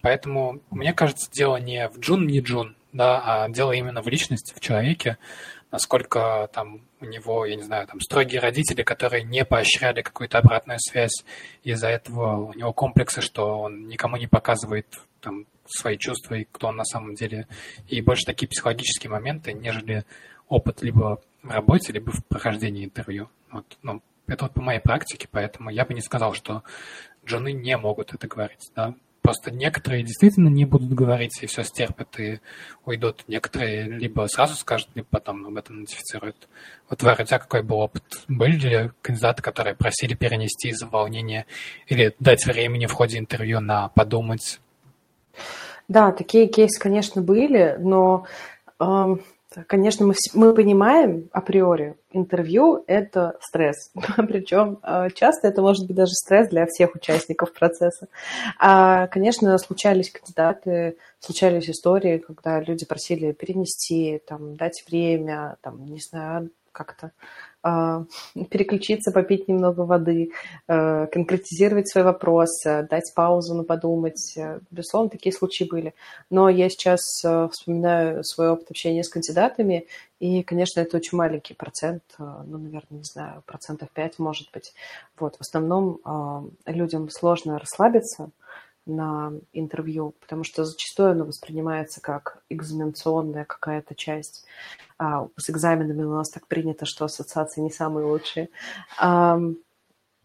Поэтому, 0.00 0.60
мне 0.70 0.92
кажется, 0.92 1.30
дело 1.30 1.56
не 1.56 1.88
в 1.88 1.98
джун, 1.98 2.26
не 2.26 2.40
джун, 2.40 2.76
да, 2.92 3.22
а 3.24 3.48
дело 3.48 3.72
именно 3.72 4.02
в 4.02 4.08
личности, 4.08 4.54
в 4.54 4.60
человеке, 4.60 5.18
насколько 5.70 6.48
там 6.52 6.80
у 7.00 7.04
него, 7.04 7.46
я 7.46 7.56
не 7.56 7.62
знаю, 7.62 7.86
там 7.86 8.00
строгие 8.00 8.40
родители, 8.40 8.82
которые 8.82 9.22
не 9.24 9.44
поощряли 9.44 10.02
какую-то 10.02 10.38
обратную 10.38 10.78
связь, 10.80 11.24
из-за 11.62 11.88
этого 11.88 12.50
у 12.50 12.54
него 12.54 12.72
комплексы, 12.72 13.20
что 13.20 13.60
он 13.60 13.88
никому 13.88 14.16
не 14.16 14.26
показывает 14.26 14.86
там 15.20 15.46
свои 15.66 15.96
чувства 15.96 16.34
и 16.34 16.44
кто 16.50 16.68
он 16.68 16.76
на 16.76 16.84
самом 16.84 17.14
деле, 17.14 17.46
и 17.88 18.00
больше 18.00 18.24
такие 18.24 18.48
психологические 18.48 19.10
моменты, 19.10 19.52
нежели 19.52 20.04
опыт 20.48 20.82
либо 20.82 21.20
в 21.42 21.50
работе, 21.50 21.92
либо 21.92 22.10
в 22.10 22.24
прохождении 22.26 22.84
интервью. 22.84 23.30
Вот, 23.50 23.78
ну, 23.82 24.02
это 24.26 24.44
вот 24.44 24.54
по 24.54 24.62
моей 24.62 24.80
практике, 24.80 25.28
поэтому 25.30 25.70
я 25.70 25.84
бы 25.84 25.94
не 25.94 26.00
сказал, 26.00 26.34
что 26.34 26.62
жены 27.24 27.52
не 27.52 27.76
могут 27.76 28.14
это 28.14 28.26
говорить, 28.26 28.70
да, 28.74 28.94
Просто 29.22 29.50
некоторые 29.50 30.02
действительно 30.02 30.48
не 30.48 30.64
будут 30.64 30.92
говорить 30.94 31.42
и 31.42 31.46
все 31.46 31.62
стерпят 31.62 32.18
и 32.18 32.40
уйдут. 32.84 33.24
Некоторые 33.28 33.82
либо 33.82 34.26
сразу 34.26 34.54
скажут, 34.54 34.88
либо 34.94 35.08
потом 35.10 35.46
об 35.46 35.56
этом 35.56 35.80
нотифицируют. 35.80 36.48
Вот, 36.88 37.02
у 37.02 37.06
тебя 37.06 37.38
какой 37.38 37.62
был 37.62 37.78
опыт? 37.78 38.02
Были 38.28 38.56
ли 38.56 38.90
кандидаты, 39.02 39.42
которые 39.42 39.76
просили 39.76 40.14
перенести 40.14 40.70
из-за 40.70 40.86
волнения 40.86 41.46
или 41.86 42.14
дать 42.18 42.46
времени 42.46 42.86
в 42.86 42.92
ходе 42.92 43.18
интервью 43.18 43.60
на 43.60 43.88
подумать? 43.88 44.60
Да, 45.88 46.12
такие 46.12 46.46
кейсы, 46.46 46.80
конечно, 46.80 47.20
были, 47.20 47.76
но 47.78 48.26
эм, 48.78 49.22
Конечно, 49.66 50.06
мы, 50.06 50.14
мы 50.34 50.54
понимаем 50.54 51.28
априори, 51.32 51.96
интервью– 52.12 52.84
это 52.86 53.36
стресс. 53.40 53.90
Причем 54.16 54.78
а, 54.82 55.10
часто 55.10 55.48
это 55.48 55.60
может 55.60 55.88
быть 55.88 55.96
даже 55.96 56.12
стресс 56.12 56.48
для 56.48 56.66
всех 56.66 56.94
участников 56.94 57.52
процесса. 57.52 58.06
А, 58.58 59.08
конечно, 59.08 59.58
случались 59.58 60.12
кандидаты, 60.12 60.96
случались 61.18 61.68
истории, 61.68 62.18
когда 62.18 62.60
люди 62.60 62.86
просили 62.86 63.32
перенести, 63.32 64.22
там, 64.24 64.56
дать 64.56 64.84
время, 64.88 65.56
там, 65.62 65.84
не 65.84 66.00
знаю, 66.00 66.50
как-то 66.70 67.10
переключиться, 67.62 69.12
попить 69.12 69.48
немного 69.48 69.80
воды, 69.82 70.30
э, 70.66 71.06
конкретизировать 71.06 71.90
свой 71.90 72.04
вопрос, 72.04 72.64
э, 72.64 72.86
дать 72.88 73.12
паузу 73.14 73.54
на 73.54 73.64
подумать. 73.64 74.34
Э, 74.36 74.60
безусловно, 74.70 75.10
такие 75.10 75.32
случаи 75.32 75.64
были. 75.64 75.94
Но 76.30 76.48
я 76.48 76.68
сейчас 76.70 77.00
вспоминаю 77.50 78.24
свой 78.24 78.50
опыт 78.50 78.70
общения 78.70 79.04
с 79.04 79.08
кандидатами, 79.08 79.86
и, 80.20 80.42
конечно, 80.42 80.80
это 80.80 80.96
очень 80.96 81.16
маленький 81.16 81.54
процент, 81.54 82.02
ну, 82.18 82.58
наверное, 82.58 82.98
не 82.98 83.04
знаю, 83.04 83.42
процентов 83.46 83.88
5, 83.90 84.18
может 84.18 84.50
быть. 84.52 84.74
Вот, 85.18 85.36
в 85.36 85.40
основном 85.40 86.50
людям 86.66 87.08
сложно 87.08 87.58
расслабиться, 87.58 88.30
на 88.86 89.32
интервью, 89.52 90.14
потому 90.20 90.44
что 90.44 90.64
зачастую 90.64 91.12
оно 91.12 91.24
воспринимается 91.24 92.00
как 92.00 92.42
экзаменационная 92.48 93.44
какая-то 93.44 93.94
часть. 93.94 94.46
А, 95.02 95.28
с 95.38 95.48
экзаменами 95.48 96.02
у 96.02 96.14
нас 96.14 96.28
так 96.28 96.46
принято, 96.46 96.84
что 96.84 97.06
ассоциации 97.06 97.62
не 97.62 97.70
самые 97.70 98.04
лучшие. 98.04 98.50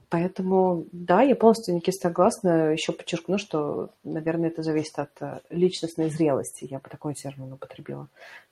Поэтому, 0.10 0.86
да, 0.92 1.22
я 1.22 1.36
полностью 1.36 1.74
Никита 1.74 1.98
согласна. 1.98 2.74
Еще 2.74 2.92
подчеркну, 2.92 3.38
что, 3.38 3.92
наверное, 4.04 4.50
это 4.50 4.64
зависит 4.64 5.00
от 5.00 5.10
э, 5.20 5.40
личностной 5.50 6.10
зрелости. 6.10 6.68
Я 6.70 6.78
бы 6.78 6.90
такой 6.90 7.16
термин 7.16 7.54
употребила. 7.54 8.08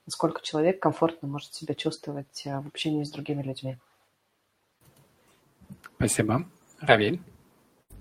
Насколько 0.07 0.41
человек 0.41 0.79
комфортно 0.79 1.27
может 1.27 1.53
себя 1.53 1.75
чувствовать 1.75 2.43
э, 2.45 2.59
в 2.59 2.67
общении 2.67 3.03
с 3.03 3.11
другими 3.11 3.43
людьми. 3.43 3.77
Спасибо. 5.97 6.45
Равиль? 6.81 7.21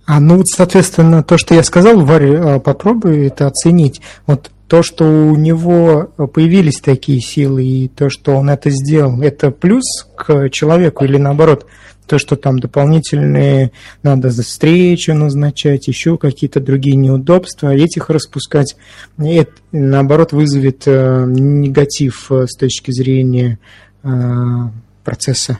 А 0.07 0.19
ну 0.19 0.39
вот, 0.39 0.49
соответственно, 0.49 1.23
то, 1.23 1.36
что 1.36 1.55
я 1.55 1.62
сказал, 1.62 2.01
Варя, 2.01 2.59
попробуй 2.59 3.27
это 3.27 3.47
оценить. 3.47 4.01
Вот 4.27 4.51
то, 4.73 4.82
что 4.82 5.05
у 5.05 5.36
него 5.36 6.05
появились 6.32 6.81
такие 6.81 7.20
силы, 7.20 7.62
и 7.62 7.89
то, 7.89 8.09
что 8.09 8.32
он 8.36 8.49
это 8.49 8.70
сделал, 8.70 9.20
это 9.20 9.51
плюс 9.51 9.85
к 10.16 10.49
человеку 10.49 11.05
или 11.05 11.19
наоборот– 11.19 11.66
то, 12.07 12.19
что 12.19 12.36
там 12.36 12.59
дополнительные 12.59 13.73
надо 14.03 14.31
за 14.31 14.43
встречу 14.43 15.12
назначать, 15.12 15.89
еще 15.89 16.16
какие-то 16.16 16.59
другие 16.59 16.97
неудобства, 16.97 17.74
этих 17.74 18.09
распускать, 18.09 18.77
и 19.19 19.35
это, 19.35 19.53
наоборот, 19.73 20.32
вызовет 20.32 20.82
э, 20.86 21.27
негатив 21.27 22.32
э, 22.32 22.47
с 22.47 22.57
точки 22.57 22.93
зрения 22.93 23.59
э, 24.03 24.09
процесса. 25.05 25.59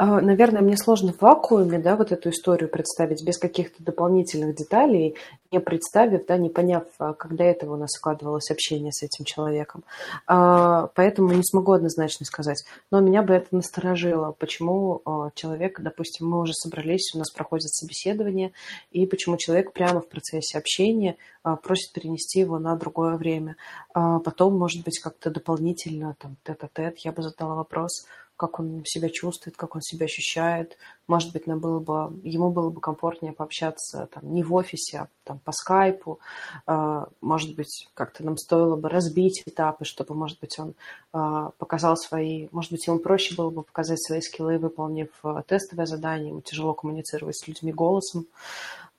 А, 0.00 0.20
наверное, 0.20 0.62
мне 0.62 0.76
сложно 0.76 1.12
в 1.12 1.20
вакууме, 1.20 1.80
да, 1.80 1.96
вот 1.96 2.12
эту 2.12 2.30
историю 2.30 2.70
представить 2.70 3.24
без 3.24 3.36
каких-то 3.36 3.82
дополнительных 3.82 4.54
деталей, 4.54 5.16
не 5.50 5.58
представив, 5.58 6.24
да, 6.24 6.36
не 6.36 6.50
поняв, 6.50 6.84
а, 7.00 7.14
когда 7.14 7.44
этого 7.44 7.74
у 7.74 7.76
нас 7.76 7.90
складывалось 7.90 8.48
общение 8.52 8.92
с 8.92 9.02
этим 9.02 9.24
человеком. 9.24 9.82
А, 10.28 10.86
поэтому 10.94 11.32
не 11.32 11.42
смогу 11.42 11.72
однозначно 11.72 12.26
сказать. 12.26 12.64
Но 12.92 13.00
меня 13.00 13.22
бы 13.22 13.34
это 13.34 13.48
насторожило, 13.50 14.30
почему 14.38 15.02
человек, 15.34 15.80
допустим, 15.80 16.28
мы 16.28 16.40
уже 16.40 16.52
собрались, 16.54 17.12
у 17.14 17.18
нас 17.18 17.32
проходит 17.32 17.70
собеседование, 17.70 18.52
и 18.92 19.04
почему 19.04 19.36
человек 19.36 19.72
прямо 19.72 20.00
в 20.00 20.08
процессе 20.08 20.58
общения 20.58 21.16
просит 21.42 21.92
перенести 21.92 22.38
его 22.38 22.60
на 22.60 22.76
другое 22.76 23.16
время. 23.16 23.56
Потом, 23.92 24.56
может 24.56 24.84
быть, 24.84 25.00
как-то 25.00 25.30
дополнительно, 25.30 26.14
там, 26.20 26.36
тет-а-тет, 26.44 26.98
я 26.98 27.10
бы 27.10 27.22
задала 27.22 27.56
вопрос, 27.56 28.06
как 28.38 28.60
он 28.60 28.82
себя 28.84 29.10
чувствует, 29.10 29.56
как 29.56 29.74
он 29.74 29.82
себя 29.82 30.06
ощущает. 30.06 30.78
Может 31.08 31.32
быть, 31.32 31.48
нам 31.48 31.58
было 31.58 31.80
бы, 31.80 32.18
ему 32.22 32.50
было 32.50 32.70
бы 32.70 32.80
комфортнее 32.80 33.32
пообщаться 33.32 34.08
там, 34.14 34.32
не 34.32 34.44
в 34.44 34.54
офисе, 34.54 34.98
а 34.98 35.08
там, 35.24 35.40
по 35.40 35.50
скайпу. 35.50 36.20
А, 36.64 37.08
может 37.20 37.56
быть, 37.56 37.88
как-то 37.94 38.24
нам 38.24 38.36
стоило 38.36 38.76
бы 38.76 38.88
разбить 38.88 39.42
этапы, 39.44 39.84
чтобы, 39.84 40.14
может 40.14 40.38
быть, 40.38 40.56
он 40.60 40.74
а, 41.12 41.50
показал 41.58 41.96
свои... 41.96 42.48
Может 42.52 42.70
быть, 42.70 42.86
ему 42.86 43.00
проще 43.00 43.34
было 43.34 43.50
бы 43.50 43.64
показать 43.64 44.00
свои 44.00 44.20
скиллы, 44.20 44.58
выполнив 44.58 45.08
а, 45.24 45.42
тестовое 45.42 45.86
задание. 45.86 46.28
Ему 46.28 46.40
тяжело 46.40 46.74
коммуницировать 46.74 47.36
с 47.36 47.48
людьми 47.48 47.72
голосом. 47.72 48.26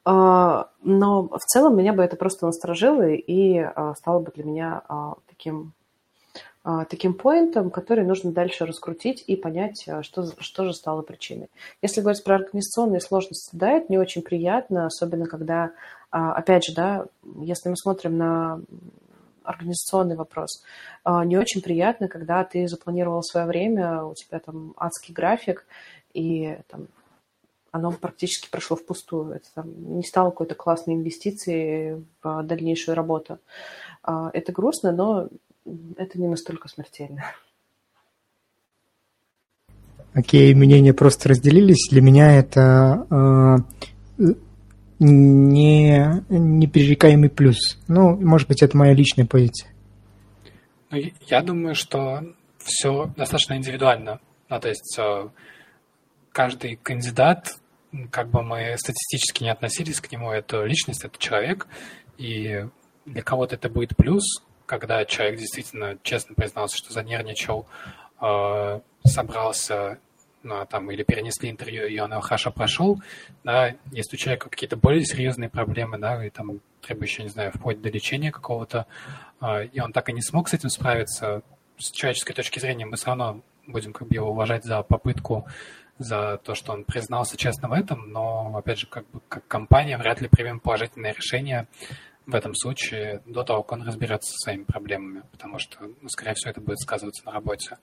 Но 0.06 0.70
в 0.82 1.46
целом 1.46 1.78
меня 1.78 1.94
бы 1.94 2.02
это 2.02 2.16
просто 2.16 2.46
насторожило 2.48 3.08
и 3.10 3.70
стало 3.96 4.20
бы 4.22 4.32
для 4.32 4.44
меня 4.44 4.82
таким 5.28 5.74
таким 6.90 7.14
поинтом, 7.14 7.72
который 7.72 8.04
нужно 8.06 8.32
дальше 8.32 8.66
раскрутить 8.66 9.24
и 9.26 9.36
понять, 9.36 9.86
а, 9.88 10.04
что, 10.04 10.30
что 10.40 10.66
же 10.66 10.74
стало 10.74 11.02
причиной. 11.02 11.50
Если 11.82 12.02
говорить 12.02 12.24
про 12.24 12.36
организационные 12.36 13.00
сложности, 13.00 13.56
да, 13.56 13.72
это 13.72 13.86
не 13.90 13.98
очень 13.98 14.22
приятно, 14.22 14.86
особенно 14.86 15.26
когда, 15.26 15.72
а, 16.12 16.34
опять 16.34 16.66
же, 16.66 16.74
да, 16.76 17.06
если 17.42 17.70
мы 17.70 17.78
смотрим 17.78 18.18
на 18.18 18.62
организационный 19.44 20.16
вопрос, 20.16 20.64
не 21.26 21.36
очень 21.36 21.64
приятно, 21.64 22.08
когда 22.08 22.44
ты 22.44 22.68
запланировал 22.68 23.24
свое 23.24 23.48
время, 23.48 24.04
у 24.04 24.14
тебя 24.14 24.40
там 24.40 24.76
адский 24.78 25.12
график, 25.12 25.66
и 26.14 26.60
там, 26.68 26.88
оно 27.72 27.92
практически 27.92 28.48
прошло 28.52 28.78
впустую. 28.78 29.32
Это 29.32 29.48
там, 29.56 29.96
не 29.96 30.04
стало 30.04 30.30
какой-то 30.30 30.54
классной 30.54 30.94
инвестицией 30.94 32.06
в 32.22 32.44
дальнейшую 32.44 32.96
работу. 32.96 33.40
Это 34.04 34.52
грустно, 34.52 34.92
но 34.92 35.30
это 35.98 36.20
не 36.20 36.28
настолько 36.28 36.68
смертельно. 36.68 37.24
Окей, 40.14 40.54
мнения 40.54 40.94
просто 40.94 41.30
разделились. 41.30 41.90
Для 41.90 42.02
меня 42.02 42.36
это 42.36 43.06
э, 44.20 44.26
не 45.00 46.24
непререкаемый 46.30 47.30
плюс. 47.30 47.78
Ну, 47.88 48.18
может 48.18 48.48
быть, 48.48 48.64
это 48.64 48.76
моя 48.76 48.94
личная 48.94 49.26
позиция. 49.26 49.72
Ну, 50.90 51.00
я 51.28 51.42
думаю, 51.42 51.76
что 51.76 52.24
все 52.58 53.14
достаточно 53.16 53.56
индивидуально. 53.56 54.20
Ну, 54.50 54.60
то 54.60 54.70
есть 54.70 54.98
э, 54.98 55.30
каждый 56.32 56.76
кандидат, 56.78 57.56
как 58.12 58.30
бы 58.30 58.42
мы 58.42 58.76
статистически 58.78 59.44
не 59.44 59.52
относились 59.52 60.02
к 60.02 60.12
нему, 60.12 60.32
это 60.32 60.64
личность, 60.66 61.06
это 61.06 61.18
человек, 61.20 61.68
и 62.18 62.66
для 63.06 63.22
кого-то 63.22 63.56
это 63.56 63.70
будет 63.70 63.96
плюс, 63.96 64.24
когда 64.70 65.04
человек 65.04 65.40
действительно 65.40 65.98
честно 66.04 66.36
признался, 66.36 66.78
что 66.78 66.94
занервничал, 66.94 67.66
э, 68.22 68.80
собрался, 69.04 69.98
ну, 70.44 70.60
а 70.60 70.66
там, 70.66 70.92
или 70.92 71.02
перенесли 71.02 71.50
интервью, 71.50 71.88
и 71.88 71.98
он 71.98 72.12
его 72.12 72.22
хорошо 72.22 72.52
прошел, 72.52 73.02
да, 73.44 73.76
если 73.92 74.16
у 74.16 74.20
человека 74.20 74.48
какие-то 74.48 74.78
более 74.78 75.04
серьезные 75.06 75.50
проблемы, 75.50 75.98
да, 75.98 76.24
и 76.24 76.30
там 76.30 76.60
требующие, 76.82 77.24
не 77.26 77.32
знаю, 77.32 77.52
вплоть 77.52 77.82
до 77.82 77.90
лечения 77.90 78.32
какого-то, 78.32 78.86
э, 79.42 79.66
и 79.74 79.80
он 79.82 79.92
так 79.92 80.08
и 80.10 80.14
не 80.14 80.22
смог 80.22 80.48
с 80.50 80.54
этим 80.54 80.70
справиться, 80.70 81.42
с 81.80 81.90
человеческой 81.90 82.34
точки 82.34 82.60
зрения 82.60 82.86
мы 82.86 82.96
все 82.96 83.08
равно 83.08 83.42
будем 83.66 83.92
как 83.92 84.08
бы 84.08 84.14
его 84.14 84.30
уважать 84.30 84.66
за 84.66 84.84
попытку, 84.84 85.48
за 85.98 86.40
то, 86.44 86.54
что 86.54 86.74
он 86.74 86.84
признался 86.84 87.38
честно 87.38 87.70
в 87.70 87.74
этом, 87.74 88.12
но, 88.12 88.56
опять 88.56 88.80
же, 88.80 88.88
как 88.88 89.10
бы 89.10 89.20
как 89.28 89.48
компания 89.48 89.98
вряд 89.98 90.22
ли 90.22 90.28
примем 90.28 90.60
положительное 90.60 91.14
решение 91.14 91.68
в 92.30 92.36
этом 92.36 92.54
случае 92.54 93.22
до 93.26 93.44
того, 93.44 93.64
как 93.64 93.80
он 93.80 93.88
разберется 93.88 94.32
со 94.32 94.38
своими 94.38 94.64
проблемами, 94.64 95.24
потому 95.32 95.58
что, 95.58 95.80
ну, 96.02 96.10
скорее 96.10 96.36
всего, 96.36 96.52
это 96.52 96.62
будет 96.62 96.80
сказываться 96.80 97.26
на 97.26 97.32
работе. 97.32 97.78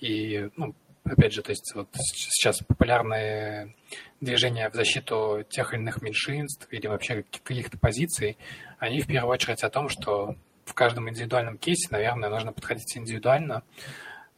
И, 0.00 0.48
ну, 0.56 0.74
опять 1.04 1.34
же, 1.34 1.42
то 1.42 1.50
есть 1.50 1.72
вот 1.74 1.88
сейчас 1.92 2.58
популярные 2.60 3.74
движения 4.20 4.70
в 4.70 4.74
защиту 4.74 5.44
тех 5.48 5.74
или 5.74 5.80
иных 5.80 6.02
меньшинств 6.02 6.66
или 6.70 6.86
вообще 6.86 7.24
каких-то 7.42 7.78
позиций, 7.78 8.38
они 8.78 9.00
в 9.00 9.06
первую 9.06 9.32
очередь 9.32 9.62
о 9.62 9.70
том, 9.70 9.88
что 9.88 10.36
в 10.64 10.72
каждом 10.72 11.08
индивидуальном 11.10 11.58
кейсе, 11.58 11.88
наверное, 11.90 12.30
нужно 12.30 12.52
подходить 12.52 12.96
индивидуально. 12.96 13.62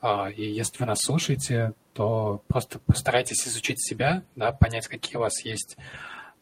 А, 0.01 0.29
и 0.29 0.43
если 0.43 0.79
вы 0.79 0.87
нас 0.87 0.99
слушаете, 1.01 1.73
то 1.95 2.43
просто 2.49 2.81
постарайтесь 2.81 3.47
изучить 3.47 3.81
себя, 3.81 4.23
да, 4.35 4.53
понять, 4.53 4.89
какие 4.89 5.17
у 5.17 5.21
вас 5.21 5.45
есть 5.45 5.77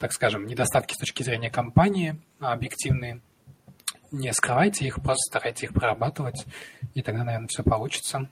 так 0.05 0.13
скажем, 0.13 0.45
недостатки 0.47 0.93
с 0.93 0.99
точки 0.99 1.23
зрения 1.23 1.49
компании 1.49 2.21
а 2.39 2.53
объективные, 2.53 3.23
не 4.13 4.31
скрывайте 4.35 4.85
их, 4.85 4.97
просто 4.97 5.31
старайтесь 5.31 5.63
их 5.63 5.73
прорабатывать, 5.73 6.45
и 6.93 7.01
тогда, 7.01 7.25
наверное, 7.25 7.49
все 7.49 7.63
получится. 7.63 8.29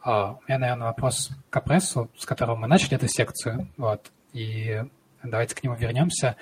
А, 0.00 0.32
у 0.32 0.40
меня, 0.48 0.58
наверное, 0.58 0.86
вопрос 0.86 1.28
к 1.50 1.56
Апрессу, 1.58 2.10
с 2.16 2.24
которого 2.24 2.56
мы 2.56 2.68
начали 2.68 2.94
эту 2.94 3.06
секцию, 3.06 3.68
вот, 3.76 4.10
и 4.32 4.82
давайте 5.22 5.54
к 5.54 5.62
нему 5.62 5.74
вернемся. 5.74 6.36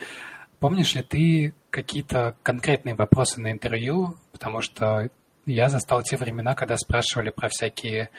Помнишь 0.61 0.95
ли 0.95 1.03
ты 1.03 1.53
какие-то 1.71 2.37
конкретные 2.45 2.95
вопросы 2.95 3.41
на 3.41 3.51
интервью? 3.51 4.17
Потому 4.31 4.61
что 4.61 5.11
я 5.45 5.69
застал 5.69 6.05
те 6.05 6.17
времена, 6.17 6.55
когда 6.55 6.77
спрашивали 6.77 7.31
про 7.31 7.49
всякие 7.49 8.11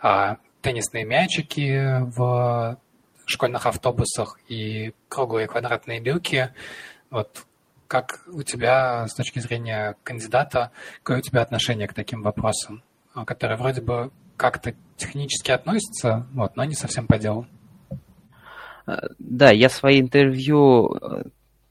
а, 0.00 0.36
теннисные 0.60 1.04
мячики 1.04 2.02
в 2.14 2.78
школьных 3.26 3.66
автобусах 3.66 4.38
и 4.48 4.92
круглые 5.08 5.46
квадратные 5.46 6.00
люки. 6.00 6.50
Вот 7.10 7.44
как 7.86 8.22
у 8.26 8.42
тебя 8.42 9.06
с 9.06 9.14
точки 9.14 9.38
зрения 9.38 9.96
кандидата, 10.02 10.70
какое 11.02 11.18
у 11.18 11.20
тебя 11.20 11.42
отношение 11.42 11.86
к 11.86 11.94
таким 11.94 12.22
вопросам, 12.22 12.82
которые 13.26 13.58
вроде 13.58 13.82
бы 13.82 14.10
как-то 14.36 14.74
технически 14.96 15.50
относятся, 15.50 16.26
вот, 16.32 16.56
но 16.56 16.64
не 16.64 16.74
совсем 16.74 17.06
по 17.06 17.18
делу? 17.18 17.46
Э, 18.86 18.96
да, 19.18 19.50
я 19.50 19.68
свои 19.68 20.00
интервью 20.00 20.94
э, 20.94 21.24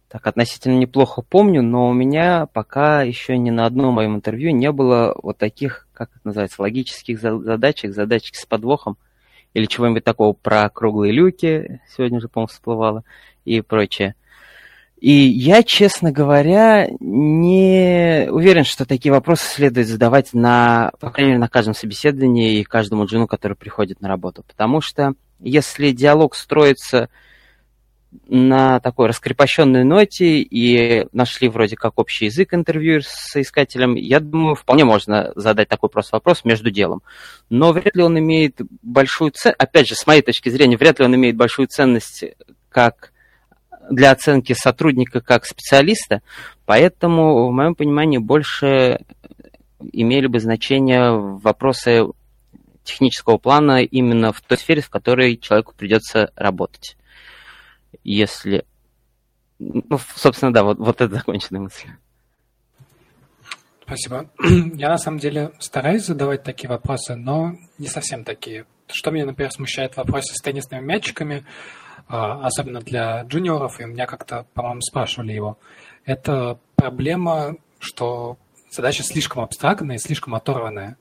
так 0.07 0.27
относительно 0.27 0.77
неплохо 0.77 1.21
помню, 1.21 1.63
но 1.63 1.89
у 1.89 1.93
меня 1.93 2.45
пока 2.45 3.01
еще 3.01 3.37
ни 3.37 3.49
на 3.49 3.65
одном 3.65 3.95
моем 3.95 4.15
интервью 4.15 4.51
не 4.51 4.71
было 4.71 5.15
вот 5.21 5.37
таких, 5.37 5.87
как 5.93 6.09
это 6.09 6.19
называется, 6.27 6.61
логических 6.61 7.19
задачек, 7.19 7.93
задачек 7.93 8.35
с 8.35 8.45
подвохом 8.45 8.97
или 9.53 9.65
чего-нибудь 9.65 10.03
такого 10.03 10.33
про 10.33 10.69
круглые 10.69 11.13
люки, 11.13 11.81
сегодня 11.95 12.19
же, 12.19 12.27
по-моему, 12.27 12.47
всплывало, 12.47 13.03
и 13.45 13.61
прочее. 13.61 14.15
И 14.99 15.11
я, 15.11 15.63
честно 15.63 16.11
говоря, 16.11 16.87
не 16.99 18.27
уверен, 18.29 18.63
что 18.63 18.85
такие 18.85 19.11
вопросы 19.11 19.47
следует 19.47 19.87
задавать 19.87 20.31
на, 20.33 20.91
по 20.99 21.09
крайней 21.09 21.31
мере, 21.31 21.39
на 21.39 21.49
каждом 21.49 21.73
собеседовании 21.73 22.59
и 22.59 22.63
каждому 22.63 23.05
джуну, 23.05 23.25
который 23.25 23.57
приходит 23.57 23.99
на 23.99 24.07
работу. 24.07 24.43
Потому 24.47 24.79
что 24.79 25.15
если 25.39 25.91
диалог 25.91 26.35
строится 26.35 27.09
на 28.27 28.79
такой 28.79 29.07
раскрепощенной 29.07 29.83
ноте 29.83 30.39
и 30.39 31.07
нашли 31.13 31.47
вроде 31.47 31.75
как 31.75 31.97
общий 31.97 32.25
язык 32.25 32.53
интервью 32.53 33.01
с 33.01 33.35
искателем, 33.39 33.95
я 33.95 34.19
думаю, 34.19 34.55
вполне 34.55 34.83
можно 34.83 35.31
задать 35.35 35.69
такой 35.69 35.89
просто 35.89 36.15
вопрос 36.17 36.43
между 36.43 36.71
делом. 36.71 37.01
Но 37.49 37.71
вряд 37.71 37.95
ли 37.95 38.03
он 38.03 38.19
имеет 38.19 38.59
большую 38.81 39.31
ценность, 39.31 39.59
опять 39.59 39.87
же, 39.87 39.95
с 39.95 40.05
моей 40.07 40.21
точки 40.21 40.49
зрения, 40.49 40.77
вряд 40.77 40.99
ли 40.99 41.05
он 41.05 41.15
имеет 41.15 41.37
большую 41.37 41.67
ценность 41.67 42.25
как 42.69 43.13
для 43.89 44.11
оценки 44.11 44.53
сотрудника 44.53 45.21
как 45.21 45.45
специалиста, 45.45 46.21
поэтому, 46.65 47.47
в 47.47 47.51
моем 47.51 47.75
понимании, 47.75 48.17
больше 48.17 48.99
имели 49.91 50.27
бы 50.27 50.39
значение 50.39 51.11
вопросы 51.11 52.03
технического 52.83 53.37
плана 53.37 53.83
именно 53.83 54.31
в 54.33 54.41
той 54.41 54.57
сфере, 54.57 54.81
в 54.81 54.89
которой 54.89 55.37
человеку 55.37 55.73
придется 55.75 56.31
работать. 56.35 56.97
Если... 58.03 58.65
Ну, 59.59 59.99
собственно, 60.15 60.53
да, 60.53 60.63
вот, 60.63 60.79
вот 60.79 61.01
это 61.01 61.15
законченная 61.15 61.61
мысль. 61.61 61.89
Спасибо. 63.85 64.29
Я 64.75 64.89
на 64.89 64.97
самом 64.97 65.19
деле 65.19 65.51
стараюсь 65.59 66.05
задавать 66.05 66.43
такие 66.43 66.69
вопросы, 66.69 67.15
но 67.15 67.55
не 67.77 67.87
совсем 67.87 68.23
такие. 68.23 68.65
Что 68.87 69.11
меня, 69.11 69.25
например, 69.25 69.51
смущает 69.51 69.93
в 69.93 69.97
вопросе 69.97 70.33
с 70.33 70.41
теннисными 70.41 70.81
мячиками, 70.81 71.45
а, 72.07 72.45
особенно 72.45 72.79
для 72.79 73.23
джуниоров, 73.23 73.79
и 73.79 73.85
меня 73.85 74.05
как-то, 74.05 74.45
по-моему, 74.53 74.81
спрашивали 74.81 75.33
его, 75.33 75.57
это 76.05 76.57
проблема, 76.75 77.55
что 77.79 78.37
задача 78.69 79.03
слишком 79.03 79.43
абстрактная 79.43 79.97
и 79.97 79.99
слишком 79.99 80.35
оторванная. 80.35 80.97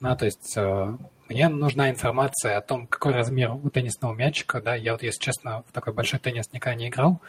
Ну, 0.00 0.16
то 0.16 0.24
есть 0.24 0.56
э, 0.56 0.96
мне 1.32 1.48
нужна 1.48 1.90
информация 1.90 2.58
о 2.58 2.60
том, 2.60 2.86
какой 2.86 3.12
размер 3.12 3.52
у 3.52 3.70
теннисного 3.70 4.14
мячика. 4.14 4.60
Да, 4.60 4.74
я 4.74 4.92
вот, 4.92 5.02
если 5.02 5.20
честно, 5.20 5.64
в 5.68 5.72
такой 5.72 5.92
большой 5.92 6.20
теннис 6.20 6.52
никогда 6.52 6.74
не 6.76 6.88
играл, 6.88 7.20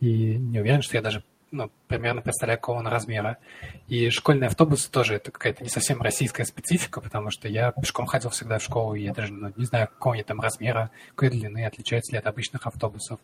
и 0.00 0.36
не 0.36 0.60
уверен, 0.60 0.82
что 0.82 0.96
я 0.96 1.02
даже 1.02 1.22
ну, 1.50 1.70
примерно 1.86 2.20
представляю, 2.20 2.58
какого 2.58 2.78
он 2.78 2.86
размера. 2.86 3.38
И 3.86 4.10
школьные 4.10 4.48
автобусы 4.48 4.90
тоже 4.90 5.14
это 5.14 5.30
какая-то 5.30 5.62
не 5.62 5.70
совсем 5.70 6.02
российская 6.02 6.44
специфика, 6.44 7.00
потому 7.00 7.30
что 7.30 7.48
я 7.48 7.72
пешком 7.72 8.06
ходил 8.06 8.30
всегда 8.30 8.58
в 8.58 8.62
школу, 8.62 8.94
и 8.94 9.02
я 9.02 9.14
даже 9.14 9.32
ну, 9.32 9.52
не 9.56 9.64
знаю, 9.64 9.88
какого 9.88 10.14
они 10.14 10.22
там 10.22 10.40
размера, 10.40 10.90
какой 11.14 11.30
длины, 11.30 11.64
отличаются 11.64 12.12
ли 12.12 12.18
от 12.18 12.26
обычных 12.26 12.66
автобусов. 12.66 13.18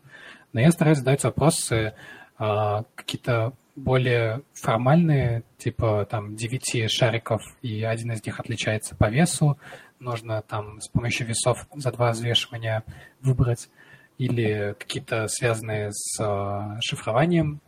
Но 0.53 0.59
я 0.59 0.71
стараюсь 0.71 0.99
задать 0.99 1.23
вопросы 1.23 1.93
э, 2.39 2.83
какие-то 2.95 3.53
более 3.75 4.41
формальные, 4.53 5.43
типа 5.57 6.07
там 6.09 6.35
9 6.35 6.89
шариков, 6.89 7.41
и 7.61 7.83
один 7.83 8.13
из 8.13 8.25
них 8.25 8.39
отличается 8.39 8.95
по 8.95 9.09
весу, 9.09 9.57
нужно 10.05 10.41
там 10.41 10.79
с 10.79 10.87
помощью 10.87 11.27
весов 11.27 11.67
за 11.75 11.91
два 11.91 12.11
взвешивания 12.11 12.83
выбрать, 13.21 13.69
или 14.17 14.75
какие-то 14.79 15.27
связанные 15.27 15.91
с 15.91 16.17
э, 16.21 16.79
шифрованием 16.81 17.59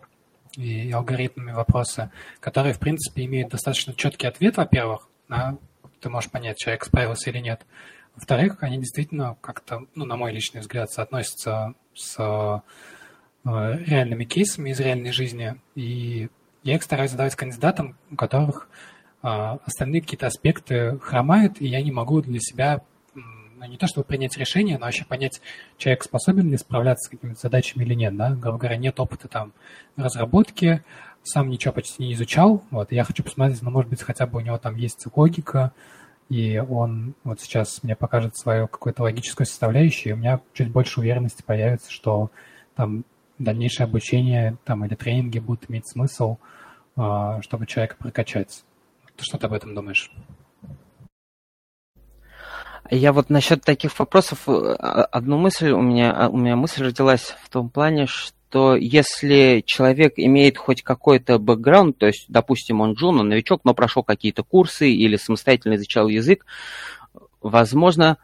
и 0.56 0.90
алгоритмами 0.92 1.52
вопросы, 1.52 2.10
которые, 2.40 2.74
в 2.74 2.80
принципе, 2.80 3.26
имеют 3.26 3.50
достаточно 3.50 3.94
четкий 3.94 4.28
ответ, 4.28 4.56
во-первых, 4.56 5.10
на, 5.28 5.58
ты 6.00 6.10
можешь 6.10 6.32
понять, 6.32 6.58
человек 6.58 6.86
справился 6.86 7.30
или 7.30 7.40
нет. 7.40 7.66
Во-вторых, 8.16 8.64
они 8.64 8.78
действительно 8.78 9.36
как-то, 9.42 9.86
ну, 9.94 10.06
на 10.06 10.16
мой 10.16 10.32
личный 10.32 10.62
взгляд, 10.62 10.90
соотносятся 10.90 11.74
с 11.94 12.18
Э, 13.48 13.78
реальными 13.86 14.26
кейсами 14.26 14.72
из 14.72 14.80
реальной 14.80 15.12
жизни, 15.12 15.56
и 15.76 16.28
я 16.64 16.76
их 16.76 16.84
стараюсь 16.84 17.12
задавать 17.12 17.36
кандидатам, 17.36 17.96
у 18.12 18.16
которых 18.16 18.68
остальные 19.22 20.02
какие-то 20.02 20.27
аспекты 20.27 20.99
хромают, 20.99 21.61
и 21.61 21.68
я 21.68 21.81
не 21.81 21.91
могу 21.91 22.22
для 22.22 22.39
себя 22.39 22.81
ну, 23.60 23.65
не 23.65 23.77
то 23.77 23.88
чтобы 23.88 24.06
принять 24.06 24.38
решение, 24.38 24.77
но 24.77 24.85
вообще 24.85 25.03
понять, 25.06 25.41
человек 25.77 26.03
способен 26.03 26.49
ли 26.49 26.57
справляться 26.57 27.07
с 27.07 27.10
какими-то 27.10 27.39
задачами 27.39 27.84
или 27.84 27.95
нет, 27.95 28.15
да, 28.15 28.31
грубо 28.31 28.60
говоря, 28.60 28.77
нет 28.77 28.99
опыта 28.99 29.27
там 29.27 29.52
разработки, 29.95 30.84
сам 31.23 31.49
ничего 31.49 31.73
почти 31.73 32.03
не 32.03 32.14
изучал, 32.14 32.64
вот, 32.69 32.91
я 32.91 33.03
хочу 33.03 33.23
посмотреть, 33.23 33.61
ну, 33.61 33.72
может 33.72 33.89
быть, 33.89 34.02
хотя 34.02 34.27
бы 34.27 34.38
у 34.38 34.41
него 34.41 34.57
там 34.60 34.76
есть 34.76 35.06
логика, 35.15 35.73
и 36.30 36.60
он 36.60 37.15
вот 37.23 37.41
сейчас 37.41 37.81
мне 37.84 37.95
покажет 37.95 38.38
свою 38.38 38.68
какую-то 38.68 39.03
логическую 39.03 39.48
составляющую, 39.48 40.11
и 40.11 40.15
у 40.15 40.19
меня 40.19 40.41
чуть 40.53 40.72
больше 40.72 40.99
уверенности 40.99 41.41
появится, 41.41 41.91
что 41.91 42.31
там 42.76 43.06
дальнейшее 43.39 43.85
обучение 43.85 44.57
там, 44.65 44.85
или 44.85 44.95
тренинги 44.95 45.39
будут 45.39 45.69
иметь 45.69 45.88
смысл, 45.88 46.38
а, 46.95 47.41
чтобы 47.41 47.65
человека 47.65 47.95
прокачать. 47.98 48.64
Ты 49.18 49.23
что 49.23 49.38
ты 49.38 49.48
об 49.48 49.53
этом 49.53 49.73
думаешь? 49.73 50.11
Я 52.89 53.11
вот 53.11 53.30
насчет 53.30 53.64
таких 53.64 53.98
вопросов, 53.99 54.48
э, 54.48 54.52
одну 54.52 55.38
мысль 55.38 55.72
у 55.72 55.81
меня, 55.81 56.11
а, 56.11 56.30
у 56.30 56.38
меня 56.38 56.56
мысль 56.56 56.85
родилась 56.85 57.35
в 57.41 57.49
том 57.49 57.69
плане, 57.69 58.06
что 58.06 58.76
если 58.77 59.61
человек 59.65 60.14
имеет 60.15 60.57
хоть 60.57 60.84
какой-то 60.84 61.38
бэкграунд, 61.38 61.98
то 61.98 62.06
есть, 62.06 62.26
допустим, 62.30 62.80
он 62.80 62.94
джун, 62.94 63.19
он 63.19 63.27
новичок, 63.27 63.61
но 63.65 63.73
прошел 63.73 64.03
какие-то 64.03 64.44
курсы 64.44 64.89
или 64.89 65.18
самостоятельно 65.18 65.76
изучал 65.76 66.07
язык, 66.07 66.45
возможно, 67.41 68.18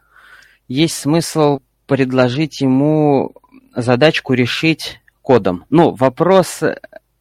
есть 0.66 0.96
смысл 0.96 1.60
предложить 1.86 2.62
ему 2.62 3.34
задачку 3.74 4.32
решить 4.32 5.00
кодом. 5.20 5.66
Ну, 5.68 5.90
вопрос 5.90 6.62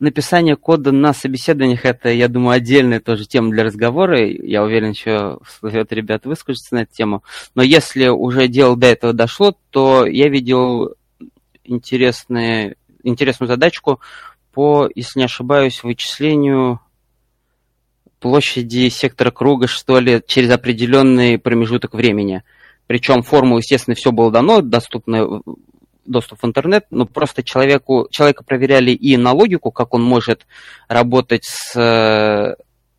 написания 0.03 0.55
кода 0.55 0.91
на 0.91 1.13
собеседованиях, 1.13 1.85
это, 1.85 2.09
я 2.09 2.27
думаю, 2.27 2.55
отдельная 2.55 2.99
тоже 2.99 3.25
тема 3.25 3.49
для 3.49 3.63
разговора. 3.63 4.27
Я 4.27 4.63
уверен, 4.63 4.91
еще 4.91 5.39
это 5.63 5.95
ребята 5.95 6.29
выскажутся 6.29 6.75
на 6.75 6.81
эту 6.81 6.93
тему. 6.93 7.23
Но 7.55 7.63
если 7.63 8.07
уже 8.07 8.47
дело 8.47 8.75
до 8.75 8.87
этого 8.87 9.13
дошло, 9.13 9.57
то 9.71 10.05
я 10.05 10.29
видел 10.29 10.93
интересные, 11.63 12.75
интересную 13.03 13.47
задачку 13.47 13.99
по, 14.51 14.89
если 14.93 15.19
не 15.19 15.25
ошибаюсь, 15.25 15.83
вычислению 15.83 16.79
площади 18.19 18.89
сектора 18.89 19.31
круга, 19.31 19.67
что 19.67 19.99
ли, 19.99 20.21
через 20.25 20.51
определенный 20.51 21.39
промежуток 21.39 21.93
времени. 21.93 22.43
Причем 22.87 23.23
формулу, 23.23 23.59
естественно, 23.59 23.95
все 23.95 24.11
было 24.11 24.31
дано, 24.31 24.61
доступно 24.61 25.41
доступ 26.05 26.41
в 26.41 26.45
интернет, 26.45 26.85
но 26.89 27.05
просто 27.05 27.43
человеку, 27.43 28.07
человека 28.11 28.43
проверяли 28.43 28.91
и 28.91 29.17
на 29.17 29.31
логику, 29.31 29.71
как 29.71 29.93
он 29.93 30.03
может 30.03 30.45
работать 30.87 31.43
с 31.45 31.79
э, 31.79 32.55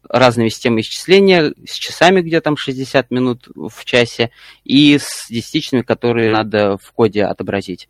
разными 0.09 0.48
системами 0.48 0.81
исчисления, 0.81 1.52
с 1.66 1.74
часами, 1.74 2.20
где 2.20 2.40
там 2.40 2.56
60 2.56 3.10
минут 3.10 3.48
в 3.55 3.85
часе, 3.85 4.31
и 4.64 4.98
с 4.98 5.26
десятичными, 5.28 5.82
которые 5.82 6.31
надо 6.31 6.76
в 6.78 6.93
коде 6.93 7.24
отобразить. 7.24 7.89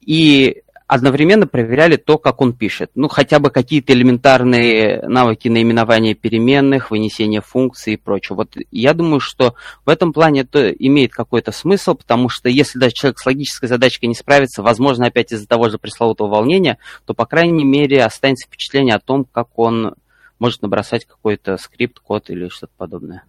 И 0.00 0.62
одновременно 0.90 1.46
проверяли 1.46 1.94
то, 1.94 2.18
как 2.18 2.40
он 2.40 2.52
пишет. 2.52 2.90
Ну, 2.96 3.06
хотя 3.06 3.38
бы 3.38 3.50
какие-то 3.50 3.92
элементарные 3.92 5.02
навыки 5.06 5.46
наименования 5.46 6.16
переменных, 6.16 6.90
вынесения 6.90 7.40
функций 7.40 7.92
и 7.92 7.96
прочего. 7.96 8.38
Вот 8.38 8.56
я 8.72 8.92
думаю, 8.92 9.20
что 9.20 9.54
в 9.86 9.88
этом 9.88 10.12
плане 10.12 10.40
это 10.40 10.68
имеет 10.70 11.12
какой-то 11.12 11.52
смысл, 11.52 11.94
потому 11.94 12.28
что 12.28 12.48
если 12.48 12.80
даже 12.80 12.94
человек 12.94 13.20
с 13.20 13.26
логической 13.26 13.68
задачкой 13.68 14.08
не 14.08 14.16
справится, 14.16 14.64
возможно, 14.64 15.06
опять 15.06 15.30
из-за 15.30 15.46
того 15.46 15.68
же 15.68 15.78
пресловутого 15.78 16.26
волнения, 16.26 16.78
то, 17.06 17.14
по 17.14 17.24
крайней 17.24 17.64
мере, 17.64 18.02
останется 18.02 18.48
впечатление 18.48 18.96
о 18.96 19.00
том, 19.00 19.24
как 19.24 19.56
он 19.60 19.94
может 20.40 20.60
набросать 20.60 21.04
какой-то 21.04 21.56
скрипт, 21.56 22.00
код 22.00 22.30
или 22.30 22.48
что-то 22.48 22.72
подобное. 22.76 23.22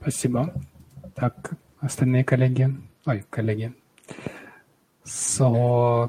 Спасибо. 0.00 0.54
Так, 1.16 1.54
остальные 1.80 2.22
коллеги. 2.22 2.76
Ой, 3.06 3.24
коллеги 3.28 3.74
с 5.04 6.08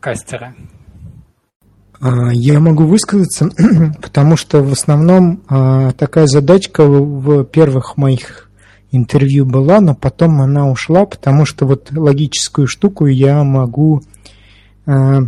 кастера? 0.00 0.54
А, 2.00 2.32
я 2.32 2.58
могу 2.58 2.84
высказаться, 2.84 3.50
потому 4.02 4.36
что 4.36 4.62
в 4.62 4.72
основном 4.72 5.42
а, 5.48 5.92
такая 5.92 6.26
задачка 6.26 6.84
в 6.84 7.44
первых 7.44 7.96
моих 7.96 8.50
интервью 8.90 9.46
была, 9.46 9.80
но 9.80 9.94
потом 9.94 10.40
она 10.40 10.68
ушла, 10.68 11.06
потому 11.06 11.46
что 11.46 11.66
вот 11.66 11.92
логическую 11.92 12.66
штуку 12.66 13.06
я 13.06 13.44
могу 13.44 14.02
а, 14.86 15.20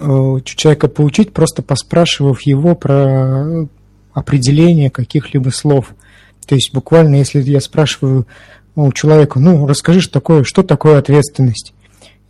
у 0.00 0.40
человека 0.40 0.88
получить, 0.88 1.32
просто 1.32 1.62
поспрашивав 1.62 2.42
его 2.42 2.74
про 2.74 3.66
определение 4.12 4.90
каких-либо 4.90 5.50
слов. 5.50 5.94
То 6.46 6.54
есть 6.54 6.72
буквально, 6.72 7.16
если 7.16 7.40
я 7.40 7.60
спрашиваю 7.60 8.26
у 8.76 8.92
человека, 8.92 9.40
ну, 9.40 9.66
расскажи, 9.66 10.00
что 10.00 10.12
такое, 10.14 10.44
что 10.44 10.62
такое 10.62 10.98
ответственность, 10.98 11.74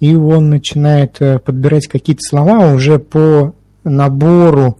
и 0.04 0.14
он 0.14 0.50
начинает 0.50 1.22
э, 1.22 1.38
подбирать 1.38 1.86
какие-то 1.86 2.20
слова, 2.20 2.74
уже 2.74 2.98
по 2.98 3.54
набору 3.84 4.78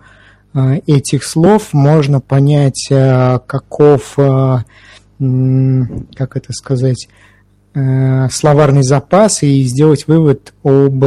э, 0.52 0.80
этих 0.86 1.24
слов 1.24 1.72
можно 1.72 2.20
понять, 2.20 2.88
э, 2.90 3.38
каков, 3.46 4.16
как 4.16 6.36
это 6.36 6.52
сказать, 6.52 7.08
словарный 7.72 8.82
запас 8.82 9.42
и 9.42 9.62
сделать 9.62 10.06
вывод 10.06 10.52
об 10.62 11.02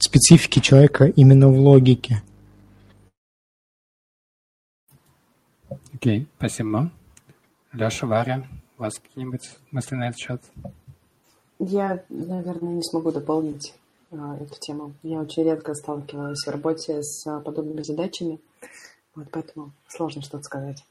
специфике 0.00 0.60
человека 0.60 1.04
именно 1.04 1.48
в 1.48 1.58
логике. 1.58 2.22
Окей, 5.92 6.20
okay, 6.20 6.26
спасибо. 6.38 6.90
Леша, 7.72 8.06
Варя, 8.06 8.44
У 8.76 8.82
вас 8.82 8.94
какие-нибудь 8.98 9.56
мысли 9.70 9.94
на 9.94 10.08
этот 10.08 10.18
счет? 10.18 10.42
Я, 11.60 12.02
наверное, 12.08 12.74
не 12.74 12.82
смогу 12.82 13.12
дополнить 13.12 13.72
а, 14.10 14.36
эту 14.36 14.58
тему. 14.58 14.94
Я 15.02 15.20
очень 15.20 15.44
редко 15.44 15.74
сталкивалась 15.74 16.44
в 16.44 16.50
работе 16.50 17.02
с 17.02 17.24
а, 17.26 17.38
подобными 17.40 17.82
задачами, 17.82 18.40
вот 19.14 19.28
поэтому 19.30 19.72
сложно 19.86 20.22
что-то 20.22 20.42
сказать. 20.42 20.84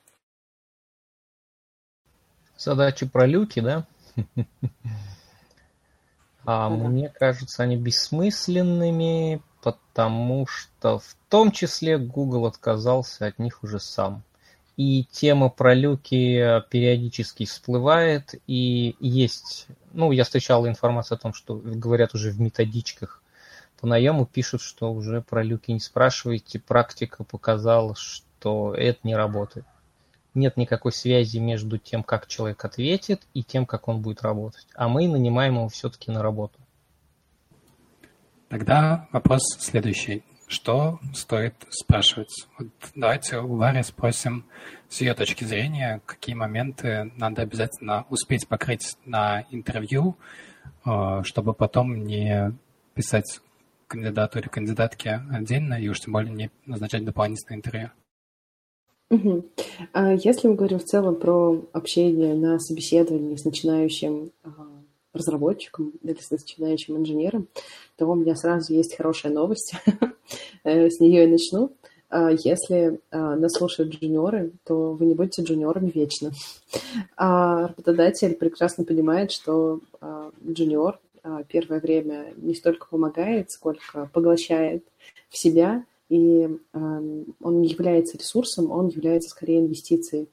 Задачи 2.57 3.05
про 3.05 3.25
люки, 3.25 3.59
да? 3.59 3.85
А 6.45 6.69
мне 6.69 7.07
кажется, 7.07 7.63
они 7.63 7.77
бессмысленными, 7.77 9.41
потому 9.61 10.45
что 10.45 10.99
в 10.99 11.15
том 11.29 11.51
числе 11.51 11.97
Google 11.97 12.47
отказался 12.47 13.27
от 13.27 13.39
них 13.39 13.63
уже 13.63 13.79
сам. 13.79 14.23
И 14.75 15.05
тема 15.11 15.49
про 15.49 15.75
люки 15.75 16.63
периодически 16.69 17.45
всплывает, 17.45 18.33
и 18.47 18.95
есть, 18.99 19.67
ну, 19.91 20.11
я 20.11 20.23
встречал 20.23 20.67
информацию 20.67 21.17
о 21.17 21.19
том, 21.19 21.33
что 21.33 21.55
говорят 21.55 22.15
уже 22.15 22.31
в 22.31 22.39
методичках 22.39 23.21
по 23.79 23.87
наему, 23.87 24.25
пишут, 24.25 24.61
что 24.61 24.93
уже 24.93 25.21
про 25.21 25.43
люки 25.43 25.71
не 25.71 25.81
спрашивайте, 25.81 26.57
практика 26.57 27.23
показала, 27.23 27.95
что 27.95 28.73
это 28.73 28.99
не 29.03 29.13
работает. 29.15 29.65
Нет 30.33 30.57
никакой 30.57 30.93
связи 30.93 31.37
между 31.37 31.77
тем, 31.77 32.01
как 32.01 32.27
человек 32.27 32.63
ответит, 32.65 33.21
и 33.33 33.43
тем, 33.43 33.65
как 33.65 33.87
он 33.87 34.01
будет 34.01 34.23
работать. 34.23 34.65
А 34.73 34.87
мы 34.87 35.07
нанимаем 35.07 35.55
его 35.55 35.67
все-таки 35.67 36.11
на 36.11 36.23
работу. 36.23 36.59
Тогда 38.47 39.07
вопрос 39.11 39.41
следующий. 39.59 40.23
Что 40.53 40.99
стоит 41.15 41.55
спрашивать? 41.71 42.47
Вот 42.59 42.67
давайте 42.93 43.39
у 43.39 43.53
Ларри 43.53 43.81
спросим 43.81 44.45
с 44.87 45.01
ее 45.01 45.15
точки 45.15 45.43
зрения, 45.45 45.99
какие 46.05 46.35
моменты 46.35 47.11
надо 47.17 47.41
обязательно 47.41 48.05
успеть 48.11 48.47
покрыть 48.47 48.95
на 49.03 49.47
интервью, 49.49 50.15
э, 50.85 51.23
чтобы 51.23 51.55
потом 51.55 52.03
не 52.03 52.55
писать 52.93 53.41
кандидату 53.87 54.37
или 54.37 54.47
кандидатке 54.47 55.23
отдельно 55.31 55.73
и 55.73 55.87
уж 55.87 56.01
тем 56.01 56.13
более 56.13 56.31
не 56.31 56.51
назначать 56.67 57.03
дополнительное 57.03 57.57
интервью. 57.57 57.89
Угу. 59.09 59.45
Если 60.23 60.47
мы 60.47 60.53
говорим 60.53 60.77
в 60.77 60.85
целом 60.85 61.15
про 61.15 61.65
общение 61.73 62.35
на 62.35 62.59
собеседовании 62.59 63.37
с 63.37 63.43
начинающим 63.43 64.31
а, 64.43 64.49
разработчиком 65.13 65.93
или 66.01 66.17
с 66.19 66.31
начинающим 66.31 66.97
инженером, 66.97 67.47
то 67.97 68.07
у 68.07 68.15
меня 68.15 68.35
сразу 68.35 68.73
есть 68.73 68.95
хорошая 68.95 69.31
новость. 69.31 69.73
Э, 70.65 70.89
с 70.89 71.01
нее 71.01 71.25
и 71.25 71.27
начну. 71.27 71.73
А, 72.09 72.31
если 72.31 73.01
а, 73.11 73.35
нас 73.35 73.51
слушают 73.51 73.93
джуниоры, 73.93 74.53
то 74.63 74.93
вы 74.93 75.05
не 75.05 75.13
будете 75.13 75.41
джуниорами 75.41 75.91
вечно. 75.93 76.31
А 77.17 77.67
работодатель 77.67 78.35
прекрасно 78.35 78.85
понимает, 78.85 79.31
что 79.31 79.81
джуниор 80.47 80.99
первое 81.49 81.79
время 81.81 82.33
не 82.37 82.55
столько 82.55 82.87
помогает, 82.87 83.51
сколько 83.51 84.09
поглощает 84.13 84.85
в 85.29 85.37
себя, 85.37 85.85
и 86.09 86.49
он 86.73 87.61
не 87.61 87.67
является 87.67 88.17
ресурсом, 88.17 88.71
он 88.71 88.87
является 88.87 89.29
скорее 89.29 89.59
инвестицией 89.59 90.29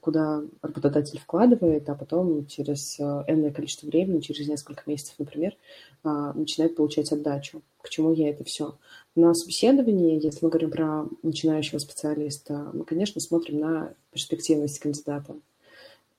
куда 0.00 0.42
работодатель 0.60 1.20
вкладывает, 1.20 1.88
а 1.88 1.94
потом 1.94 2.46
через 2.46 2.98
э, 2.98 3.02
энное 3.28 3.52
количество 3.52 3.86
времени, 3.86 4.20
через 4.20 4.48
несколько 4.48 4.82
месяцев, 4.86 5.14
например, 5.18 5.56
а, 6.02 6.32
начинает 6.32 6.74
получать 6.74 7.12
отдачу. 7.12 7.62
К 7.80 7.88
чему 7.88 8.12
я 8.12 8.30
это 8.30 8.42
все? 8.42 8.76
На 9.14 9.34
собеседовании, 9.34 10.20
если 10.20 10.44
мы 10.44 10.50
говорим 10.50 10.70
про 10.70 11.06
начинающего 11.22 11.78
специалиста, 11.78 12.70
мы, 12.72 12.84
конечно, 12.84 13.20
смотрим 13.20 13.60
на 13.60 13.94
перспективность 14.10 14.80
кандидата. 14.80 15.36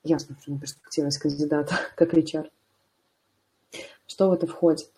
Я 0.04 0.20
смотрю 0.20 0.54
на 0.54 0.60
перспективность 0.62 1.18
кандидата 1.18 1.76
как 1.98 2.14
HR. 2.14 2.50
Что 4.06 4.30
в 4.30 4.34
это 4.34 4.48
входит? 4.48 4.90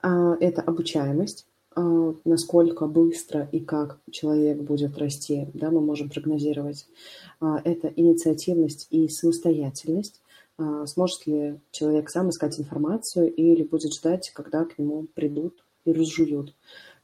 А, 0.00 0.36
это 0.40 0.62
обучаемость, 0.62 1.46
насколько 2.24 2.86
быстро 2.86 3.48
и 3.52 3.60
как 3.60 3.98
человек 4.10 4.58
будет 4.58 4.98
расти, 4.98 5.48
да, 5.54 5.70
мы 5.70 5.80
можем 5.80 6.08
прогнозировать. 6.10 6.86
А, 7.40 7.60
это 7.64 7.92
инициативность 7.94 8.88
и 8.90 9.08
самостоятельность. 9.08 10.20
А, 10.56 10.86
сможет 10.86 11.26
ли 11.26 11.60
человек 11.70 12.10
сам 12.10 12.30
искать 12.30 12.58
информацию 12.58 13.32
или 13.32 13.62
будет 13.62 13.92
ждать, 13.94 14.30
когда 14.34 14.64
к 14.64 14.78
нему 14.78 15.06
придут 15.14 15.64
и 15.84 15.92
разжуют. 15.92 16.54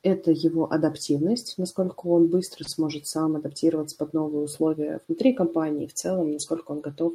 Это 0.02 0.30
его 0.30 0.70
адаптивность, 0.70 1.54
насколько 1.56 2.06
он 2.06 2.28
быстро 2.28 2.64
сможет 2.68 3.06
сам 3.06 3.36
адаптироваться 3.36 3.96
под 3.96 4.12
новые 4.12 4.44
условия 4.44 5.00
внутри 5.06 5.32
компании, 5.32 5.86
в 5.86 5.94
целом, 5.94 6.32
насколько 6.32 6.72
он 6.72 6.80
готов 6.80 7.14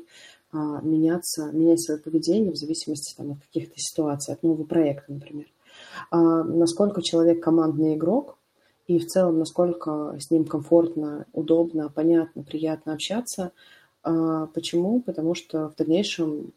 меняться, 0.52 1.52
менять 1.52 1.82
свое 1.82 2.00
поведение 2.00 2.52
в 2.52 2.56
зависимости 2.56 3.16
там, 3.16 3.34
от 3.34 3.42
каких-то 3.42 3.76
ситуаций, 3.78 4.34
от 4.34 4.42
нового 4.42 4.64
проекта, 4.64 5.14
например. 5.14 5.46
А, 6.10 6.44
насколько 6.44 7.02
человек 7.02 7.44
командный 7.44 7.96
игрок, 7.96 8.38
и 8.88 8.98
в 8.98 9.06
целом, 9.06 9.40
насколько 9.40 10.18
с 10.20 10.32
ним 10.32 10.46
комфортно, 10.46 11.28
удобно, 11.34 11.90
понятно, 11.90 12.44
приятно 12.44 12.94
общаться. 12.94 13.52
А, 14.04 14.48
почему? 14.48 15.02
Потому 15.02 15.36
что 15.36 15.70
в 15.70 15.76
дальнейшем 15.76 16.54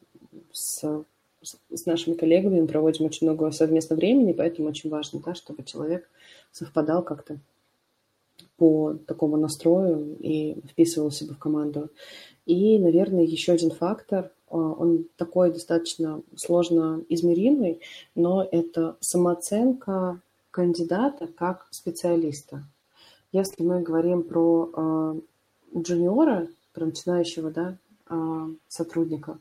с, 0.50 1.04
с 1.42 1.86
нашими 1.86 2.14
коллегами 2.14 2.60
мы 2.60 2.66
проводим 2.66 3.04
очень 3.04 3.26
много 3.26 3.50
совместного 3.50 3.98
времени, 3.98 4.32
поэтому 4.32 4.68
очень 4.68 4.88
важно, 4.88 5.20
да, 5.24 5.34
чтобы 5.34 5.62
человек 5.64 6.08
совпадал 6.52 7.02
как-то 7.02 7.38
по 8.56 8.94
такому 9.06 9.36
настрою 9.36 10.16
и 10.18 10.56
вписывал 10.70 11.10
себя 11.10 11.34
в 11.34 11.38
команду. 11.38 11.90
И, 12.46 12.78
наверное, 12.78 13.24
еще 13.24 13.52
один 13.52 13.70
фактор– 13.70 14.30
он 14.58 15.06
такой 15.16 15.50
достаточно 15.52 16.22
сложно 16.36 17.02
измеримый, 17.08 17.80
но 18.14 18.46
это 18.50 18.96
самооценка 19.00 20.20
кандидата 20.50 21.26
как 21.26 21.66
специалиста. 21.70 22.62
Если 23.32 23.62
мы 23.62 23.80
говорим 23.80 24.22
про 24.22 24.70
э, 24.72 25.20
джуниора, 25.76 26.48
про 26.74 26.84
начинающего 26.84 27.50
да, 27.50 27.76
э, 28.10 28.48
сотрудника, 28.68 29.38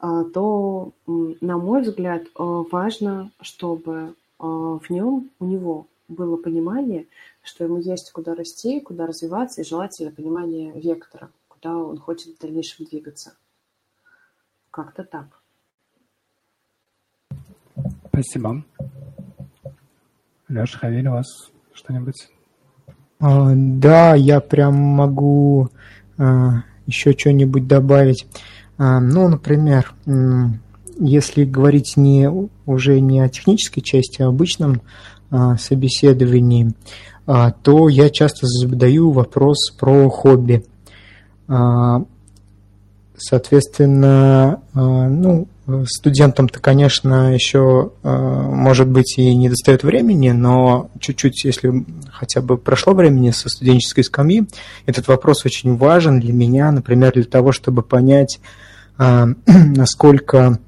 то, 0.00 0.92
на 1.06 1.56
мой 1.56 1.82
взгляд, 1.82 2.24
важно, 2.36 3.30
чтобы 3.40 4.14
в 4.38 4.82
нем, 4.90 5.30
у 5.40 5.44
него 5.46 5.86
было 6.08 6.36
понимание, 6.36 7.06
что 7.42 7.64
ему 7.64 7.78
есть 7.78 8.12
куда 8.12 8.34
расти, 8.34 8.80
куда 8.80 9.06
развиваться, 9.06 9.60
и 9.60 9.64
желательно 9.64 10.10
понимание 10.10 10.72
вектора, 10.78 11.30
куда 11.48 11.76
он 11.76 11.98
хочет 11.98 12.36
в 12.36 12.40
дальнейшем 12.40 12.86
двигаться. 12.86 13.34
Как-то 14.74 15.04
так. 15.04 15.26
Спасибо. 18.08 18.64
Леша, 20.48 20.78
Хавиль, 20.80 21.06
у 21.06 21.12
вас 21.12 21.26
что-нибудь? 21.72 22.28
А, 23.20 23.52
да, 23.54 24.16
я 24.16 24.40
прям 24.40 24.74
могу 24.74 25.68
а, 26.18 26.64
еще 26.86 27.12
что-нибудь 27.12 27.68
добавить. 27.68 28.26
А, 28.76 28.98
ну, 28.98 29.28
например, 29.28 29.94
если 30.98 31.44
говорить 31.44 31.96
не, 31.96 32.28
уже 32.66 32.98
не 32.98 33.20
о 33.20 33.28
технической 33.28 33.80
части, 33.80 34.22
а 34.22 34.26
о 34.26 34.30
обычном 34.30 34.82
а, 35.30 35.56
собеседовании, 35.56 36.74
а, 37.26 37.52
то 37.52 37.88
я 37.88 38.10
часто 38.10 38.48
задаю 38.48 39.12
вопрос 39.12 39.70
про 39.78 40.10
хобби. 40.10 40.64
А, 41.46 42.04
Соответственно, 43.16 44.60
э, 44.74 44.78
ну, 44.78 45.46
студентам-то, 45.86 46.58
конечно, 46.60 47.32
еще, 47.32 47.92
э, 48.02 48.08
может 48.08 48.88
быть, 48.88 49.14
и 49.18 49.34
не 49.34 49.48
достает 49.48 49.82
времени, 49.82 50.30
но 50.30 50.90
чуть-чуть, 50.98 51.44
если 51.44 51.84
хотя 52.12 52.42
бы 52.42 52.58
прошло 52.58 52.92
времени 52.92 53.30
со 53.30 53.48
студенческой 53.48 54.02
скамьи, 54.02 54.46
этот 54.86 55.08
вопрос 55.08 55.46
очень 55.46 55.76
важен 55.76 56.20
для 56.20 56.32
меня, 56.32 56.70
например, 56.70 57.12
для 57.12 57.24
того, 57.24 57.52
чтобы 57.52 57.82
понять, 57.82 58.40
э, 58.98 59.26
насколько 59.46 60.58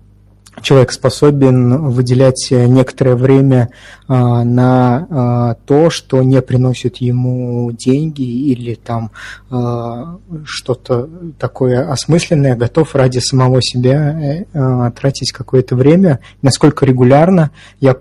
человек 0.62 0.92
способен 0.92 1.90
выделять 1.90 2.48
некоторое 2.50 3.14
время 3.14 3.70
а, 4.08 4.44
на 4.44 5.06
а, 5.08 5.54
то, 5.66 5.90
что 5.90 6.22
не 6.22 6.40
приносит 6.42 6.96
ему 6.98 7.70
деньги 7.72 8.22
или 8.22 8.74
там 8.74 9.10
а, 9.50 10.18
что-то 10.44 11.08
такое 11.38 11.90
осмысленное, 11.90 12.56
готов 12.56 12.94
ради 12.94 13.18
самого 13.18 13.62
себя 13.62 14.44
э, 14.52 14.90
тратить 14.92 15.32
какое-то 15.32 15.76
время, 15.76 16.20
насколько 16.42 16.86
регулярно 16.86 17.50
я 17.80 17.96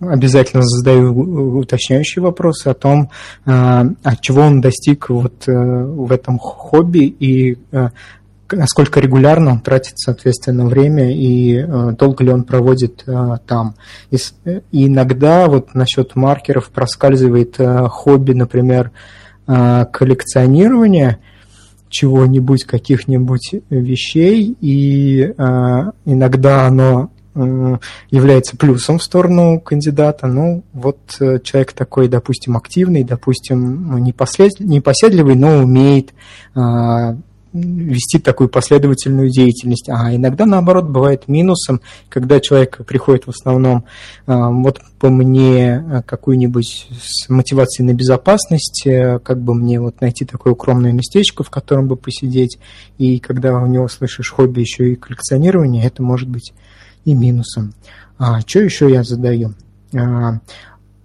обязательно 0.00 0.62
задаю 0.62 1.58
уточняющие 1.58 2.22
вопросы 2.22 2.68
о 2.68 2.74
том, 2.74 3.10
от 3.44 4.20
чего 4.20 4.42
он 4.42 4.60
достиг 4.60 5.10
вот 5.10 5.48
э, 5.48 5.52
в 5.52 6.12
этом 6.12 6.38
хобби 6.38 7.04
и 7.04 7.58
э, 7.72 7.88
насколько 8.52 9.00
регулярно 9.00 9.52
он 9.52 9.60
тратит, 9.60 9.98
соответственно, 9.98 10.66
время 10.66 11.12
и 11.12 11.56
э, 11.58 11.92
долго 11.98 12.24
ли 12.24 12.30
он 12.30 12.44
проводит 12.44 13.04
э, 13.06 13.36
там. 13.46 13.74
И, 14.10 14.16
и 14.72 14.86
иногда 14.86 15.46
вот 15.46 15.74
насчет 15.74 16.16
маркеров 16.16 16.70
проскальзывает 16.70 17.54
э, 17.58 17.86
хобби, 17.88 18.32
например, 18.32 18.90
э, 19.46 19.84
коллекционирование. 19.92 21.18
чего-нибудь, 21.90 22.64
каких-нибудь 22.64 23.54
вещей, 23.70 24.56
и 24.60 25.22
э, 25.22 25.32
иногда 26.04 26.66
оно 26.66 27.10
э, 27.34 27.78
является 28.10 28.56
плюсом 28.56 28.98
в 28.98 29.02
сторону 29.02 29.60
кандидата. 29.60 30.26
Ну, 30.26 30.64
вот 30.72 30.98
э, 31.20 31.38
человек 31.42 31.72
такой, 31.72 32.08
допустим, 32.08 32.56
активный, 32.56 33.04
допустим, 33.04 34.02
непослед... 34.02 34.52
непоседливый, 34.60 35.34
но 35.34 35.62
умеет 35.62 36.12
э, 36.54 37.16
вести 37.60 38.18
такую 38.18 38.48
последовательную 38.48 39.30
деятельность. 39.30 39.88
А 39.88 40.14
иногда, 40.14 40.46
наоборот, 40.46 40.86
бывает 40.86 41.28
минусом, 41.28 41.80
когда 42.08 42.40
человек 42.40 42.84
приходит 42.86 43.26
в 43.26 43.30
основном 43.30 43.84
а, 44.26 44.50
вот 44.50 44.80
по 44.98 45.08
мне 45.10 46.02
какую-нибудь 46.06 46.88
с 47.00 47.28
мотивацией 47.28 47.86
на 47.86 47.94
безопасность, 47.94 48.86
э, 48.86 49.20
как 49.20 49.40
бы 49.40 49.54
мне 49.54 49.80
вот 49.80 50.00
найти 50.00 50.24
такое 50.24 50.54
укромное 50.54 50.92
местечко, 50.92 51.44
в 51.44 51.50
котором 51.50 51.86
бы 51.86 51.96
посидеть, 51.96 52.58
и 52.98 53.18
когда 53.20 53.58
у 53.58 53.66
него 53.66 53.88
слышишь 53.88 54.30
хобби 54.30 54.60
еще 54.60 54.92
и 54.92 54.96
коллекционирование, 54.96 55.84
это 55.84 56.02
может 56.02 56.28
быть 56.28 56.52
и 57.04 57.14
минусом. 57.14 57.74
А 58.18 58.40
что 58.40 58.60
еще 58.60 58.90
я 58.90 59.04
задаю? 59.04 59.54
А, 59.94 60.40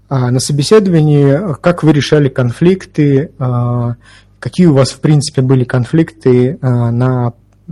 а 0.09 0.31
на 0.31 0.39
собеседовании, 0.39 1.55
как 1.61 1.83
вы 1.83 1.93
решали 1.93 2.29
конфликты, 2.29 3.31
а, 3.39 3.95
Какие 4.43 4.65
у 4.65 4.73
вас, 4.73 4.89
в 4.89 4.99
принципе, 4.99 5.41
были 5.41 5.63
конфликты 5.63 6.57
э, 6.61 6.67
на 6.67 7.31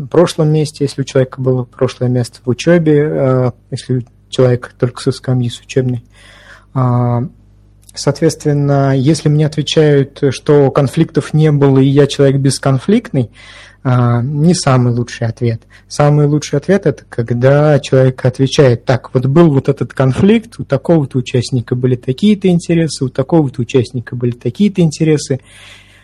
прошлом 0.10 0.54
месте, 0.54 0.86
если 0.86 1.02
у 1.02 1.04
человека 1.04 1.42
было 1.42 1.66
прошлое 1.66 2.08
место 2.08 2.40
в 2.46 2.50
учебе, 2.50 2.98
э, 2.98 3.52
если 3.72 4.06
человек 4.30 4.74
только 4.80 5.02
со 5.02 5.12
скамьи 5.12 5.50
с 5.50 5.60
учебной? 5.60 6.06
А, 6.74 7.24
соответственно, 7.94 8.98
если 8.98 9.28
мне 9.28 9.48
отвечают, 9.48 10.24
что 10.30 10.72
конфликтов 10.72 11.34
не 11.34 11.52
было 11.52 11.80
и 11.80 11.88
я 11.88 12.08
человек 12.08 12.38
бесконфликтный, 12.38 13.32
а, 13.84 14.22
не 14.22 14.54
самый 14.54 14.94
лучший 14.94 15.28
ответ. 15.28 15.64
Самый 15.90 16.26
лучший 16.28 16.58
ответ 16.58 16.86
это 16.86 17.04
когда 17.10 17.80
человек 17.80 18.24
отвечает, 18.24 18.86
так, 18.86 19.14
вот 19.14 19.26
был 19.26 19.52
вот 19.52 19.68
этот 19.68 19.94
конфликт, 19.94 20.58
у 20.58 20.64
такого-то 20.64 21.18
участника 21.18 21.76
были 21.76 21.98
такие-то 21.98 22.48
интересы, 22.48 23.04
у 23.04 23.10
такого-то 23.10 23.62
участника 23.62 24.16
были 24.16 24.32
такие-то 24.32 24.80
интересы, 24.80 25.42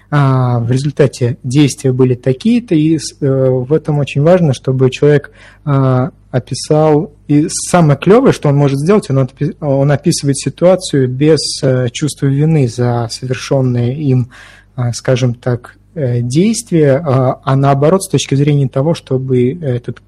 а, 0.09 0.59
в 0.59 0.71
результате 0.71 1.37
действия 1.43 1.91
были 1.91 2.15
такие-то, 2.15 2.75
и 2.75 2.95
э, 2.95 2.99
в 3.19 3.73
этом 3.73 3.99
очень 3.99 4.21
важно, 4.21 4.53
чтобы 4.53 4.89
человек 4.89 5.31
а, 5.65 6.11
описал, 6.31 7.11
и 7.27 7.47
самое 7.49 7.99
клевое, 7.99 8.31
что 8.31 8.47
он 8.47 8.55
может 8.55 8.79
сделать, 8.79 9.09
он, 9.09 9.29
он 9.59 9.91
описывает 9.91 10.37
ситуацию 10.37 11.09
без 11.09 11.39
э, 11.61 11.89
чувства 11.91 12.27
вины 12.27 12.69
за 12.69 13.09
совершенное 13.11 13.91
им, 13.95 14.29
а, 14.75 14.93
скажем 14.93 15.33
так, 15.33 15.75
э, 15.93 16.21
действие, 16.21 17.03
а 17.03 17.55
наоборот, 17.57 18.03
с 18.03 18.09
точки 18.09 18.35
зрения 18.35 18.69
того, 18.69 18.93
чтобы 18.93 19.53
этот 19.61 20.01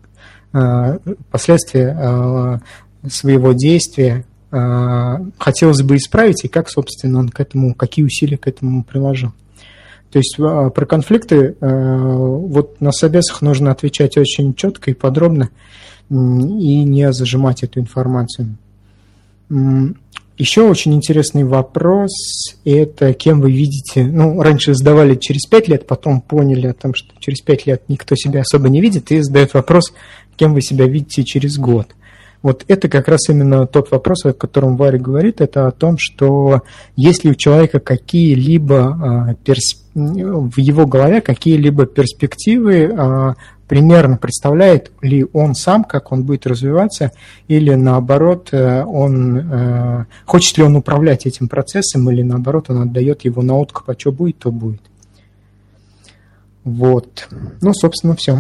последствия 1.30 2.60
своего 3.08 3.54
действия 3.54 4.26
хотелось 4.50 5.84
бы 5.84 5.96
исправить, 5.98 6.44
и 6.44 6.48
как, 6.48 6.72
собственно, 6.72 7.20
он 7.20 7.30
к 7.30 7.40
этому, 7.40 7.76
какие 7.76 8.04
усилия 8.04 8.38
к 8.38 8.48
этому 8.48 8.84
приложил. 8.84 9.32
То 10.12 10.20
есть 10.20 10.36
а, 10.40 10.70
про 10.70 10.86
конфликты 10.86 11.56
э, 11.60 12.06
вот 12.08 12.82
на 12.82 12.92
собесах 12.92 13.42
нужно 13.42 13.72
отвечать 13.72 14.18
очень 14.18 14.56
четко 14.56 14.92
и 14.92 14.96
подробно 14.96 15.50
и 16.10 16.84
не 16.84 17.14
зажимать 17.14 17.62
эту 17.64 17.80
информацию. 17.80 18.58
Еще 20.40 20.62
очень 20.62 20.96
интересный 20.96 21.44
вопрос– 21.44 22.56
это 22.66 23.14
кем 23.14 23.42
вы 23.42 23.52
видите, 23.52 24.06
ну, 24.06 24.42
раньше 24.42 24.74
задавали 24.74 25.16
через 25.16 25.46
пять 25.46 25.68
лет, 25.68 25.86
потом 25.86 26.22
поняли 26.22 26.68
о 26.68 26.74
том, 26.74 26.94
что 26.96 27.10
через 27.20 27.42
пять 27.42 27.66
лет 27.66 27.84
никто 27.90 28.16
себя 28.16 28.42
особо 28.42 28.70
не 28.70 28.80
видит, 28.80 29.12
и 29.12 29.22
задают 29.22 29.54
вопрос, 29.54 29.94
кем 30.38 30.54
вы 30.54 30.62
себя 30.62 30.86
видите 30.86 31.26
через 31.26 31.58
год. 31.58 31.90
Вот 32.42 32.64
это 32.68 32.88
как 32.88 33.08
раз 33.08 33.30
именно 33.30 33.68
тот 33.68 33.92
вопрос, 33.92 34.26
о 34.26 34.34
котором 34.34 34.78
Варя 34.78 34.98
говорит, 34.98 35.42
это 35.42 35.68
о 35.68 35.72
том, 35.72 35.98
что 35.98 36.62
если 36.96 37.32
у 37.32 37.36
человека 37.36 37.80
какие-либо 37.80 38.78
а, 38.80 39.36
перс... 39.44 39.86
в 39.94 40.58
его 40.58 40.86
голове 40.86 41.20
какие-либо 41.20 41.86
перспективы, 41.86 42.94
а, 42.96 43.36
примерно 43.68 44.18
представляет 44.18 44.92
ли 45.02 45.28
он 45.32 45.54
сам, 45.54 45.84
как 45.84 46.12
он 46.12 46.24
будет 46.24 46.48
развиваться, 46.48 47.12
или 47.48 47.76
наоборот, 47.76 48.50
э, 48.52 48.84
он 48.84 49.38
э, 49.38 50.06
хочет 50.26 50.58
ли 50.58 50.64
он 50.64 50.76
управлять 50.76 51.28
этим 51.28 51.48
процессом, 51.48 52.10
или 52.10 52.24
наоборот, 52.24 52.72
он 52.72 52.82
отдает 52.82 53.26
его 53.26 53.44
на 53.44 53.56
откуп, 53.56 53.92
а 53.92 53.94
что 53.96 54.12
будет, 54.12 54.40
то 54.40 54.52
будет. 54.52 54.82
Вот. 56.64 57.30
Ну, 57.62 57.74
собственно, 57.74 58.16
все. 58.16 58.40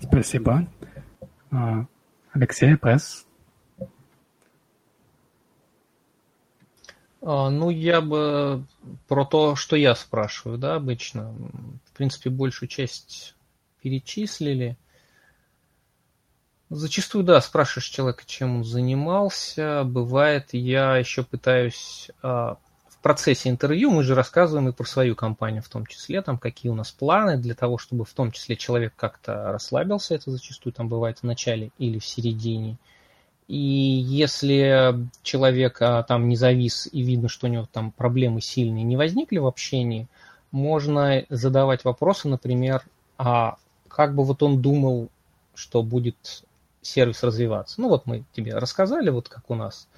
Спасибо. 0.00 0.68
А, 1.52 1.84
Алексей, 2.32 2.76
пресс. 2.76 3.26
А, 7.20 7.50
ну, 7.50 7.68
я 7.70 8.00
бы 8.00 8.64
про 9.06 9.24
то, 9.24 9.54
что 9.54 9.76
я 9.76 9.94
спрашиваю, 9.94 10.58
да, 10.58 10.76
обычно. 10.76 11.32
В 11.84 11.92
принципе, 11.92 12.30
большую 12.30 12.68
часть 12.68 13.36
перечислили. 13.82 14.78
Зачастую, 16.70 17.22
да, 17.22 17.38
спрашиваешь 17.42 17.88
человека, 17.88 18.24
чем 18.26 18.56
он 18.56 18.64
занимался. 18.64 19.84
Бывает, 19.84 20.48
я 20.52 20.96
еще 20.96 21.22
пытаюсь 21.22 22.10
а, 22.22 22.56
процессе 23.02 23.50
интервью 23.50 23.90
мы 23.90 24.02
же 24.02 24.14
рассказываем 24.14 24.68
и 24.68 24.72
про 24.72 24.84
свою 24.84 25.14
компанию 25.14 25.62
в 25.62 25.68
том 25.68 25.86
числе, 25.86 26.22
там 26.22 26.38
какие 26.38 26.70
у 26.70 26.74
нас 26.74 26.90
планы 26.90 27.36
для 27.36 27.54
того, 27.54 27.76
чтобы 27.76 28.04
в 28.04 28.12
том 28.12 28.32
числе 28.32 28.56
человек 28.56 28.94
как-то 28.96 29.52
расслабился, 29.52 30.14
это 30.14 30.30
зачастую 30.30 30.72
там 30.72 30.88
бывает 30.88 31.18
в 31.18 31.22
начале 31.24 31.70
или 31.78 31.98
в 31.98 32.06
середине. 32.06 32.78
И 33.48 33.56
если 33.56 34.94
человек 35.22 35.82
а, 35.82 36.02
там 36.04 36.28
не 36.28 36.36
завис 36.36 36.88
и 36.90 37.02
видно, 37.02 37.28
что 37.28 37.48
у 37.48 37.50
него 37.50 37.68
там 37.70 37.90
проблемы 37.90 38.40
сильные 38.40 38.84
не 38.84 38.96
возникли 38.96 39.38
в 39.38 39.46
общении, 39.46 40.08
можно 40.52 41.24
задавать 41.28 41.84
вопросы, 41.84 42.28
например, 42.28 42.82
а 43.18 43.56
как 43.88 44.14
бы 44.14 44.24
вот 44.24 44.42
он 44.42 44.62
думал, 44.62 45.08
что 45.54 45.82
будет 45.82 46.44
сервис 46.82 47.22
развиваться. 47.22 47.80
Ну 47.80 47.88
вот 47.88 48.06
мы 48.06 48.24
тебе 48.32 48.54
рассказали, 48.54 49.10
вот 49.10 49.28
как 49.28 49.50
у 49.50 49.54
нас 49.54 49.88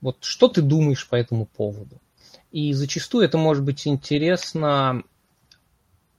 вот 0.00 0.18
что 0.24 0.48
ты 0.48 0.62
думаешь 0.62 1.08
по 1.08 1.16
этому 1.16 1.46
поводу? 1.46 2.00
И 2.52 2.72
зачастую 2.72 3.24
это 3.24 3.38
может 3.38 3.64
быть 3.64 3.86
интересно 3.86 5.02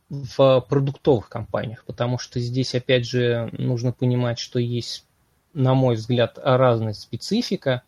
в 0.09 0.65
продуктовых 0.69 1.29
компаниях, 1.29 1.83
потому 1.85 2.17
что 2.17 2.39
здесь, 2.39 2.75
опять 2.75 3.05
же, 3.05 3.49
нужно 3.51 3.91
понимать, 3.91 4.39
что 4.39 4.59
есть, 4.59 5.05
на 5.53 5.73
мой 5.73 5.95
взгляд, 5.95 6.37
разная 6.41 6.93
специфика 6.93 7.81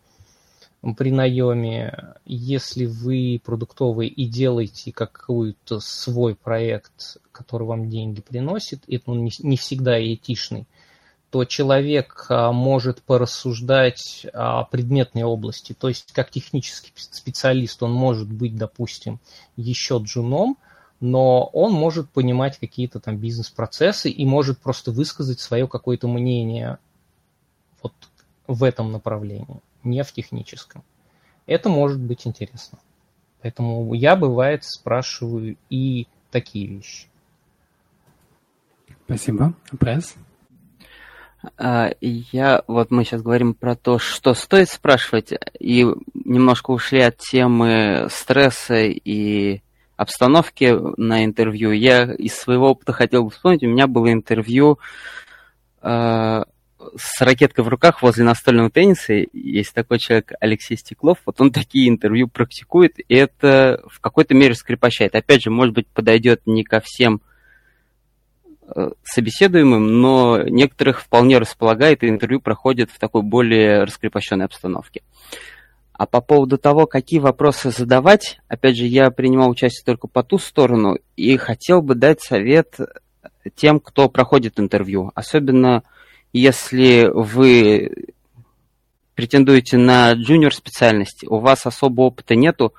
при 0.96 1.10
наеме. 1.10 2.14
Если 2.24 2.86
вы 2.86 3.40
продуктовый 3.44 4.08
и 4.08 4.26
делаете 4.26 4.92
какой-то 4.92 5.80
свой 5.80 6.34
проект, 6.34 7.18
который 7.32 7.66
вам 7.66 7.88
деньги 7.88 8.20
приносит, 8.20 8.82
это 8.86 9.10
он 9.10 9.24
не 9.24 9.56
всегда 9.56 10.02
этичный, 10.02 10.66
то 11.30 11.44
человек 11.44 12.26
а, 12.28 12.52
может 12.52 13.02
порассуждать 13.02 14.26
о 14.32 14.64
предметной 14.64 15.22
области. 15.22 15.72
То 15.72 15.88
есть, 15.88 16.12
как 16.12 16.30
технический 16.30 16.92
специалист, 16.96 17.82
он 17.82 17.92
может 17.92 18.30
быть, 18.30 18.56
допустим, 18.56 19.20
еще 19.56 19.98
джуном, 20.02 20.58
но 20.98 21.44
он 21.44 21.72
может 21.72 22.10
понимать 22.10 22.58
какие-то 22.58 23.00
там 23.00 23.16
бизнес-процессы 23.16 24.10
и 24.10 24.26
может 24.26 24.58
просто 24.58 24.90
высказать 24.90 25.40
свое 25.40 25.66
какое-то 25.66 26.08
мнение 26.08 26.78
вот 27.82 27.94
в 28.46 28.64
этом 28.64 28.92
направлении, 28.92 29.60
не 29.84 30.02
в 30.02 30.12
техническом. 30.12 30.82
Это 31.46 31.68
может 31.68 32.00
быть 32.00 32.26
интересно. 32.26 32.78
Поэтому 33.40 33.94
я, 33.94 34.16
бывает, 34.16 34.64
спрашиваю 34.64 35.56
и 35.70 36.06
такие 36.30 36.66
вещи. 36.66 37.06
Спасибо. 39.06 39.54
Пресс? 39.78 40.16
А, 41.56 41.90
я, 42.00 42.62
вот 42.66 42.90
мы 42.90 43.04
сейчас 43.04 43.22
говорим 43.22 43.54
про 43.54 43.74
то, 43.74 43.98
что 43.98 44.34
стоит 44.34 44.68
спрашивать, 44.68 45.32
и 45.58 45.86
немножко 46.14 46.70
ушли 46.70 47.00
от 47.00 47.18
темы 47.18 48.08
стресса 48.10 48.82
и 48.82 49.60
обстановки 49.96 50.76
на 50.98 51.24
интервью. 51.24 51.72
Я 51.72 52.12
из 52.12 52.34
своего 52.34 52.70
опыта 52.70 52.92
хотел 52.92 53.24
бы 53.24 53.30
вспомнить, 53.30 53.62
у 53.62 53.68
меня 53.68 53.86
было 53.86 54.12
интервью 54.12 54.78
э, 55.82 56.42
с 56.96 57.20
ракеткой 57.20 57.64
в 57.64 57.68
руках 57.68 58.02
возле 58.02 58.24
настольного 58.24 58.70
тенниса. 58.70 59.14
Есть 59.32 59.74
такой 59.74 59.98
человек 59.98 60.32
Алексей 60.40 60.76
Стеклов, 60.76 61.18
вот 61.24 61.40
он 61.40 61.52
такие 61.52 61.88
интервью 61.88 62.28
практикует, 62.28 62.98
и 62.98 63.14
это 63.14 63.82
в 63.88 64.00
какой-то 64.00 64.34
мере 64.34 64.54
скрепощает. 64.54 65.14
Опять 65.14 65.42
же, 65.42 65.50
может 65.50 65.74
быть, 65.74 65.86
подойдет 65.88 66.42
не 66.46 66.64
ко 66.64 66.80
всем 66.80 67.22
собеседуемым, 69.02 70.00
но 70.00 70.42
некоторых 70.42 71.00
вполне 71.00 71.38
располагает, 71.38 72.02
и 72.02 72.08
интервью 72.08 72.40
проходит 72.40 72.90
в 72.90 72.98
такой 72.98 73.22
более 73.22 73.84
раскрепощенной 73.84 74.46
обстановке. 74.46 75.02
А 75.92 76.06
по 76.06 76.22
поводу 76.22 76.56
того, 76.56 76.86
какие 76.86 77.20
вопросы 77.20 77.70
задавать, 77.70 78.40
опять 78.48 78.76
же, 78.76 78.86
я 78.86 79.10
принимал 79.10 79.50
участие 79.50 79.84
только 79.84 80.08
по 80.08 80.22
ту 80.22 80.38
сторону 80.38 80.98
и 81.16 81.36
хотел 81.36 81.82
бы 81.82 81.94
дать 81.94 82.22
совет 82.22 82.78
тем, 83.54 83.80
кто 83.80 84.08
проходит 84.08 84.58
интервью. 84.58 85.12
Особенно 85.14 85.82
если 86.32 87.10
вы 87.12 87.92
претендуете 89.14 89.76
на 89.76 90.12
джуниор 90.14 90.54
специальность, 90.54 91.24
у 91.26 91.38
вас 91.38 91.66
особого 91.66 92.06
опыта 92.06 92.34
нету, 92.34 92.72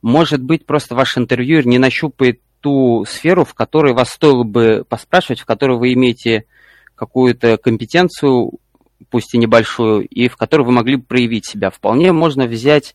может 0.00 0.40
быть, 0.40 0.64
просто 0.64 0.94
ваш 0.94 1.18
интервьюер 1.18 1.66
не 1.66 1.78
нащупает 1.78 2.40
ту 2.62 3.04
сферу, 3.06 3.44
в 3.44 3.54
которой 3.54 3.92
вас 3.92 4.10
стоило 4.10 4.44
бы 4.44 4.84
поспрашивать, 4.88 5.40
в 5.40 5.44
которой 5.44 5.78
вы 5.78 5.92
имеете 5.92 6.44
какую-то 6.94 7.58
компетенцию, 7.58 8.52
пусть 9.10 9.34
и 9.34 9.38
небольшую, 9.38 10.06
и 10.06 10.28
в 10.28 10.36
которой 10.36 10.62
вы 10.62 10.72
могли 10.72 10.96
бы 10.96 11.02
проявить 11.02 11.46
себя. 11.46 11.70
Вполне 11.70 12.12
можно 12.12 12.46
взять 12.46 12.94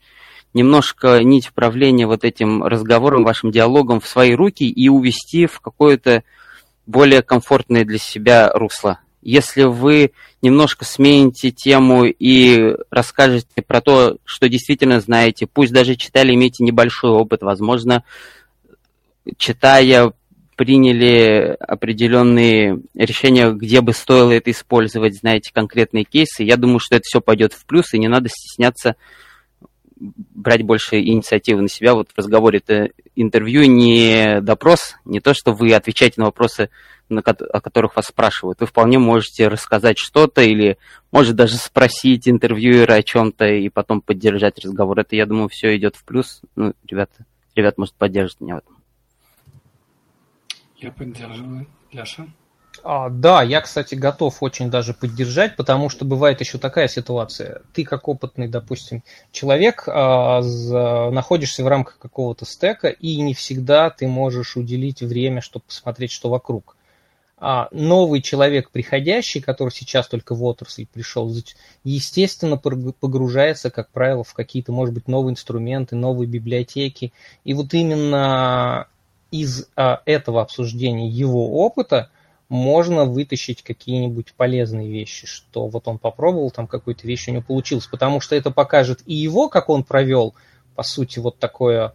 немножко 0.54 1.22
нить 1.22 1.50
управления 1.50 2.08
вот 2.08 2.24
этим 2.24 2.64
разговором, 2.64 3.24
вашим 3.24 3.52
диалогом 3.52 4.00
в 4.00 4.08
свои 4.08 4.34
руки 4.34 4.68
и 4.68 4.90
увести 4.90 5.46
в 5.46 5.60
какое-то 5.60 6.24
более 6.86 7.22
комфортное 7.22 7.84
для 7.84 7.98
себя 7.98 8.50
русло. 8.54 9.00
Если 9.22 9.64
вы 9.64 10.12
немножко 10.42 10.86
смените 10.86 11.52
тему 11.52 12.06
и 12.06 12.76
расскажете 12.90 13.62
про 13.62 13.82
то, 13.82 14.18
что 14.24 14.48
действительно 14.48 15.02
знаете, 15.02 15.48
пусть 15.48 15.74
даже 15.74 15.96
читали, 15.96 16.34
имеете 16.34 16.64
небольшой 16.64 17.12
опыт, 17.12 17.42
возможно, 17.42 18.04
читая, 19.38 20.14
приняли 20.58 21.56
определенные 21.60 22.82
решения, 22.96 23.52
где 23.52 23.82
бы 23.82 23.94
стоило 23.94 24.32
это 24.32 24.50
использовать, 24.50 25.16
знаете, 25.16 25.52
конкретные 25.54 26.04
кейсы. 26.04 26.44
Я 26.44 26.58
думаю, 26.58 26.80
что 26.80 26.96
это 26.96 27.04
все 27.06 27.22
пойдет 27.22 27.54
в 27.54 27.66
плюс, 27.66 27.94
и 27.94 28.00
не 28.00 28.08
надо 28.08 28.30
стесняться 28.30 28.96
брать 30.00 30.64
больше 30.64 31.00
инициативы 31.00 31.62
на 31.62 31.70
себя. 31.70 31.94
Вот 31.94 32.10
в 32.10 32.18
разговоре 32.18 32.60
это 32.66 32.90
интервью 33.16 33.64
не 33.64 34.42
допрос, 34.42 34.96
не 35.06 35.20
то, 35.20 35.34
что 35.34 35.54
вы 35.54 35.74
отвечаете 35.74 36.16
на 36.18 36.26
вопросы, 36.26 36.70
на, 37.10 37.22
о 37.22 37.62
которых 37.62 37.96
вас 37.96 38.08
спрашивают. 38.08 38.60
Вы 38.60 38.68
вполне 38.68 39.00
можете 39.00 39.48
рассказать 39.48 39.98
что-то 39.98 40.42
или, 40.42 40.78
может, 41.12 41.36
даже 41.36 41.58
спросить 41.58 42.28
интервьюера 42.28 42.94
о 42.94 43.04
чем-то 43.04 43.46
и 43.46 43.70
потом 43.70 44.02
поддержать 44.02 44.60
разговор. 44.60 45.00
Это, 45.00 45.16
я 45.16 45.26
думаю, 45.26 45.50
все 45.50 45.76
идет 45.78 45.96
в 45.96 46.04
плюс. 46.04 46.42
Ну, 46.56 46.74
ребята, 46.88 47.26
ребят, 47.56 47.78
может, 47.78 47.94
поддержат 47.96 48.42
меня 48.42 48.56
в 48.56 48.58
этом. 48.60 48.77
Я 50.78 50.92
поддерживаю. 50.92 51.68
Яша? 51.92 52.28
А, 52.84 53.10
да, 53.10 53.42
я, 53.42 53.62
кстати, 53.62 53.96
готов 53.96 54.44
очень 54.44 54.70
даже 54.70 54.94
поддержать, 54.94 55.56
потому 55.56 55.90
что 55.90 56.06
бывает 56.06 56.40
еще 56.40 56.58
такая 56.58 56.88
ситуация. 56.88 57.62
Ты 57.74 57.84
как 57.84 58.08
опытный, 58.08 58.48
допустим, 58.48 59.04
человек 59.32 59.86
а, 59.88 60.42
за, 60.42 61.10
находишься 61.12 61.64
в 61.64 61.68
рамках 61.68 61.98
какого-то 61.98 62.46
стека, 62.46 62.90
и 62.90 63.20
не 63.22 63.34
всегда 63.34 63.90
ты 63.90 64.08
можешь 64.08 64.56
уделить 64.56 65.02
время, 65.02 65.42
чтобы 65.42 65.66
посмотреть, 65.66 66.12
что 66.12 66.30
вокруг. 66.30 66.76
А 67.40 67.68
новый 67.72 68.22
человек, 68.22 68.72
приходящий, 68.72 69.42
который 69.42 69.70
сейчас 69.70 70.08
только 70.08 70.34
в 70.34 70.44
отрасль 70.44 70.88
пришел, 70.88 71.32
естественно, 71.84 72.58
погружается, 72.58 73.70
как 73.70 73.92
правило, 73.92 74.24
в 74.24 74.34
какие-то, 74.34 74.72
может 74.72 74.94
быть, 74.94 75.08
новые 75.08 75.34
инструменты, 75.34 75.96
новые 75.96 76.28
библиотеки. 76.28 77.14
И 77.44 77.54
вот 77.54 77.76
именно 77.76 78.88
из 79.32 79.68
а, 79.76 80.02
этого 80.06 80.42
обсуждения 80.42 81.08
его 81.08 81.64
опыта 81.66 82.10
можно 82.50 83.06
вытащить 83.06 83.62
какие-нибудь 83.62 84.34
полезные 84.34 84.90
вещи, 84.90 85.28
что 85.28 85.68
вот 85.68 85.88
он 85.88 85.98
попробовал, 85.98 86.50
там 86.52 86.68
какую-то 86.68 87.06
вещь 87.06 87.28
у 87.28 87.32
него 87.32 87.44
получилось, 87.44 87.88
потому 87.88 88.22
что 88.22 88.36
это 88.36 88.52
покажет 88.52 89.02
и 89.06 89.14
его, 89.14 89.50
как 89.50 89.70
он 89.70 89.84
провел, 89.84 90.34
по 90.76 90.84
сути, 90.84 91.20
вот 91.20 91.40
такое, 91.40 91.94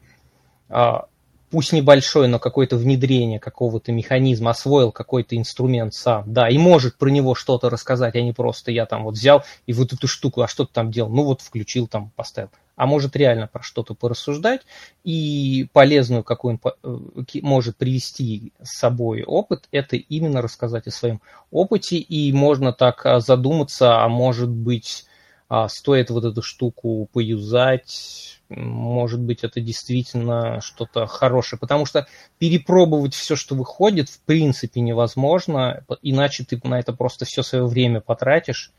а, 0.69 1.07
пусть 1.53 1.73
небольшое, 1.75 2.29
но 2.29 2.39
какое-то 2.39 2.79
внедрение 2.79 3.39
какого-то 3.39 3.93
механизма, 3.93 4.51
освоил 4.53 4.91
какой-то 4.91 5.37
инструмент 5.37 5.93
сам, 5.93 6.25
да, 6.33 6.49
и 6.49 6.57
может 6.57 6.97
про 6.97 7.11
него 7.11 7.35
что-то 7.35 7.69
рассказать, 7.69 8.17
а 8.17 8.23
не 8.23 8.33
просто 8.33 8.73
я 8.73 8.87
там 8.87 9.05
вот 9.05 9.15
взял 9.15 9.45
и 9.67 9.75
вот 9.75 9.93
эту 9.93 10.09
штуку, 10.09 10.41
а 10.41 10.49
что 10.49 10.65
ты 10.65 10.73
там 10.73 10.91
делал, 10.91 11.11
ну 11.11 11.25
вот 11.25 11.43
включил 11.43 11.87
там, 11.87 12.11
поставил. 12.17 12.49
А 12.75 12.87
может 12.87 13.15
реально 13.17 13.49
про 13.49 13.63
что-то 13.63 13.93
порассуждать 13.93 14.63
и 15.05 15.69
полезную 15.75 16.25
какую 16.25 16.59
э, 16.65 16.99
может 17.43 17.77
привести 17.77 18.55
с 18.63 18.79
собой 18.79 19.23
опыт, 19.23 19.69
это 19.73 19.97
именно 19.97 20.41
рассказать 20.41 20.87
о 20.87 20.91
своем 20.91 21.21
опыте, 21.51 21.99
и 21.99 22.33
можно 22.33 22.73
так 22.73 23.05
а, 23.05 23.21
задуматься, 23.21 24.03
а 24.03 24.09
может 24.09 24.49
быть, 24.49 25.05
а, 25.51 25.69
стоит 25.69 26.09
вот 26.09 26.25
эту 26.25 26.41
штуку 26.41 27.11
поюзать, 27.13 28.41
может 28.57 29.21
быть, 29.21 29.45
это 29.45 29.61
действительно 29.61 30.61
что-то 30.61 31.07
хорошее, 31.07 31.59
потому 31.59 31.87
что 31.87 32.07
перепробовать 32.39 33.15
все, 33.15 33.37
что 33.37 33.55
выходит, 33.55 34.09
в 34.09 34.21
принципе 34.21 34.81
невозможно, 34.81 35.85
иначе 36.03 36.45
ты 36.45 36.61
на 36.65 36.79
это 36.79 36.93
просто 36.93 37.25
все 37.25 37.43
свое 37.43 37.67
время 37.67 38.01
потратишь, 38.01 38.73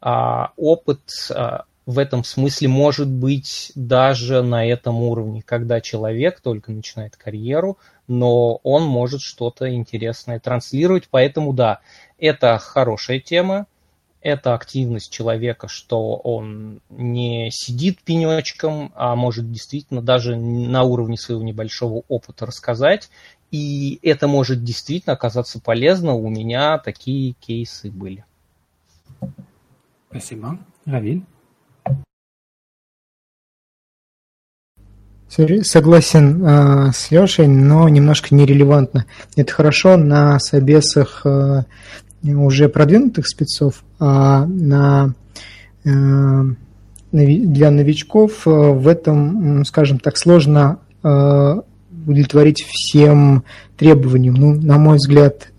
а 0.00 0.52
опыт 0.56 1.00
а, 1.30 1.64
в 1.86 1.98
этом 1.98 2.24
смысле 2.24 2.68
может 2.68 3.08
быть 3.08 3.72
даже 3.74 4.42
на 4.42 4.64
этом 4.64 5.02
уровне, 5.02 5.42
когда 5.44 5.80
человек 5.80 6.40
только 6.40 6.70
начинает 6.70 7.16
карьеру, 7.16 7.78
но 8.06 8.56
он 8.62 8.84
может 8.84 9.22
что-то 9.22 9.72
интересное 9.72 10.38
транслировать. 10.38 11.08
Поэтому 11.10 11.52
да, 11.52 11.80
это 12.18 12.58
хорошая 12.58 13.18
тема, 13.18 13.66
это 14.22 14.54
активность 14.54 15.10
человека, 15.10 15.68
что 15.68 16.16
он 16.16 16.80
не 16.90 17.50
сидит 17.50 18.02
пенечком, 18.02 18.92
а 18.94 19.16
может 19.16 19.50
действительно 19.50 20.02
даже 20.02 20.36
на 20.36 20.82
уровне 20.82 21.16
своего 21.16 21.42
небольшого 21.42 22.02
опыта 22.08 22.46
рассказать. 22.46 23.10
И 23.50 23.98
это 24.02 24.28
может 24.28 24.62
действительно 24.62 25.14
оказаться 25.14 25.60
полезно. 25.60 26.14
У 26.14 26.28
меня 26.28 26.78
такие 26.78 27.32
кейсы 27.40 27.90
были. 27.90 28.24
Спасибо. 30.10 30.58
Равиль? 30.84 31.24
Согласен 35.28 36.44
э, 36.44 36.92
с 36.92 37.12
Лешей, 37.12 37.46
но 37.46 37.88
немножко 37.88 38.34
нерелевантно. 38.34 39.06
Это 39.36 39.52
хорошо 39.52 39.96
на 39.96 40.40
собесах 40.40 41.22
э, 41.24 41.62
уже 42.22 42.68
продвинутых 42.68 43.26
спецов, 43.26 43.82
а 43.98 44.44
на, 44.46 45.14
э, 45.84 45.90
для 47.12 47.70
новичков 47.70 48.46
э, 48.46 48.50
в 48.50 48.86
этом, 48.86 49.64
скажем 49.64 49.98
так, 49.98 50.16
сложно 50.16 50.78
э, 51.02 51.60
удовлетворить 51.90 52.64
всем 52.68 53.44
требованиям. 53.76 54.34
Ну, 54.34 54.54
на 54.54 54.78
мой 54.78 54.96
взгляд, 54.96 55.52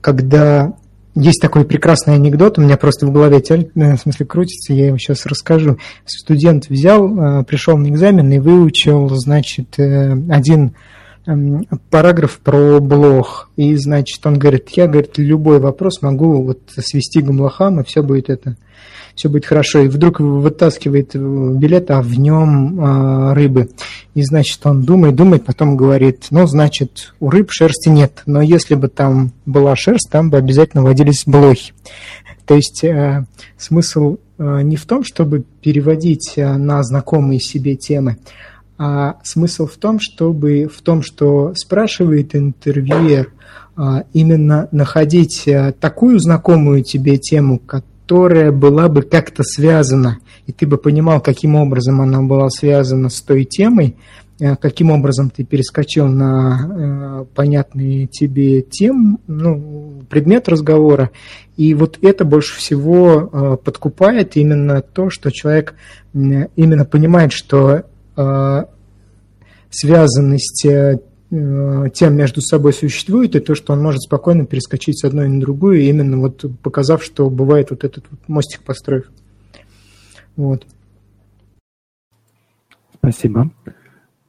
когда 0.00 0.72
есть 1.14 1.40
такой 1.42 1.64
прекрасный 1.64 2.14
анекдот, 2.14 2.58
у 2.58 2.62
меня 2.62 2.76
просто 2.76 3.06
в 3.06 3.12
голове 3.12 3.40
в 3.74 3.96
смысле 3.98 4.26
крутится, 4.26 4.72
я 4.72 4.86
его 4.86 4.98
сейчас 4.98 5.26
расскажу. 5.26 5.78
Студент 6.06 6.68
взял, 6.68 7.44
пришел 7.44 7.76
на 7.76 7.88
экзамен 7.88 8.30
и 8.30 8.38
выучил, 8.38 9.08
значит, 9.16 9.78
один 9.78 10.74
параграф 11.90 12.38
про 12.38 12.80
блох. 12.80 13.50
И, 13.56 13.74
значит, 13.76 14.24
он 14.26 14.38
говорит, 14.38 14.68
я, 14.70 14.86
говорит, 14.86 15.18
любой 15.18 15.60
вопрос 15.60 16.02
могу 16.02 16.42
вот 16.42 16.60
свести 16.76 17.20
гамлахам, 17.20 17.80
и 17.80 17.84
все 17.84 18.02
будет 18.02 18.30
это 18.30 18.56
все 19.18 19.28
будет 19.28 19.46
хорошо. 19.46 19.80
И 19.80 19.88
вдруг 19.88 20.20
вытаскивает 20.20 21.14
билет, 21.14 21.90
а 21.90 22.00
в 22.00 22.18
нем 22.18 22.80
а, 22.80 23.34
рыбы. 23.34 23.68
И, 24.14 24.22
значит, 24.22 24.64
он 24.64 24.84
думает, 24.84 25.16
думает, 25.16 25.44
потом 25.44 25.76
говорит, 25.76 26.28
ну, 26.30 26.46
значит, 26.46 27.14
у 27.18 27.28
рыб 27.28 27.50
шерсти 27.50 27.88
нет. 27.88 28.22
Но 28.26 28.40
если 28.40 28.76
бы 28.76 28.88
там 28.88 29.32
была 29.44 29.74
шерсть, 29.74 30.08
там 30.10 30.30
бы 30.30 30.38
обязательно 30.38 30.84
водились 30.84 31.24
блохи. 31.26 31.72
То 32.46 32.54
есть 32.54 32.82
э, 32.84 33.26
смысл 33.58 34.16
э, 34.38 34.62
не 34.62 34.76
в 34.76 34.86
том, 34.86 35.04
чтобы 35.04 35.44
переводить 35.60 36.34
э, 36.36 36.56
на 36.56 36.82
знакомые 36.82 37.40
себе 37.40 37.76
темы, 37.76 38.16
а 38.78 39.16
смысл 39.24 39.66
в 39.66 39.76
том, 39.76 39.98
чтобы 40.00 40.70
в 40.72 40.80
том, 40.82 41.02
что 41.02 41.52
спрашивает 41.54 42.36
интервьюер, 42.36 43.32
э, 43.76 43.82
именно 44.12 44.68
находить 44.70 45.48
э, 45.48 45.72
такую 45.72 46.20
знакомую 46.20 46.84
тебе 46.84 47.18
тему, 47.18 47.58
которая 47.58 48.52
была 48.52 48.88
бы 48.88 49.02
как-то 49.02 49.42
связана, 49.42 50.18
и 50.46 50.52
ты 50.52 50.66
бы 50.66 50.78
понимал, 50.78 51.20
каким 51.20 51.56
образом 51.56 52.00
она 52.00 52.22
была 52.22 52.48
связана 52.48 53.10
с 53.10 53.20
той 53.20 53.44
темой, 53.44 53.96
э, 54.40 54.56
каким 54.56 54.90
образом 54.90 55.28
ты 55.28 55.44
перескочил 55.44 56.06
на 56.06 56.70
э, 56.70 57.24
понятный 57.34 58.06
тебе 58.06 58.62
тем, 58.62 59.18
ну, 59.26 60.04
предмет 60.08 60.48
разговора. 60.48 61.10
И 61.56 61.74
вот 61.74 61.98
это 62.00 62.24
больше 62.24 62.56
всего 62.56 63.28
э, 63.30 63.56
подкупает 63.62 64.36
именно 64.36 64.80
то, 64.80 65.10
что 65.10 65.30
человек 65.30 65.74
именно 66.14 66.84
понимает, 66.86 67.32
что 67.32 67.82
связанность 69.70 70.66
э, 70.66 70.98
Э, 71.30 71.90
тем 71.92 72.16
между 72.16 72.40
собой 72.40 72.72
существует, 72.72 73.36
и 73.36 73.40
то, 73.40 73.54
что 73.54 73.74
он 73.74 73.82
может 73.82 74.00
спокойно 74.00 74.46
перескочить 74.46 74.98
с 74.98 75.04
одной 75.04 75.28
на 75.28 75.40
другую, 75.40 75.82
именно 75.82 76.16
вот 76.16 76.44
показав, 76.62 77.04
что 77.04 77.28
бывает 77.28 77.70
вот 77.70 77.84
этот 77.84 78.10
вот 78.10 78.26
мостик 78.28 78.62
построив. 78.62 79.10
Вот. 80.36 80.66
Спасибо. 82.94 83.50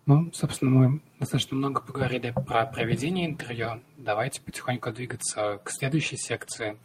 Ну, 0.06 0.30
собственно, 0.34 0.72
мы 0.72 1.02
достаточно 1.20 1.56
много 1.56 1.82
поговорили 1.82 2.34
про 2.46 2.66
проведение 2.66 3.28
интервью. 3.28 3.82
Давайте 3.98 4.42
потихоньку 4.42 4.92
двигаться 4.92 5.60
к 5.64 5.72
следующей 5.72 6.18
секции, 6.18 6.78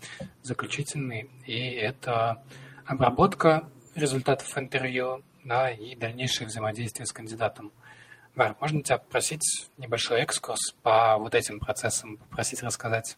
заключительной. 0.42 1.28
И 1.46 1.58
это 1.58 2.42
обработка 2.84 3.68
результатов 3.96 4.56
интервью 4.56 5.22
да, 5.44 5.70
и 5.70 5.94
дальнейшее 5.94 6.48
взаимодействие 6.48 7.06
с 7.06 7.12
кандидатом. 7.12 7.72
Вар, 8.34 8.56
можно 8.60 8.82
тебя 8.82 8.98
попросить 8.98 9.70
небольшой 9.78 10.20
экскурс 10.20 10.74
по 10.82 11.16
вот 11.18 11.34
этим 11.34 11.60
процессам, 11.60 12.16
попросить 12.16 12.62
рассказать? 12.62 13.16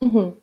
Угу. 0.00 0.36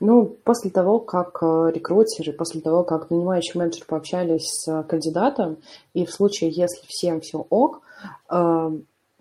Ну, 0.00 0.26
после 0.44 0.70
того, 0.70 0.98
как 0.98 1.38
э, 1.42 1.70
рекрутеры, 1.72 2.32
после 2.32 2.60
того, 2.60 2.84
как 2.84 3.10
нанимающий 3.10 3.58
менеджер 3.58 3.84
пообщались 3.86 4.46
с 4.46 4.82
кандидатом, 4.84 5.58
и 5.94 6.04
в 6.04 6.10
случае, 6.10 6.50
если 6.50 6.84
всем 6.86 7.20
все 7.20 7.38
ок, 7.38 7.82
э, 8.30 8.70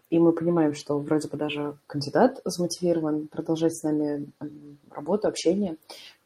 и 0.09 0.19
мы 0.19 0.31
понимаем, 0.31 0.75
что 0.75 0.99
вроде 0.99 1.27
бы 1.27 1.37
даже 1.37 1.77
кандидат 1.87 2.39
замотивирован 2.45 3.27
продолжать 3.27 3.75
с 3.75 3.83
нами 3.83 4.27
работу, 4.91 5.27
общение, 5.27 5.77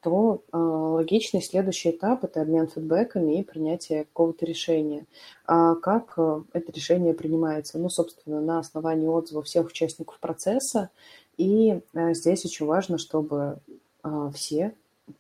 то 0.02 0.44
э, 0.52 0.58
логичный 0.58 1.42
следующий 1.42 1.92
этап– 1.92 2.24
это 2.26 2.42
обмен 2.42 2.68
фидбэками 2.68 3.40
и 3.40 3.44
принятие 3.44 4.06
какого-то 4.06 4.46
решения. 4.46 5.06
А 5.46 5.76
как 5.76 6.14
э, 6.18 6.42
это 6.54 6.72
решение 6.72 7.14
принимается? 7.14 7.80
Ну, 7.80 7.90
собственно, 7.90 8.40
на 8.42 8.60
основании 8.60 9.08
отзывов 9.08 9.46
всех 9.46 9.68
участников 9.68 10.20
процесса. 10.20 10.90
И 11.38 11.82
э, 11.94 12.14
здесь 12.14 12.46
очень 12.46 12.66
важно, 12.66 12.98
чтобы 12.98 13.60
э, 14.04 14.32
все 14.34 14.74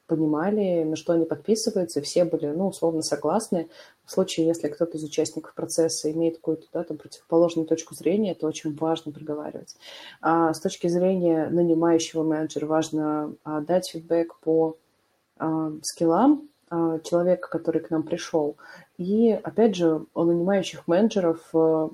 понимали, 0.05 0.83
на 0.83 0.95
что 0.95 1.13
они 1.13 1.25
подписываются, 1.25 2.01
все 2.01 2.25
были, 2.25 2.47
ну, 2.47 2.67
условно 2.67 3.01
согласны. 3.01 3.69
В 4.07 4.11
случае, 4.11 4.47
если 4.47 4.69
кто-то 4.69 4.97
из 4.97 5.03
участников 5.03 5.53
процесса 5.53 6.09
имеет 6.11 6.37
какую-то 6.37 6.65
да, 6.71 6.83
там, 6.85 6.97
противоположную 6.97 7.67
точку 7.67 7.93
зрения, 7.93 8.31
это 8.31 8.47
очень 8.47 8.73
важно 8.73 9.11
проговаривать. 9.11 9.75
А 10.21 10.53
с 10.53 10.61
точки 10.61 10.87
зрения 10.87 11.49
нанимающего 11.49 12.23
менеджера 12.23 12.65
важно 12.67 13.35
а, 13.43 13.59
дать 13.59 13.89
фидбэк 13.89 14.39
по 14.39 14.77
а, 15.37 15.73
скиллам 15.83 16.47
а, 16.69 16.99
человека, 16.99 17.49
который 17.49 17.81
к 17.81 17.89
нам 17.89 18.03
пришел. 18.03 18.55
И, 18.97 19.37
опять 19.43 19.75
же, 19.75 20.05
у 20.13 20.23
нанимающих 20.23 20.87
менеджеров, 20.87 21.41
а, 21.53 21.89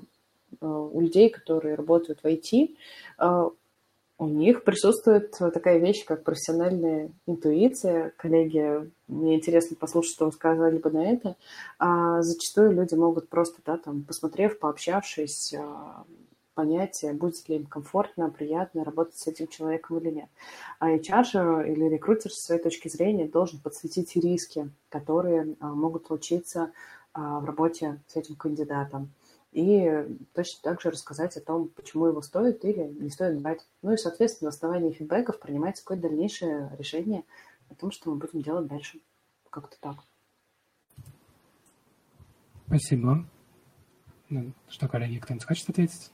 а 0.60 0.66
у 0.66 1.00
людей, 1.00 1.30
которые 1.30 1.74
работают 1.74 2.20
в 2.22 2.26
IT, 2.26 2.76
а, 3.18 3.50
у 4.18 4.28
них 4.28 4.62
присутствует 4.62 5.32
такая 5.32 5.78
вещь, 5.78 6.04
как 6.04 6.22
профессиональная 6.22 7.10
интуиция. 7.26 8.12
Коллеги, 8.16 8.90
мне 9.08 9.36
интересно 9.36 9.76
послушать, 9.76 10.14
что 10.14 10.26
вы 10.26 10.32
сказали 10.32 10.78
бы 10.78 10.90
на 10.90 11.12
это. 11.12 11.36
А 11.78 12.22
зачастую 12.22 12.72
люди 12.72 12.94
могут 12.94 13.28
просто, 13.28 13.60
да, 13.66 13.76
там, 13.76 14.04
посмотрев, 14.04 14.58
пообщавшись, 14.60 15.54
а, 15.54 16.04
понять, 16.54 17.04
будет 17.14 17.48
ли 17.48 17.56
им 17.56 17.66
комфортно, 17.66 18.30
приятно 18.30 18.84
работать 18.84 19.18
с 19.18 19.26
этим 19.26 19.48
человеком 19.48 19.98
или 19.98 20.10
нет. 20.10 20.28
А 20.78 20.90
HR 20.90 21.68
или 21.70 21.84
рекрутер 21.88 22.30
с 22.30 22.46
своей 22.46 22.62
точки 22.62 22.88
зрения 22.88 23.26
должен 23.26 23.58
подсветить 23.58 24.14
риски, 24.14 24.70
которые 24.90 25.56
а, 25.58 25.68
могут 25.68 26.06
случиться 26.06 26.70
а, 27.12 27.40
в 27.40 27.44
работе 27.44 28.00
с 28.06 28.16
этим 28.16 28.36
кандидатом 28.36 29.10
и 29.54 30.18
точно 30.34 30.58
так 30.62 30.80
же 30.80 30.90
рассказать 30.90 31.36
о 31.36 31.40
том, 31.40 31.68
почему 31.68 32.06
его 32.06 32.20
стоит 32.22 32.64
или 32.64 32.92
не 32.98 33.08
стоит 33.08 33.40
брать. 33.40 33.60
Ну 33.82 33.92
и, 33.92 33.96
соответственно, 33.96 34.50
на 34.50 34.54
основании 34.54 34.90
фидбэков 34.90 35.38
принимать 35.38 35.78
какое-то 35.78 36.08
дальнейшее 36.08 36.72
решение 36.76 37.22
о 37.70 37.74
том, 37.76 37.92
что 37.92 38.10
мы 38.10 38.16
будем 38.16 38.42
делать 38.42 38.66
дальше. 38.66 38.98
Как-то 39.50 39.76
так. 39.80 39.96
Спасибо. 42.66 43.24
Ну, 44.28 44.52
что, 44.68 44.88
коллеги, 44.88 45.18
кто-нибудь 45.18 45.46
хочет 45.46 45.70
ответить? 45.70 46.10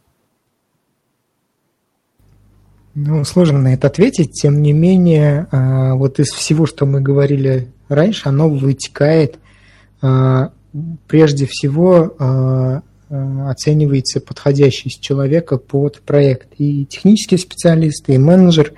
Ну, 2.95 3.25
сложно 3.25 3.59
на 3.59 3.73
это 3.73 3.87
ответить. 3.87 4.33
Тем 4.33 4.61
не 4.61 4.75
менее, 4.75 5.49
а, 5.51 5.95
вот 5.95 6.19
из 6.19 6.29
всего, 6.29 6.67
что 6.67 6.85
мы 6.85 7.01
говорили 7.01 7.73
раньше, 7.89 8.29
оно 8.29 8.51
вытекает 8.51 9.39
а, 10.03 10.53
прежде 11.07 11.47
всего 11.47 12.15
а, 12.19 12.83
оценивается 13.11 14.21
подходящесть 14.21 15.01
человека 15.01 15.57
под 15.57 16.01
проект. 16.03 16.49
И 16.59 16.87
технический 16.87 17.39
специалист, 17.39 18.09
и 18.09 18.19
менеджер 18.19 18.73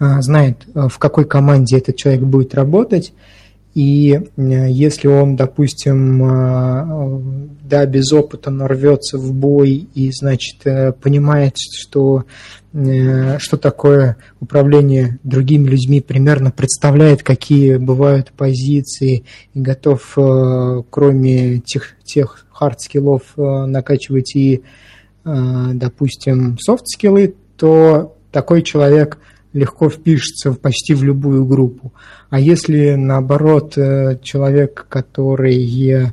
э, 0.00 0.20
знает, 0.20 0.66
э, 0.74 0.88
в 0.88 0.98
какой 0.98 1.24
команде 1.24 1.78
этот 1.78 1.96
человек 1.96 2.22
будет 2.22 2.54
работать, 2.54 3.12
и 3.76 4.18
если 4.38 5.06
он, 5.06 5.36
допустим, 5.36 6.18
да, 7.60 7.84
без 7.84 8.10
опыта, 8.10 8.50
но 8.50 8.66
рвется 8.66 9.18
в 9.18 9.34
бой 9.34 9.86
и, 9.92 10.10
значит, 10.12 10.62
понимает, 11.02 11.56
что, 11.58 12.24
что 12.72 13.56
такое 13.58 14.16
управление 14.40 15.18
другими 15.24 15.68
людьми, 15.68 16.00
примерно 16.00 16.50
представляет, 16.52 17.22
какие 17.22 17.76
бывают 17.76 18.32
позиции, 18.34 19.24
и 19.52 19.60
готов, 19.60 20.10
кроме 20.88 21.58
тех, 21.58 21.96
тех 22.02 22.46
хард-скиллов 22.50 23.24
накачивать 23.36 24.34
и, 24.36 24.62
допустим, 25.22 26.56
софт-скиллы, 26.58 27.34
то 27.58 28.16
такой 28.32 28.62
человек– 28.62 29.18
легко 29.56 29.88
впишется 29.88 30.52
почти 30.52 30.94
в 30.94 31.02
любую 31.02 31.44
группу. 31.44 31.92
А 32.30 32.38
если, 32.38 32.94
наоборот, 32.94 33.76
э, 33.76 34.18
человек, 34.22 34.86
который 34.88 36.12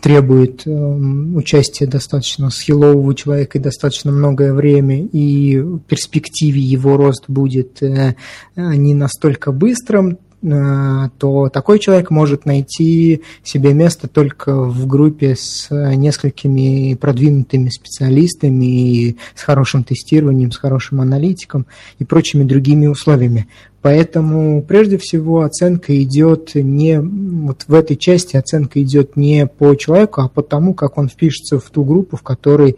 требует 0.00 0.66
э, 0.66 0.70
участия 0.70 1.86
достаточно 1.86 2.50
скиллового 2.50 3.14
человека 3.14 3.58
и 3.58 3.62
достаточно 3.62 4.10
многое 4.10 4.54
время, 4.54 5.04
и 5.04 5.58
в 5.58 5.80
перспективе 5.80 6.60
его 6.60 6.96
рост 6.96 7.24
будет 7.28 7.82
э, 7.82 8.14
не 8.56 8.94
настолько 8.94 9.52
быстрым, 9.52 10.18
то 10.42 11.48
такой 11.52 11.78
человек 11.78 12.10
может 12.10 12.46
найти 12.46 13.22
себе 13.44 13.72
место 13.74 14.08
только 14.08 14.52
в 14.52 14.88
группе 14.88 15.36
с 15.36 15.68
несколькими 15.70 16.94
продвинутыми 16.94 17.68
специалистами 17.68 19.16
с 19.36 19.42
хорошим 19.42 19.84
тестированием, 19.84 20.50
с 20.50 20.56
хорошим 20.56 21.00
аналитиком 21.00 21.66
и 22.00 22.04
прочими 22.04 22.42
другими 22.42 22.88
условиями. 22.88 23.46
Поэтому 23.82 24.62
прежде 24.62 24.96
всего 24.96 25.42
оценка 25.42 26.00
идет 26.02 26.54
не 26.54 27.00
вот 27.00 27.64
в 27.66 27.74
этой 27.74 27.96
части 27.96 28.36
оценка 28.36 28.80
идет 28.80 29.16
не 29.16 29.46
по 29.46 29.74
человеку, 29.74 30.22
а 30.22 30.28
по 30.28 30.42
тому, 30.42 30.72
как 30.72 30.98
он 30.98 31.08
впишется 31.08 31.58
в 31.58 31.68
ту 31.70 31.84
группу, 31.84 32.16
в 32.16 32.22
которой 32.22 32.76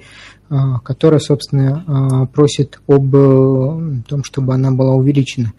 э, 0.50 0.56
которая, 0.82 1.20
собственно, 1.20 1.84
э, 1.86 2.26
просит 2.34 2.80
об 2.86 3.10
том, 4.06 4.24
чтобы 4.24 4.54
она 4.54 4.70
была 4.70 4.94
увеличена. 4.94 5.52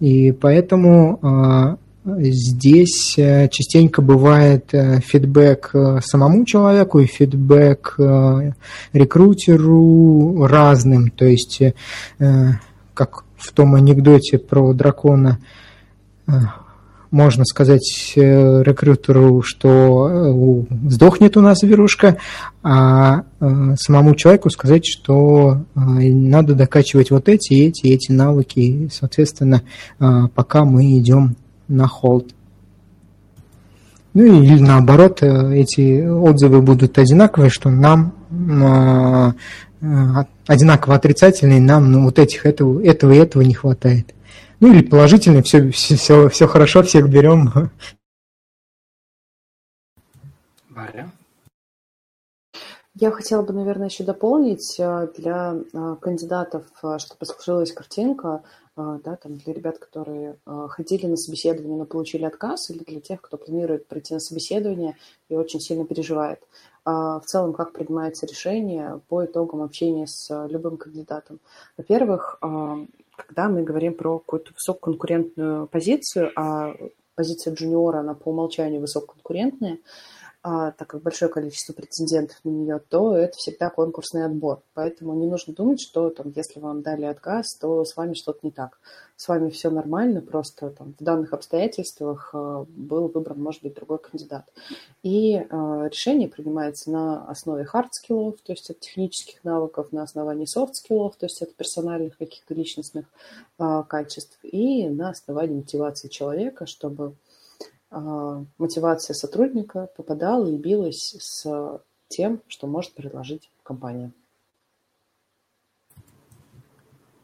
И 0.00 0.32
поэтому 0.32 1.18
а, 1.22 1.76
здесь 2.04 3.18
э, 3.18 3.48
частенько 3.48 4.02
бывает 4.02 4.72
э, 4.72 5.00
фидбэк 5.00 5.70
э, 5.74 6.00
самому 6.02 6.44
человеку 6.44 7.00
и 7.00 7.06
фидбэк 7.06 7.96
рекрутеру 8.92 10.46
разным. 10.46 11.10
То 11.10 11.26
есть, 11.26 11.62
как 12.94 13.24
в 13.36 13.52
том 13.52 13.74
анекдоте 13.74 14.38
про 14.38 14.72
дракона, 14.72 15.38
можно 17.10 17.44
сказать 17.44 18.12
э, 18.16 18.62
рекрутеру, 18.62 19.42
что 19.42 20.66
э, 20.70 20.88
сдохнет 20.90 21.36
у 21.36 21.40
нас 21.40 21.58
зверушка, 21.60 22.18
а 22.62 23.22
э, 23.40 23.74
самому 23.76 24.14
человеку 24.14 24.50
сказать, 24.50 24.84
что 24.86 25.64
надо 25.74 26.54
докачивать 26.54 27.10
вот 27.10 27.28
эти, 27.28 27.54
эти, 27.54 27.88
эти 27.88 28.12
навыки, 28.12 28.58
и, 28.58 28.88
соответственно, 28.92 29.62
пока 29.98 30.64
мы 30.64 30.98
идем 30.98 31.36
на 31.68 31.86
холд. 31.86 32.28
Ну 34.14 34.24
или 34.24 34.58
наоборот, 34.60 35.22
эти 35.22 36.06
отзывы 36.06 36.60
будут 36.62 36.98
одинаковые, 36.98 37.50
что 37.50 37.70
нам 37.70 38.14
одинаково 40.46 40.96
отрицательные, 40.96 41.60
нам 41.60 41.92
ну, 41.92 42.04
вот 42.04 42.18
этих, 42.18 42.46
этого, 42.46 42.82
этого 42.82 43.12
и 43.12 43.18
этого 43.18 43.42
не 43.42 43.54
хватает. 43.54 44.14
Ну 44.60 44.72
или 44.72 44.84
положительный, 44.84 45.42
все, 45.42 45.70
все, 45.70 46.28
все 46.28 46.46
хорошо, 46.48 46.82
всех 46.82 47.08
берем. 47.08 47.70
Варя? 50.68 51.10
Я 53.00 53.12
хотела 53.12 53.42
бы, 53.42 53.52
наверное, 53.52 53.88
еще 53.88 54.02
дополнить 54.02 54.74
э, 54.80 55.08
для 55.16 55.54
э, 55.72 55.96
кандидатов, 56.00 56.64
э, 56.82 56.98
чтобы 56.98 57.26
сложилась 57.26 57.72
картинка, 57.72 58.42
да, 58.76 59.16
там 59.16 59.38
для 59.38 59.54
ребят, 59.54 59.78
которые 59.78 60.36
ходили 60.44 61.06
на 61.06 61.16
собеседование, 61.16 61.76
но 61.76 61.84
получили 61.84 62.24
отказ, 62.24 62.70
или 62.70 62.84
для 62.84 63.00
тех, 63.00 63.20
кто 63.20 63.36
планирует 63.36 63.88
прийти 63.88 64.14
на 64.14 64.20
собеседование 64.20 64.96
и 65.28 65.34
очень 65.34 65.58
сильно 65.58 65.84
переживает. 65.84 66.38
В 66.84 67.22
целом, 67.26 67.54
как 67.54 67.72
принимается 67.72 68.24
решение 68.26 69.00
по 69.08 69.24
итогам 69.24 69.62
общения 69.62 70.06
с 70.06 70.46
любым 70.46 70.76
кандидатом. 70.76 71.40
Во-первых, 71.76 72.38
когда 73.18 73.48
мы 73.48 73.62
говорим 73.62 73.94
про 73.94 74.18
какую-то 74.18 74.52
высококонкурентную 74.54 75.66
позицию, 75.66 76.30
а 76.36 76.74
позиция 77.14 77.52
джуниора, 77.52 77.98
она 77.98 78.14
по 78.14 78.28
умолчанию 78.30 78.80
высококонкурентная, 78.80 79.78
а, 80.40 80.70
так 80.70 80.88
как 80.88 81.02
большое 81.02 81.30
количество 81.30 81.72
претендентов 81.72 82.36
на 82.44 82.50
нее, 82.50 82.80
то 82.88 83.16
это 83.16 83.36
всегда 83.36 83.70
конкурсный 83.70 84.24
отбор. 84.24 84.62
Поэтому 84.72 85.14
не 85.14 85.26
нужно 85.26 85.52
думать, 85.52 85.80
что 85.80 86.10
там, 86.10 86.32
если 86.34 86.60
вам 86.60 86.82
дали 86.82 87.06
отказ, 87.06 87.56
то 87.60 87.84
с 87.84 87.96
вами 87.96 88.14
что-то 88.14 88.38
не 88.42 88.52
так. 88.52 88.78
С 89.16 89.26
вами 89.26 89.50
все 89.50 89.68
нормально, 89.68 90.20
просто 90.20 90.70
там, 90.70 90.94
в 90.96 91.02
данных 91.02 91.32
обстоятельствах 91.32 92.30
а, 92.32 92.64
был 92.68 93.08
выбран, 93.08 93.42
может 93.42 93.62
быть, 93.62 93.74
другой 93.74 93.98
кандидат. 93.98 94.48
И 95.02 95.34
а, 95.36 95.88
решение 95.88 96.28
принимается 96.28 96.92
на 96.92 97.26
основе 97.26 97.64
хард-скиллов, 97.64 98.36
то 98.44 98.52
есть 98.52 98.70
от 98.70 98.78
технических 98.78 99.42
навыков, 99.42 99.88
на 99.90 100.04
основании 100.04 100.46
софт-скиллов, 100.46 101.16
то 101.16 101.26
есть 101.26 101.42
от 101.42 101.52
персональных 101.56 102.16
каких-то 102.16 102.54
личностных 102.54 103.06
а, 103.58 103.82
качеств, 103.82 104.38
и 104.42 104.88
на 104.88 105.10
основании 105.10 105.56
мотивации 105.56 106.06
человека, 106.06 106.66
чтобы 106.66 107.14
мотивация 107.90 109.14
сотрудника 109.14 109.88
попадала 109.96 110.46
и 110.46 110.56
билась 110.56 111.16
с 111.18 111.80
тем, 112.08 112.42
что 112.48 112.66
может 112.66 112.94
предложить 112.94 113.50
компания. 113.62 114.12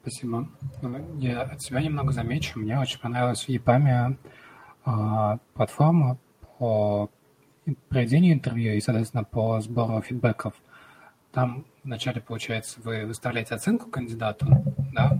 Спасибо. 0.02 0.48
Ну, 0.82 1.18
я 1.18 1.42
от 1.42 1.62
себя 1.62 1.80
немного 1.80 2.12
замечу. 2.12 2.58
Мне 2.58 2.78
очень 2.78 3.00
понравилась 3.00 3.44
в 3.44 3.48
EPAM 3.48 4.18
а, 4.84 5.38
платформа 5.54 6.18
по 6.58 7.10
проведению 7.88 8.34
интервью 8.34 8.74
и, 8.74 8.80
соответственно, 8.82 9.24
по 9.24 9.60
сбору 9.62 10.02
фидбэков. 10.02 10.52
Там 11.32 11.64
вначале, 11.82 12.20
получается, 12.20 12.80
вы 12.84 13.06
выставляете 13.06 13.54
оценку 13.54 13.90
кандидату, 13.90 14.46
да, 14.92 15.18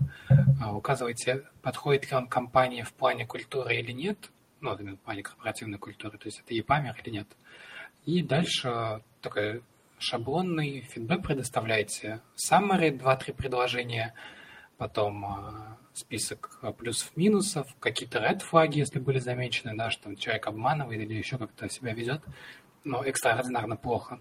а 0.61 0.77
указываете, 0.77 1.45
подходит 1.63 2.11
ли 2.11 2.17
он 2.17 2.29
компании 2.29 2.83
в 2.83 2.93
плане 2.93 3.27
культуры 3.27 3.77
или 3.77 3.93
нет, 3.93 4.31
ну, 4.65 4.97
в 4.97 5.01
плане 5.01 5.23
корпоративной 5.23 5.79
культуры, 5.79 6.19
то 6.19 6.27
есть 6.27 6.41
это 6.41 6.55
EPAMER 6.55 6.95
или 7.05 7.11
нет. 7.11 7.29
И 8.05 8.23
дальше 8.23 9.03
такой 9.21 9.63
шаблонный 9.99 10.81
фидбэк 10.81 11.23
предоставляете. 11.23 12.21
Summary, 12.37 12.91
2-3 12.91 13.33
предложения, 13.33 14.15
потом 14.77 15.25
э, 15.25 15.77
список 15.95 16.61
плюсов-минусов, 16.79 17.67
какие-то 17.81 18.19
red 18.19 18.41
флаги, 18.41 18.79
если 18.79 18.99
были 18.99 19.19
замечены, 19.19 19.77
да, 19.77 19.91
что 19.91 20.15
человек 20.17 20.47
обманывает 20.47 21.01
или 21.01 21.15
еще 21.15 21.39
как-то 21.39 21.69
себя 21.69 21.93
ведет, 21.93 22.23
но 22.83 23.03
экстраординарно 23.03 23.77
плохо. 23.77 24.21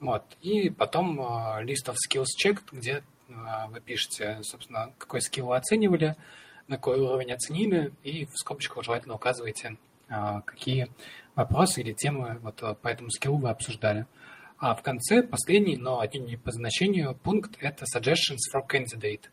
Вот. 0.00 0.24
И 0.40 0.70
потом 0.70 1.20
э, 1.20 1.64
list 1.64 1.86
of 1.86 1.96
skills 1.96 2.26
checked, 2.42 2.68
где 2.72 3.02
э, 3.28 3.32
вы 3.68 3.80
пишете, 3.80 4.38
собственно, 4.42 4.92
какой 4.98 5.20
скилл 5.20 5.48
вы 5.48 5.56
оценивали, 5.56 6.16
на 6.68 6.76
какой 6.76 7.00
уровень 7.00 7.32
оценили, 7.32 7.92
и 8.02 8.26
в 8.26 8.36
скобочках 8.36 8.84
желательно 8.84 9.14
указываете, 9.14 9.76
а, 10.08 10.42
какие 10.42 10.88
вопросы 11.34 11.80
или 11.80 11.92
темы 11.92 12.38
вот 12.42 12.62
а, 12.62 12.74
по 12.74 12.88
этому 12.88 13.10
скиллу 13.10 13.38
вы 13.38 13.50
обсуждали. 13.50 14.06
А 14.58 14.74
в 14.74 14.82
конце 14.82 15.22
последний, 15.22 15.76
но 15.76 16.00
один 16.00 16.26
не 16.26 16.36
по 16.36 16.50
значению 16.50 17.14
пункт– 17.14 17.56
это 17.60 17.84
suggestions 17.84 18.38
for 18.52 18.62
candidate. 18.68 19.26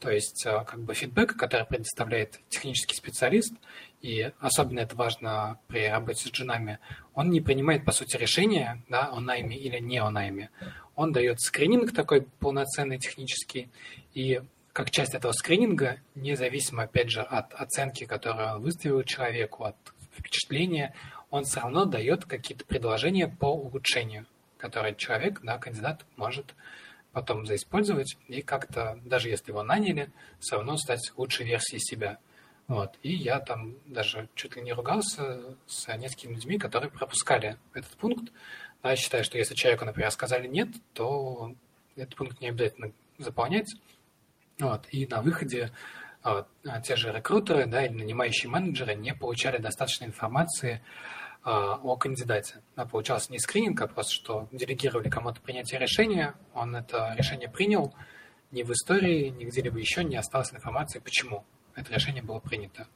То 0.00 0.10
есть 0.10 0.44
а, 0.46 0.64
как 0.64 0.80
бы 0.80 0.94
фидбэк, 0.94 1.36
который 1.36 1.66
предоставляет 1.66 2.40
технический 2.48 2.94
специалист, 2.94 3.54
и 4.00 4.30
особенно 4.38 4.80
это 4.80 4.94
важно 4.94 5.58
при 5.66 5.88
работе 5.88 6.28
с 6.28 6.30
джинами, 6.30 6.78
он 7.14 7.30
не 7.30 7.40
принимает, 7.40 7.84
по 7.84 7.92
сути, 7.92 8.16
решения 8.16 8.82
да, 8.88 9.08
о 9.10 9.20
найме 9.20 9.56
или 9.56 9.78
не 9.78 9.98
о 9.98 10.10
найме. 10.10 10.50
Он 10.94 11.12
дает 11.12 11.40
скрининг 11.40 11.92
такой 11.92 12.22
полноценный 12.22 12.98
технический, 12.98 13.70
и 14.14 14.42
как 14.76 14.90
часть 14.90 15.14
этого 15.14 15.32
скрининга, 15.32 16.00
независимо, 16.14 16.82
опять 16.82 17.08
же, 17.08 17.22
от 17.22 17.54
оценки, 17.54 18.04
которую 18.04 18.56
он 18.56 18.60
выставил 18.60 19.02
человеку, 19.04 19.64
от 19.64 19.76
впечатления, 20.18 20.94
он 21.30 21.44
все 21.44 21.60
равно 21.60 21.86
дает 21.86 22.26
какие-то 22.26 22.66
предложения 22.66 23.26
по 23.26 23.46
улучшению, 23.46 24.26
которые 24.58 24.94
человек, 24.94 25.40
да, 25.42 25.56
кандидат 25.56 26.04
может 26.16 26.54
потом 27.12 27.46
заиспользовать 27.46 28.18
и 28.28 28.42
как-то, 28.42 29.00
даже 29.02 29.30
если 29.30 29.50
его 29.50 29.62
наняли, 29.62 30.10
все 30.40 30.56
равно 30.56 30.76
стать 30.76 31.10
лучшей 31.16 31.46
версией 31.46 31.80
себя. 31.80 32.18
Вот. 32.68 32.98
И 33.02 33.14
я 33.14 33.40
там 33.40 33.76
даже 33.86 34.28
чуть 34.34 34.56
ли 34.56 34.62
не 34.62 34.74
ругался 34.74 35.56
с 35.66 35.88
несколькими 35.96 36.34
людьми, 36.34 36.58
которые 36.58 36.90
пропускали 36.90 37.56
этот 37.72 37.92
пункт. 37.92 38.30
я 38.84 38.94
считаю, 38.94 39.24
что 39.24 39.38
если 39.38 39.54
человеку, 39.54 39.86
например, 39.86 40.10
сказали 40.10 40.46
нет, 40.46 40.68
то 40.92 41.54
этот 41.96 42.14
пункт 42.14 42.42
не 42.42 42.48
обязательно 42.48 42.92
заполнять. 43.16 43.74
Вот. 44.58 44.86
И 44.90 45.06
на 45.06 45.20
выходе 45.20 45.70
а, 46.22 46.46
а, 46.66 46.80
те 46.80 46.96
же 46.96 47.12
рекрутеры 47.12 47.66
да, 47.66 47.86
или 47.86 47.92
нанимающие 47.92 48.50
менеджеры 48.50 48.94
не 48.94 49.14
получали 49.14 49.58
достаточно 49.58 50.06
информации 50.06 50.82
а, 51.44 51.74
о 51.74 51.96
кандидате. 51.96 52.62
Да, 52.74 52.84
получался 52.84 53.30
не 53.30 53.38
скрининг, 53.38 53.80
а 53.80 53.86
просто 53.86 54.12
что 54.12 54.48
делегировали 54.50 55.08
кому-то 55.08 55.40
принятие 55.40 55.78
решения, 55.78 56.34
он 56.52 56.74
это 56.74 57.14
решение 57.16 57.48
принял, 57.48 57.94
ни 58.50 58.62
в 58.62 58.72
истории, 58.72 59.28
ни 59.28 59.44
где-либо 59.44 59.78
еще 59.78 60.02
не 60.02 60.16
осталось 60.16 60.52
информации, 60.52 60.98
почему 60.98 61.44
это 61.74 61.92
решение 61.92 62.22
было 62.22 62.40
принято. 62.40 62.88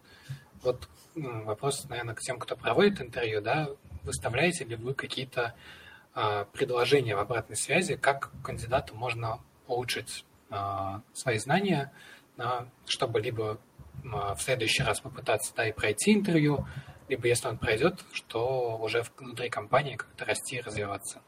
Вот 0.63 0.89
вопрос, 1.15 1.85
наверное, 1.89 2.15
к 2.15 2.21
тем, 2.21 2.39
кто 2.39 2.57
проводит 2.57 3.01
интервью, 3.01 3.41
да, 3.41 3.69
выставляете 4.03 4.65
ли 4.65 4.77
вы 4.77 4.95
какие-то 4.95 5.55
а, 6.15 6.47
предложения 6.47 7.15
в 7.15 7.21
обратной 7.21 7.57
связи, 7.57 7.97
как 7.97 8.33
кандидату 8.43 8.95
можно 8.95 9.41
улучшить 9.69 10.25
свои 11.13 11.39
знания, 11.39 11.93
а, 12.39 12.67
чтобы 12.87 13.21
либо 13.21 13.59
а, 14.13 14.35
в 14.35 14.43
следующий 14.43 14.83
раз 14.83 15.01
попытаться 15.01 15.53
да, 15.55 15.69
и 15.69 15.73
пройти 15.73 16.15
интервью, 16.15 16.67
либо 17.09 17.27
если 17.29 17.49
он 17.49 17.59
пройдет, 17.59 18.01
что 18.13 18.79
уже 18.79 19.05
внутри 19.19 19.51
компании 19.51 19.97
как-то 19.97 20.25
расти 20.25 20.57
и 20.57 20.61
развиваться. 20.61 21.21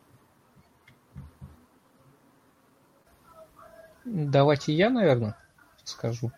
Давайте 4.05 4.73
я, 4.73 4.91
наверное, 4.91 5.37
скажу. 5.85 6.33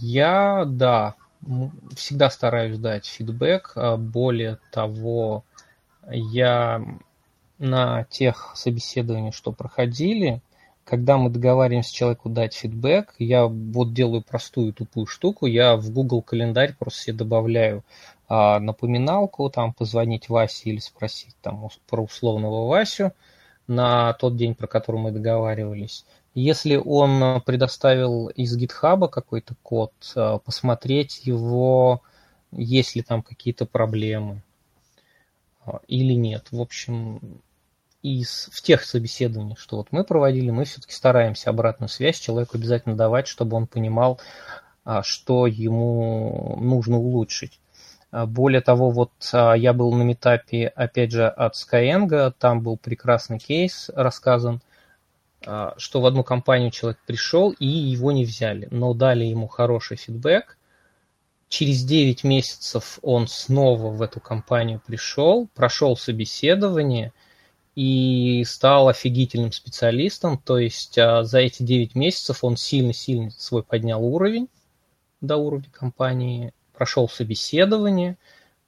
Я, 0.00 0.64
да, 0.66 1.14
всегда 1.94 2.28
стараюсь 2.28 2.78
дать 2.78 3.06
фидбэк. 3.06 3.76
Более 3.98 4.58
того, 4.70 5.44
я 6.10 6.84
на 7.58 8.04
тех 8.04 8.52
собеседованиях, 8.56 9.34
что 9.34 9.52
проходили, 9.52 10.42
когда 10.90 11.18
мы 11.18 11.30
договариваемся 11.30 11.94
человеку 11.94 12.28
дать 12.28 12.52
фидбэк, 12.52 13.14
я 13.20 13.46
вот 13.46 13.94
делаю 13.94 14.22
простую 14.22 14.72
тупую 14.72 15.06
штуку, 15.06 15.46
я 15.46 15.76
в 15.76 15.88
Google 15.90 16.20
календарь 16.20 16.74
просто 16.76 17.02
себе 17.02 17.18
добавляю 17.18 17.84
а, 18.28 18.58
напоминалку, 18.58 19.48
там 19.50 19.72
позвонить 19.72 20.28
Васе 20.28 20.70
или 20.70 20.80
спросить 20.80 21.36
там 21.42 21.68
про 21.88 22.02
условного 22.02 22.66
Васю 22.66 23.12
на 23.68 24.14
тот 24.14 24.36
день, 24.36 24.56
про 24.56 24.66
который 24.66 25.00
мы 25.00 25.12
договаривались. 25.12 26.04
Если 26.34 26.74
он 26.74 27.40
предоставил 27.42 28.26
из 28.26 28.56
гитхаба 28.56 29.06
какой-то 29.06 29.54
код, 29.62 29.92
а, 30.16 30.38
посмотреть 30.38 31.24
его, 31.24 32.02
есть 32.50 32.96
ли 32.96 33.02
там 33.02 33.22
какие-то 33.22 33.64
проблемы 33.64 34.42
а, 35.64 35.78
или 35.86 36.14
нет. 36.14 36.48
В 36.50 36.60
общем, 36.60 37.40
из, 38.02 38.48
в 38.52 38.62
тех 38.62 38.84
собеседованиях, 38.84 39.58
что 39.58 39.76
вот 39.76 39.88
мы 39.90 40.04
проводили, 40.04 40.50
мы 40.50 40.64
все-таки 40.64 40.94
стараемся 40.94 41.50
обратную 41.50 41.88
связь 41.88 42.18
человеку 42.18 42.56
обязательно 42.56 42.96
давать, 42.96 43.26
чтобы 43.26 43.56
он 43.56 43.66
понимал, 43.66 44.20
а, 44.84 45.02
что 45.02 45.46
ему 45.46 46.56
нужно 46.60 46.96
улучшить. 46.98 47.60
А, 48.10 48.26
более 48.26 48.62
того, 48.62 48.90
вот 48.90 49.12
а, 49.32 49.54
я 49.54 49.72
был 49.72 49.92
на 49.92 50.02
метапе, 50.02 50.68
опять 50.68 51.12
же, 51.12 51.28
от 51.28 51.54
Skyeng, 51.54 52.32
там 52.38 52.62
был 52.62 52.78
прекрасный 52.78 53.38
кейс 53.38 53.90
рассказан, 53.94 54.60
что 55.42 56.02
в 56.02 56.04
одну 56.04 56.22
компанию 56.22 56.70
человек 56.70 56.98
пришел 57.06 57.52
и 57.52 57.66
его 57.66 58.12
не 58.12 58.26
взяли, 58.26 58.68
но 58.70 58.92
дали 58.92 59.24
ему 59.24 59.48
хороший 59.48 59.96
фидбэк. 59.96 60.58
Через 61.48 61.82
9 61.82 62.24
месяцев 62.24 62.98
он 63.00 63.26
снова 63.26 63.88
в 63.88 64.02
эту 64.02 64.20
компанию 64.20 64.82
пришел, 64.86 65.48
прошел 65.54 65.96
собеседование– 65.96 67.14
и 67.74 68.44
стал 68.46 68.88
офигительным 68.88 69.52
специалистом. 69.52 70.38
То 70.38 70.58
есть 70.58 70.98
а, 70.98 71.24
за 71.24 71.38
эти 71.38 71.62
9 71.62 71.94
месяцев 71.94 72.42
он 72.42 72.56
сильно-сильно 72.56 73.30
свой 73.30 73.62
поднял 73.62 74.04
уровень 74.04 74.48
до 75.20 75.36
уровня 75.36 75.68
компании, 75.70 76.52
прошел 76.72 77.08
собеседование, 77.08 78.16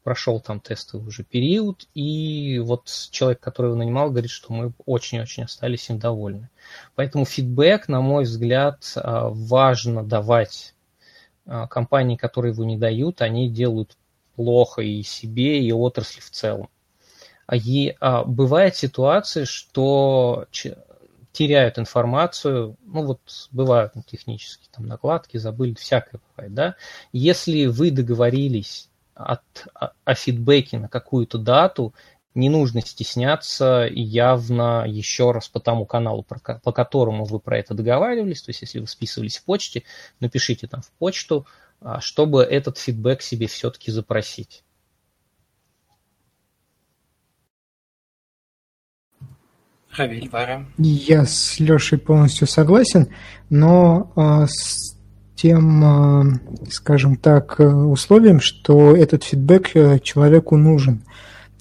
прошел 0.03 0.41
там 0.41 0.61
тестовый 0.61 1.07
уже 1.09 1.25
период, 1.25 1.87
и 1.95 2.59
вот 2.59 2.91
человек, 3.11 3.41
который 3.41 3.69
его 3.69 3.77
нанимал, 3.77 4.11
говорит, 4.11 4.31
что 4.31 4.53
мы 4.53 4.73
очень-очень 4.85 5.45
остались 5.45 5.89
им 5.91 5.99
довольны. 5.99 6.51
Поэтому 6.95 7.25
фидбэк, 7.25 7.89
на 7.89 8.01
мой 8.01 8.25
взгляд, 8.25 8.93
а, 8.97 9.29
важно 9.29 10.03
давать 10.03 10.75
а, 11.47 11.67
компании, 11.67 12.17
которые 12.17 12.53
его 12.53 12.65
не 12.65 12.77
дают, 12.77 13.23
они 13.23 13.49
делают 13.49 13.97
плохо 14.35 14.83
и 14.83 15.03
себе, 15.03 15.63
и 15.65 15.73
отрасли 15.73 16.21
в 16.21 16.31
целом. 16.31 16.69
И 17.55 17.97
а, 18.01 18.25
бывает 18.25 18.77
ситуация, 18.77 19.45
что 19.45 20.47
теряют 21.33 21.79
информацию, 21.79 22.77
ну 22.85 23.05
вот 23.05 23.21
бывают 23.51 23.93
технические 24.07 24.69
там 24.73 24.87
накладки, 24.87 25.37
забыли, 25.37 25.75
всякое 25.75 26.21
бывает, 26.31 26.55
да. 26.55 26.77
Если 27.13 27.67
вы 27.67 27.91
договорились 27.91 28.89
от, 29.15 29.43
о, 29.75 29.93
о 30.05 30.15
фидбэке 30.15 30.79
на 30.79 30.89
какую-то 30.89 31.39
дату, 31.39 31.95
не 32.35 32.49
нужно 32.49 32.81
стесняться 32.81 33.87
явно 33.91 34.85
еще 34.87 35.33
раз 35.33 35.49
по 35.49 35.61
тому 35.61 35.85
каналу, 35.85 36.23
по 36.23 36.73
которому 36.73 37.25
вы 37.25 37.39
про 37.39 37.59
это 37.59 37.75
договаривались, 37.75 38.43
то 38.43 38.51
есть 38.51 38.63
если 38.63 38.79
вы 38.79 38.87
списывались 38.87 39.39
в 39.39 39.45
почте, 39.45 39.83
напишите 40.21 40.67
там 40.67 40.81
в 40.81 40.91
почту, 40.93 41.47
а, 41.81 42.01
чтобы 42.01 42.43
этот 42.43 42.79
фидбэк 42.79 43.21
себе 43.21 43.47
все-таки 43.47 43.91
запросить. 43.91 44.65
Равиль, 49.97 50.29
Вара. 50.31 50.65
Я 50.79 51.27
с 51.27 51.61
Лешей 51.61 51.99
полностью 51.99 52.47
согласен, 52.47 53.09
но 53.51 54.11
э, 54.17 54.47
с 54.49 54.97
тем, 55.37 55.85
э, 55.85 56.39
скажем 56.71 57.17
так, 57.17 57.57
условием, 57.59 58.41
что 58.41 58.97
этот 58.97 59.25
фидбэк 59.25 60.03
человеку 60.03 60.57
нужен. 60.57 61.03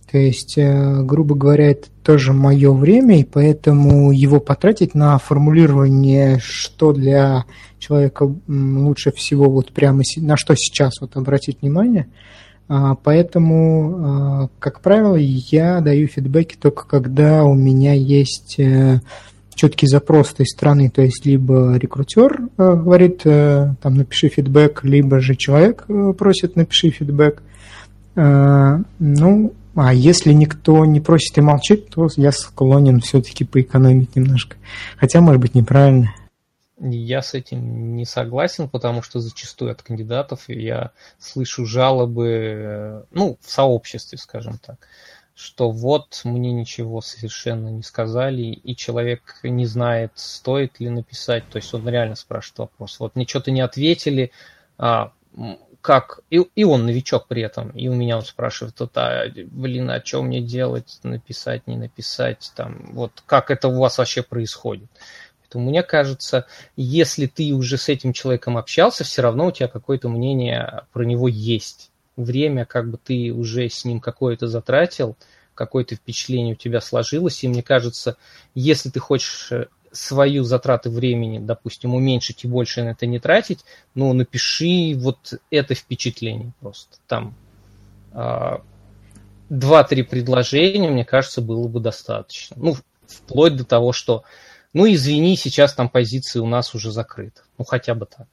То 0.10 0.18
есть, 0.18 0.58
э, 0.58 1.04
грубо 1.04 1.36
говоря, 1.36 1.72
это 1.72 1.90
тоже 2.04 2.32
мое 2.32 2.72
время, 2.72 3.20
и 3.20 3.26
поэтому 3.26 4.12
его 4.12 4.40
потратить 4.40 4.96
на 4.96 5.18
формулирование, 5.18 6.40
что 6.42 6.94
для 6.94 7.46
человека 7.80 8.34
лучше 8.48 9.12
всего 9.12 9.50
вот 9.50 9.74
прямо 9.74 10.04
на 10.18 10.38
что 10.38 10.56
сейчас 10.56 11.02
вот 11.02 11.18
обратить 11.18 11.62
внимание– 11.62 12.08
поэтому, 13.04 13.98
а, 14.00 14.50
как 14.60 14.80
правило, 14.80 15.18
я 15.18 15.82
даю 15.82 16.08
фидбэки 16.08 16.56
только 16.56 16.88
когда 16.88 17.44
у 17.44 17.54
меня 17.54 17.94
есть 17.94 18.56
э, 18.60 19.02
четкий 19.56 19.88
запрос 19.88 20.30
той 20.30 20.46
стороны, 20.46 20.90
то 20.90 21.02
есть 21.02 21.26
либо 21.26 21.76
рекрутер 21.76 22.44
э, 22.58 22.76
говорит, 22.76 23.22
э, 23.26 23.76
там, 23.82 23.96
напиши 23.96 24.30
фидбэк, 24.30 24.86
либо 24.86 25.20
же 25.20 25.36
человек 25.36 25.86
просит, 26.18 26.56
напиши 26.56 26.92
фидбэк. 26.92 27.44
Ну, 28.14 29.54
а 29.74 29.94
если 29.94 30.34
никто 30.34 30.86
не 30.86 31.00
просит 31.00 31.38
и 31.38 31.42
молчит, 31.42 31.90
то 31.90 32.10
я 32.18 32.34
склонен 32.34 33.00
все-таки 33.00 33.46
поэкономить 33.46 34.18
немножко. 34.18 34.58
Хотя, 34.98 35.22
может 35.22 35.42
быть, 35.42 35.56
неправильно. 35.56 36.14
Я 36.84 37.22
с 37.22 37.36
этим 37.36 37.96
не 37.96 38.06
согласен, 38.06 38.68
потому 38.68 39.04
что 39.04 39.20
зачастую 39.20 39.72
от 39.72 39.84
кандидатов 39.84 40.46
я 40.48 40.92
слышу 41.20 41.68
жалобы, 41.68 42.28
э, 42.28 43.04
ну, 43.12 43.38
в 43.40 43.52
сообществе, 43.52 44.18
скажем 44.18 44.58
так, 44.58 44.88
что 45.36 45.70
вот 45.70 46.22
мне 46.24 46.52
ничего 46.52 47.02
совершенно 47.02 47.68
не 47.68 47.84
сказали, 47.84 48.42
и 48.42 48.76
человек 48.76 49.42
не 49.44 49.68
знает, 49.68 50.14
стоит 50.16 50.80
ли 50.80 50.90
написать, 50.90 51.48
то 51.50 51.58
есть 51.58 51.72
он 51.76 51.88
реально 51.88 52.16
спрашивает 52.16 52.72
вопрос. 52.72 53.00
Вот 53.00 53.16
мне 53.16 53.28
что-то 53.28 53.52
не 53.52 53.62
ответили, 53.62 54.32
а, 54.80 55.12
как, 55.82 56.22
и, 56.32 56.38
и 56.56 56.64
он 56.64 56.88
новичок 56.88 57.28
при 57.28 57.44
этом, 57.44 57.70
и 57.72 57.90
у 57.90 57.94
меня 57.94 58.18
он 58.18 58.24
спрашивает, 58.24 58.80
вот, 58.80 58.98
а, 58.98 59.26
блин, 59.52 59.92
а 59.92 60.04
что 60.04 60.24
мне 60.24 60.42
делать, 60.42 61.00
написать, 61.04 61.68
не 61.68 61.78
написать, 61.78 62.52
там, 62.56 62.90
вот 62.94 63.22
как 63.28 63.52
это 63.52 63.68
у 63.68 63.80
вас 63.80 64.00
вообще 64.00 64.24
происходит 64.24 64.90
то 65.52 65.60
мне 65.60 65.84
кажется, 65.84 66.46
если 66.78 67.26
ты 67.26 67.52
уже 67.52 67.78
с 67.78 67.90
этим 67.90 68.14
человеком 68.14 68.58
общался, 68.58 69.04
все 69.04 69.22
равно 69.22 69.48
у 69.48 69.52
тебя 69.52 69.68
какое-то 69.68 70.08
мнение 70.08 70.84
про 70.94 71.04
него 71.04 71.28
есть. 71.28 71.92
Время, 72.16 72.66
как 72.66 72.90
бы 72.90 72.98
ты 72.98 73.34
уже 73.34 73.68
с 73.68 73.84
ним 73.84 74.00
какое-то 74.00 74.48
затратил, 74.48 75.18
какое-то 75.54 75.96
впечатление 75.96 76.54
у 76.54 76.58
тебя 76.58 76.80
сложилось, 76.80 77.44
и 77.44 77.50
мне 77.50 77.62
кажется, 77.64 78.16
если 78.56 78.90
ты 78.90 79.02
хочешь 79.02 79.52
э, 79.52 79.66
свою 79.92 80.46
затраты 80.46 80.90
времени, 80.90 81.40
допустим, 81.40 81.96
уменьшить 81.96 82.46
и 82.46 82.48
больше 82.48 82.84
на 82.84 82.90
это 82.90 83.06
не 83.06 83.20
тратить, 83.20 83.66
ну, 83.94 84.14
напиши 84.14 84.94
вот 84.96 85.34
это 85.50 85.76
впечатление 85.76 86.54
просто. 86.62 86.98
Там 87.08 87.36
а, 88.14 88.62
два-три 89.50 90.04
предложения, 90.04 90.90
мне 90.90 91.04
кажется, 91.04 91.42
было 91.42 91.68
бы 91.68 91.82
достаточно. 91.82 92.56
Ну, 92.58 92.78
вплоть 93.06 93.56
до 93.58 93.66
того, 93.66 93.92
что 93.92 94.24
ну, 94.74 94.92
извини, 94.92 95.36
сейчас 95.36 95.74
там 95.74 95.90
позиции 95.90 96.40
у 96.40 96.46
нас 96.46 96.74
уже 96.74 96.92
закрыты. 96.92 97.42
Ну, 97.58 97.66
хотя 97.66 97.94
бы 97.94 98.06
так. 98.06 98.28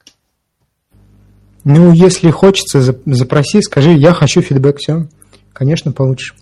Ну, 1.65 1.91
если 1.91 2.31
хочется, 2.31 2.81
запроси, 2.81 3.61
скажи, 3.61 3.91
я 3.91 4.13
хочу 4.13 4.41
фидбэк, 4.41 4.77
все. 4.77 5.07
Конечно, 5.51 5.91
получишь. 5.91 6.35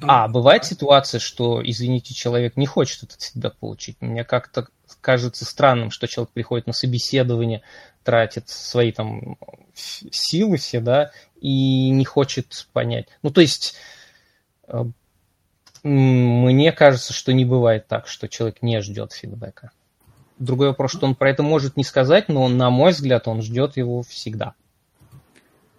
Ну, 0.00 0.06
а, 0.08 0.28
бывает 0.28 0.64
ситуация, 0.64 1.18
что, 1.18 1.60
извините, 1.64 2.14
человек 2.14 2.56
не 2.56 2.66
хочет 2.66 3.02
этот 3.02 3.20
фидбэк 3.20 3.56
получить. 3.56 3.96
Мне 4.00 4.22
как-то 4.24 4.68
кажется 5.00 5.44
странным, 5.44 5.90
что 5.90 6.06
человек 6.06 6.32
приходит 6.32 6.66
на 6.66 6.72
собеседование, 6.72 7.62
тратит 8.04 8.48
свои 8.48 8.92
там 8.92 9.36
силы 9.74 10.56
все, 10.56 10.80
да, 10.80 11.10
и 11.40 11.90
не 11.90 12.04
хочет 12.04 12.68
понять. 12.72 13.08
Ну, 13.22 13.30
то 13.30 13.40
есть 13.40 13.74
э, 14.68 14.84
мне 15.84 16.72
кажется, 16.72 17.12
что 17.12 17.32
не 17.32 17.44
бывает 17.44 17.86
так, 17.86 18.08
что 18.08 18.28
человек 18.28 18.62
не 18.62 18.80
ждет 18.80 19.12
фидбэка. 19.12 19.70
Другой 20.38 20.68
вопрос, 20.68 20.92
что 20.92 21.06
он 21.06 21.14
про 21.14 21.30
это 21.30 21.42
может 21.42 21.76
не 21.76 21.84
сказать, 21.84 22.28
но 22.28 22.48
на 22.48 22.70
мой 22.70 22.92
взгляд, 22.92 23.28
он 23.28 23.42
ждет 23.42 23.76
его 23.76 24.02
всегда. 24.02 24.54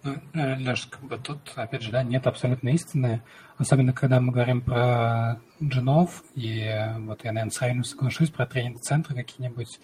Ну, 0.02 0.14
э, 0.34 0.56
Леш, 0.58 0.86
как 0.86 1.00
бы 1.02 1.18
тут, 1.18 1.40
опять 1.56 1.82
же, 1.82 1.90
да, 1.90 2.04
нет 2.04 2.26
абсолютно 2.26 2.68
истины. 2.68 3.22
Особенно, 3.58 3.92
когда 3.92 4.20
мы 4.20 4.32
говорим 4.32 4.60
про 4.60 5.40
джинов, 5.62 6.22
и 6.34 6.64
вот 6.98 7.24
я, 7.24 7.32
наверное, 7.32 7.82
с 7.84 7.90
соглашусь 7.90 8.30
про 8.30 8.46
тренинг-центры 8.46 9.14
какие-нибудь, 9.16 9.80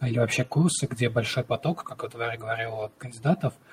или 0.00 0.18
вообще 0.18 0.44
курсы, 0.44 0.86
где 0.86 1.08
большой 1.08 1.42
поток, 1.42 1.82
как 1.82 2.02
вот 2.02 2.14
Варя 2.14 2.36
говорила, 2.36 2.90
кандидатов– 2.98 3.54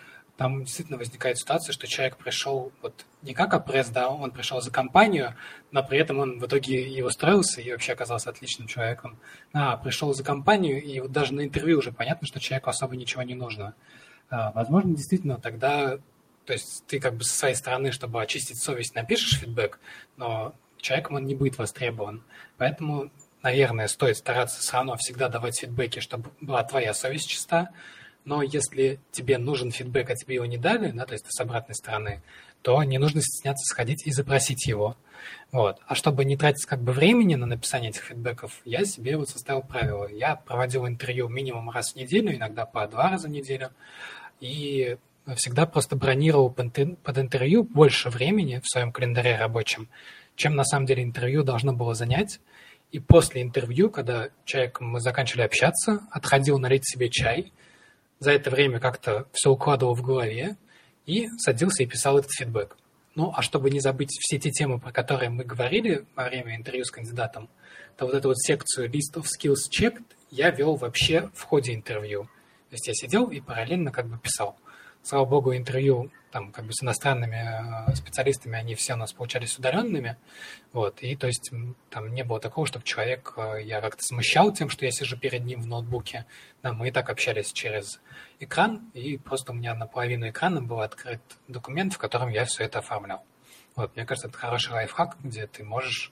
там 0.42 0.64
действительно 0.64 0.98
возникает 0.98 1.38
ситуация, 1.38 1.72
что 1.72 1.86
человек 1.86 2.18
пришел 2.18 2.72
вот 2.82 3.06
не 3.22 3.36
как 3.36 3.54
опресс, 3.54 3.90
да, 3.90 4.10
он 4.10 4.32
пришел 4.32 4.60
за 4.60 4.72
компанию, 4.72 5.36
но 5.70 5.84
при 5.84 6.00
этом 6.00 6.18
он 6.18 6.40
в 6.40 6.48
итоге 6.48 6.82
и 6.82 7.04
устроился, 7.04 7.62
и 7.62 7.72
вообще 7.72 7.94
оказался 7.94 8.32
отличным 8.32 8.68
человеком. 8.68 9.20
А, 9.54 9.78
пришел 9.78 10.16
за 10.16 10.24
компанию, 10.24 10.82
и 10.82 11.00
вот 11.00 11.12
даже 11.12 11.36
на 11.36 11.42
интервью 11.42 11.78
уже 11.78 11.92
понятно, 11.92 12.26
что 12.26 12.40
человеку 12.40 12.72
особо 12.72 12.96
ничего 12.96 13.22
не 13.22 13.36
нужно. 13.36 13.76
А, 14.32 14.52
возможно, 14.54 14.96
действительно, 14.96 15.38
тогда, 15.38 16.00
то 16.46 16.54
есть 16.54 16.86
ты 16.88 17.00
как 17.00 17.18
бы 17.18 17.24
со 17.24 17.36
своей 17.36 17.54
стороны, 17.54 17.92
чтобы 17.92 18.20
очистить 18.20 18.58
совесть, 18.60 18.96
напишешь 18.96 19.40
фидбэк, 19.40 19.80
но 20.18 20.56
человеком 20.78 21.18
он 21.18 21.26
не 21.26 21.36
будет 21.36 21.60
востребован. 21.60 22.24
Поэтому, 22.58 23.12
наверное, 23.44 23.88
стоит 23.88 24.18
стараться 24.18 24.60
все 24.60 24.74
равно 24.74 24.96
всегда 24.96 25.30
давать 25.30 25.60
фидбэки, 25.60 26.00
чтобы 26.00 26.32
была 26.42 26.64
твоя 26.64 26.96
совесть 26.96 27.30
чиста, 27.30 27.70
но 28.24 28.44
если 28.44 29.00
тебе 29.12 29.38
нужен 29.38 29.72
фидбэк, 29.72 30.10
а 30.10 30.16
тебе 30.16 30.36
его 30.36 30.46
не 30.46 30.58
дали, 30.58 30.92
да, 30.92 31.06
то 31.06 31.14
есть 31.14 31.26
с 31.28 31.40
обратной 31.40 31.76
стороны, 31.76 32.22
то 32.62 32.84
не 32.84 33.00
нужно 33.00 33.22
стесняться 33.22 33.66
сходить 33.66 34.06
и 34.06 34.12
запросить 34.12 34.68
его. 34.68 34.96
Вот. 35.52 35.80
А 35.88 35.96
чтобы 35.96 36.26
не 36.26 36.38
тратить 36.38 36.66
как 36.66 36.82
бы 36.82 36.92
времени 36.92 37.36
на 37.36 37.48
написание 37.48 37.90
этих 37.90 38.04
фидбэков, 38.04 38.62
я 38.64 38.86
себе 38.86 39.18
вот 39.18 39.30
составил 39.30 39.62
правило. 39.64 40.08
Я 40.08 40.36
проводил 40.36 40.88
интервью 40.88 41.28
минимум 41.30 41.72
раз 41.72 41.94
в 41.94 41.96
неделю, 41.96 42.36
иногда 42.36 42.66
по 42.66 42.88
два 42.88 43.10
раза 43.10 43.28
в 43.28 43.32
неделю, 43.32 43.72
и 44.40 44.98
всегда 45.36 45.66
просто 45.66 45.96
бронировал 45.96 46.52
под 46.52 47.18
интервью 47.18 47.64
больше 47.64 48.10
времени 48.10 48.62
в 48.64 48.70
своем 48.70 48.92
календаре 48.92 49.36
рабочем, 49.38 49.90
чем 50.36 50.56
на 50.56 50.64
самом 50.64 50.86
деле 50.86 51.04
интервью 51.04 51.44
должно 51.44 51.74
было 51.74 51.96
занять. 51.96 52.40
И 52.92 53.00
после 53.00 53.42
интервью, 53.42 53.90
когда 53.90 54.30
человек, 54.46 54.82
мы 54.82 55.00
заканчивали 55.00 55.44
общаться, 55.44 56.02
отходил 56.12 56.60
налить 56.60 56.88
себе 56.88 57.10
чай– 57.10 57.52
за 58.22 58.32
это 58.32 58.52
время 58.52 58.80
как-то 58.80 59.26
все 59.34 59.50
укладывал 59.50 59.96
в 59.96 60.04
голове 60.04 60.56
и 61.08 61.28
садился 61.40 61.84
и 61.84 61.88
писал 61.88 62.20
этот 62.20 62.32
фидбэк. 62.32 62.78
Ну, 63.16 63.34
а 63.36 63.42
чтобы 63.42 63.72
не 63.72 63.80
забыть 63.80 64.12
все 64.12 64.38
те 64.38 64.52
темы, 64.52 64.80
про 64.80 64.92
которые 64.92 65.32
мы 65.32 65.44
говорили 65.44 66.06
во 66.16 66.26
время 66.26 66.56
интервью 66.56 66.86
с 66.86 66.92
кандидатом, 66.92 67.50
то 67.98 68.06
вот 68.06 68.14
эту 68.14 68.30
вот 68.30 68.38
секцию 68.38 68.90
List 68.90 69.16
of 69.16 69.26
Skills 69.26 69.70
Checked 69.76 70.06
я 70.30 70.52
вел 70.52 70.76
вообще 70.76 71.32
в 71.34 71.44
ходе 71.44 71.74
интервью. 71.74 72.26
То 72.70 72.76
есть 72.76 72.88
я 72.88 72.94
сидел 72.94 73.26
и 73.26 73.42
параллельно 73.42 73.92
как 73.92 74.08
бы 74.08 74.20
писал. 74.20 74.56
Слава 75.04 75.26
богу, 75.26 75.56
интервью 75.56 76.12
там 76.32 76.52
как 76.52 76.66
бы 76.66 76.74
с 76.74 76.84
иностранными 76.84 77.90
э, 77.90 77.96
специалистами, 77.96 78.58
они 78.58 78.76
все 78.76 78.94
у 78.94 78.98
нас 78.98 79.14
получались 79.14 79.58
удаленными, 79.58 80.18
вот, 80.74 81.02
и 81.02 81.16
то 81.16 81.28
есть 81.28 81.52
там 81.90 82.14
не 82.14 82.24
было 82.24 82.40
такого, 82.40 82.66
чтобы 82.66 82.86
человек, 82.86 83.34
э, 83.36 83.64
я 83.64 83.82
как-то 83.82 84.02
смущал 84.02 84.54
тем, 84.54 84.70
что 84.70 84.86
я 84.86 84.92
сижу 84.92 85.18
перед 85.18 85.44
ним 85.44 85.62
в 85.62 85.68
ноутбуке, 85.68 86.26
да, 86.64 86.72
мы 86.72 86.88
и 86.88 86.92
так 86.92 87.10
общались 87.10 87.52
через 87.52 88.00
экран, 88.40 88.90
и 88.94 89.18
просто 89.18 89.52
у 89.52 89.56
меня 89.56 89.76
на 89.76 89.88
половину 89.88 90.30
экрана 90.30 90.62
был 90.62 90.80
открыт 90.80 91.22
документ, 91.48 91.94
в 91.94 91.98
котором 91.98 92.30
я 92.30 92.46
все 92.46 92.64
это 92.64 92.80
оформлял. 92.80 93.26
Вот, 93.76 93.96
мне 93.96 94.06
кажется, 94.06 94.30
это 94.30 94.38
хороший 94.38 94.74
лайфхак, 94.74 95.18
где 95.24 95.48
ты 95.48 95.64
можешь 95.64 96.12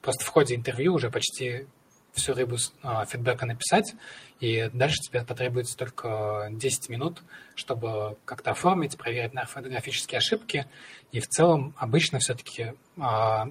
просто 0.00 0.24
в 0.24 0.28
ходе 0.28 0.54
интервью 0.54 0.94
уже 0.94 1.10
почти 1.10 1.66
всю 2.12 2.34
рыбу 2.34 2.56
а, 2.82 3.04
фидбэка 3.04 3.46
написать, 3.46 3.94
и 4.40 4.70
дальше 4.72 5.00
тебе 5.00 5.22
потребуется 5.22 5.76
только 5.76 6.48
10 6.50 6.88
минут, 6.88 7.22
чтобы 7.54 8.16
как-то 8.24 8.52
оформить, 8.52 8.96
проверить 8.96 9.34
на 9.34 9.42
орфографические 9.42 10.18
ошибки, 10.18 10.66
и 11.12 11.20
в 11.20 11.28
целом 11.28 11.74
обычно 11.78 12.18
все-таки 12.18 12.74
а, 12.98 13.50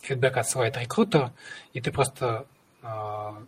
фидбэк 0.00 0.36
отсылает 0.36 0.76
рекрутер, 0.76 1.32
и 1.72 1.80
ты 1.80 1.90
просто 1.90 2.46
а, 2.82 3.42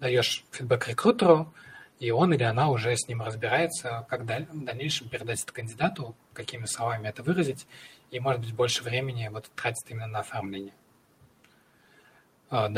даешь 0.00 0.44
фидбэк 0.52 0.88
рекрутеру, 0.88 1.52
и 2.00 2.10
он 2.10 2.34
или 2.34 2.42
она 2.42 2.68
уже 2.68 2.96
с 2.96 3.06
ним 3.06 3.22
разбирается, 3.22 4.06
как 4.08 4.22
в 4.22 4.26
дальнейшем 4.26 5.08
передать 5.08 5.42
это 5.42 5.52
кандидату, 5.52 6.16
какими 6.32 6.64
словами 6.66 7.08
это 7.08 7.22
выразить, 7.22 7.66
и, 8.10 8.18
может 8.18 8.40
быть, 8.40 8.52
больше 8.52 8.82
времени 8.82 9.28
вот 9.30 9.50
тратит 9.54 9.88
именно 9.88 10.08
на 10.08 10.18
оформление. 10.20 10.74
А, 12.50 12.68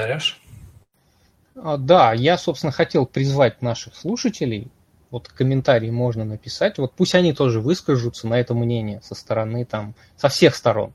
да, 1.54 2.12
я, 2.12 2.36
собственно, 2.36 2.72
хотел 2.72 3.06
призвать 3.06 3.62
наших 3.62 3.94
слушателей, 3.94 4.68
вот 5.10 5.28
комментарии 5.28 5.90
можно 5.90 6.24
написать, 6.24 6.78
вот 6.78 6.92
пусть 6.94 7.14
они 7.14 7.32
тоже 7.32 7.60
выскажутся 7.60 8.26
на 8.26 8.40
это 8.40 8.54
мнение 8.54 9.00
со 9.02 9.14
стороны, 9.14 9.64
там, 9.64 9.94
со 10.16 10.28
всех 10.28 10.56
сторон. 10.56 10.92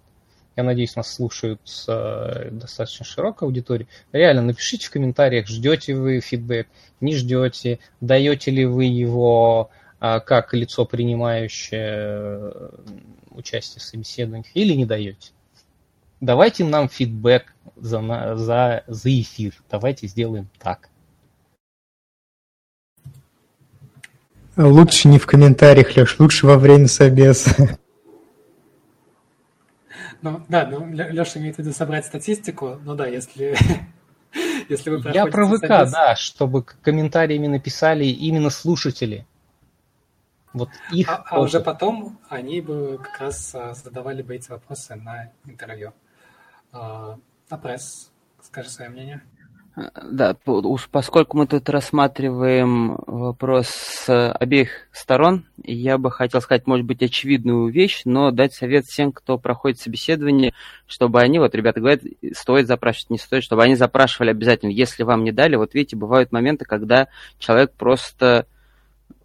Я 0.58 0.64
надеюсь, 0.64 0.98
нас 0.98 1.14
слушают 1.14 1.62
э, 1.88 2.50
достаточно 2.52 3.06
широкой 3.06 3.48
аудиторией. 3.48 3.88
Реально, 4.12 4.42
напишите 4.42 4.88
в 4.88 4.92
комментариях, 4.92 5.48
ждете 5.48 5.96
вы 5.96 6.20
фидбэк, 6.20 6.68
не 7.00 7.16
ждете, 7.16 7.80
даете 8.02 8.52
ли 8.52 8.66
вы 8.66 8.84
его 8.86 9.70
а, 10.02 10.20
как 10.20 10.54
лицо, 10.54 10.86
принимающее 10.86 11.82
э, 11.82 12.70
участие 13.32 13.80
в 13.80 13.84
собеседованиях, 13.84 14.48
или 14.54 14.74
не 14.74 14.86
даете. 14.86 15.32
Давайте 16.22 16.66
нам 16.66 16.90
фидбэк 16.90 17.54
за, 17.78 18.36
за, 18.36 18.84
за 18.88 19.22
эфир. 19.22 19.54
Давайте 19.70 20.08
сделаем 20.08 20.50
так. 20.60 20.90
Лучше 24.58 25.08
не 25.08 25.20
в 25.20 25.26
комментариях, 25.26 25.96
Леш, 25.96 26.20
лучше 26.20 26.46
во 26.46 26.58
время 26.58 26.88
собеса. 26.88 27.80
Ну, 30.22 30.42
да, 30.50 30.68
ну, 30.68 30.86
Леша 30.86 31.40
имеет 31.40 31.56
в 31.56 31.60
виду 31.60 31.72
собрать 31.72 32.06
статистику. 32.06 32.78
Ну 32.84 32.94
да, 32.94 33.08
если, 33.08 33.56
если 34.70 34.90
вы 34.90 35.12
Я 35.14 35.26
про 35.28 35.46
ВК, 35.46 35.62
собес... 35.62 35.92
да, 35.94 36.18
чтобы 36.18 36.64
комментариями 36.64 37.48
написали 37.48 38.04
именно 38.04 38.50
слушатели. 38.50 39.26
Вот 40.52 40.68
их 40.92 41.08
а, 41.08 41.24
а 41.30 41.40
уже 41.40 41.62
потом 41.62 42.20
они 42.28 42.60
бы 42.60 43.00
как 43.02 43.22
раз 43.22 43.56
а, 43.56 43.74
задавали 43.74 44.22
бы 44.22 44.36
эти 44.36 44.50
вопросы 44.50 44.96
на 44.96 45.32
интервью. 45.46 45.94
А, 46.72 47.18
а 47.50 47.58
пресс, 47.58 48.12
скажи 48.42 48.70
свое 48.70 48.90
мнение. 48.90 49.22
Да, 50.04 50.36
уж 50.46 50.90
поскольку 50.90 51.38
мы 51.38 51.48
тут 51.48 51.70
рассматриваем 51.70 52.98
вопрос 53.08 53.68
с 53.68 54.32
обеих 54.34 54.90
сторон, 54.92 55.46
я 55.64 55.98
бы 55.98 56.12
хотел 56.12 56.42
сказать, 56.42 56.68
может 56.68 56.86
быть, 56.86 57.02
очевидную 57.02 57.72
вещь, 57.72 58.02
но 58.04 58.32
дать 58.32 58.54
совет 58.54 58.86
всем, 58.86 59.12
кто 59.12 59.38
проходит 59.38 59.80
собеседование, 59.80 60.54
чтобы 60.86 61.22
они, 61.22 61.40
вот 61.40 61.56
ребята 61.56 61.80
говорят, 61.80 62.02
стоит 62.34 62.68
запрашивать, 62.68 63.12
не 63.12 63.18
стоит, 63.18 63.44
чтобы 63.44 63.64
они 63.64 63.76
запрашивали 63.76 64.32
обязательно. 64.32 64.72
Если 64.72 65.04
вам 65.04 65.24
не 65.24 65.32
дали, 65.32 65.56
вот 65.56 65.74
видите, 65.74 65.96
бывают 65.96 66.32
моменты, 66.32 66.66
когда 66.66 67.08
человек 67.38 67.72
просто 67.74 68.48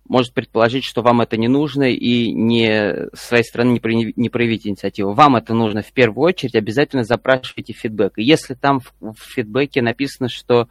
может 0.09 0.35
предположить, 0.35 0.85
что 0.85 1.03
вам 1.03 1.21
это 1.21 1.37
не 1.37 1.49
нужно 1.49 1.85
и 1.85 2.31
не 2.33 3.09
с 3.15 3.29
своей 3.29 3.45
стороны 3.45 3.73
не, 3.73 3.81
при, 3.81 4.13
не 4.17 4.29
проявить 4.29 4.67
инициативу. 4.67 5.13
Вам 5.13 5.37
это 5.37 5.55
нужно 5.55 5.83
в 5.83 5.93
первую 5.93 6.27
очередь, 6.27 6.55
обязательно 6.55 7.05
запрашивайте 7.05 7.73
фидбэк. 7.73 8.19
И 8.19 8.23
если 8.23 8.55
там 8.55 8.81
в, 8.81 8.93
в 9.01 9.19
фидбэке 9.19 9.81
написано, 9.83 10.29
что 10.29 10.69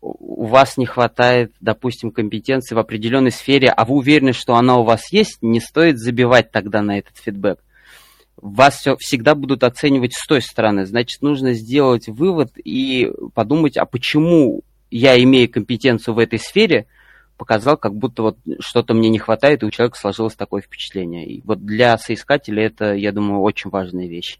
у 0.00 0.46
вас 0.46 0.76
не 0.76 0.86
хватает, 0.86 1.52
допустим, 1.60 2.10
компетенции 2.10 2.74
в 2.74 2.78
определенной 2.78 3.32
сфере, 3.32 3.68
а 3.68 3.84
вы 3.84 3.96
уверены, 3.96 4.32
что 4.32 4.54
она 4.54 4.78
у 4.78 4.84
вас 4.84 5.12
есть, 5.12 5.38
не 5.42 5.60
стоит 5.60 5.98
забивать 5.98 6.52
тогда 6.52 6.82
на 6.82 6.98
этот 6.98 7.16
фидбэк. 7.16 7.58
Вас 8.36 8.76
все, 8.76 8.96
всегда 8.98 9.34
будут 9.34 9.64
оценивать 9.64 10.14
с 10.14 10.26
той 10.26 10.40
стороны. 10.40 10.86
Значит, 10.86 11.20
нужно 11.20 11.52
сделать 11.52 12.08
вывод 12.08 12.52
и 12.56 13.10
подумать, 13.34 13.76
а 13.76 13.84
почему 13.84 14.62
я 14.90 15.22
имею 15.22 15.50
компетенцию 15.50 16.14
в 16.14 16.18
этой 16.18 16.38
сфере– 16.38 16.86
показал, 17.40 17.78
как 17.78 17.94
будто 17.94 18.22
вот 18.22 18.38
что-то 18.60 18.92
мне 18.92 19.08
не 19.08 19.18
хватает, 19.18 19.62
и 19.62 19.66
у 19.66 19.70
человека 19.70 19.98
сложилось 19.98 20.34
такое 20.34 20.60
впечатление. 20.60 21.26
И 21.26 21.40
вот 21.46 21.64
для 21.64 21.96
соискателя 21.96 22.66
это, 22.66 22.92
я 22.92 23.12
думаю, 23.12 23.40
очень 23.40 23.70
важная 23.70 24.06
вещь. 24.06 24.38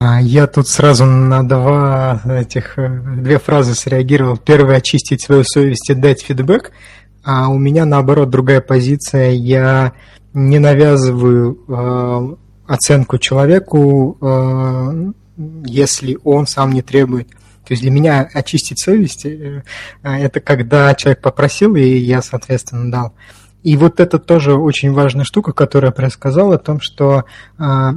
А 0.00 0.20
я 0.20 0.48
тут 0.48 0.66
сразу 0.66 1.04
на 1.04 1.48
два 1.48 2.20
этих 2.24 2.76
э, 2.76 2.88
две 3.18 3.38
фразы 3.38 3.76
среагировал. 3.76 4.36
Первое 4.36 4.78
очистить 4.78 5.22
свою 5.22 5.44
совесть 5.44 5.88
и 5.90 5.94
дать 5.94 6.22
фидбэк, 6.22 6.72
а 7.22 7.50
у 7.50 7.58
меня 7.58 7.84
наоборот 7.84 8.30
другая 8.30 8.60
позиция. 8.60 9.30
Я 9.30 9.92
не 10.34 10.58
навязываю 10.58 11.56
э, 11.68 12.36
оценку 12.66 13.18
человеку, 13.18 14.18
э, 14.20 15.12
если 15.66 16.18
он 16.24 16.48
сам 16.48 16.72
не 16.72 16.82
требует. 16.82 17.28
То 17.72 17.74
есть 17.74 17.84
для 17.84 17.90
меня 17.90 18.28
очистить 18.34 18.78
совесть 18.80 19.24
э,– 19.24 19.62
это 20.02 20.40
когда 20.40 20.94
человек 20.94 21.22
попросил, 21.22 21.74
и 21.74 21.82
я, 21.82 22.20
соответственно, 22.20 22.90
дал. 22.90 23.14
И 23.62 23.78
вот 23.78 23.98
это 23.98 24.18
тоже 24.18 24.56
очень 24.56 24.92
важная 24.92 25.24
штука, 25.24 25.54
которую 25.54 25.94
я 25.96 26.10
сказал 26.10 26.52
о 26.52 26.58
том, 26.58 26.82
что 26.82 27.24
а, 27.56 27.94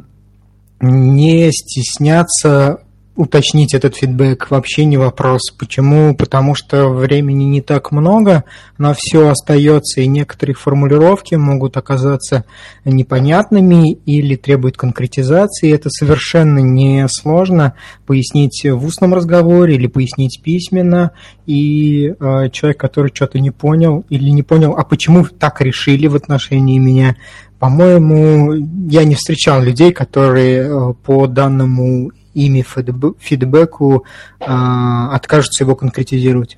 не 0.80 1.52
стесняться 1.52 2.85
уточнить 3.16 3.74
этот 3.74 3.96
фидбэк 3.96 4.52
вообще 4.52 4.86
не 4.86 4.98
вопрос. 4.98 5.52
Почему? 5.58 6.16
Потому 6.16 6.54
что 6.54 6.90
времени 6.90 7.46
не 7.46 7.62
так 7.62 7.92
много, 7.92 8.44
на 8.78 8.94
все 8.94 9.30
остается, 9.30 10.02
и 10.02 10.08
некоторые 10.08 10.56
формулировки 10.56 11.36
могут 11.36 11.78
оказаться 11.78 12.46
непонятными 12.84 13.94
или 13.94 14.36
требуют 14.36 14.78
конкретизации. 14.78 15.74
Это 15.74 15.90
совершенно 15.90 16.60
не 16.60 17.08
сложно 17.10 17.74
пояснить 18.06 18.66
в 18.66 18.86
устном 18.86 19.14
разговоре 19.14 19.76
или 19.76 19.88
пояснить 19.88 20.42
письменно. 20.44 21.12
И 21.46 22.08
э, 22.08 22.50
человек, 22.52 22.80
который 22.80 23.12
что-то 23.14 23.40
не 23.40 23.52
понял 23.52 24.04
или 24.10 24.30
не 24.30 24.44
понял, 24.44 24.76
а 24.78 24.84
почему 24.84 25.26
так 25.26 25.62
решили 25.62 26.08
в 26.08 26.16
отношении 26.16 26.80
меня, 26.80 27.16
по-моему, 27.60 28.54
я 28.90 29.06
не 29.06 29.16
встречал 29.16 29.64
людей, 29.64 29.94
которые 29.94 30.64
э, 30.64 30.94
по 31.06 31.28
данному 31.28 32.12
ими 32.36 32.62
фидбэку 32.62 34.06
а, 34.40 35.16
откажутся 35.16 35.64
его 35.64 35.76
конкретизировать. 35.76 36.58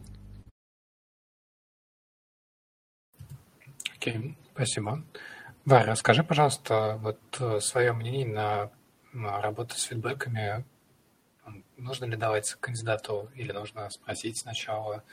Окей, 3.96 4.36
спасибо. 4.54 5.04
Варя, 5.66 5.92
расскажи, 5.92 6.24
пожалуйста, 6.24 6.98
вот 7.02 7.20
э, 7.40 7.60
свое 7.60 7.92
мнение 7.92 8.26
на, 8.26 8.72
на 9.12 9.42
работу 9.42 9.76
с 9.78 9.84
фидбэками. 9.84 10.66
Нужно 11.78 12.06
ли 12.06 12.16
давать 12.16 12.54
кандидату 12.60 13.30
или 13.36 13.52
нужно 13.52 13.90
спросить 13.90 14.40
сначала? 14.40 15.04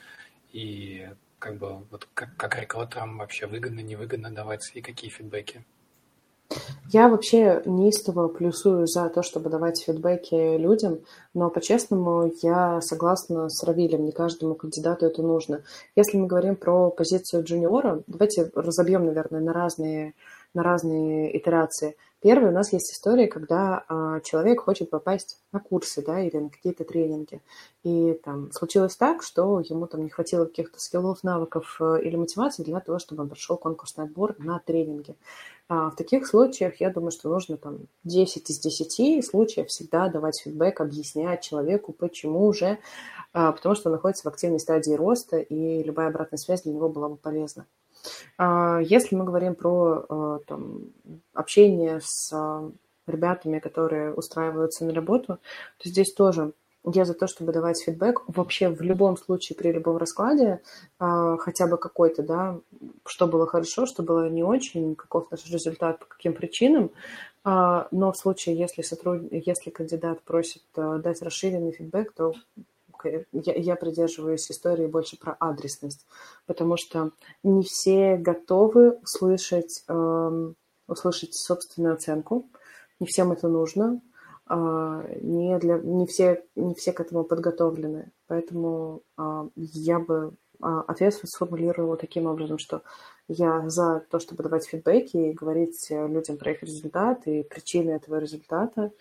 И 0.51 1.09
как 1.39 1.57
бы 1.57 1.83
вот 1.91 2.07
как, 2.13 2.35
как 2.37 2.57
рекрутерам 2.57 3.17
вообще 3.17 3.47
выгодно, 3.47 3.81
невыгодно 3.81 4.31
давать 4.31 4.71
и 4.73 4.81
какие 4.81 5.09
фидбэки? 5.09 5.65
Я 6.89 7.09
вообще 7.09 7.61
неистово 7.65 8.27
плюсую 8.27 8.87
за 8.87 9.09
то, 9.09 9.23
чтобы 9.23 9.49
давать 9.49 9.83
фидбэки 9.83 10.57
людям, 10.57 10.99
но 11.33 11.49
по-честному 11.49 12.31
я 12.41 12.79
согласна 12.81 13.49
с 13.49 13.63
Равилем, 13.63 14.05
не 14.05 14.11
каждому 14.11 14.55
кандидату 14.55 15.05
это 15.05 15.21
нужно. 15.21 15.63
Если 15.95 16.17
мы 16.17 16.27
говорим 16.27 16.55
про 16.55 16.91
позицию 16.91 17.43
джуниора, 17.43 18.03
давайте 18.07 18.51
разобьем, 18.55 19.05
наверное, 19.05 19.41
на 19.41 19.51
разные, 19.51 20.13
на 20.55 20.63
разные 20.63 21.37
итерации. 21.37 21.95
Первый, 22.21 22.49
у 22.49 22.53
нас 22.53 22.73
есть 22.73 22.91
история, 22.91 23.27
когда 23.27 23.85
а, 23.87 24.19
человек 24.21 24.61
хочет 24.61 24.89
попасть 24.89 25.37
на 25.51 25.59
курсы, 25.59 26.03
да, 26.03 26.19
или 26.19 26.37
на 26.37 26.49
какие-то 26.49 26.83
тренинги. 26.83 27.39
И 27.83 28.19
там 28.23 28.51
случилось 28.51 28.95
так, 28.95 29.21
что 29.21 29.59
ему 29.59 29.85
там 29.85 30.03
не 30.03 30.09
хватило 30.09 30.45
каких-то 30.45 30.79
скиллов, 30.79 31.23
навыков 31.23 31.77
э, 31.79 31.99
или 32.01 32.15
мотивации 32.15 32.63
для 32.63 32.79
того, 32.79 32.97
чтобы 32.97 33.21
он 33.21 33.29
прошел 33.29 33.57
конкурсный 33.57 34.05
отбор 34.05 34.35
на 34.39 34.57
тренинги. 34.57 35.15
А 35.67 35.91
в 35.91 35.95
таких 35.95 36.25
случаях, 36.25 36.79
я 36.81 36.89
думаю, 36.89 37.11
что 37.11 37.29
нужно 37.29 37.57
там 37.57 37.81
10 38.05 38.49
из 38.49 38.59
10 38.59 39.23
случаев 39.23 39.67
всегда 39.67 40.09
давать 40.09 40.41
фидбэк, 40.43 40.81
объяснять 40.81 41.41
человеку, 41.41 41.93
почему 41.93 42.51
же, 42.53 42.79
а, 43.33 43.51
потому 43.51 43.75
что 43.75 43.89
он 43.89 43.97
находится 43.97 44.23
в 44.23 44.33
активной 44.33 44.59
стадии 44.59 44.93
роста, 44.93 45.37
и 45.37 45.83
любая 45.83 46.07
обратная 46.07 46.37
связь 46.37 46.63
для 46.63 46.73
него 46.73 46.89
была 46.89 47.09
бы 47.09 47.17
полезна. 47.17 47.67
А, 48.37 48.79
если 48.81 49.15
мы 49.15 49.25
говорим 49.25 49.55
про 49.55 50.05
а, 50.07 50.39
там, 50.47 50.91
общение 51.33 51.99
с 52.03 52.31
ребятами, 53.07 53.59
которые 53.59 54.13
устраиваются 54.13 54.85
на 54.85 54.93
работу, 54.93 55.37
то 55.77 55.89
здесь 55.89 56.13
тоже 56.13 56.53
я 56.93 57.05
за 57.05 57.13
то, 57.13 57.27
чтобы 57.27 57.51
давать 57.51 57.81
фидбэк 57.83 58.21
вообще 58.27 58.69
в 58.69 58.81
любом 58.81 59.17
случае, 59.17 59.57
при 59.57 59.71
любом 59.71 59.97
раскладе, 59.97 60.61
хотя 60.99 61.65
бы 61.65 61.77
какой-то, 61.77 62.21
да, 62.21 62.59
что 63.07 63.25
было 63.25 63.47
хорошо, 63.47 63.87
что 63.87 64.03
было 64.03 64.29
не 64.29 64.43
очень, 64.43 64.95
каков 64.95 65.31
наш 65.31 65.45
результат, 65.47 65.97
по 65.99 66.05
каким 66.05 66.33
причинам. 66.33 66.91
Но 67.43 68.11
в 68.11 68.15
случае, 68.15 68.57
если, 68.57 68.83
сотруд... 68.83 69.23
если 69.31 69.71
кандидат 69.71 70.21
просит 70.21 70.61
дать 70.75 71.23
расширенный 71.23 71.71
фидбэк, 71.71 72.11
то 72.13 72.33
я, 73.31 73.53
я 73.53 73.75
придерживаюсь 73.75 74.49
истории 74.49 74.87
больше 74.87 75.17
про 75.17 75.35
адресность, 75.39 76.05
потому 76.45 76.77
что 76.77 77.11
не 77.43 77.63
все 77.63 78.17
готовы 78.17 78.91
услышать, 79.03 79.83
э, 79.87 80.53
услышать 80.87 81.33
собственную 81.33 81.95
оценку, 81.95 82.49
не 82.99 83.07
всем 83.07 83.31
это 83.31 83.47
нужно, 83.47 84.01
не, 84.47 85.57
для, 85.57 85.79
не, 85.79 86.05
все, 86.05 86.43
не 86.55 86.75
все 86.75 86.93
к 86.93 86.99
этому 86.99 87.23
подготовлены. 87.23 88.11
Поэтому 88.27 89.01
я 89.55 89.99
бы 89.99 90.33
ответ 90.59 91.13
сформулировала 91.13 91.97
таким 91.97 92.27
образом, 92.27 92.59
что 92.59 92.83
я 93.27 93.67
за 93.69 94.05
то, 94.09 94.19
чтобы 94.19 94.43
давать 94.43 94.67
фидбэки 94.67 95.17
и 95.17 95.33
говорить 95.33 95.87
людям 95.89 96.37
про 96.37 96.51
их 96.51 96.61
результат 96.61 97.25
и 97.25 97.43
причины 97.43 97.91
этого 97.91 98.19
результата. 98.19 98.91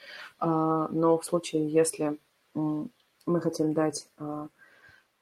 Но 0.41 1.19
в 1.19 1.25
случае, 1.25 1.69
если 1.69 2.19
мы 3.27 3.41
хотим 3.41 3.73
дать 3.73 4.09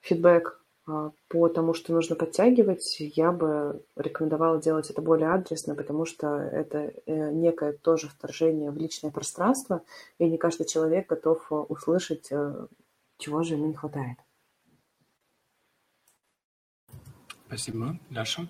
фидбэк 0.00 0.62
а, 0.84 1.12
по 1.28 1.48
тому, 1.48 1.74
что 1.74 1.92
нужно 1.92 2.16
подтягивать, 2.16 2.96
я 2.98 3.30
бы 3.30 3.84
рекомендовала 3.94 4.60
делать 4.60 4.90
это 4.90 5.00
более 5.00 5.32
адресно, 5.32 5.76
потому 5.76 6.06
что 6.06 6.36
это 6.36 6.92
э, 7.06 7.30
некое 7.30 7.72
тоже 7.72 8.08
вторжение 8.08 8.72
в 8.72 8.76
личное 8.76 9.12
пространство, 9.12 9.82
и 10.18 10.28
не 10.28 10.38
каждый 10.38 10.66
человек 10.66 11.08
готов 11.08 11.46
э, 11.50 11.54
услышать, 11.54 12.32
э, 12.32 12.66
чего 13.18 13.44
же 13.44 13.54
ему 13.54 13.68
не 13.68 13.74
хватает. 13.74 14.18
Спасибо. 17.46 17.98
Ляша? 18.10 18.48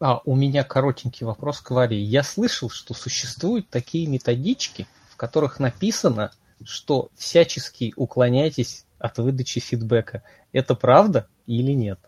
А, 0.00 0.22
у 0.24 0.34
меня 0.34 0.64
коротенький 0.64 1.26
вопрос 1.26 1.60
к 1.60 1.70
Варе. 1.72 2.00
Я 2.00 2.22
слышал, 2.22 2.70
что 2.70 2.94
существуют 2.94 3.68
такие 3.68 4.06
методички, 4.06 4.86
в 5.10 5.16
которых 5.16 5.60
написано, 5.60 6.32
что 6.64 7.10
всячески 7.16 7.92
уклоняйтесь 7.96 8.85
от 9.06 9.18
выдачи 9.18 9.60
фидбэка. 9.60 10.22
Это 10.52 10.74
правда 10.74 11.28
или 11.46 11.72
нет? 11.72 11.98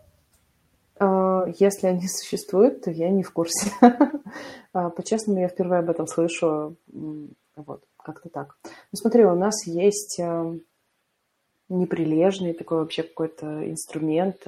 А, 0.99 1.45
если 1.59 1.87
они 1.87 2.09
существуют, 2.09 2.83
то 2.83 2.91
я 2.91 3.11
не 3.11 3.23
в 3.23 3.33
курсе. 3.33 3.71
А, 4.75 4.91
по-честному, 4.91 5.41
я 5.41 5.49
впервые 5.49 5.79
об 5.79 5.89
этом 5.89 6.07
слышу. 6.07 6.77
Вот, 7.57 7.83
как-то 7.97 8.29
так. 8.29 8.59
Ну, 8.65 8.97
смотри, 8.97 9.25
у 9.25 9.35
нас 9.35 9.67
есть 9.67 10.21
а, 10.21 10.55
неприлежный 11.71 12.53
такой 12.53 12.81
вообще 12.81 13.03
какой-то 13.03 13.69
инструмент, 13.69 14.47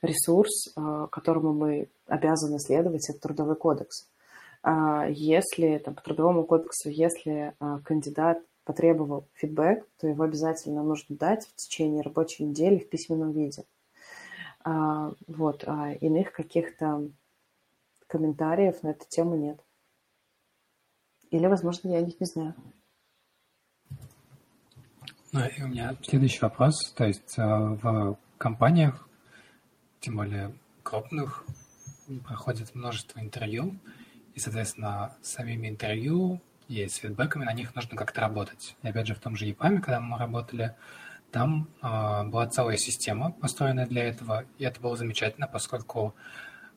ресурс, 0.00 0.74
которому 1.12 1.52
мы 1.52 1.90
обязаны 2.06 2.58
следовать, 2.58 3.08
это 3.10 3.20
трудовой 3.20 3.54
кодекс. 3.54 4.08
Если 4.66 5.76
там, 5.84 5.94
по 5.94 6.00
трудовому 6.00 6.44
кодексу, 6.44 6.88
если 6.88 7.52
кандидат 7.84 8.38
потребовал 8.64 9.28
фидбэк, 9.34 9.86
то 9.98 10.06
его 10.06 10.24
обязательно 10.24 10.82
нужно 10.82 11.16
дать 11.16 11.46
в 11.46 11.54
течение 11.54 12.02
рабочей 12.02 12.44
недели 12.44 12.78
в 12.78 12.88
письменном 12.88 13.32
виде. 13.32 13.64
А, 14.62 15.12
вот, 15.26 15.64
а 15.66 15.92
иных 15.92 16.32
каких-то 16.32 17.10
комментариев 18.06 18.82
на 18.82 18.88
эту 18.88 19.06
тему 19.08 19.36
нет. 19.36 19.60
Или, 21.30 21.46
возможно, 21.46 21.88
я 21.88 21.98
о 21.98 22.02
них 22.02 22.20
не 22.20 22.26
знаю. 22.26 22.54
Ну 25.32 25.40
и 25.46 25.62
у 25.62 25.68
меня 25.68 25.96
следующий 26.02 26.40
вопрос. 26.40 26.92
То 26.96 27.06
есть 27.06 27.38
э, 27.38 27.42
в 27.42 28.18
компаниях, 28.36 29.08
тем 30.00 30.16
более 30.16 30.52
крупных, 30.82 31.44
проходит 32.26 32.74
множество 32.74 33.20
интервью, 33.20 33.78
и, 34.34 34.40
соответственно, 34.40 35.16
самими 35.22 35.68
интервью 35.68 36.40
и 36.70 36.86
с 36.86 36.96
фидбэками 36.96 37.44
на 37.44 37.52
них 37.52 37.74
нужно 37.74 37.96
как-то 37.96 38.20
работать. 38.20 38.76
И 38.82 38.88
опять 38.88 39.08
же, 39.08 39.14
в 39.14 39.18
том 39.18 39.34
же 39.34 39.44
ЕПАМе, 39.44 39.80
когда 39.80 40.00
мы 40.00 40.16
работали, 40.18 40.76
там 41.32 41.68
э, 41.82 42.22
была 42.24 42.46
целая 42.46 42.76
система, 42.76 43.32
построенная 43.32 43.86
для 43.86 44.04
этого, 44.04 44.44
и 44.58 44.64
это 44.64 44.80
было 44.80 44.96
замечательно, 44.96 45.48
поскольку 45.48 46.14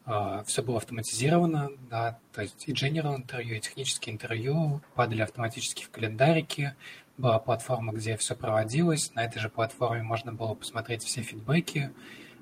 э, 0.07 0.43
все 0.47 0.63
было 0.63 0.77
автоматизировано, 0.77 1.69
да, 1.91 2.17
то 2.33 2.41
есть 2.41 2.67
и 2.67 2.73
general 2.73 3.15
интервью, 3.15 3.57
и 3.57 3.59
технические 3.59 4.15
интервью 4.15 4.81
падали 4.95 5.21
автоматически 5.21 5.83
в 5.83 5.91
календарики, 5.91 6.75
была 7.17 7.37
платформа, 7.37 7.93
где 7.93 8.17
все 8.17 8.35
проводилось, 8.35 9.13
на 9.13 9.23
этой 9.23 9.39
же 9.39 9.49
платформе 9.49 10.01
можно 10.01 10.33
было 10.33 10.55
посмотреть 10.55 11.03
все 11.03 11.21
фидбэки, 11.21 11.91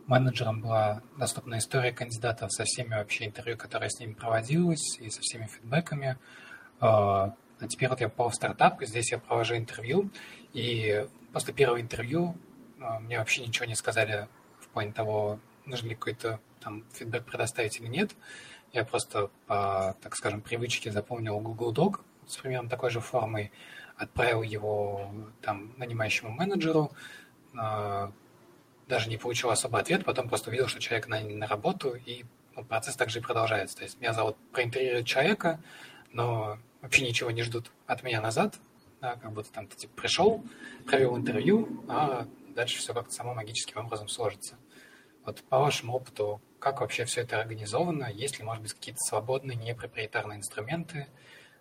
менеджерам 0.08 0.62
была 0.62 1.02
доступна 1.18 1.58
история 1.58 1.92
кандидатов 1.92 2.54
со 2.54 2.64
всеми 2.64 2.96
вообще 2.96 3.26
интервью, 3.26 3.58
которые 3.58 3.90
с 3.90 4.00
ними 4.00 4.14
проводилось, 4.14 4.98
и 5.00 5.10
со 5.10 5.20
всеми 5.22 5.48
фидбэками. 5.48 6.18
А 6.82 7.68
теперь 7.70 7.90
вот 7.90 8.02
я 8.02 8.10
попал 8.10 8.30
в 8.30 8.36
стартап, 8.36 8.82
здесь 8.82 9.12
я 9.12 9.20
провожу 9.20 9.56
интервью, 9.56 10.10
и 10.54 11.08
после 11.32 11.54
первого 11.54 11.80
интервью 11.80 12.36
а, 12.82 13.00
мне 13.00 13.20
вообще 13.20 13.46
ничего 13.46 13.66
не 13.66 13.76
сказали 13.76 14.28
в 14.60 14.68
плане 14.70 14.92
того, 14.92 15.40
нужно 15.66 15.90
ли 15.90 15.96
какой-то 15.96 16.40
там 16.60 16.84
фидбэк 16.94 17.24
предоставить 17.26 17.80
или 17.80 17.88
нет. 17.88 18.12
Я 18.74 18.84
просто 18.84 19.30
по, 19.48 19.96
так 20.02 20.16
скажем, 20.16 20.42
привычке 20.42 20.92
заполнил 20.92 21.40
Google 21.40 21.74
Doc 21.74 22.00
с 22.26 22.38
примерно 22.38 22.70
такой 22.70 22.90
же 22.90 23.00
формой, 23.00 23.52
отправил 23.96 24.42
его 24.42 25.12
там 25.42 25.74
нанимающему 25.78 26.32
менеджеру, 26.32 26.92
а, 27.56 28.12
даже 28.88 29.08
не 29.10 29.18
получил 29.18 29.52
особо 29.52 29.80
ответ, 29.80 30.04
потом 30.04 30.28
просто 30.28 30.50
увидел, 30.50 30.68
что 30.68 30.80
человек 30.80 31.08
на, 31.08 31.20
на 31.22 31.48
работу, 31.48 31.94
и 31.94 32.26
ну, 32.56 32.64
процесс 32.64 32.96
также 32.96 33.20
и 33.20 33.22
продолжается. 33.22 33.78
То 33.78 33.84
есть 33.84 34.00
меня 34.02 34.14
зовут 34.14 34.36
проинтервьюировать 34.52 35.06
человека, 35.06 35.62
но 36.12 36.58
вообще 36.82 37.08
ничего 37.08 37.32
не 37.32 37.44
ждут 37.44 37.72
от 37.88 38.04
меня 38.04 38.22
назад, 38.22 38.60
да, 39.02 39.16
как 39.16 39.32
будто 39.32 39.52
там 39.52 39.68
ты 39.68 39.76
типа, 39.76 40.02
пришел, 40.02 40.44
провел 40.86 41.18
интервью, 41.18 41.84
а 41.88 42.28
дальше 42.56 42.80
все 42.80 42.94
как-то 42.94 43.12
само 43.12 43.34
магическим 43.34 43.86
образом 43.86 44.08
сложится. 44.08 44.58
Вот 45.26 45.44
по 45.44 45.60
вашему 45.60 45.94
опыту, 45.94 46.42
как 46.60 46.82
вообще 46.82 47.06
все 47.06 47.22
это 47.22 47.40
организовано? 47.40 48.12
Есть 48.12 48.40
ли, 48.40 48.46
может 48.46 48.64
быть, 48.64 48.74
какие-то 48.74 49.00
свободные, 49.02 49.56
непроприетарные 49.56 50.38
инструменты 50.38 51.08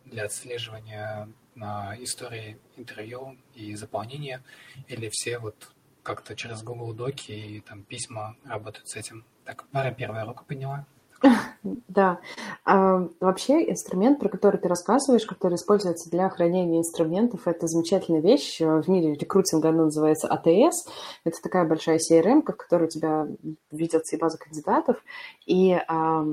для 0.05 0.25
отслеживания 0.25 1.29
на 1.55 1.95
истории 2.03 2.59
интервью 2.77 3.39
и 3.55 3.75
заполнения? 3.75 4.43
Или 4.89 5.11
все 5.11 5.39
вот 5.39 5.73
как-то 6.03 6.35
через 6.35 6.63
Google 6.63 6.95
Доки 6.95 7.33
и 7.33 7.61
там 7.61 7.83
письма 7.83 8.37
работают 8.45 8.89
с 8.89 8.97
этим? 8.97 9.25
Так, 9.45 9.67
Варя 9.73 9.93
первая 9.93 10.25
руку 10.25 10.45
подняла. 10.45 10.87
Да. 11.89 12.21
А, 12.65 13.07
вообще 13.21 13.71
инструмент, 13.71 14.19
про 14.19 14.29
который 14.29 14.59
ты 14.59 14.69
рассказываешь, 14.69 15.27
который 15.27 15.55
используется 15.55 16.09
для 16.11 16.29
хранения 16.29 16.79
инструментов, 16.79 17.47
это 17.47 17.67
замечательная 17.67 18.21
вещь. 18.21 18.61
В 18.61 18.89
мире 18.89 19.15
рекрутинга 19.15 19.69
она 19.69 19.85
называется 19.85 20.27
АТС. 20.29 20.87
Это 21.25 21.37
такая 21.43 21.67
большая 21.67 21.99
CRM, 21.99 22.43
в 22.43 22.57
которой 22.57 22.85
у 22.85 22.89
тебя 22.89 23.27
видятся 23.71 24.17
и 24.17 24.19
база 24.19 24.39
кандидатов, 24.39 25.03
и 25.47 25.73
а, 25.73 26.25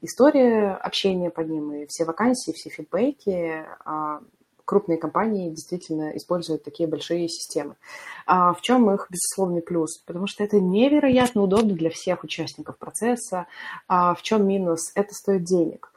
история 0.00 0.72
общения 0.72 1.30
по 1.30 1.40
ним, 1.42 1.72
и 1.72 1.86
все 1.86 2.04
вакансии, 2.04 2.52
все 2.52 2.70
фидбэки, 2.70 3.64
а, 3.84 4.20
крупные 4.64 4.98
компании 4.98 5.50
действительно 5.50 6.16
используют 6.16 6.64
такие 6.64 6.88
большие 6.88 7.28
системы. 7.28 7.76
А 8.26 8.52
в 8.54 8.60
чем 8.60 8.90
их 8.90 9.08
безусловный 9.10 9.62
плюс? 9.62 9.98
Потому 9.98 10.26
что 10.26 10.44
это 10.44 10.60
невероятно 10.60 11.42
удобно 11.42 11.74
для 11.74 11.90
всех 11.90 12.24
участников 12.24 12.78
процесса. 12.78 13.46
А 13.88 14.14
в 14.14 14.22
чем 14.22 14.46
минус? 14.46 14.92
Это 14.94 15.14
стоит 15.14 15.44
денег. 15.44 15.92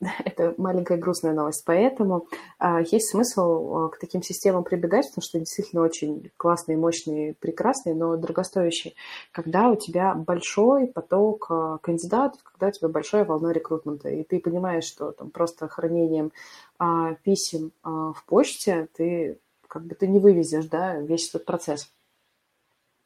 Это 0.24 0.54
маленькая 0.58 0.96
грустная 0.96 1.32
новость. 1.32 1.64
Поэтому 1.64 2.28
а, 2.58 2.80
есть 2.80 3.10
смысл 3.10 3.74
а, 3.74 3.88
к 3.88 3.98
таким 3.98 4.22
системам 4.22 4.64
прибегать, 4.64 5.08
потому 5.08 5.22
что 5.22 5.38
действительно 5.38 5.82
очень 5.82 6.30
классные, 6.36 6.78
мощные, 6.78 7.34
прекрасные, 7.34 7.94
но 7.94 8.16
дорогостоящие. 8.16 8.94
Когда 9.32 9.68
у 9.68 9.76
тебя 9.76 10.14
большой 10.14 10.86
поток 10.86 11.46
а, 11.50 11.78
кандидатов, 11.78 12.42
когда 12.44 12.68
у 12.68 12.70
тебя 12.70 12.88
большая 12.88 13.24
волна 13.24 13.52
рекрутмента, 13.52 14.08
и 14.08 14.22
ты 14.22 14.40
понимаешь, 14.40 14.84
что 14.84 15.10
там 15.12 15.30
просто 15.30 15.68
хранением 15.68 16.32
а, 16.78 17.14
писем 17.14 17.72
а, 17.82 18.12
в 18.12 18.24
почте 18.26 18.88
ты 18.94 19.38
как 19.66 19.84
бы 19.84 19.94
ты 19.94 20.06
не 20.06 20.18
вывезешь 20.18 20.66
да, 20.66 20.96
весь 20.96 21.28
этот 21.28 21.44
процесс. 21.44 21.92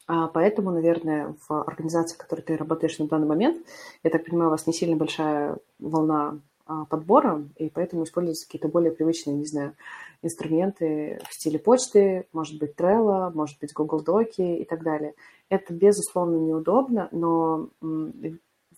А 0.07 0.27
поэтому, 0.29 0.71
наверное, 0.73 1.35
в 1.49 1.63
организации, 1.63 2.15
в 2.15 2.19
которой 2.19 2.41
ты 2.43 2.57
работаешь 2.57 2.99
на 2.99 3.07
данный 3.07 3.27
момент, 3.27 3.65
я 4.03 4.11
так 4.11 4.25
понимаю, 4.25 4.49
у 4.49 4.51
вас 4.51 4.67
не 4.67 4.73
сильно 4.73 4.97
большая 4.97 5.59
волна 5.79 6.41
подбора, 6.89 7.45
и 7.57 7.69
поэтому 7.69 8.05
используются 8.05 8.47
какие-то 8.47 8.69
более 8.69 8.93
привычные, 8.93 9.37
не 9.37 9.47
знаю, 9.47 9.75
инструменты 10.23 11.21
в 11.29 11.35
стиле 11.35 11.59
почты, 11.59 12.27
может 12.33 12.59
быть, 12.59 12.75
Trello, 12.77 13.33
может 13.35 13.59
быть, 13.61 13.73
Google 13.73 14.01
Доки 14.01 14.41
и 14.41 14.65
так 14.65 14.83
далее. 14.83 15.15
Это, 15.49 15.75
безусловно, 15.75 16.37
неудобно, 16.37 17.09
но, 17.13 17.69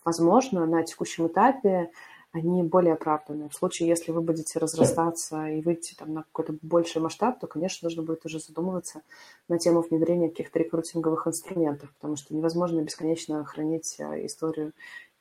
возможно, 0.03 0.65
на 0.65 0.83
текущем 0.83 1.27
этапе 1.27 1.91
они 2.35 2.63
более 2.63 2.95
оправданы. 2.95 3.47
В 3.47 3.55
случае, 3.55 3.87
если 3.87 4.11
вы 4.11 4.21
будете 4.21 4.59
разрастаться 4.59 5.47
и 5.47 5.61
выйти 5.61 5.95
там, 5.95 6.13
на 6.13 6.23
какой-то 6.23 6.55
больший 6.61 7.01
масштаб, 7.01 7.39
то, 7.39 7.47
конечно, 7.47 7.85
нужно 7.85 8.03
будет 8.03 8.25
уже 8.25 8.39
задумываться 8.39 9.03
на 9.47 9.57
тему 9.57 9.81
внедрения 9.81 10.29
каких-то 10.29 10.59
рекрутинговых 10.59 11.27
инструментов, 11.27 11.93
потому 11.93 12.17
что 12.17 12.35
невозможно 12.35 12.81
бесконечно 12.81 13.45
хранить 13.45 13.95
а, 13.99 14.17
историю 14.25 14.73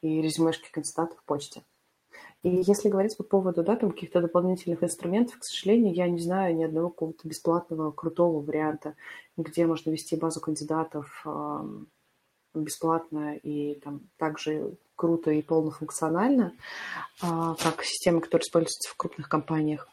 и 0.03 0.21
резюмешки 0.21 0.71
кандидатов 0.73 1.19
в 1.21 1.25
почте. 1.25 1.63
И 2.45 2.63
если 2.67 2.91
говорить 2.91 3.17
по 3.17 3.25
поводу 3.25 3.65
да, 3.65 3.75
там, 3.75 3.91
каких-то 3.91 4.21
дополнительных 4.21 4.85
инструментов, 4.85 5.39
к 5.39 5.45
сожалению, 5.45 5.95
я 5.95 6.07
не 6.09 6.21
знаю 6.21 6.55
ни 6.55 6.63
одного 6.63 6.91
какого-то 6.91 7.27
бесплатного, 7.27 7.91
крутого 7.91 8.43
варианта, 8.43 8.97
где 9.39 9.67
можно 9.67 9.91
вести 9.91 10.15
базу 10.15 10.41
кандидатов 10.41 11.27
бесплатно 12.55 13.35
и 13.35 13.81
там 13.81 14.03
также 14.19 14.77
круто 14.95 15.31
и 15.31 15.41
полнофункционально, 15.43 16.53
а, 17.21 17.55
как 17.57 17.83
системы, 17.83 18.21
которые 18.21 18.45
используются 18.45 18.91
в 18.91 18.97
крупных 18.97 19.29
компаниях. 19.29 19.89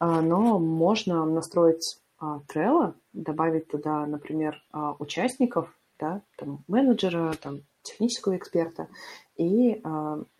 но 0.00 0.58
можно 0.58 1.24
настроить 1.26 2.00
Trello, 2.20 2.94
добавить 3.12 3.68
туда, 3.68 4.06
например, 4.06 4.60
участников, 4.98 5.72
да, 6.00 6.22
там, 6.36 6.64
менеджера, 6.66 7.34
там, 7.40 7.60
технического 7.84 8.36
эксперта, 8.36 8.88
и 9.36 9.82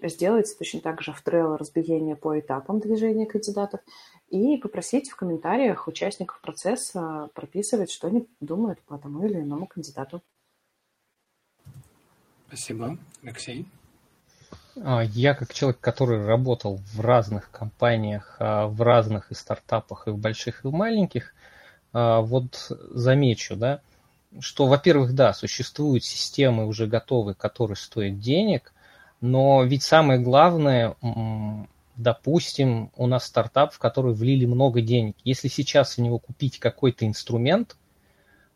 сделать 0.03 0.53
точно 0.59 0.81
так 0.81 1.03
же 1.03 1.13
в 1.13 1.23
Trello 1.25 1.57
разбиение 1.57 2.17
по 2.17 2.39
этапам 2.39 2.81
движения 2.81 3.27
кандидатов, 3.27 3.81
и 4.29 4.57
попросить 4.57 5.11
в 5.11 5.17
комментариях 5.17 5.87
участников 5.87 6.41
процесса 6.41 7.29
прописывать, 7.35 7.91
что 7.91 8.09
они 8.09 8.27
думают 8.41 8.81
по 8.81 8.99
тому 8.99 9.25
или 9.27 9.41
иному 9.41 9.67
кандидату. 9.67 10.23
Спасибо. 12.49 12.99
Алексей? 13.23 13.67
А, 14.77 15.03
я 15.03 15.35
как 15.35 15.53
человек, 15.53 15.81
который 15.81 16.25
работал 16.25 16.81
в 16.95 17.01
разных 17.01 17.51
компаниях, 17.51 18.37
а, 18.39 18.67
в 18.67 18.81
разных 18.83 19.31
и 19.31 19.35
стартапах, 19.35 20.09
и 20.09 20.11
в 20.11 20.19
больших, 20.19 20.65
и 20.65 20.69
в 20.69 20.73
маленьких, 20.73 21.35
вот 21.93 22.73
замечу, 22.91 23.55
да, 23.55 23.81
что, 24.41 24.67
во-первых, 24.67 25.15
да, 25.15 25.33
существуют 25.33 26.05
системы 26.05 26.67
уже 26.67 26.87
готовые, 26.87 27.35
которые 27.35 27.77
стоят 27.77 28.19
денег, 28.19 28.73
но 29.21 29.63
ведь 29.65 29.83
самое 29.83 30.19
главное, 30.21 30.97
допустим, 31.97 32.91
у 32.97 33.07
нас 33.07 33.25
стартап, 33.25 33.73
в 33.73 33.79
который 33.79 34.13
влили 34.13 34.45
много 34.47 34.81
денег. 34.81 35.17
Если 35.25 35.49
сейчас 35.49 35.97
в 35.97 36.01
него 36.01 36.19
купить 36.19 36.59
какой-то 36.59 37.07
инструмент, 37.07 37.77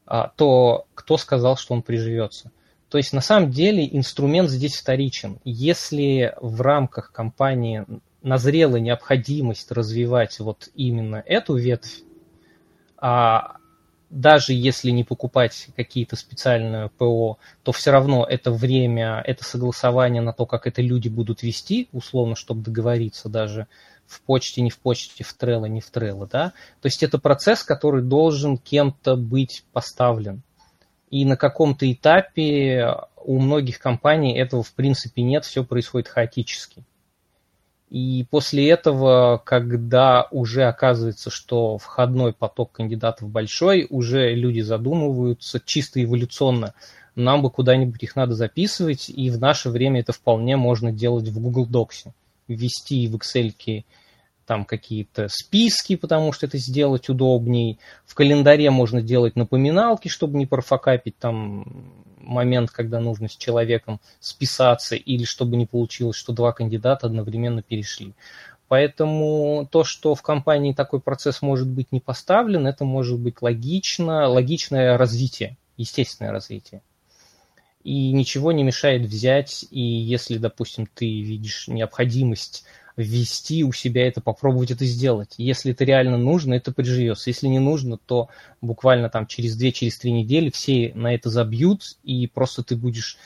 то 0.04 0.86
кто 0.94 1.16
сказал, 1.16 1.56
что 1.56 1.74
он 1.74 1.82
приживется? 1.82 2.50
То 2.88 2.98
есть 2.98 3.12
на 3.12 3.20
самом 3.20 3.50
деле 3.50 3.86
инструмент 3.86 4.50
здесь 4.50 4.76
вторичен. 4.76 5.38
Если 5.44 6.34
в 6.40 6.60
рамках 6.62 7.12
компании 7.12 7.84
назрела 8.22 8.76
необходимость 8.76 9.70
развивать 9.70 10.40
вот 10.40 10.70
именно 10.74 11.22
эту 11.24 11.56
ветвь, 11.56 12.02
а 12.96 13.58
даже 14.10 14.52
если 14.52 14.90
не 14.90 15.04
покупать 15.04 15.68
какие-то 15.76 16.16
специальные 16.16 16.90
ПО, 16.96 17.38
то 17.62 17.72
все 17.72 17.90
равно 17.90 18.24
это 18.24 18.50
время, 18.50 19.22
это 19.26 19.44
согласование 19.44 20.22
на 20.22 20.32
то, 20.32 20.46
как 20.46 20.66
это 20.66 20.80
люди 20.80 21.08
будут 21.08 21.42
вести, 21.42 21.88
условно, 21.92 22.34
чтобы 22.34 22.62
договориться 22.62 23.28
даже 23.28 23.66
в 24.06 24.22
почте, 24.22 24.62
не 24.62 24.70
в 24.70 24.78
почте, 24.78 25.24
в 25.24 25.36
Trello, 25.38 25.68
не 25.68 25.80
в 25.80 25.92
Trello, 25.92 26.26
да. 26.30 26.52
То 26.80 26.86
есть 26.86 27.02
это 27.02 27.18
процесс, 27.18 27.62
который 27.62 28.02
должен 28.02 28.56
кем-то 28.56 29.16
быть 29.16 29.64
поставлен. 29.72 30.42
И 31.10 31.24
на 31.24 31.36
каком-то 31.36 31.90
этапе 31.90 32.94
у 33.16 33.38
многих 33.38 33.78
компаний 33.78 34.38
этого 34.38 34.62
в 34.62 34.72
принципе 34.72 35.22
нет, 35.22 35.44
все 35.44 35.64
происходит 35.64 36.08
хаотически. 36.08 36.84
И 37.90 38.26
после 38.30 38.68
этого, 38.68 39.40
когда 39.44 40.28
уже 40.30 40.64
оказывается, 40.64 41.30
что 41.30 41.78
входной 41.78 42.34
поток 42.34 42.72
кандидатов 42.72 43.30
большой, 43.30 43.86
уже 43.88 44.34
люди 44.34 44.60
задумываются 44.60 45.60
чисто 45.64 46.02
эволюционно, 46.02 46.74
нам 47.14 47.42
бы 47.42 47.50
куда-нибудь 47.50 48.02
их 48.02 48.14
надо 48.14 48.34
записывать, 48.34 49.08
и 49.08 49.30
в 49.30 49.40
наше 49.40 49.70
время 49.70 50.00
это 50.00 50.12
вполне 50.12 50.56
можно 50.56 50.92
делать 50.92 51.28
в 51.28 51.40
Google 51.40 51.66
Docs. 51.66 52.12
Ввести 52.46 53.08
в 53.08 53.16
Excel 53.16 53.84
там 54.46 54.64
какие-то 54.64 55.28
списки, 55.28 55.96
потому 55.96 56.32
что 56.32 56.46
это 56.46 56.56
сделать 56.56 57.08
удобней. 57.08 57.78
В 58.06 58.14
календаре 58.14 58.70
можно 58.70 59.02
делать 59.02 59.36
напоминалки, 59.36 60.08
чтобы 60.08 60.38
не 60.38 60.46
профокапить 60.46 61.18
там 61.18 61.92
момент, 62.28 62.70
когда 62.70 63.00
нужно 63.00 63.28
с 63.28 63.36
человеком 63.36 64.00
списаться, 64.20 64.94
или 64.94 65.24
чтобы 65.24 65.56
не 65.56 65.66
получилось, 65.66 66.16
что 66.16 66.32
два 66.32 66.52
кандидата 66.52 67.06
одновременно 67.06 67.62
перешли. 67.62 68.14
Поэтому 68.68 69.66
то, 69.70 69.82
что 69.82 70.14
в 70.14 70.22
компании 70.22 70.74
такой 70.74 71.00
процесс 71.00 71.40
может 71.40 71.66
быть 71.66 71.90
не 71.90 72.00
поставлен, 72.00 72.66
это 72.66 72.84
может 72.84 73.18
быть 73.18 73.40
логично, 73.40 74.28
логичное 74.28 74.98
развитие, 74.98 75.56
естественное 75.78 76.32
развитие. 76.32 76.82
И 77.82 78.12
ничего 78.12 78.52
не 78.52 78.64
мешает 78.64 79.02
взять, 79.06 79.64
и 79.70 79.80
если, 79.80 80.36
допустим, 80.36 80.86
ты 80.86 81.06
видишь 81.06 81.68
необходимость 81.68 82.64
ввести 82.98 83.64
у 83.64 83.72
себя 83.72 84.06
это, 84.06 84.20
попробовать 84.20 84.70
это 84.70 84.84
сделать. 84.84 85.34
Если 85.38 85.72
это 85.72 85.84
реально 85.84 86.18
нужно, 86.18 86.54
это 86.54 86.72
приживется. 86.72 87.30
Если 87.30 87.46
не 87.46 87.60
нужно, 87.60 87.96
то 87.96 88.28
буквально 88.60 89.08
там 89.08 89.26
через 89.26 89.60
2-3 89.60 89.72
через 89.72 90.04
недели 90.04 90.50
все 90.50 90.92
на 90.94 91.14
это 91.14 91.30
забьют, 91.30 91.96
и 92.02 92.26
просто 92.26 92.62
ты 92.62 92.76
будешь 92.76 93.16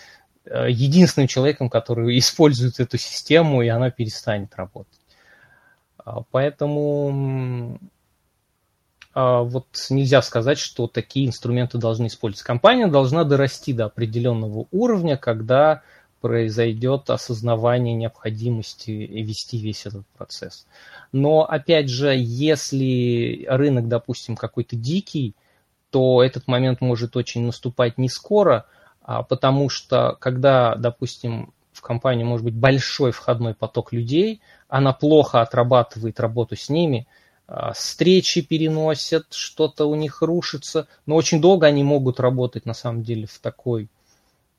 э, 0.44 0.66
единственным 0.70 1.26
человеком, 1.26 1.70
который 1.70 2.18
использует 2.18 2.80
эту 2.80 2.98
систему, 2.98 3.62
и 3.62 3.68
она 3.68 3.90
перестанет 3.90 4.54
работать. 4.54 5.00
А, 5.98 6.22
поэтому 6.30 7.78
а, 9.14 9.42
вот 9.42 9.66
нельзя 9.90 10.20
сказать, 10.22 10.58
что 10.58 10.86
такие 10.86 11.26
инструменты 11.26 11.78
должны 11.78 12.08
использоваться. 12.08 12.44
Компания 12.44 12.88
должна 12.88 13.24
дорасти 13.24 13.72
до 13.72 13.86
определенного 13.86 14.66
уровня, 14.70 15.16
когда 15.16 15.82
произойдет 16.22 17.10
осознавание 17.10 17.94
необходимости 17.94 18.90
вести 18.92 19.58
весь 19.58 19.86
этот 19.86 20.06
процесс. 20.16 20.66
Но, 21.10 21.44
опять 21.44 21.90
же, 21.90 22.14
если 22.16 23.44
рынок, 23.50 23.88
допустим, 23.88 24.36
какой-то 24.36 24.76
дикий, 24.76 25.34
то 25.90 26.22
этот 26.22 26.46
момент 26.46 26.80
может 26.80 27.16
очень 27.16 27.44
наступать 27.44 27.98
не 27.98 28.08
скоро, 28.08 28.66
а 29.02 29.24
потому 29.24 29.68
что, 29.68 30.16
когда, 30.20 30.76
допустим, 30.76 31.52
в 31.72 31.82
компании 31.82 32.22
может 32.22 32.44
быть 32.44 32.54
большой 32.54 33.10
входной 33.10 33.54
поток 33.54 33.92
людей, 33.92 34.40
она 34.68 34.92
плохо 34.92 35.40
отрабатывает 35.40 36.20
работу 36.20 36.54
с 36.54 36.68
ними, 36.68 37.08
а, 37.48 37.72
встречи 37.72 38.42
переносят, 38.42 39.32
что-то 39.32 39.86
у 39.86 39.96
них 39.96 40.22
рушится, 40.22 40.86
но 41.04 41.16
очень 41.16 41.40
долго 41.40 41.66
они 41.66 41.82
могут 41.82 42.20
работать 42.20 42.64
на 42.64 42.74
самом 42.74 43.02
деле 43.02 43.26
в 43.26 43.40
такой 43.40 43.88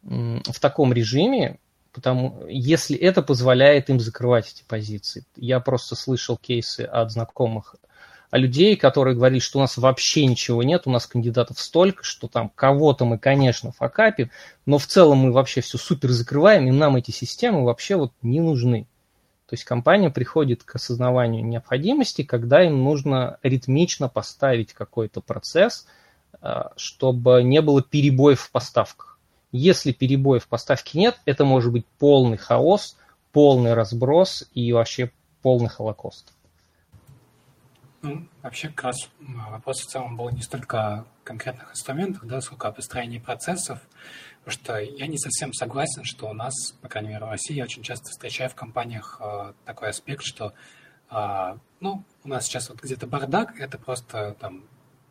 в 0.04 0.60
таком 0.60 0.94
режиме, 0.94 1.60
потому 1.94 2.46
если 2.48 2.98
это 2.98 3.22
позволяет 3.22 3.90
им 3.90 4.00
закрывать 4.00 4.52
эти 4.52 4.64
позиции. 4.68 5.24
Я 5.36 5.60
просто 5.60 5.96
слышал 5.96 6.38
кейсы 6.38 6.82
от 6.82 7.12
знакомых 7.12 7.76
людей, 8.32 8.76
которые 8.76 9.16
говорили, 9.16 9.40
что 9.40 9.60
у 9.60 9.62
нас 9.62 9.78
вообще 9.78 10.26
ничего 10.26 10.64
нет, 10.64 10.84
у 10.86 10.92
нас 10.92 11.06
кандидатов 11.06 11.60
столько, 11.60 12.04
что 12.04 12.28
там 12.28 12.50
кого-то 12.50 13.06
мы, 13.06 13.20
конечно, 13.20 13.72
факапим, 13.72 14.32
но 14.66 14.78
в 14.80 14.88
целом 14.88 15.20
мы 15.20 15.32
вообще 15.32 15.62
все 15.62 15.78
супер 15.78 16.10
закрываем, 16.10 16.68
и 16.68 16.72
нам 16.72 16.96
эти 16.96 17.12
системы 17.12 17.64
вообще 17.64 17.96
вот 17.96 18.12
не 18.22 18.42
нужны. 18.42 18.88
То 19.48 19.54
есть 19.54 19.66
компания 19.66 20.10
приходит 20.10 20.64
к 20.64 20.76
осознаванию 20.76 21.46
необходимости, 21.46 22.24
когда 22.24 22.64
им 22.64 22.84
нужно 22.84 23.38
ритмично 23.44 24.10
поставить 24.10 24.74
какой-то 24.74 25.22
процесс, 25.22 25.86
а, 26.42 26.72
чтобы 26.76 27.44
не 27.44 27.62
было 27.62 27.84
перебоев 27.84 28.42
в 28.42 28.52
поставках. 28.52 29.13
Если 29.54 29.92
перебоев 29.92 30.46
в 30.46 30.48
поставке 30.48 30.98
нет, 30.98 31.22
это 31.26 31.46
может 31.46 31.72
быть 31.72 31.86
полный 32.00 32.38
хаос, 32.38 32.98
полный 33.32 33.76
разброс 33.76 34.50
и 34.56 34.74
вообще 34.74 35.12
полный 35.44 35.70
холокост. 35.70 36.34
Ну, 38.02 38.28
вообще, 38.42 38.70
как 38.70 38.86
раз 38.86 39.10
вопрос 39.20 39.82
в 39.82 39.86
целом 39.86 40.18
был 40.18 40.30
не 40.32 40.42
столько 40.42 40.80
о 40.80 41.06
конкретных 41.24 41.72
инструментах, 41.72 42.26
да, 42.26 42.42
сколько 42.42 42.68
о 42.68 42.72
построении 42.72 43.20
процессов, 43.20 43.80
потому 44.44 44.60
что 44.60 44.78
я 44.80 45.06
не 45.06 45.20
совсем 45.20 45.54
согласен, 45.54 46.04
что 46.04 46.30
у 46.30 46.34
нас, 46.34 46.74
по 46.82 46.90
крайней 46.90 47.10
мере, 47.10 47.24
в 47.24 47.30
России, 47.30 47.54
я 47.54 47.64
очень 47.64 47.84
часто 47.84 48.10
встречаю 48.10 48.50
в 48.50 48.56
компаниях 48.56 49.22
э, 49.22 49.54
такой 49.66 49.90
аспект, 49.90 50.24
что, 50.24 50.54
э, 51.12 51.58
ну, 51.80 52.04
у 52.24 52.28
нас 52.28 52.46
сейчас 52.46 52.70
вот 52.70 52.82
где-то 52.82 53.06
бардак, 53.06 53.60
это 53.60 53.78
просто 53.78 54.36
там 54.40 54.64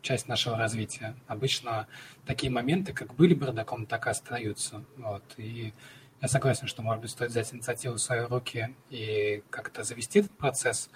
часть 0.03 0.27
нашего 0.27 0.57
развития. 0.57 1.15
Обычно 1.27 1.87
такие 2.27 2.51
моменты, 2.51 2.93
как 2.93 3.15
были 3.15 3.33
бардаком, 3.33 3.87
так 3.87 4.05
и 4.05 4.11
остаются. 4.11 4.83
Вот. 4.97 5.23
И 5.37 5.73
я 6.21 6.27
согласен, 6.27 6.67
что, 6.67 6.83
может 6.83 7.01
быть, 7.01 7.09
стоит 7.09 7.31
взять 7.31 7.51
инициативу 7.53 7.95
в 7.95 8.01
свои 8.01 8.19
руки 8.19 8.75
и 8.91 9.43
как-то 9.49 9.83
завести 9.83 10.19
этот 10.19 10.37
процесс, 10.37 10.91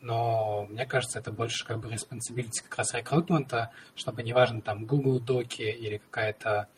но 0.00 0.66
мне 0.70 0.86
кажется, 0.86 1.18
это 1.18 1.32
больше 1.32 1.66
как 1.66 1.78
бы 1.78 1.88
responsibility 1.88 2.62
как 2.62 2.78
раз 2.78 2.94
рекрутмента, 2.94 3.70
чтобы 3.96 4.22
неважно 4.22 4.60
там 4.60 4.84
Google 4.84 5.18
Доки 5.18 5.62
или 5.62 5.98
какая-то 5.98 6.68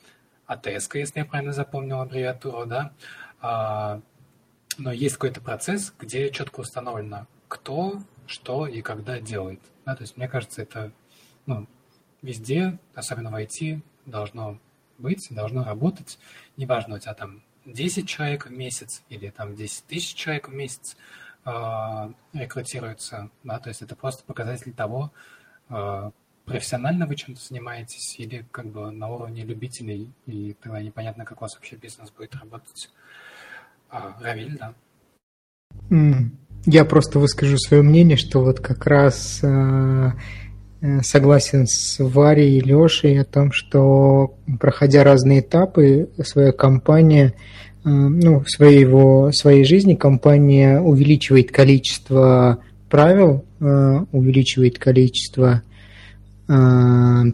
АТС, 0.47 0.89
если 0.94 1.20
я 1.20 1.24
правильно 1.24 1.52
запомнил 1.52 2.01
аббревиатуру, 2.01 2.66
да, 2.66 2.93
а, 3.40 4.01
но 4.78 4.93
есть 4.93 5.15
какой-то 5.16 5.40
процесс, 5.40 5.93
где 5.98 6.31
четко 6.31 6.61
установлено, 6.61 7.27
кто, 7.48 8.01
что 8.27 8.66
и 8.66 8.81
когда 8.81 9.20
делает. 9.20 9.61
Да? 9.85 9.94
То 9.94 10.02
есть 10.02 10.16
мне 10.16 10.28
кажется, 10.28 10.62
это 10.62 10.93
ну, 11.51 11.66
везде, 12.22 12.78
особенно 12.94 13.31
в 13.31 13.35
IT, 13.35 13.81
должно 14.06 14.59
быть, 14.98 15.27
должно 15.31 15.64
работать. 15.64 16.18
Неважно, 16.56 16.97
у 16.97 16.98
тебя 16.98 17.14
там 17.14 17.43
10 17.66 18.09
человек 18.09 18.47
в 18.47 18.52
месяц 18.52 19.02
или 19.09 19.31
там 19.31 19.56
10 19.56 19.85
тысяч 19.86 20.14
человек 20.14 20.48
в 20.48 20.55
месяц 20.55 20.97
э, 21.44 21.51
рекрутируется, 22.32 23.31
да, 23.43 23.59
то 23.59 23.68
есть 23.68 23.82
это 23.82 23.97
просто 23.97 24.22
показатель 24.24 24.72
того, 24.72 25.12
э, 25.68 26.10
профессионально 26.44 27.06
вы 27.06 27.16
чем-то 27.16 27.40
занимаетесь 27.43 28.18
или 28.18 28.47
как 28.51 28.66
бы 28.66 28.90
на 28.90 29.09
уровне 29.09 29.44
любителей, 29.44 30.12
и 30.27 30.55
тогда 30.62 30.81
непонятно, 30.81 31.24
как 31.24 31.40
у 31.40 31.44
вас 31.44 31.55
вообще 31.56 31.77
бизнес 31.77 32.10
будет 32.10 32.35
работать. 32.36 32.90
А, 33.89 34.16
Равиль, 34.20 34.56
да? 34.56 34.74
Я 36.66 36.85
просто 36.85 37.18
выскажу 37.18 37.56
свое 37.59 37.82
мнение, 37.82 38.16
что 38.16 38.43
вот 38.43 38.60
как 38.60 38.86
раз 38.86 39.43
э, 39.43 40.12
согласен 41.02 41.66
с 41.66 41.97
Варей 41.98 42.59
и 42.59 42.61
Лешей 42.61 43.20
о 43.20 43.24
том, 43.24 43.52
что 43.52 44.35
проходя 44.59 45.05
разные 45.05 45.40
этапы, 45.40 46.09
своя 46.23 46.52
компания, 46.52 47.35
ну, 47.85 48.44
своего, 48.47 49.31
своей 49.32 49.65
жизни 49.65 49.94
компания 49.94 50.81
увеличивает 50.81 51.51
количество 51.51 52.59
правил, 52.89 53.44
увеличивает 53.61 54.78
количество 54.78 55.62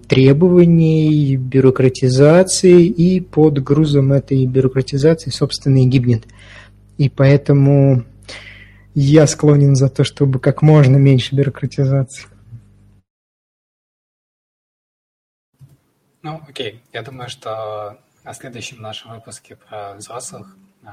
требований, 0.08 1.36
бюрократизации 1.36 2.84
и 2.84 3.20
под 3.20 3.62
грузом 3.62 4.12
этой 4.12 4.44
бюрократизации, 4.44 5.30
собственно, 5.30 5.82
и 5.82 5.86
гибнет. 5.86 6.24
И 6.98 7.08
поэтому 7.08 8.04
я 8.94 9.26
склонен 9.26 9.74
за 9.74 9.88
то, 9.88 10.04
чтобы 10.04 10.38
как 10.38 10.62
можно 10.62 10.96
меньше 10.96 11.34
бюрократизации. 11.34 12.24
Ну, 16.26 16.42
окей. 16.48 16.82
Я 16.92 17.02
думаю, 17.02 17.28
что 17.28 18.00
на 18.24 18.32
следующем 18.34 18.82
нашем 18.82 19.12
выпуске 19.12 19.54
про 19.54 19.94
взрослых 19.94 20.56
э, 20.82 20.88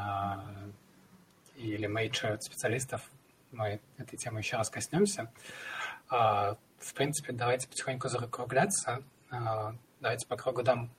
или 1.56 1.88
major 1.88 2.40
специалистов 2.40 3.10
мы 3.52 3.82
этой 3.98 4.16
темы 4.16 4.42
еще 4.42 4.58
раз 4.58 4.70
коснемся. 4.70 5.32
Э, 6.12 6.54
в 6.78 6.94
принципе, 6.94 7.34
давайте 7.34 7.68
потихоньку 7.68 8.10
закругляться. 8.10 9.02
Э, 9.32 9.74
давайте 10.02 10.28
по 10.28 10.38
кругу 10.38 10.62
дам 10.62 10.92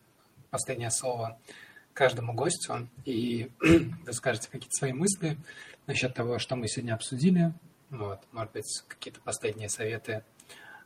последнее 0.51 0.91
слово 0.91 1.39
каждому 1.93 2.33
гостю, 2.33 2.89
и 3.05 3.53
вы 3.61 4.13
скажете 4.13 4.49
какие-то 4.51 4.75
свои 4.77 4.93
мысли 4.93 5.39
насчет 5.87 6.13
того, 6.13 6.41
что 6.41 6.57
мы 6.57 6.67
сегодня 6.67 6.95
обсудили. 6.95 7.53
Вот, 7.89 8.19
может 8.33 8.53
быть, 8.53 8.83
какие-то 8.89 9.21
последние 9.21 9.69
советы 9.69 10.25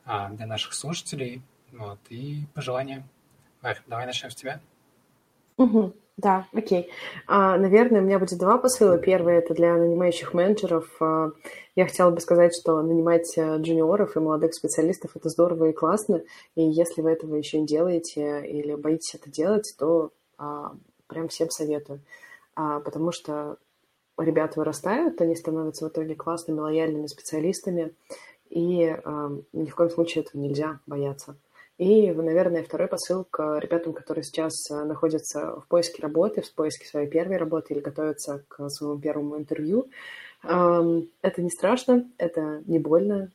а, 0.05 0.29
для 0.29 0.45
наших 0.45 0.75
слушателей. 0.75 1.41
Вот, 1.73 1.99
и 2.11 2.45
пожелания. 2.53 3.07
Давай 3.63 4.07
начнем 4.07 4.31
с 4.31 4.35
тебя. 4.35 4.61
Угу, 5.57 5.93
да, 6.17 6.47
окей. 6.53 6.91
А, 7.27 7.57
наверное, 7.57 8.01
у 8.01 8.05
меня 8.05 8.19
будет 8.19 8.39
два 8.39 8.59
посыла. 8.59 8.99
Первый– 8.99 9.35
это 9.37 9.55
для 9.55 9.77
нанимающих 9.77 10.35
менеджеров. 10.35 10.89
А, 11.01 11.33
я 11.75 11.87
хотела 11.87 12.11
бы 12.11 12.21
сказать, 12.21 12.55
что 12.55 12.81
нанимать 12.83 13.37
э, 13.37 13.57
джуниоров 13.59 14.17
и 14.17 14.21
молодых 14.21 14.55
специалистов– 14.55 15.13
это 15.17 15.29
здорово 15.29 15.71
и 15.71 15.73
классно. 15.73 16.23
И 16.55 16.63
если 16.63 17.03
вы 17.03 17.11
этого 17.11 17.35
еще 17.35 17.61
не 17.61 17.67
делаете 17.67 18.47
или 18.47 18.75
боитесь 18.75 19.15
это 19.15 19.31
делать, 19.31 19.75
то 19.79 20.13
а, 20.39 20.73
прям 21.09 21.29
всем 21.29 21.51
советую. 21.51 22.01
А, 22.55 22.81
потому 22.81 23.11
что 23.13 23.57
ребята 24.17 24.59
вырастают, 24.59 25.21
они 25.21 25.35
становятся 25.35 25.87
в 25.87 25.89
итоге 25.91 26.15
классными, 26.15 26.61
лояльными 26.61 27.07
специалистами, 27.07 27.95
и 28.51 28.83
э, 28.83 29.31
ни 29.53 29.67
в 29.67 29.75
коем 29.75 29.91
случае 29.91 30.25
этого 30.25 30.41
нельзя 30.41 30.81
бояться. 30.87 31.37
И, 31.79 32.11
наверное, 32.11 32.65
второй 32.65 32.89
посыл 32.89 33.25
к 33.25 33.59
ребятам, 33.61 33.93
которые 33.93 34.25
сейчас 34.25 34.71
э, 34.71 34.85
находятся 34.85 35.61
в 35.61 35.69
поиске 35.69 36.03
работы, 36.03 36.43
в 36.43 36.53
поиске 36.53 36.87
своей 36.87 37.09
первой 37.09 37.37
работы 37.37 37.73
или 37.73 37.81
готовятся 37.81 38.45
к 38.49 38.69
своему 38.69 38.99
первому 38.99 39.39
интервью. 39.39 39.89
Это 40.41 41.03
не 41.39 41.51
страшно, 41.51 42.09
это 42.17 42.63
не 42.67 42.79
больно. 42.79 43.33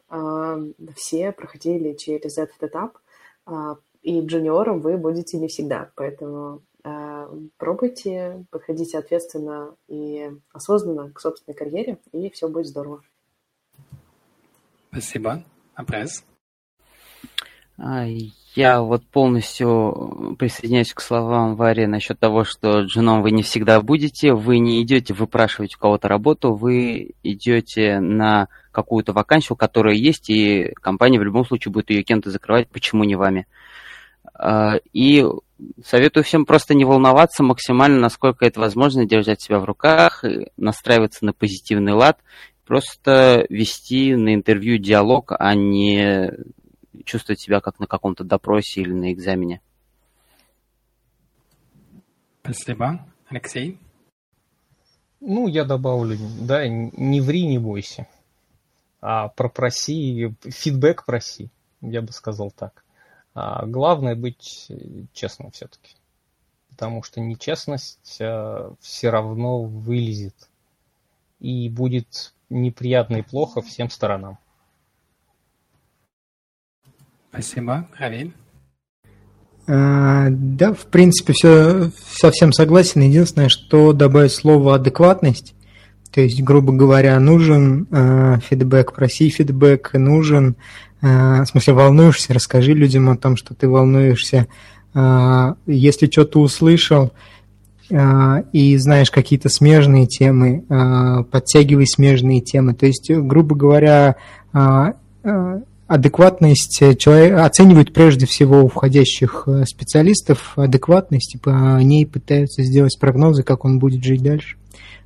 Все 0.95 1.33
проходили 1.33 1.95
через 1.95 2.37
этот 2.37 2.63
этап, 2.63 2.97
а, 3.45 3.75
и 4.01 4.21
джуниором 4.21 4.79
вы 4.79 4.95
будете 4.95 5.37
не 5.37 5.49
всегда. 5.49 5.91
Поэтому 5.95 6.61
Э, 6.83 7.27
пробуйте, 7.57 8.45
подходите 8.51 8.97
ответственно 8.97 9.75
и 9.87 10.29
осознанно 10.51 11.11
к 11.11 11.19
собственной 11.19 11.55
карьере, 11.55 11.97
и 12.11 12.29
все 12.29 12.49
будет 12.49 12.67
здорово. 12.67 13.01
Спасибо. 14.91 15.43
Апресс? 15.75 16.23
А, 17.77 18.05
я 18.55 18.81
вот 18.81 19.03
полностью 19.05 20.35
присоединяюсь 20.37 20.93
к 20.93 21.01
словам 21.01 21.55
Вари 21.55 21.87
насчет 21.87 22.19
того, 22.19 22.43
что 22.43 22.81
джуном 22.81 23.23
вы 23.23 23.31
не 23.31 23.41
всегда 23.41 23.81
будете, 23.81 24.33
вы 24.33 24.59
не 24.59 24.81
идете 24.83 25.13
выпрашивать 25.13 25.75
у 25.75 25.79
кого-то 25.79 26.07
работу, 26.07 26.53
вы 26.53 27.13
идете 27.23 27.99
на 27.99 28.47
какую-то 28.71 29.11
вакансию, 29.11 29.55
которая 29.55 29.95
есть, 29.95 30.29
и 30.29 30.73
компания 30.81 31.19
в 31.19 31.23
любом 31.23 31.45
случае 31.45 31.71
будет 31.71 31.89
ее 31.89 32.03
кем-то 32.03 32.29
закрывать, 32.29 32.69
почему 32.69 33.03
не 33.03 33.15
вами. 33.15 33.47
А, 34.35 34.75
и 34.93 35.25
советую 35.83 36.23
всем 36.23 36.45
просто 36.45 36.75
не 36.75 36.85
волноваться 36.85 37.41
максимально, 37.41 37.99
насколько 37.99 38.45
это 38.45 38.59
возможно, 38.59 39.05
держать 39.05 39.41
себя 39.41 39.57
в 39.57 39.65
руках, 39.65 40.23
настраиваться 40.57 41.25
на 41.25 41.33
позитивный 41.33 41.93
лад, 41.93 42.19
просто 42.67 43.47
вести 43.49 44.15
на 44.15 44.35
интервью 44.35 44.77
диалог, 44.77 45.33
а 45.37 45.55
не 45.55 46.33
чувствовать 47.05 47.39
себя 47.39 47.61
как 47.61 47.79
на 47.79 47.87
каком-то 47.87 48.23
допросе 48.23 48.81
или 48.81 48.93
на 48.93 49.13
экзамене. 49.13 49.61
Спасибо. 52.41 53.05
Алексей? 53.29 53.79
Ну, 55.21 55.47
я 55.47 55.63
добавлю, 55.63 56.17
да, 56.41 56.67
не 56.67 57.21
ври, 57.21 57.47
не 57.47 57.57
бойся, 57.57 58.07
а 58.99 59.29
пропроси, 59.29 60.35
фидбэк 60.41 61.05
проси, 61.05 61.49
я 61.79 62.01
бы 62.01 62.11
сказал 62.11 62.51
так. 62.51 62.83
А 63.33 63.65
главное 63.65 64.15
быть 64.15 64.69
честным 65.13 65.51
все-таки. 65.51 65.95
Потому 66.69 67.03
что 67.03 67.21
нечестность 67.21 68.17
а, 68.21 68.73
все 68.79 69.09
равно 69.09 69.63
вылезет. 69.63 70.49
И 71.39 71.69
будет 71.69 72.33
неприятно 72.49 73.17
и 73.17 73.21
плохо 73.21 73.61
всем 73.61 73.89
сторонам. 73.89 74.37
Спасибо. 77.33 77.87
Равиль? 77.97 78.31
А, 79.67 80.27
да, 80.29 80.73
в 80.73 80.85
принципе, 80.85 81.33
все 81.33 81.91
совсем 82.15 82.53
согласен. 82.53 83.01
Единственное, 83.01 83.49
что 83.49 83.91
добавить 83.91 84.31
слово 84.31 84.75
адекватность. 84.75 85.55
То 86.13 86.21
есть, 86.21 86.41
грубо 86.43 86.71
говоря, 86.71 87.19
нужен 87.19 87.87
э, 87.89 88.37
фидбэк, 88.47 88.93
проси 88.93 89.29
фидбэк, 89.29 89.93
нужен 89.93 90.55
Э, 91.03 91.41
в 91.41 91.45
смысле, 91.45 91.73
волнуешься, 91.73 92.33
расскажи 92.33 92.73
людям 92.73 93.09
о 93.09 93.17
том, 93.17 93.35
что 93.35 93.53
ты 93.53 93.67
волнуешься. 93.67 94.47
Э, 94.95 95.55
если 95.67 96.09
что-то 96.09 96.39
услышал 96.39 97.11
э, 97.89 98.43
и 98.53 98.77
знаешь 98.77 99.11
какие-то 99.11 99.49
смежные 99.49 100.07
темы, 100.07 100.63
подтягивай 101.29 101.87
смежные 101.87 102.39
темы. 102.39 102.73
То 102.73 102.85
есть, 102.85 103.11
грубо 103.11 103.55
говоря, 103.55 104.15
адекватность 105.87 106.83
человек 106.97 107.39
оценивают 107.39 107.93
прежде 107.93 108.25
всего 108.25 108.63
у 108.63 108.67
входящих 108.67 109.47
специалистов 109.65 110.53
адекватность, 110.55 111.35
и 111.35 111.37
по 111.37 111.79
ней 111.81 112.05
пытаются 112.05 112.63
сделать 112.63 112.97
прогнозы, 112.99 113.43
как 113.43 113.65
он 113.65 113.79
будет 113.79 114.03
жить 114.03 114.23
дальше. 114.23 114.57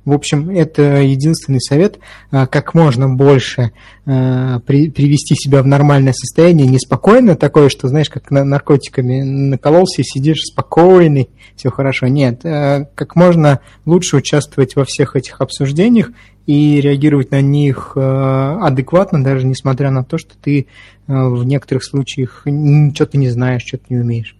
В 0.04 0.12
общем, 0.12 0.48
это 0.48 1.02
единственный 1.02 1.60
совет, 1.60 1.98
а, 2.30 2.46
как 2.46 2.72
можно 2.72 3.10
больше 3.10 3.72
привести 4.06 5.34
себя 5.34 5.62
в 5.62 5.66
нормальное 5.66 6.14
состояние, 6.14 6.66
неспокойно 6.66 7.36
такое, 7.36 7.68
что, 7.68 7.88
знаешь, 7.88 8.08
как 8.08 8.30
наркотиками 8.30 9.20
накололся 9.20 10.00
и 10.00 10.04
сидишь 10.04 10.44
спокойный, 10.50 11.28
все 11.56 11.70
хорошо. 11.70 12.06
Нет, 12.06 12.40
как 12.42 13.16
можно 13.16 13.60
лучше 13.84 14.16
участвовать 14.16 14.76
во 14.76 14.86
всех 14.86 15.14
этих 15.14 15.42
обсуждениях 15.42 16.10
и 16.48 16.80
реагировать 16.80 17.30
на 17.30 17.42
них 17.42 17.94
адекватно, 17.94 19.22
даже 19.22 19.46
несмотря 19.46 19.90
на 19.90 20.02
то, 20.02 20.16
что 20.16 20.34
ты 20.38 20.66
в 21.06 21.44
некоторых 21.44 21.84
случаях 21.84 22.46
что-то 22.94 23.18
не 23.18 23.28
знаешь, 23.28 23.64
что-то 23.66 23.84
не 23.90 23.98
умеешь. 23.98 24.34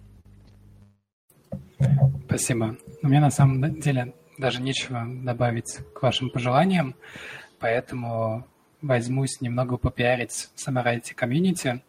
Спасибо. 2.25 2.77
У 3.03 3.07
меня 3.07 3.21
на 3.21 3.29
самом 3.29 3.79
деле 3.79 4.15
даже 4.39 4.59
нечего 4.59 5.05
добавить 5.23 5.77
к 5.93 6.01
вашим 6.01 6.31
пожеланиям, 6.31 6.95
поэтому 7.59 8.43
возьмусь 8.81 9.39
немного 9.39 9.77
попиарить 9.77 10.49
Самарайте 10.55 11.13
комьюнити. 11.13 11.83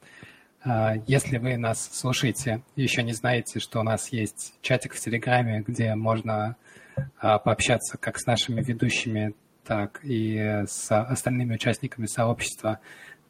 А, 0.63 0.97
если 1.07 1.39
вы 1.39 1.57
нас 1.57 1.89
слушаете 1.93 2.61
и 2.77 2.83
еще 2.83 3.03
не 3.03 3.15
знаете, 3.15 3.59
что 3.59 3.81
у 3.81 3.83
нас 3.83 4.13
есть 4.13 4.53
чатик 4.61 4.93
в 4.93 5.01
Телеграме, 5.01 5.65
где 5.67 5.95
можно 5.95 6.57
пообщаться 7.21 7.97
как 7.97 8.19
с 8.19 8.27
нашими 8.27 8.61
ведущими, 8.61 9.35
так 9.65 10.01
и 10.03 10.65
с 10.67 10.91
остальными 10.91 11.55
участниками 11.55 12.07
сообщества, 12.07 12.81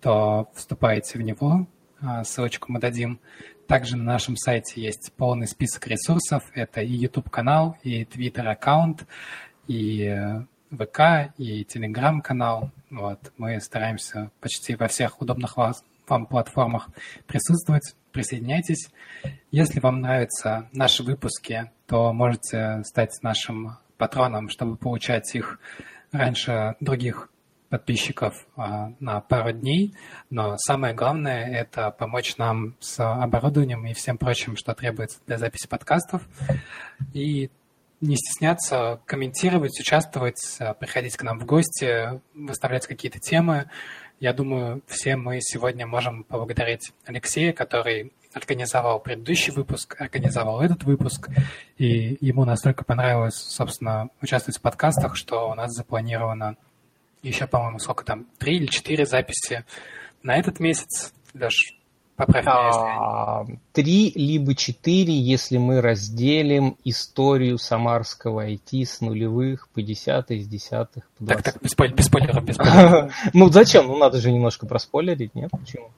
то 0.00 0.50
вступайте 0.54 1.18
в 1.18 1.22
него. 1.22 1.66
А, 2.00 2.24
ссылочку 2.24 2.72
мы 2.72 2.80
дадим. 2.80 3.20
Также 3.66 3.96
на 3.96 4.04
нашем 4.04 4.36
сайте 4.36 4.80
есть 4.80 5.12
полный 5.16 5.46
список 5.46 5.86
ресурсов. 5.86 6.44
Это 6.54 6.80
и 6.80 6.92
YouTube-канал, 6.92 7.76
и 7.82 8.04
Twitter-аккаунт, 8.04 9.06
и 9.68 10.42
ВК, 10.70 11.32
и 11.36 11.64
Telegram-канал. 11.64 12.70
Вот. 12.90 13.32
Мы 13.36 13.60
стараемся 13.60 14.30
почти 14.40 14.74
во 14.74 14.88
всех 14.88 15.20
удобных 15.20 15.56
вам 15.56 16.26
платформах 16.26 16.88
присутствовать. 17.26 17.94
Присоединяйтесь. 18.12 18.90
Если 19.52 19.78
вам 19.78 20.00
нравятся 20.00 20.68
наши 20.72 21.04
выпуски, 21.04 21.70
то 21.86 22.12
можете 22.12 22.82
стать 22.84 23.16
нашим 23.22 23.76
патроном, 23.98 24.48
чтобы 24.48 24.76
получать 24.76 25.32
их 25.36 25.60
раньше 26.12 26.76
других 26.80 27.30
подписчиков 27.68 28.46
а, 28.56 28.92
на 28.98 29.20
пару 29.20 29.52
дней, 29.52 29.94
но 30.28 30.56
самое 30.58 30.92
главное– 30.92 31.48
это 31.52 31.90
помочь 31.92 32.36
нам 32.36 32.74
с 32.80 32.98
оборудованием 33.00 33.86
и 33.86 33.94
всем 33.94 34.18
прочим, 34.18 34.56
что 34.56 34.74
требуется 34.74 35.20
для 35.26 35.38
записи 35.38 35.68
подкастов. 35.68 36.22
И 37.14 37.50
не 38.00 38.16
стесняться 38.16 39.00
комментировать, 39.06 39.78
участвовать, 39.78 40.58
приходить 40.80 41.16
к 41.16 41.22
нам 41.22 41.38
в 41.38 41.44
гости, 41.44 42.20
выставлять 42.34 42.86
какие-то 42.86 43.20
темы. 43.20 43.70
Я 44.20 44.32
думаю, 44.32 44.82
все 44.86 45.16
мы 45.16 45.38
сегодня 45.40 45.86
можем 45.86 46.24
поблагодарить 46.24 46.92
Алексея, 47.04 47.52
который 47.52 48.12
организовал 48.32 49.00
предыдущий 49.00 49.52
выпуск, 49.52 49.96
организовал 50.00 50.60
этот 50.60 50.84
выпуск, 50.84 51.28
и 51.78 52.16
ему 52.20 52.44
настолько 52.44 52.84
понравилось, 52.84 53.34
собственно, 53.34 54.08
участвовать 54.22 54.58
в 54.58 54.60
подкастах, 54.60 55.16
что 55.16 55.50
у 55.50 55.54
нас 55.54 55.72
запланировано 55.72 56.56
еще, 57.22 57.46
по-моему, 57.46 57.78
сколько 57.78 58.04
там, 58.04 58.26
три 58.38 58.56
или 58.56 58.66
четыре 58.66 59.04
записи 59.04 59.64
на 60.22 60.36
этот 60.36 60.60
месяц. 60.60 61.12
Леш, 61.34 61.76
поправь 62.16 62.44
меня, 62.44 63.42
если... 63.46 63.60
Три 63.72 64.12
либо 64.14 64.54
четыре, 64.54 65.12
если 65.12 65.58
мы 65.58 65.80
разделим 65.80 66.76
историю 66.84 67.58
самарского 67.58 68.48
IT 68.48 68.84
с 68.84 69.00
нулевых 69.00 69.68
по 69.68 69.82
десятый, 69.82 70.40
с 70.40 70.46
десятых 70.46 71.08
по 71.18 71.26
Так, 71.26 71.42
так, 71.42 71.56
спойлеров, 71.66 71.98
без 71.98 72.06
спойлеров, 72.06 72.44
без 72.44 72.54
спойлеров. 72.56 73.12
Ну, 73.34 73.50
зачем? 73.50 73.86
Ну, 73.86 73.96
надо 73.96 74.18
же 74.18 74.32
немножко 74.32 74.66
проспойлерить, 74.66 75.34
нет? 75.34 75.50
Почему? 75.50 75.90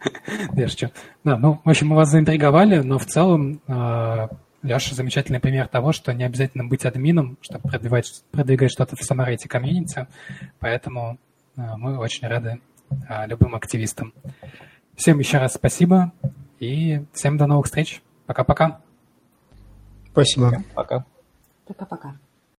Я 0.54 0.68
шучу. 0.68 0.88
Да, 1.24 1.38
ну, 1.38 1.60
в 1.64 1.68
общем, 1.68 1.88
мы 1.88 1.96
вас 1.96 2.10
заинтриговали, 2.10 2.78
но 2.78 2.98
в 2.98 3.06
целом 3.06 3.60
э, 3.66 4.28
Леша 4.62 4.94
замечательный 4.94 5.40
пример 5.40 5.68
того, 5.68 5.92
что 5.92 6.12
не 6.12 6.24
обязательно 6.24 6.64
быть 6.64 6.84
админом, 6.84 7.38
чтобы 7.40 7.68
продвигать, 7.68 8.22
продвигать 8.30 8.70
что-то 8.70 8.96
в 8.96 9.02
Самарете 9.02 9.48
комьюнити, 9.48 10.06
поэтому 10.58 11.18
э, 11.56 11.62
мы 11.76 11.98
очень 11.98 12.28
рады 12.28 12.60
э, 13.08 13.26
любым 13.26 13.54
активистам. 13.54 14.12
Всем 14.96 15.18
еще 15.18 15.38
раз 15.38 15.54
спасибо 15.54 16.12
и 16.58 17.02
всем 17.12 17.36
до 17.38 17.46
новых 17.46 17.66
встреч. 17.66 18.02
Пока-пока. 18.26 18.80
Спасибо. 20.12 20.62
Пока. 20.74 21.04
Пока-пока. 21.66 22.16